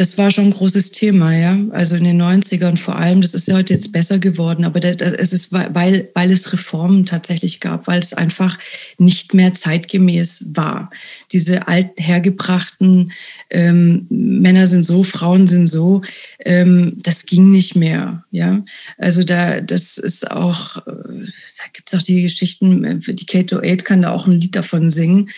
[0.00, 1.58] das war schon ein großes Thema, ja.
[1.72, 4.96] Also in den 90ern vor allem, das ist ja heute jetzt besser geworden, aber das,
[4.96, 8.58] das, es ist, weil, weil es Reformen tatsächlich gab, weil es einfach
[8.96, 10.88] nicht mehr zeitgemäß war.
[11.32, 13.12] Diese alten, hergebrachten
[13.50, 16.00] ähm, Männer sind so, Frauen sind so,
[16.46, 18.64] ähm, das ging nicht mehr, ja.
[18.96, 21.26] Also da, das ist auch, äh,
[21.58, 24.56] da gibt es auch die Geschichten, äh, die Kato 8 kann da auch ein Lied
[24.56, 25.28] davon singen,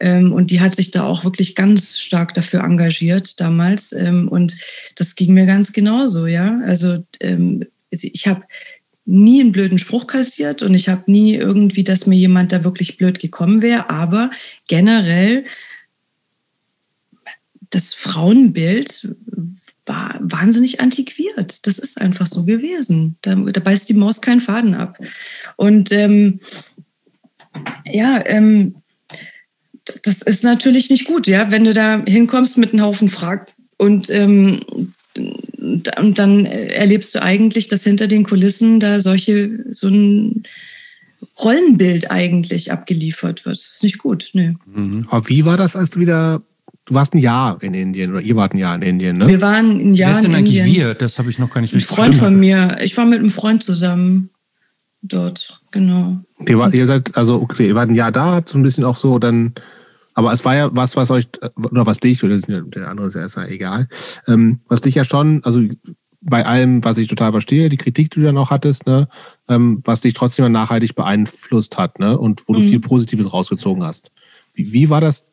[0.00, 3.92] und die hat sich da auch wirklich ganz stark dafür engagiert damals.
[3.92, 4.56] Ähm, und
[4.96, 6.60] das ging mir ganz genauso, ja.
[6.64, 8.42] Also ähm, ich habe
[9.04, 12.96] nie einen blöden Spruch kassiert und ich habe nie irgendwie, dass mir jemand da wirklich
[12.96, 13.90] blöd gekommen wäre.
[13.90, 14.30] Aber
[14.68, 15.44] generell
[17.70, 19.14] das Frauenbild
[19.86, 21.66] war wahnsinnig antiquiert.
[21.66, 23.16] Das ist einfach so gewesen.
[23.22, 24.98] Da, da beißt die Maus keinen Faden ab.
[25.56, 26.40] Und ähm,
[27.90, 28.76] ja, ähm,
[30.02, 34.10] das ist natürlich nicht gut, ja, wenn du da hinkommst mit einem Haufen Fragen und,
[34.10, 34.60] ähm,
[35.16, 40.44] und dann erlebst du eigentlich, dass hinter den Kulissen da solche, so ein
[41.42, 43.58] Rollenbild eigentlich abgeliefert wird.
[43.58, 44.56] Das ist nicht gut, ne.
[44.72, 45.06] Mhm.
[45.10, 46.42] Aber wie war das, als du wieder
[46.86, 49.28] Du warst ein Jahr in Indien oder ihr wart ein Jahr in Indien, ne?
[49.28, 50.76] Wir waren ein Jahr Wer ist denn in eigentlich Indien.
[50.88, 50.94] wir?
[50.94, 52.78] Das habe ich noch gar nicht Ein Freund von mir.
[52.82, 54.30] Ich war mit einem Freund zusammen
[55.02, 56.18] dort, genau.
[56.38, 58.96] Okay, war, ihr seid, also okay, ihr wart ein Jahr da, so ein bisschen auch
[58.96, 59.54] so dann,
[60.14, 63.20] aber es war ja was, was euch, oder was dich, oder der andere ist ja
[63.22, 63.88] erstmal egal,
[64.26, 65.62] ähm, was dich ja schon, also
[66.22, 69.08] bei allem, was ich total verstehe, die Kritik, die du dann auch hattest, ne,
[69.48, 72.64] ähm, was dich trotzdem nachhaltig beeinflusst hat, ne, und wo du Mhm.
[72.64, 74.12] viel Positives rausgezogen hast.
[74.54, 75.26] Wie, wie war das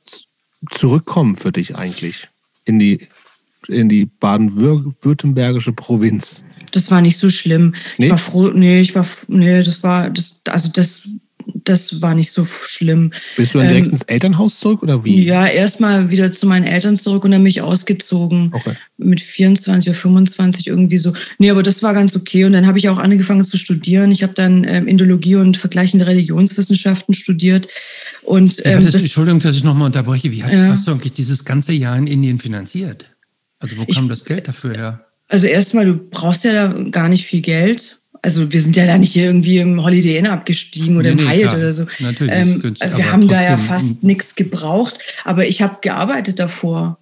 [0.72, 2.30] Zurückkommen für dich eigentlich
[2.66, 3.08] in die,
[3.68, 6.44] in die baden-württembergische Provinz?
[6.72, 7.76] Das war nicht so schlimm.
[7.98, 8.06] Nee?
[8.06, 11.08] Ich war froh, nee, ich war, nee, das war, das, also das,
[11.64, 13.14] das war nicht so schlimm.
[13.38, 15.24] Bist du dann direkt Ähm, ins Elternhaus zurück oder wie?
[15.24, 18.52] Ja, erstmal wieder zu meinen Eltern zurück und dann mich ausgezogen.
[18.54, 18.76] Okay.
[18.98, 21.14] Mit 24 oder 25 irgendwie so.
[21.40, 22.44] Nee, aber das war ganz okay.
[22.46, 24.12] Und dann habe ich auch angefangen zu studieren.
[24.12, 27.68] Ich habe dann ähm, Indologie und vergleichende Religionswissenschaften studiert.
[28.24, 30.32] Und ähm, es, das, Entschuldigung, dass ich nochmal unterbreche.
[30.32, 30.68] Wie hat, Ja.
[30.74, 33.06] hast du eigentlich dieses ganze Jahr in Indien finanziert?
[33.60, 35.04] Also wo Ich- kam das Geld dafür her?
[35.28, 38.02] Also erstmal, du brauchst ja da gar nicht viel Geld.
[38.22, 41.36] Also wir sind ja da nicht irgendwie im Holiday Inn abgestiegen oder Nee, im nee,
[41.36, 41.58] Hyatt klar.
[41.58, 41.86] oder so.
[42.00, 47.00] Natürlich, Ähm, wir haben da ja fast nichts gebraucht, aber ich habe gearbeitet davor.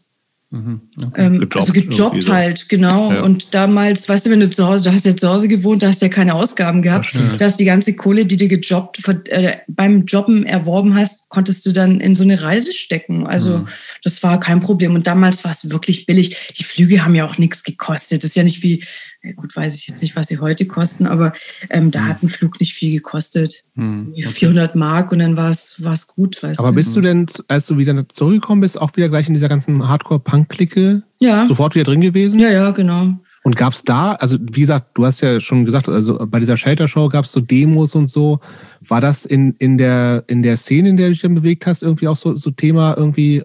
[0.55, 1.25] Mhm, okay.
[1.25, 2.33] Ähm, Gejobbt also gejobbt so.
[2.33, 3.11] halt, genau.
[3.11, 3.21] Ja.
[3.23, 5.87] Und damals, weißt du, wenn du zu Hause, du hast ja zu Hause gewohnt, da
[5.87, 7.13] hast du ja keine Ausgaben gehabt.
[7.37, 11.73] Da hast die ganze Kohle, die du gejobbt, äh, beim Jobben erworben hast, konntest du
[11.73, 13.27] dann in so eine Reise stecken.
[13.27, 13.67] Also Mhm.
[14.03, 14.95] das war kein Problem.
[14.95, 16.37] Und damals war es wirklich billig.
[16.57, 18.23] Die Flüge haben ja auch nichts gekostet.
[18.23, 18.81] Das ist ja nicht wie,
[19.33, 21.33] gut, weiß ich jetzt nicht, was sie heute kosten, aber
[21.69, 23.63] ähm, da hat ein Flug nicht viel gekostet.
[23.75, 24.27] Hm, okay.
[24.27, 28.07] 400 Mark und dann war es gut, weißt Aber bist du denn, als du wieder
[28.09, 32.39] zurückgekommen bist, auch wieder gleich in dieser ganzen Hardcore-Punk-Clique ja, sofort wieder drin gewesen?
[32.39, 33.15] ja, ja, genau.
[33.45, 36.57] Und gab es da, also wie gesagt, du hast ja schon gesagt, also bei dieser
[36.57, 38.39] Shelter-Show gab es so Demos und so.
[38.81, 41.83] War das in, in, der, in der Szene, in der du dich dann bewegt hast,
[41.83, 43.43] irgendwie auch so, so Thema irgendwie,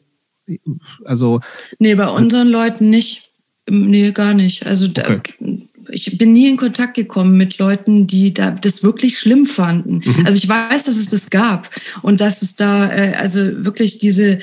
[1.05, 1.41] also
[1.79, 3.31] Nee, bei unseren Leuten nicht.
[3.69, 4.65] Nee, gar nicht.
[4.65, 5.69] Also da, Okay.
[5.93, 10.03] Ich bin nie in Kontakt gekommen mit Leuten, die da das wirklich schlimm fanden.
[10.05, 10.27] Mhm.
[10.27, 11.71] Also ich weiß, dass es das gab
[12.03, 14.39] und dass es da äh, also wirklich diese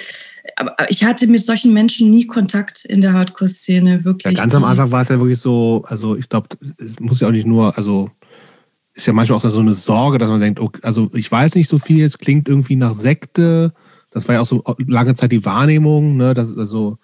[0.56, 4.36] aber ich hatte mit solchen Menschen nie Kontakt in der Hardcore-Szene, ja, wirklich.
[4.36, 4.64] ganz am.
[4.64, 7.78] Anfang war es ja wirklich so, also ich glaube, es muss ja auch nicht nur,
[7.78, 8.10] also
[8.94, 11.68] ist ja manchmal auch so eine Sorge, dass man denkt, okay, also ich weiß nicht
[11.68, 13.72] so viel, es klingt irgendwie nach Sekte.
[14.10, 16.98] Das war ja auch so lange Zeit die Wahrnehmung, ne, dass, also,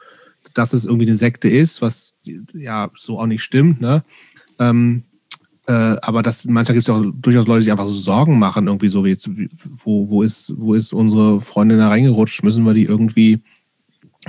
[0.55, 2.15] dass es irgendwie eine Sekte ist, was
[2.53, 4.03] ja so auch nicht stimmt, ne?
[4.59, 5.03] Ähm,
[5.67, 8.67] äh, aber das, manchmal gibt es ja auch durchaus Leute, die einfach so Sorgen machen,
[8.67, 9.29] irgendwie so wie jetzt,
[9.83, 12.43] wo, wo ist, wo ist unsere Freundin da reingerutscht?
[12.43, 13.41] Müssen wir die irgendwie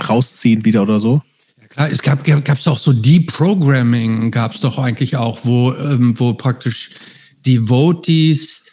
[0.09, 1.23] rausziehen wieder oder so?
[1.61, 6.15] Ja, klar, es gab es auch so Deprogramming, gab es doch eigentlich auch, wo, ähm,
[6.19, 6.91] wo praktisch
[7.45, 8.65] Devotees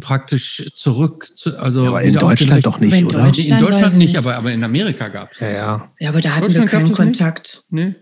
[0.00, 3.24] praktisch zurück zu, also Ja, aber in Deutschland doch nicht, In oder?
[3.24, 4.18] Deutschland in Deutschland ich nicht, nicht.
[4.18, 5.40] aber, aber in Amerika gab es.
[5.40, 5.90] Ja, ja.
[6.00, 6.96] Ja, aber da hatten wir keinen das nicht?
[6.96, 7.64] Kontakt.
[7.70, 7.94] Nee?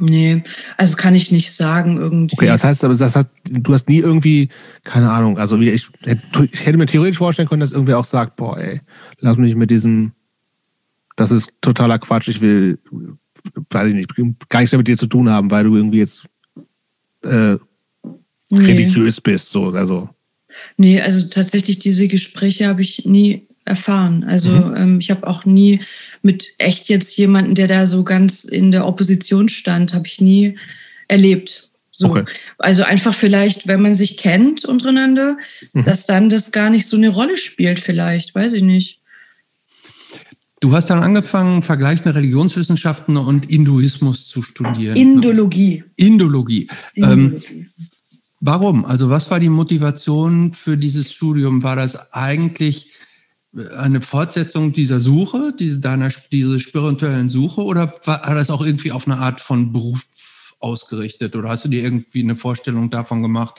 [0.00, 0.42] Nee,
[0.76, 2.34] also kann ich nicht sagen irgendwie.
[2.34, 4.48] Okay, das heißt, aber das hat, du hast nie irgendwie,
[4.82, 8.36] keine Ahnung, also wie ich, ich hätte mir theoretisch vorstellen können, dass irgendwer auch sagt,
[8.36, 8.80] boah, ey,
[9.20, 10.12] lass mich mit diesem,
[11.14, 12.78] das ist totaler Quatsch, ich will,
[13.70, 14.10] weiß ich nicht,
[14.48, 16.26] gar nichts mehr mit dir zu tun haben, weil du irgendwie jetzt
[17.22, 17.56] äh,
[18.50, 18.66] Nee.
[18.66, 20.08] religiös bist, so, also.
[20.76, 24.24] Nee, also tatsächlich diese Gespräche habe ich nie erfahren.
[24.24, 24.76] Also Mhm.
[24.76, 25.80] ähm, ich habe auch nie
[26.22, 30.58] mit echt jetzt jemanden, der da so ganz in der Opposition stand, habe ich nie
[31.08, 31.70] erlebt.
[31.90, 32.08] So.
[32.08, 32.24] Okay.
[32.58, 35.38] Also einfach vielleicht, wenn man sich kennt untereinander,
[35.72, 35.84] Mhm.
[35.84, 39.00] dass dann das gar nicht so eine Rolle spielt, vielleicht, weiß ich nicht.
[40.60, 44.96] Du hast dann angefangen, vergleichende Religionswissenschaften und Hinduismus zu studieren.
[44.96, 45.84] Indologie.
[45.96, 46.68] Indologie.
[46.96, 47.66] Ähm, Indologie.
[48.40, 48.84] warum?
[48.86, 51.62] Also was war die Motivation für dieses Studium?
[51.62, 52.90] War das eigentlich
[53.76, 59.06] eine Fortsetzung dieser Suche, diese, deiner, diese spirituellen Suche, oder war das auch irgendwie auf
[59.06, 60.04] eine Art von Beruf
[60.58, 61.36] ausgerichtet?
[61.36, 63.56] Oder hast du dir irgendwie eine Vorstellung davon gemacht,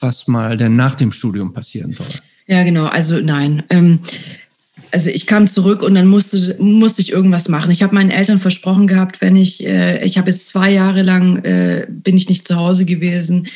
[0.00, 2.06] was mal denn nach dem Studium passieren soll?
[2.46, 2.86] Ja, genau.
[2.86, 3.62] Also nein.
[3.70, 4.00] Ähm,
[4.90, 7.70] also ich kam zurück und dann musste, musste ich irgendwas machen.
[7.70, 11.38] Ich habe meinen Eltern versprochen gehabt, wenn ich, äh, ich habe jetzt zwei Jahre lang,
[11.44, 13.48] äh, bin ich nicht zu Hause gewesen.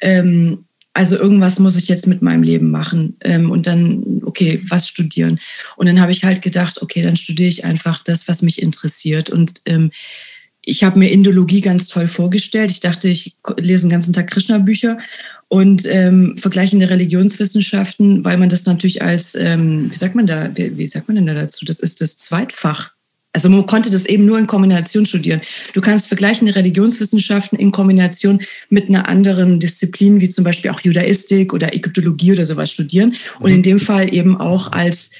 [0.00, 0.64] Ähm,
[0.94, 5.40] also irgendwas muss ich jetzt mit meinem Leben machen ähm, und dann, okay, was studieren?
[5.76, 9.30] Und dann habe ich halt gedacht, okay, dann studiere ich einfach das, was mich interessiert.
[9.30, 9.90] Und ähm,
[10.64, 12.70] ich habe mir Indologie ganz toll vorgestellt.
[12.70, 14.98] Ich dachte, ich lese den ganzen Tag Krishna-Bücher
[15.48, 20.76] und ähm, vergleichende Religionswissenschaften, weil man das natürlich als, ähm, wie sagt man da, wie,
[20.76, 21.64] wie sagt man denn da dazu?
[21.64, 22.92] Das ist das Zweitfach
[23.32, 25.40] also man konnte das eben nur in Kombination studieren.
[25.72, 31.54] Du kannst vergleichende Religionswissenschaften in Kombination mit einer anderen Disziplin, wie zum Beispiel auch Judaistik
[31.54, 33.16] oder Ägyptologie oder sowas studieren.
[33.40, 35.12] Und in dem Fall eben auch als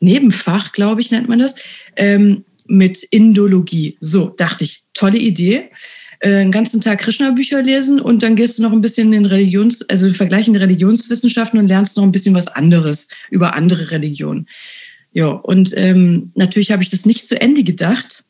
[0.00, 1.56] Nebenfach, glaube ich, nennt man das,
[1.96, 3.96] ähm, mit Indologie.
[4.00, 5.70] So, dachte ich, tolle Idee.
[6.20, 9.88] Äh, einen ganzen Tag Krishna-Bücher lesen und dann gehst du noch ein bisschen in Religions-,
[9.88, 14.46] also vergleichende Religionswissenschaften und lernst noch ein bisschen was anderes über andere Religionen.
[15.18, 18.22] Ja, und ähm, natürlich habe ich das nicht zu Ende gedacht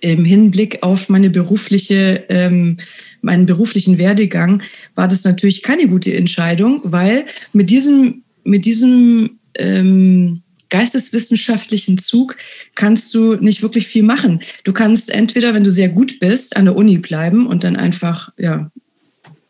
[0.00, 2.76] im Hinblick auf meine berufliche, ähm,
[3.22, 4.62] meinen beruflichen Werdegang
[4.94, 12.36] war das natürlich keine gute Entscheidung, weil mit diesem, mit diesem ähm, geisteswissenschaftlichen Zug
[12.74, 14.40] kannst du nicht wirklich viel machen.
[14.64, 18.34] Du kannst entweder, wenn du sehr gut bist, an der Uni bleiben und dann einfach
[18.36, 18.70] ja,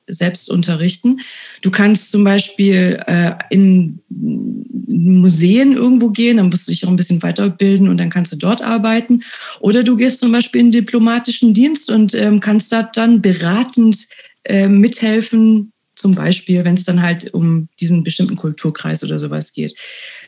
[0.07, 1.21] selbst unterrichten.
[1.63, 6.97] Du kannst zum Beispiel äh, in Museen irgendwo gehen, dann musst du dich auch ein
[6.97, 9.23] bisschen weiterbilden und dann kannst du dort arbeiten.
[9.61, 14.07] Oder du gehst zum Beispiel in den diplomatischen Dienst und ähm, kannst da dann beratend
[14.45, 19.77] äh, mithelfen, zum Beispiel, wenn es dann halt um diesen bestimmten Kulturkreis oder sowas geht.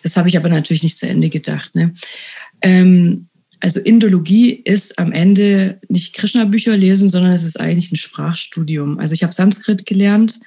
[0.02, 1.74] Das habe ich aber natürlich nicht zu Ende gedacht.
[1.74, 1.94] Ne?
[2.62, 3.27] Ähm,
[3.60, 8.98] also Indologie ist am Ende nicht Krishna-Bücher lesen, sondern es ist eigentlich ein Sprachstudium.
[8.98, 10.38] Also ich habe Sanskrit gelernt,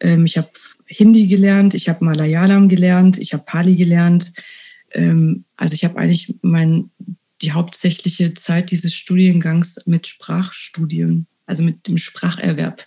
[0.00, 0.50] ähm, ich habe
[0.86, 4.32] Hindi gelernt, ich habe Malayalam gelernt, ich habe Pali gelernt.
[4.92, 6.90] Ähm, also ich habe eigentlich mein,
[7.42, 12.86] die hauptsächliche Zeit dieses Studiengangs mit Sprachstudien, also mit dem Spracherwerb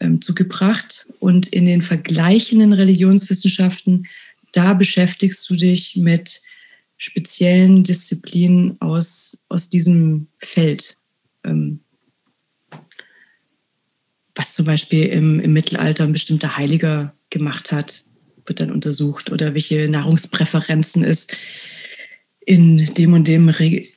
[0.00, 1.06] ähm, zugebracht.
[1.18, 4.06] Und in den vergleichenden Religionswissenschaften,
[4.52, 6.40] da beschäftigst du dich mit
[6.96, 10.96] speziellen Disziplinen aus, aus diesem Feld.
[11.44, 11.80] Ähm,
[14.34, 18.04] was zum Beispiel im, im Mittelalter ein bestimmter Heiliger gemacht hat,
[18.46, 21.28] wird dann untersucht oder welche Nahrungspräferenzen es
[22.46, 23.48] in dem und dem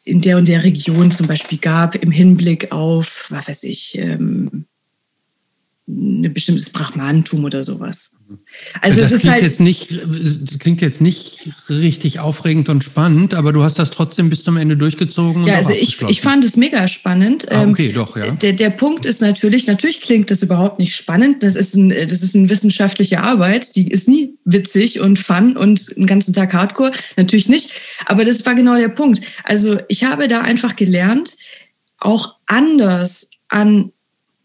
[0.03, 4.65] in der und der Region zum Beispiel gab im Hinblick auf, was weiß ich, ähm,
[5.87, 8.17] ein bestimmtes Brahmanentum oder sowas.
[8.81, 9.87] Also das es ist halt jetzt nicht
[10.59, 14.75] klingt jetzt nicht richtig aufregend und spannend, aber du hast das trotzdem bis zum Ende
[14.75, 15.47] durchgezogen.
[15.47, 17.49] Ja, also ich, ich fand es mega spannend.
[17.49, 18.31] Ah, okay, ähm, doch, ja.
[18.31, 21.41] Der, der Punkt ist natürlich, natürlich klingt das überhaupt nicht spannend.
[21.41, 25.95] Das ist, ein, das ist eine wissenschaftliche Arbeit, die ist nie witzig und fun und
[25.95, 26.91] einen ganzen Tag Hardcore.
[27.15, 27.71] Natürlich nicht.
[28.05, 29.21] Aber das war genau der Punkt.
[29.45, 31.37] Also ich habe da einfach gelernt,
[31.97, 33.93] auch anders an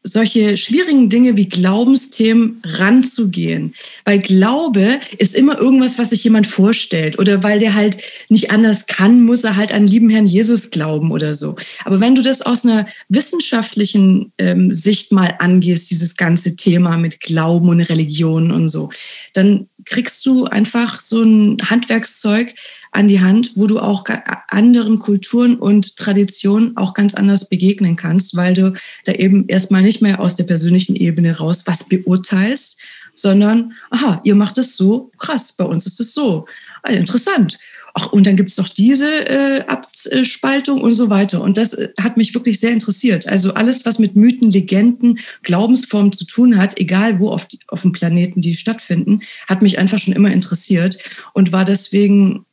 [0.04, 3.74] solche schwierigen Dinge wie Glaubensthemen ranzugehen.
[4.04, 7.18] Weil Glaube ist immer irgendwas, was sich jemand vorstellt.
[7.18, 7.98] Oder weil der halt
[8.28, 11.56] nicht anders kann, muss er halt an lieben Herrn Jesus glauben oder so.
[11.84, 17.20] Aber wenn du das aus einer wissenschaftlichen ähm, Sicht mal angehst, dieses ganze Thema mit
[17.20, 18.90] Glauben und Religion und so,
[19.34, 22.54] dann kriegst du einfach so ein Handwerkszeug,
[22.92, 24.04] an die Hand, wo du auch
[24.48, 30.02] anderen Kulturen und Traditionen auch ganz anders begegnen kannst, weil du da eben erstmal nicht
[30.02, 32.78] mehr aus der persönlichen Ebene raus was beurteilst,
[33.14, 36.46] sondern, aha, ihr macht es so, krass, bei uns ist es so.
[36.82, 37.58] Also interessant.
[37.94, 41.42] Ach, und dann gibt es noch diese äh, Abspaltung und so weiter.
[41.42, 43.28] Und das äh, hat mich wirklich sehr interessiert.
[43.28, 47.82] Also alles, was mit Mythen, Legenden, Glaubensformen zu tun hat, egal wo auf, die, auf
[47.82, 50.96] dem Planeten die stattfinden, hat mich einfach schon immer interessiert
[51.34, 52.46] und war deswegen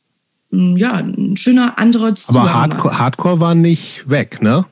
[0.50, 4.64] ja, ein schöner anderer Aber Hardcore, Hardcore war nicht weg, ne?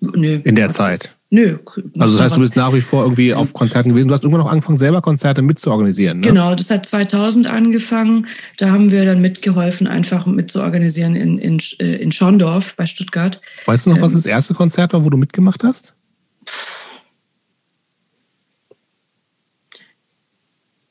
[0.00, 0.40] Nö.
[0.44, 1.10] In der Zeit.
[1.30, 1.58] Nö.
[1.98, 4.08] Also das heißt, du bist nach wie vor irgendwie auf Konzerten gewesen.
[4.08, 6.26] Du hast irgendwann noch angefangen, selber Konzerte mitzuorganisieren, ne?
[6.26, 8.26] Genau, das hat 2000 angefangen.
[8.56, 13.42] Da haben wir dann mitgeholfen, einfach mitzuorganisieren in, in, äh, in Schorndorf bei Stuttgart.
[13.66, 15.94] Weißt du noch, was ähm, das erste Konzert war, wo du mitgemacht hast?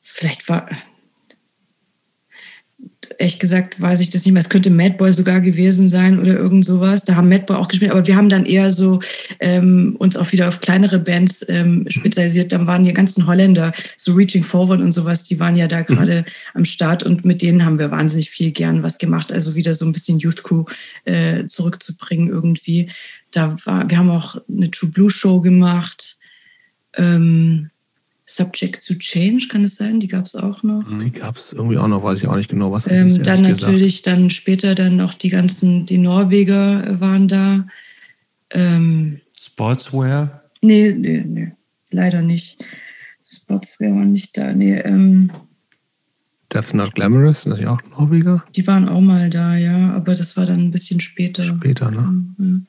[0.02, 0.68] Vielleicht war,
[3.18, 4.40] ehrlich gesagt weiß ich das nicht mehr.
[4.40, 7.04] Es könnte Madboy sogar gewesen sein oder irgend sowas.
[7.04, 9.00] Da haben Madboy auch gespielt, aber wir haben dann eher so
[9.40, 12.52] ähm, uns auch wieder auf kleinere Bands ähm, spezialisiert.
[12.52, 15.84] Dann waren die ganzen Holländer, so Reaching Forward und sowas, die waren ja da mhm.
[15.86, 16.24] gerade mhm.
[16.54, 19.32] am Start und mit denen haben wir wahnsinnig viel gern was gemacht.
[19.32, 20.64] Also wieder so ein bisschen Youth Crew
[21.04, 22.90] äh, zurückzubringen irgendwie.
[23.32, 26.18] Da war, wir haben auch eine True Blue Show gemacht.
[26.96, 27.68] Ähm,
[28.30, 30.00] Subject to Change, kann es sein?
[30.00, 30.84] Die gab es auch noch.
[31.02, 33.26] Die gab es irgendwie auch noch, weiß ich auch nicht genau, was das ähm, ist.
[33.26, 34.18] Dann natürlich, gesagt.
[34.18, 37.66] dann später dann noch die ganzen, die Norweger waren da.
[38.50, 40.44] Ähm, Sportswear?
[40.60, 41.52] Nee, nee, nee,
[41.90, 42.62] leider nicht.
[43.26, 44.52] Spots waren nicht da.
[44.52, 45.30] Nee, ähm,
[46.52, 48.42] Death Not Glamorous, das ist ja auch Norweger.
[48.54, 51.42] Die waren auch mal da, ja, aber das war dann ein bisschen später.
[51.42, 52.02] Später, ne?
[52.36, 52.66] Mhm.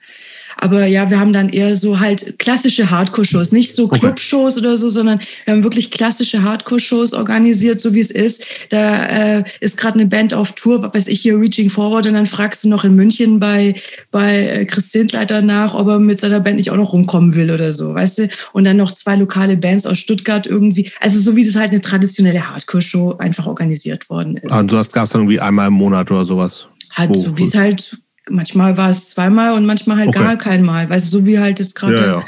[0.58, 3.88] Aber ja, wir haben dann eher so halt klassische Hardcore-Shows, nicht so.
[3.88, 8.46] Club-Shows oder so, sondern wir haben wirklich klassische Hardcore-Shows organisiert, so wie es ist.
[8.70, 9.06] Da
[9.38, 12.64] äh, ist gerade eine Band auf Tour, weiß ich hier, Reaching Forward, und dann fragst
[12.64, 13.76] du noch in München bei,
[14.12, 17.52] bei äh, Chris Zindleiter nach, ob er mit seiner Band nicht auch noch rumkommen will
[17.52, 18.30] oder so, weißt du?
[18.54, 20.92] Und dann noch zwei lokale Bands aus Stuttgart irgendwie.
[21.00, 24.52] Also so wie das halt eine traditionelle Hardcore-Show einfach organisiert worden ist.
[24.52, 26.68] Also das gab es dann irgendwie einmal im Monat oder sowas.
[26.98, 27.98] Wo- so wie es halt,
[28.30, 30.20] manchmal war es zweimal und manchmal halt Okay.
[30.20, 30.90] gar kein Mal.
[30.90, 32.26] Weißt du, so wie halt das gerade Ja, ja.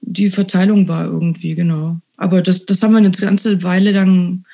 [0.00, 2.00] die Verteilung war irgendwie, genau.
[2.16, 4.44] Aber das, das haben wir eine ganze Weile dann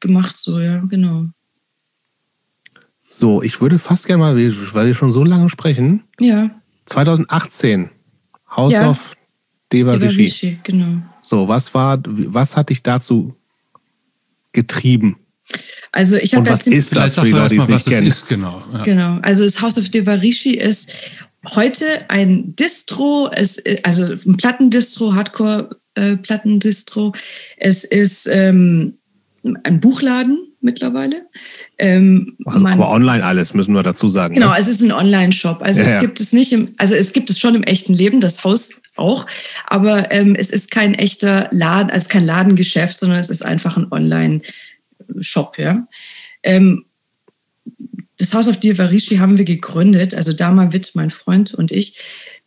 [0.00, 1.26] gemacht, so, ja, genau.
[3.08, 6.50] So, ich würde fast gerne mal, weil wir schon so lange sprechen, Ja,
[6.86, 7.90] 2018,
[8.56, 8.90] House Ja.
[8.90, 9.16] of
[9.72, 10.58] Deva Rishi.
[10.62, 11.02] Genau.
[11.22, 13.34] So, was war, was hat dich dazu
[14.52, 15.16] getrieben?
[15.92, 17.86] Also ich habe was jetzt ist das für die Leute, die erstmal, es was nicht
[17.86, 18.06] das kennen?
[18.06, 18.62] ist, genau.
[18.72, 18.82] Ja.
[18.82, 19.18] Genau.
[19.22, 20.92] Also das House of Devarishi ist
[21.54, 25.14] heute ein Distro, es, also ein Plattendistro,
[25.96, 27.14] Hardcore-Plattendistro.
[27.56, 28.94] es ist ähm,
[29.62, 31.22] ein Buchladen mittlerweile.
[31.78, 34.34] Ähm, Also, man- aber online alles, müssen wir dazu sagen.
[34.34, 34.56] Genau, Ne?
[34.58, 35.62] es ist ein Online-Shop.
[35.62, 36.00] Also Ja, es ja.
[36.00, 39.26] gibt es nicht im, also es gibt es schon im echten Leben, das Haus auch,
[39.66, 43.86] aber ähm, es ist kein echter Laden, also kein Ladengeschäft, sondern es ist einfach ein
[43.92, 44.52] Online-Shop,
[45.58, 45.86] ja.
[46.42, 46.84] Ähm,
[48.18, 51.98] das Haus auf Divarici haben wir gegründet, also Dama Witt, mein Freund und ich,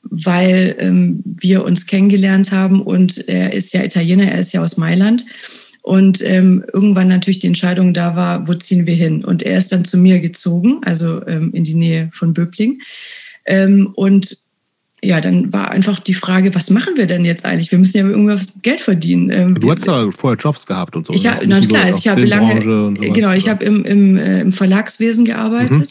[0.02, 4.78] weil ähm, wir uns kennengelernt haben und er ist ja Italiener, er ist ja aus
[4.78, 5.26] Mailand.
[5.82, 9.24] Und ähm, irgendwann natürlich die Entscheidung da war, wo ziehen wir hin?
[9.24, 12.82] Und er ist dann zu mir gezogen, also ähm, in die Nähe von Böbling.
[13.46, 14.38] Ähm, und
[15.03, 17.72] ja, dann war einfach die Frage, was machen wir denn jetzt eigentlich?
[17.72, 19.30] Wir müssen ja irgendwas Geld verdienen.
[19.30, 21.14] Ähm, Du wir- hast ja vorher Jobs gehabt und so.
[21.14, 21.32] ich ne?
[21.32, 25.26] Nicht na klar, ich habe lange, sowas, genau, ich habe im, im, äh, im Verlagswesen
[25.26, 25.88] gearbeitet, Mhm.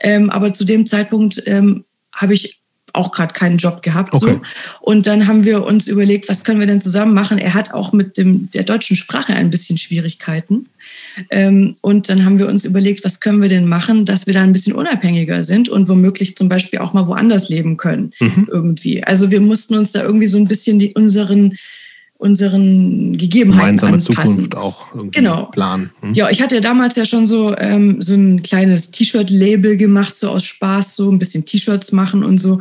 [0.00, 2.60] ähm, aber zu dem Zeitpunkt ähm, habe ich
[2.98, 4.12] auch gerade keinen Job gehabt.
[4.12, 4.32] Okay.
[4.34, 4.40] So.
[4.80, 7.38] Und dann haben wir uns überlegt, was können wir denn zusammen machen?
[7.38, 10.66] Er hat auch mit dem, der deutschen Sprache ein bisschen Schwierigkeiten.
[11.30, 14.42] Ähm, und dann haben wir uns überlegt, was können wir denn machen, dass wir da
[14.42, 18.48] ein bisschen unabhängiger sind und womöglich zum Beispiel auch mal woanders leben können Mhm.
[18.50, 19.04] irgendwie.
[19.04, 21.56] Also wir mussten uns da irgendwie so ein bisschen die, unseren,
[22.18, 24.34] unseren Gegebenheiten gemeinsame anpassen.
[24.34, 25.44] Zukunft auch irgendwie Genau.
[25.46, 25.90] planen.
[26.00, 26.14] Hm?
[26.14, 30.28] Ja, ich hatte ja damals ja schon so, ähm, so ein kleines T-Shirt-Label gemacht, so
[30.28, 32.58] aus Spaß, so ein bisschen T-Shirts machen und so.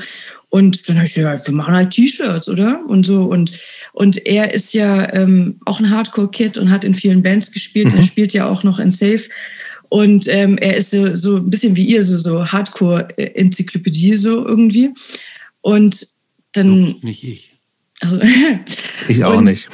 [0.50, 2.82] Und dann habe ich gesagt, wir machen halt T-Shirts, oder?
[2.88, 3.24] Und so.
[3.24, 3.52] Und,
[3.94, 7.92] und er ist ja ähm, auch ein Hardcore-Kid und hat in vielen Bands gespielt.
[7.92, 7.98] Mhm.
[7.98, 9.24] Er spielt ja auch noch in Safe.
[9.90, 14.92] Und ähm, er ist so, so ein bisschen wie ihr, so, so Hardcore-Enzyklopädie, so irgendwie.
[15.61, 16.08] Und
[16.53, 16.68] dann,
[17.02, 17.53] Du, nicht ich.
[18.01, 18.19] Also,
[19.08, 19.69] Ich auch Und- nicht.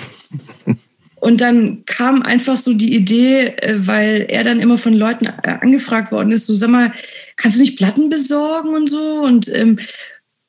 [1.23, 5.55] Und dann kam einfach so die Idee, äh, weil er dann immer von Leuten äh,
[5.61, 6.91] angefragt worden ist, so sag mal,
[7.37, 9.21] kannst du nicht Platten besorgen und so?
[9.23, 9.77] Und, ähm,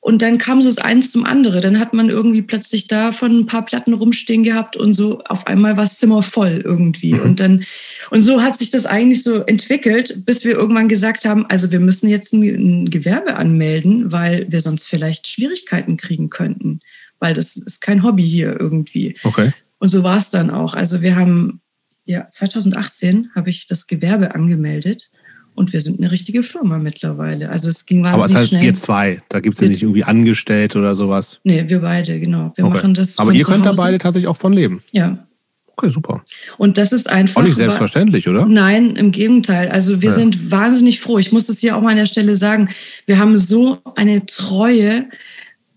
[0.01, 1.61] und dann kam so das eins zum andere.
[1.61, 5.77] Dann hat man irgendwie plötzlich davon ein paar Platten rumstehen gehabt und so auf einmal
[5.77, 7.13] war das Zimmer voll irgendwie.
[7.13, 7.21] Mhm.
[7.21, 7.63] Und dann,
[8.09, 11.79] und so hat sich das eigentlich so entwickelt, bis wir irgendwann gesagt haben, also wir
[11.79, 16.81] müssen jetzt ein, ein Gewerbe anmelden, weil wir sonst vielleicht Schwierigkeiten kriegen könnten.
[17.19, 19.15] Weil das ist kein Hobby hier irgendwie.
[19.23, 19.53] Okay.
[19.79, 20.73] Und so war es dann auch.
[20.73, 21.61] Also wir haben,
[22.05, 25.11] ja, 2018 habe ich das Gewerbe angemeldet
[25.53, 27.49] und wir sind eine richtige Firma mittlerweile.
[27.49, 28.61] Also es ging Aber es wahnsinnig heißt schnell.
[28.63, 29.21] wir zwei.
[29.29, 31.39] Da gibt es ja nicht irgendwie angestellt oder sowas.
[31.43, 32.51] Nee, wir beide, genau.
[32.55, 32.73] Wir Okay.
[32.75, 33.17] machen das.
[33.19, 34.83] Aber ihr könnt da beide tatsächlich auch von leben.
[34.91, 35.25] Ja.
[35.77, 36.23] Okay, super.
[36.57, 37.41] Und das ist einfach.
[37.41, 38.45] Auch nicht selbstverständlich, oder?
[38.45, 39.69] Nein, im Gegenteil.
[39.69, 40.15] Also wir Ja.
[40.15, 41.17] sind wahnsinnig froh.
[41.19, 42.69] Ich muss das hier auch mal an der Stelle sagen.
[43.05, 45.09] Wir haben so eine treue,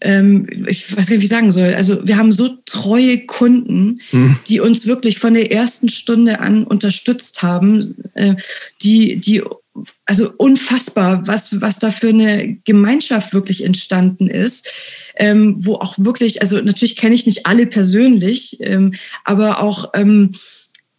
[0.01, 1.75] ich weiß nicht, wie ich sagen soll.
[1.75, 4.39] Also wir haben so treue Kunden, Hm.
[4.49, 8.37] die uns wirklich von der ersten Stunde an unterstützt haben, äh,
[8.83, 9.43] die, die,
[10.07, 14.73] also unfassbar, was, was da für eine Gemeinschaft wirklich entstanden ist,
[15.17, 18.95] ähm, wo auch wirklich, also natürlich kenne ich nicht alle persönlich, ähm,
[19.25, 20.33] aber auch, ähm,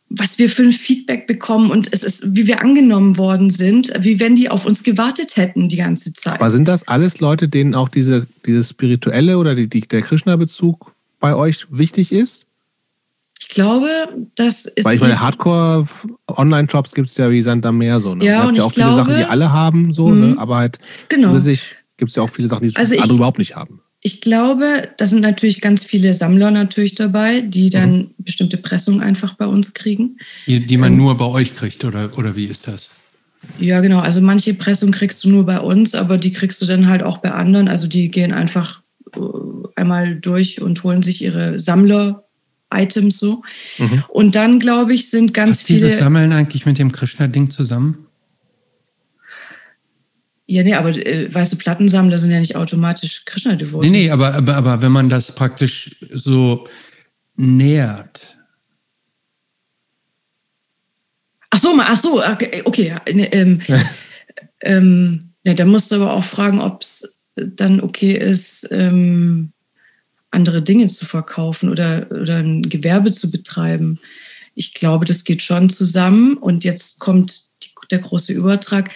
[0.09, 4.19] was wir für ein Feedback bekommen und es ist, wie wir angenommen worden sind, wie
[4.19, 6.35] wenn die auf uns gewartet hätten die ganze Zeit.
[6.41, 10.91] Aber sind das alles Leute, denen auch diese, dieses spirituelle oder die, die, der Krishna-Bezug
[11.19, 12.47] bei euch wichtig ist?
[13.39, 13.87] Ich glaube,
[14.35, 18.15] das ist Weil ich meine, Hardcore-Online-Shops gibt es ja wie Sand am Meer so.
[18.15, 18.25] Ne?
[18.25, 20.31] Ja, und ja auch viele glaube- Sachen, die alle haben, so, Mhm.
[20.31, 20.35] ne?
[20.37, 21.29] aber halt genau.
[21.29, 23.81] zusätzlich gibt es ja auch viele Sachen, die Also ich- andere überhaupt nicht haben.
[24.01, 29.33] Ich glaube, da sind natürlich ganz viele Sammler natürlich dabei, die dann bestimmte Pressungen einfach
[29.33, 30.17] bei uns kriegen.
[30.47, 32.89] Die, die man Ähm, nur bei euch kriegt, oder, oder wie ist das?
[33.59, 33.99] Ja, genau.
[33.99, 37.17] Also manche Pressungen kriegst du nur bei uns, aber die kriegst du dann halt auch
[37.17, 37.67] bei anderen.
[37.67, 38.81] Also die gehen einfach
[39.15, 39.19] äh,
[39.75, 42.23] einmal durch und holen sich ihre Sammler
[42.73, 43.41] Items so.
[43.79, 44.03] Mhm.
[44.09, 45.87] Und dann, glaube ich, sind ganz Passt viele.
[45.87, 48.05] dieses Sammeln eigentlich mit dem Krishna-Ding zusammen?
[50.51, 53.91] Ja, nee, aber äh, weißt du, Plattensammler sind ja nicht automatisch Krishna-Devotees.
[53.91, 56.67] Nee, nee, aber, aber, aber wenn man das praktisch so
[57.35, 58.35] nähert.
[61.51, 63.61] Ach so, ach so, okay, okay ja, ähm,
[64.61, 69.53] ähm, ja, da musst du aber auch fragen, ob es dann okay ist, ähm,
[70.31, 73.99] andere Dinge zu verkaufen oder, oder ein Gewerbe zu betreiben.
[74.55, 76.37] Ich glaube, das geht schon zusammen.
[76.37, 78.89] Und jetzt kommt die, der große Übertrag.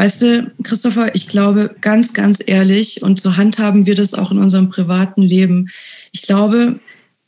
[0.00, 4.38] Weißt du, Christopher, ich glaube ganz, ganz ehrlich, und so handhaben wir das auch in
[4.38, 5.68] unserem privaten Leben.
[6.10, 6.80] Ich glaube,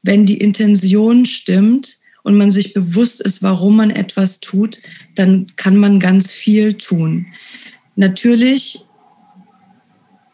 [0.03, 4.79] wenn die Intention stimmt und man sich bewusst ist, warum man etwas tut,
[5.15, 7.27] dann kann man ganz viel tun.
[7.95, 8.87] Natürlich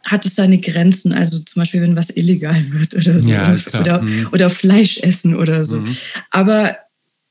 [0.05, 1.12] hat es seine Grenzen.
[1.12, 3.33] Also zum Beispiel, wenn was illegal wird oder so.
[3.33, 4.28] Ja, oder, mhm.
[4.31, 5.81] oder Fleisch essen oder so.
[5.81, 5.97] Mhm.
[6.31, 6.76] Aber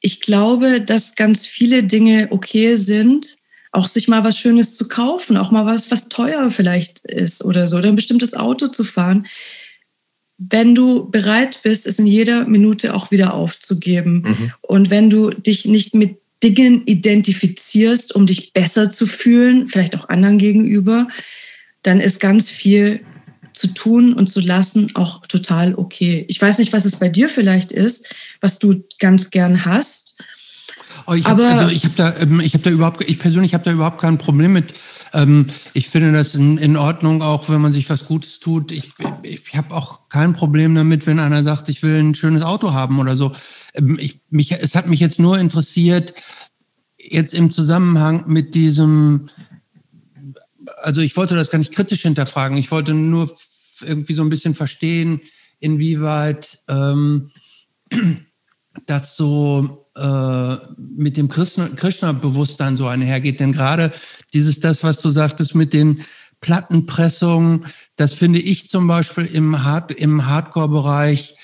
[0.01, 3.36] ich glaube, dass ganz viele Dinge okay sind,
[3.77, 7.67] auch sich mal was Schönes zu kaufen, auch mal was, was teuer vielleicht ist oder
[7.67, 9.27] so, oder ein bestimmtes Auto zu fahren.
[10.39, 14.53] Wenn du bereit bist, es in jeder Minute auch wieder aufzugeben mhm.
[14.61, 20.09] und wenn du dich nicht mit Dingen identifizierst, um dich besser zu fühlen, vielleicht auch
[20.09, 21.07] anderen gegenüber,
[21.83, 23.01] dann ist ganz viel
[23.53, 26.25] zu tun und zu lassen auch total okay.
[26.27, 30.06] Ich weiß nicht, was es bei dir vielleicht ist, was du ganz gern hast.
[31.09, 33.63] Oh, ich habe also ich hab da, ähm, ich hab da überhaupt, ich persönlich habe
[33.63, 34.73] da überhaupt kein Problem mit.
[35.13, 38.73] Ähm, ich finde das in, in, Ordnung, auch wenn man sich was Gutes tut.
[38.73, 38.91] Ich,
[39.23, 42.99] ich habe auch kein Problem damit, wenn einer sagt, ich will ein schönes Auto haben
[42.99, 43.31] oder so.
[43.73, 46.13] Ähm, ich, mich, es hat mich jetzt nur interessiert,
[46.97, 49.29] jetzt im Zusammenhang mit diesem,
[50.83, 52.57] also ich wollte das gar nicht kritisch hinterfragen.
[52.57, 53.33] Ich wollte nur
[53.79, 55.21] irgendwie so ein bisschen verstehen,
[55.61, 57.31] inwieweit ähm,
[58.85, 59.86] das so
[60.77, 63.39] mit dem Krishna-Bewusstsein so einhergeht.
[63.39, 63.91] Denn gerade
[64.33, 66.01] dieses, das, was du sagtest mit den
[66.41, 71.37] Plattenpressungen, das finde ich zum Beispiel im, Hard im Hardcore-Bereich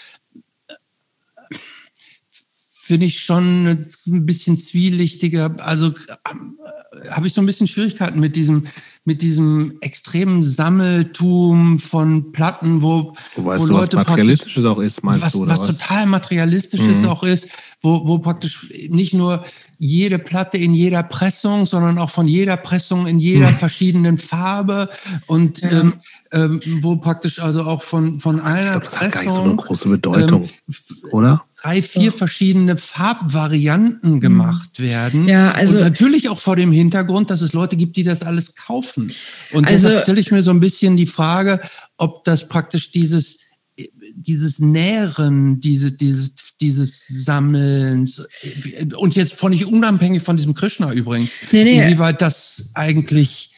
[2.85, 3.65] finde ich schon
[4.07, 5.55] ein bisschen zwielichtiger.
[5.59, 8.67] Also äh, habe ich so ein bisschen Schwierigkeiten mit diesem,
[9.05, 15.23] mit diesem extremen Sammeltum von Platten, wo, wo, wo Leute was materialistisches auch ist, meinst
[15.23, 17.07] was, du, oder was, was total materialistisches mhm.
[17.07, 17.47] auch ist,
[17.83, 19.45] wo, wo praktisch nicht nur
[19.77, 23.55] jede Platte in jeder Pressung, sondern auch von jeder Pressung in jeder mhm.
[23.55, 24.89] verschiedenen Farbe
[25.27, 25.81] und ja.
[25.81, 25.93] ähm,
[26.31, 29.33] ähm, wo praktisch also auch von, von einer ich glaub, das Pressung, hat gar nicht
[29.33, 31.43] so eine große Bedeutung, ähm, oder?
[31.61, 32.11] drei, vier ja.
[32.11, 34.19] verschiedene Farbvarianten mhm.
[34.21, 35.27] gemacht werden.
[35.27, 38.55] Ja, also und natürlich auch vor dem Hintergrund, dass es Leute gibt, die das alles
[38.55, 39.11] kaufen.
[39.51, 41.59] Und also, deshalb stelle ich mir so ein bisschen die Frage,
[41.97, 43.39] ob das praktisch dieses
[44.15, 48.25] dieses Nähren, diese, dieses, dieses Sammelns
[48.95, 51.81] und jetzt von nicht unabhängig von diesem Krishna übrigens, nee, nee.
[51.81, 53.53] inwieweit das eigentlich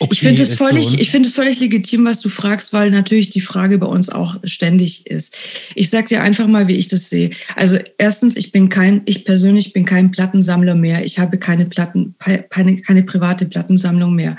[0.00, 0.98] Okay, ich finde es völlig, so.
[0.98, 4.36] ich finde es völlig legitim, was du fragst, weil natürlich die Frage bei uns auch
[4.44, 5.36] ständig ist.
[5.74, 7.30] Ich sag dir einfach mal, wie ich das sehe.
[7.56, 11.04] Also erstens, ich bin kein, ich persönlich bin kein Plattensammler mehr.
[11.04, 12.14] Ich habe keine Platten,
[12.48, 14.36] keine, keine private Plattensammlung mehr.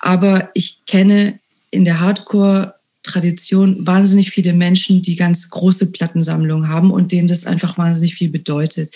[0.00, 1.38] Aber ich kenne
[1.70, 7.46] in der Hardcore Tradition wahnsinnig viele Menschen, die ganz große Plattensammlungen haben und denen das
[7.46, 8.94] einfach wahnsinnig viel bedeutet.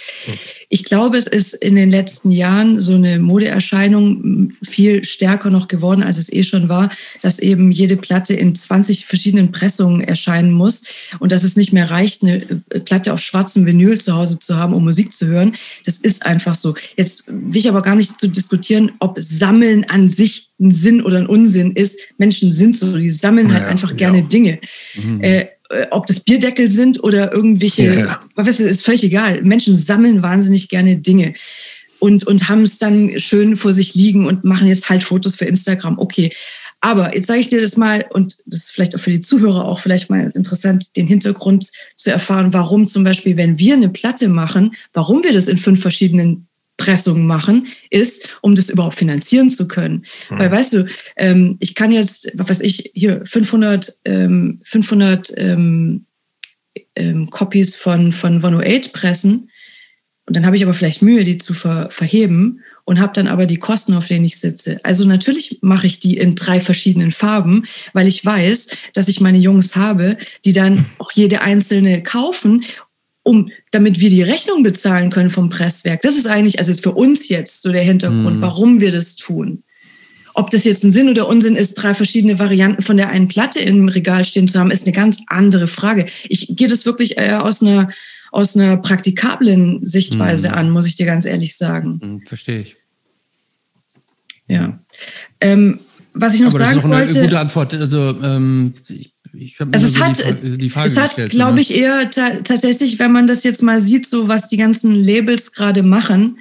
[0.68, 6.02] Ich glaube, es ist in den letzten Jahren so eine Modeerscheinung viel stärker noch geworden,
[6.02, 6.90] als es eh schon war,
[7.22, 10.82] dass eben jede Platte in 20 verschiedenen Pressungen erscheinen muss
[11.18, 12.40] und dass es nicht mehr reicht, eine
[12.84, 15.56] Platte auf schwarzem Vinyl zu Hause zu haben, um Musik zu hören.
[15.84, 16.74] Das ist einfach so.
[16.96, 21.18] Jetzt will ich aber gar nicht zu diskutieren, ob Sammeln an sich ein Sinn oder
[21.18, 21.98] ein Unsinn ist.
[22.18, 23.96] Menschen sind so, die sammeln halt ja, einfach ja.
[23.96, 24.58] gerne Dinge.
[24.94, 25.20] Mhm.
[25.22, 25.46] Äh,
[25.90, 28.22] ob das Bierdeckel sind oder irgendwelche, ja.
[28.36, 29.42] weißt du, ist völlig egal.
[29.42, 31.34] Menschen sammeln wahnsinnig gerne Dinge
[31.98, 35.44] und, und haben es dann schön vor sich liegen und machen jetzt halt Fotos für
[35.44, 35.98] Instagram.
[35.98, 36.32] Okay.
[36.80, 39.64] Aber jetzt sage ich dir das mal, und das ist vielleicht auch für die Zuhörer
[39.64, 44.28] auch vielleicht mal interessant, den Hintergrund zu erfahren, warum zum Beispiel, wenn wir eine Platte
[44.28, 49.66] machen, warum wir das in fünf verschiedenen Pressung machen, ist, um das überhaupt finanzieren zu
[49.68, 50.04] können.
[50.28, 50.38] Hm.
[50.38, 56.06] Weil, weißt du, ähm, ich kann jetzt, was weiß ich, hier 500, ähm, 500 ähm,
[56.94, 59.50] ähm, Copies von, von 108 pressen
[60.26, 63.46] und dann habe ich aber vielleicht Mühe, die zu ver verheben und habe dann aber
[63.46, 64.78] die Kosten, auf denen ich sitze.
[64.84, 69.38] Also natürlich mache ich die in drei verschiedenen Farben, weil ich weiß, dass ich meine
[69.38, 72.64] Jungs habe, die dann auch jede einzelne kaufen
[73.26, 76.00] um, damit wir die Rechnung bezahlen können vom Presswerk.
[76.02, 78.40] Das ist eigentlich, also ist für uns jetzt so der Hintergrund, mhm.
[78.40, 79.64] warum wir das tun.
[80.34, 83.58] ob das jetzt ein Sinn oder Unsinn ist, drei verschiedene Varianten von der einen Platte
[83.58, 86.04] im Regal stehen zu haben, ist eine ganz andere Frage.
[86.28, 87.88] Ich gehe das wirklich äh, aus einer
[88.32, 90.54] aus einer praktikablen Sichtweise mhm.
[90.54, 92.00] an, muss ich dir ganz ehrlich sagen.
[92.02, 92.76] Mhm, verstehe ich.
[94.46, 94.78] Ja.
[95.40, 95.80] Ähm,
[96.12, 97.18] was ich noch Aber sagen das ist noch wollte.
[97.18, 97.74] Eine gute Antwort.
[97.74, 101.60] Also ähm, ich, ich also es hat, die, die Frage es hat, glaube ne?
[101.60, 105.52] ich, eher ta tatsächlich, wenn man das jetzt mal sieht, so was die ganzen Labels
[105.52, 106.38] gerade machen,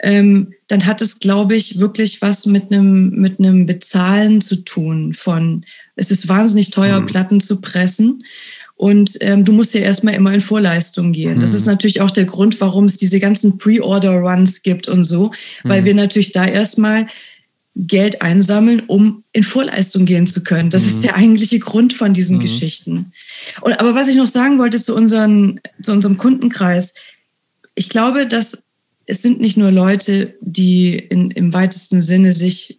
[0.00, 5.14] ähm, dann hat es, glaube ich, wirklich was mit einem mit einem Bezahlen zu tun.
[5.14, 5.64] Von
[5.96, 7.06] es ist wahnsinnig teuer, mhm.
[7.06, 8.24] Platten zu pressen.
[8.76, 11.38] Und ähm, du musst ja erstmal immer in Vorleistung gehen.
[11.38, 11.40] Mhm.
[11.40, 15.32] Das ist natürlich auch der Grund, warum es diese ganzen Pre-Order-Runs gibt und so,
[15.64, 15.86] weil mhm.
[15.86, 17.08] wir natürlich da erstmal
[17.78, 20.68] Geld einsammeln, um in Vorleistung gehen zu können.
[20.68, 20.88] Das mhm.
[20.88, 22.42] ist der eigentliche Grund von diesen mhm.
[22.42, 23.12] Geschichten.
[23.60, 26.94] Und, aber was ich noch sagen wollte zu, unseren, zu unserem Kundenkreis,
[27.74, 28.66] ich glaube, dass
[29.06, 32.78] es sind nicht nur Leute, die in, im weitesten Sinne sich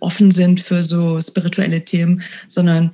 [0.00, 2.92] offen sind für so spirituelle Themen, sondern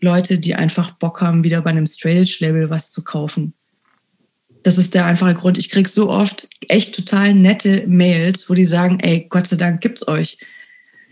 [0.00, 3.52] Leute, die einfach Bock haben, wieder bei einem Straight-Label was zu kaufen.
[4.62, 5.58] Das ist der einfache Grund.
[5.58, 9.82] Ich kriege so oft echt total nette Mails, wo die sagen, ey, Gott sei Dank
[9.82, 10.38] gibt's euch.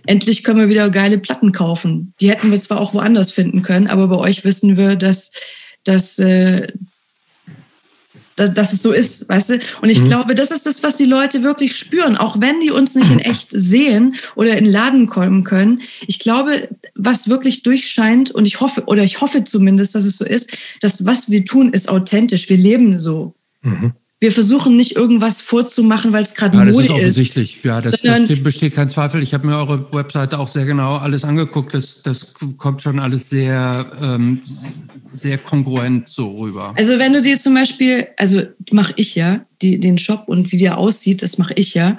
[0.07, 2.15] Endlich können wir wieder geile Platten kaufen.
[2.21, 5.33] Die hätten wir zwar auch woanders finden können, aber bei euch wissen wir, dass,
[5.85, 6.69] dass, äh,
[8.37, 9.61] dass, dass es so ist, weißt du?
[9.81, 10.07] Und ich mhm.
[10.07, 13.21] glaube, das ist das, was die Leute wirklich spüren, auch wenn die uns nicht in
[13.21, 15.83] echt sehen oder in den Laden kommen können.
[16.07, 20.25] Ich glaube, was wirklich durchscheint und ich hoffe, oder ich hoffe zumindest, dass es so
[20.25, 22.49] ist, dass was wir tun, ist authentisch.
[22.49, 23.35] Wir leben so.
[23.63, 23.93] Mhm.
[24.23, 26.78] Wir versuchen nicht irgendwas vorzumachen, weil es gerade ja, Mode ist.
[26.78, 27.59] Das ist offensichtlich.
[27.65, 29.20] Ja, das, das besteht kein Zweifel.
[29.20, 31.75] Ich habe mir eure Webseite auch sehr genau alles angeguckt.
[31.75, 34.41] Das, das kommt schon alles sehr, ähm,
[35.10, 36.73] sehr kongruent so rüber.
[36.76, 40.57] Also wenn du dir zum Beispiel, also mache ich ja, die, den Shop und wie
[40.57, 41.99] der aussieht, das mache ich ja.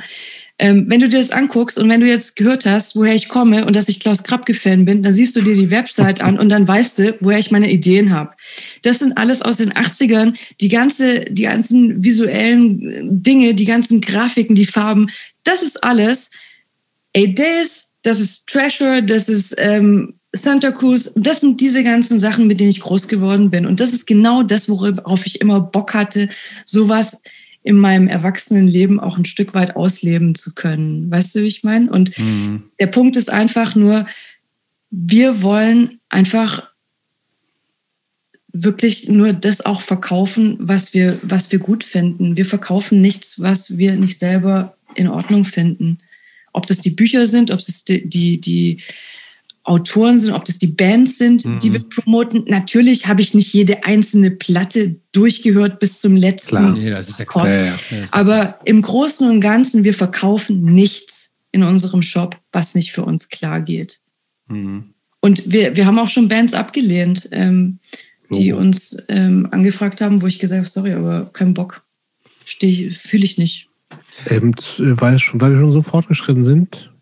[0.59, 3.65] Ähm, wenn du dir das anguckst und wenn du jetzt gehört hast, woher ich komme
[3.65, 6.67] und dass ich Klaus Krabke-Fan bin, dann siehst du dir die Website an und dann
[6.67, 8.32] weißt du, woher ich meine Ideen habe.
[8.83, 14.56] Das sind alles aus den 80ern, die, ganze, die ganzen visuellen Dinge, die ganzen Grafiken,
[14.56, 15.09] die Farben,
[15.43, 16.30] das ist alles
[17.15, 22.48] Eight Days, das ist Treasure, das ist ähm, Santa Cruz, das sind diese ganzen Sachen,
[22.48, 23.65] mit denen ich groß geworden bin.
[23.65, 26.30] Und das ist genau das, worauf ich immer Bock hatte,
[26.65, 27.22] sowas
[27.64, 31.09] in meinem Erwachsenenleben auch ein Stück weit ausleben zu können.
[31.09, 31.90] Weißt du, wie ich meine?
[31.90, 32.64] Und mhm.
[32.80, 34.06] der Punkt ist einfach nur,
[34.92, 36.69] wir wollen einfach
[38.53, 42.38] wirklich nur das auch verkaufen, was wir, was wir gut finden.
[42.38, 46.00] Wir verkaufen nichts, was wir nicht selber in Ordnung finden.
[46.51, 48.82] Ob das die Bücher sind, ob es die, die, die
[49.66, 51.59] Autoren sind, ob das die Bands sind, mhm.
[51.59, 52.43] die wir promoten.
[52.48, 56.74] Natürlich habe ich nicht jede einzelne Platte durchgehört bis zum letzten klar.
[56.74, 57.50] Nee, das ist ja klar.
[57.50, 57.77] Ja, ja.
[58.11, 63.30] Aber im Großen und Ganzen, wir verkaufen nichts in unserem Shop, was nicht für uns
[63.30, 64.01] klar geht.
[64.48, 64.93] Mhm.
[65.22, 67.80] Und wir, wir haben auch schon Bands abgelehnt, ähm,
[68.33, 71.83] die uns ähm, angefragt haben, wo ich gesagt habe, sorry, aber kein Bock.
[72.45, 73.69] Fühle ich nicht.
[74.27, 76.92] Ähm, weil, schon, weil wir schon so fortgeschritten sind,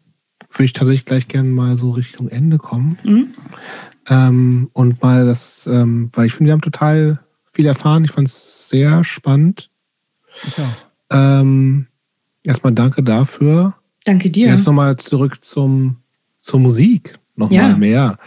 [0.52, 2.98] würde ich tatsächlich gleich gerne mal so Richtung Ende kommen.
[3.04, 3.34] Mhm.
[4.10, 7.20] Ähm, und mal das, ähm, weil ich finde, wir haben total
[7.52, 8.06] viel erfahren.
[8.06, 9.70] Ich fand es sehr spannend.
[11.10, 11.88] Ähm,
[12.44, 13.76] erstmal danke dafür.
[14.06, 14.50] Danke dir.
[14.50, 15.98] Jetzt nochmal zurück zum,
[16.40, 17.20] zur Musik.
[17.36, 17.78] Nochmal ja.
[17.78, 18.18] mehr.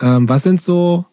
[0.00, 1.04] Ähm, was sind so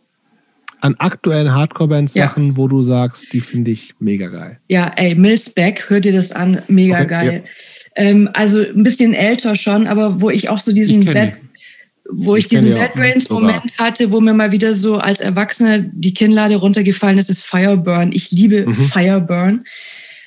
[0.82, 2.58] an aktuellen Hardcore-Bands Sachen, ja.
[2.58, 4.60] wo du sagst, die finde ich mega geil?
[4.70, 7.44] Ja, ey, Mills Back, hör dir das an, mega okay, geil.
[7.44, 7.52] Ja.
[8.00, 11.34] Ähm, also ein bisschen älter schon, aber wo ich auch so diesen Bad,
[12.10, 15.80] wo ich, ich diesen Bad Brains Moment hatte, wo mir mal wieder so als Erwachsener
[15.80, 18.14] die Kinnlade runtergefallen ist, ist Fireburn.
[18.14, 18.74] Ich liebe mhm.
[18.74, 19.66] Fireburn.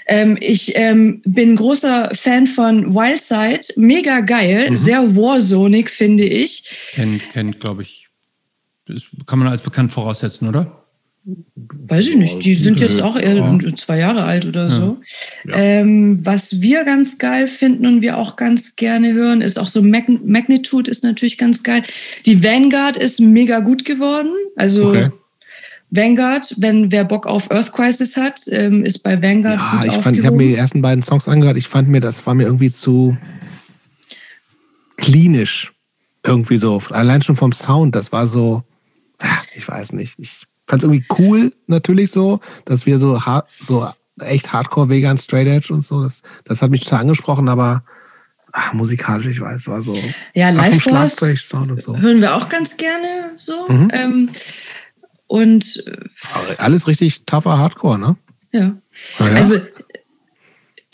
[0.07, 4.77] Ähm, ich ähm, bin großer Fan von Wildside, mega geil, mhm.
[4.77, 6.65] sehr warzonig, finde ich.
[6.93, 8.09] Kennt, kennt glaube ich,
[8.87, 10.82] das kann man als bekannt voraussetzen, oder?
[11.25, 14.99] Weiß ich nicht, die sind jetzt auch eher zwei Jahre alt oder so.
[15.45, 15.55] Ja.
[15.55, 19.83] Ähm, was wir ganz geil finden und wir auch ganz gerne hören, ist auch so
[19.83, 21.85] Mag Magnitude ist natürlich ganz geil.
[22.27, 24.31] Die Vanguard ist mega gut geworden.
[24.57, 25.11] Also okay.
[25.91, 30.03] Vanguard, wenn wer Bock auf Earth Crisis hat, ähm, ist bei Vanguard ja, gut ich
[30.03, 31.57] fand, ich habe mir die ersten beiden Songs angehört.
[31.57, 33.17] Ich fand mir, das war mir irgendwie zu
[34.97, 35.73] klinisch
[36.27, 36.83] irgendwie so.
[36.91, 38.65] Allein schon vom Sound, das war so,
[39.55, 40.15] ich weiß nicht.
[40.19, 43.21] Ich fand es irgendwie cool, natürlich so, dass wir so,
[43.65, 43.89] so
[44.21, 47.85] echt Hardcore vegan Straight Edge und so, das, das hat mich total angesprochen, aber
[48.53, 49.97] ach, musikalisch, ich weiß, war so.
[50.35, 51.97] Ja, Live Force so.
[51.97, 53.67] hören wir auch ganz gerne so.
[53.69, 53.89] Mhm.
[53.93, 54.31] Ähm,
[55.27, 55.83] und
[56.59, 58.17] alles richtig tougher Hardcore, ne?
[58.53, 58.77] Ja.
[59.19, 59.27] ja.
[59.35, 59.57] Also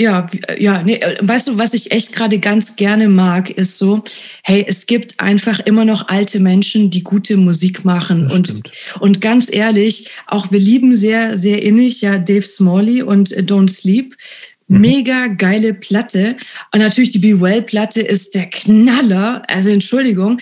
[0.01, 0.29] ja,
[0.59, 4.05] ja, nee, äh, weißt du, was ich echt gerade ganz gerne mag, ist so,
[4.45, 8.31] hey, es gibt einfach immer noch alte Menschen, die gute Musik machen.
[8.31, 8.71] und,
[9.01, 13.71] und ganz ehrlich, auch wir lieben sehr, sehr innig, ja, Dave Smalley und äh, Don't
[13.71, 14.17] Sleep.
[14.69, 14.81] Mhm.
[14.81, 16.37] Mega geile Platte.
[16.73, 19.43] Und natürlich die Be Well-Platte ist der Knaller.
[19.49, 20.41] Also Entschuldigung.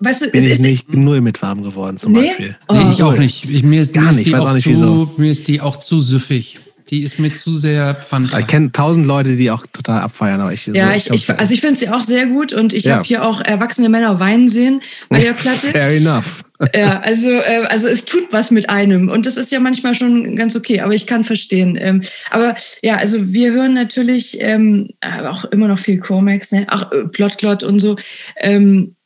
[0.00, 2.26] Weißt du, Bin ich nicht null mit warm geworden zum nee?
[2.26, 2.56] Beispiel.
[2.68, 2.74] Oh.
[2.74, 3.48] Nee, ich auch nicht.
[3.48, 5.76] Ich, mir ist, Gar mir nicht, ist die auch, nicht, zu, mir ist die auch
[5.76, 6.58] zu süffig.
[6.92, 8.34] Die ist mir zu sehr pfand.
[8.38, 10.42] Ich kenne tausend Leute, die auch total abfeiern.
[10.42, 12.84] Aber ich, ja, so, ich, ich, also ich finde sie auch sehr gut und ich
[12.84, 12.96] ja.
[12.96, 15.68] habe hier auch erwachsene Männer weinen sehen bei der Platte.
[15.68, 16.44] Fair enough.
[16.76, 20.36] Ja, also, äh, also es tut was mit einem und das ist ja manchmal schon
[20.36, 21.76] ganz okay, aber ich kann verstehen.
[21.80, 22.54] Ähm, aber
[22.84, 26.66] ja, also wir hören natürlich ähm, auch immer noch viel Chromax, ne?
[26.68, 27.96] auch äh, Plotclot und so.
[28.36, 29.01] Ähm, äh,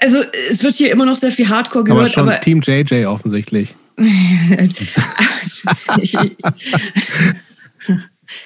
[0.00, 2.00] also es wird hier immer noch sehr viel Hardcore gehört.
[2.00, 3.74] Aber schon aber Team JJ offensichtlich.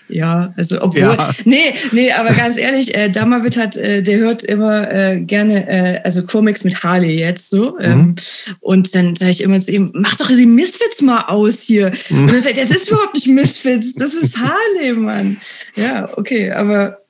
[0.08, 1.30] ja, also obwohl, ja.
[1.44, 6.00] nee, nee, aber ganz ehrlich, äh, Damavit hat, äh, der hört immer äh, gerne, äh,
[6.04, 7.78] also Comics mit Harley jetzt so.
[7.78, 8.16] Ähm, mhm.
[8.60, 11.92] Und dann sage ich immer zu ihm, mach doch die Misfits mal aus hier.
[12.10, 12.24] Mhm.
[12.24, 15.38] Und er sagt, das ist überhaupt nicht Misfits, das ist Harley, Mann.
[15.76, 17.05] Ja, okay, aber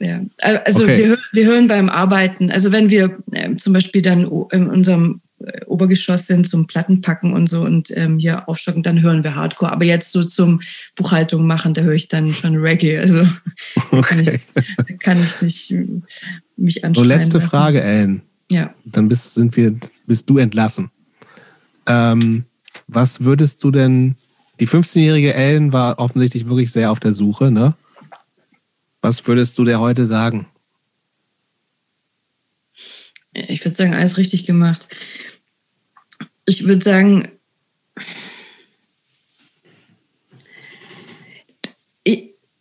[0.00, 0.98] ja, also okay.
[0.98, 5.64] wir, wir hören beim Arbeiten, also wenn wir äh, zum Beispiel dann in unserem äh,
[5.66, 9.72] Obergeschoss sind zum Plattenpacken und so und ähm, hier aufstocken, dann hören wir Hardcore.
[9.72, 10.60] Aber jetzt so zum
[10.96, 12.98] Buchhaltung machen, da höre ich dann schon Reggae.
[12.98, 13.26] Also
[13.90, 14.02] okay.
[14.02, 15.86] kann, ich, kann ich nicht äh,
[16.56, 17.04] mich anschauen.
[17.04, 17.48] So, letzte lassen.
[17.48, 18.22] Frage, Ellen.
[18.50, 18.74] Ja.
[18.86, 19.74] Dann bist, sind wir,
[20.06, 20.90] bist du entlassen.
[21.86, 22.44] Ähm,
[22.88, 24.16] was würdest du denn,
[24.60, 27.74] die 15-jährige Ellen war offensichtlich wirklich sehr auf der Suche, ne?
[29.02, 30.46] Was würdest du der heute sagen?
[33.32, 34.88] Ich würde sagen, alles richtig gemacht
[36.50, 37.28] ich würde sagen,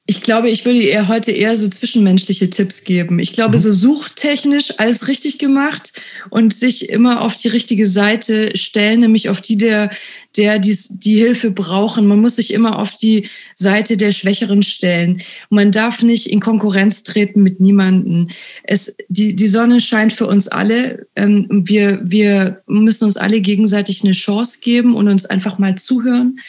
[0.05, 3.19] ich glaube, ich würde ihr heute eher so zwischenmenschliche Tipps geben.
[3.19, 3.61] Ich glaube, mhm.
[3.61, 5.93] so suchtechnisch alles richtig gemacht
[6.31, 9.91] und sich immer auf die richtige Seite stellen, nämlich auf die der,
[10.37, 12.07] der die, die Hilfe brauchen.
[12.07, 15.21] Man muss sich immer auf die Seite der Schwächeren stellen.
[15.49, 18.29] Man darf nicht in Konkurrenz treten mit niemanden.
[18.63, 21.07] Es, die, die Sonne scheint für uns alle.
[21.15, 26.39] Ähm, wir, wir müssen uns alle gegenseitig eine Chance geben und uns einfach mal zuhören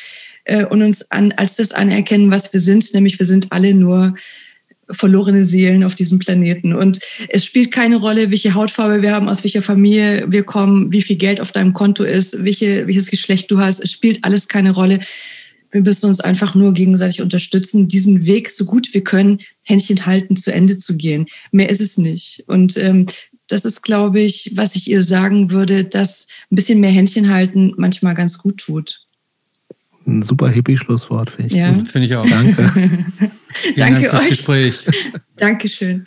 [0.45, 4.15] äh, und uns an, als das anerkennen, was wir sind, nämlich wir sind alle nur
[4.93, 6.75] verlorene Seelen auf diesem Planeten.
[6.75, 11.03] Und es spielt keine Rolle, welche Hautfarbe wir haben, aus welcher Familie wir kommen, wie
[11.03, 13.81] viel Geld auf deinem Konto ist, welche, welches Geschlecht du hast.
[13.81, 15.01] Es spielt alles keine Rolle.
[15.71, 20.37] Wir müssen uns einfach nur gegenseitig unterstützen, diesen Weg so gut wir können, Händchen halten,
[20.37, 21.27] zu Ende zu gehen.
[21.53, 22.43] Mehr ist es nicht.
[22.47, 23.07] Und ähm,
[23.47, 27.73] das ist, glaube ich, was ich ihr sagen würde, dass ein bisschen mehr Händchen halten
[27.77, 29.07] manchmal ganz gut tut.
[30.11, 31.61] Ein super Hippie-Schlusswort, finde ich.
[31.61, 31.73] Ja.
[31.85, 32.27] Finde ich auch.
[32.27, 32.63] Danke.
[33.77, 34.29] Danke Dank euch.
[34.31, 34.81] Gespräch.
[35.37, 36.05] Dankeschön.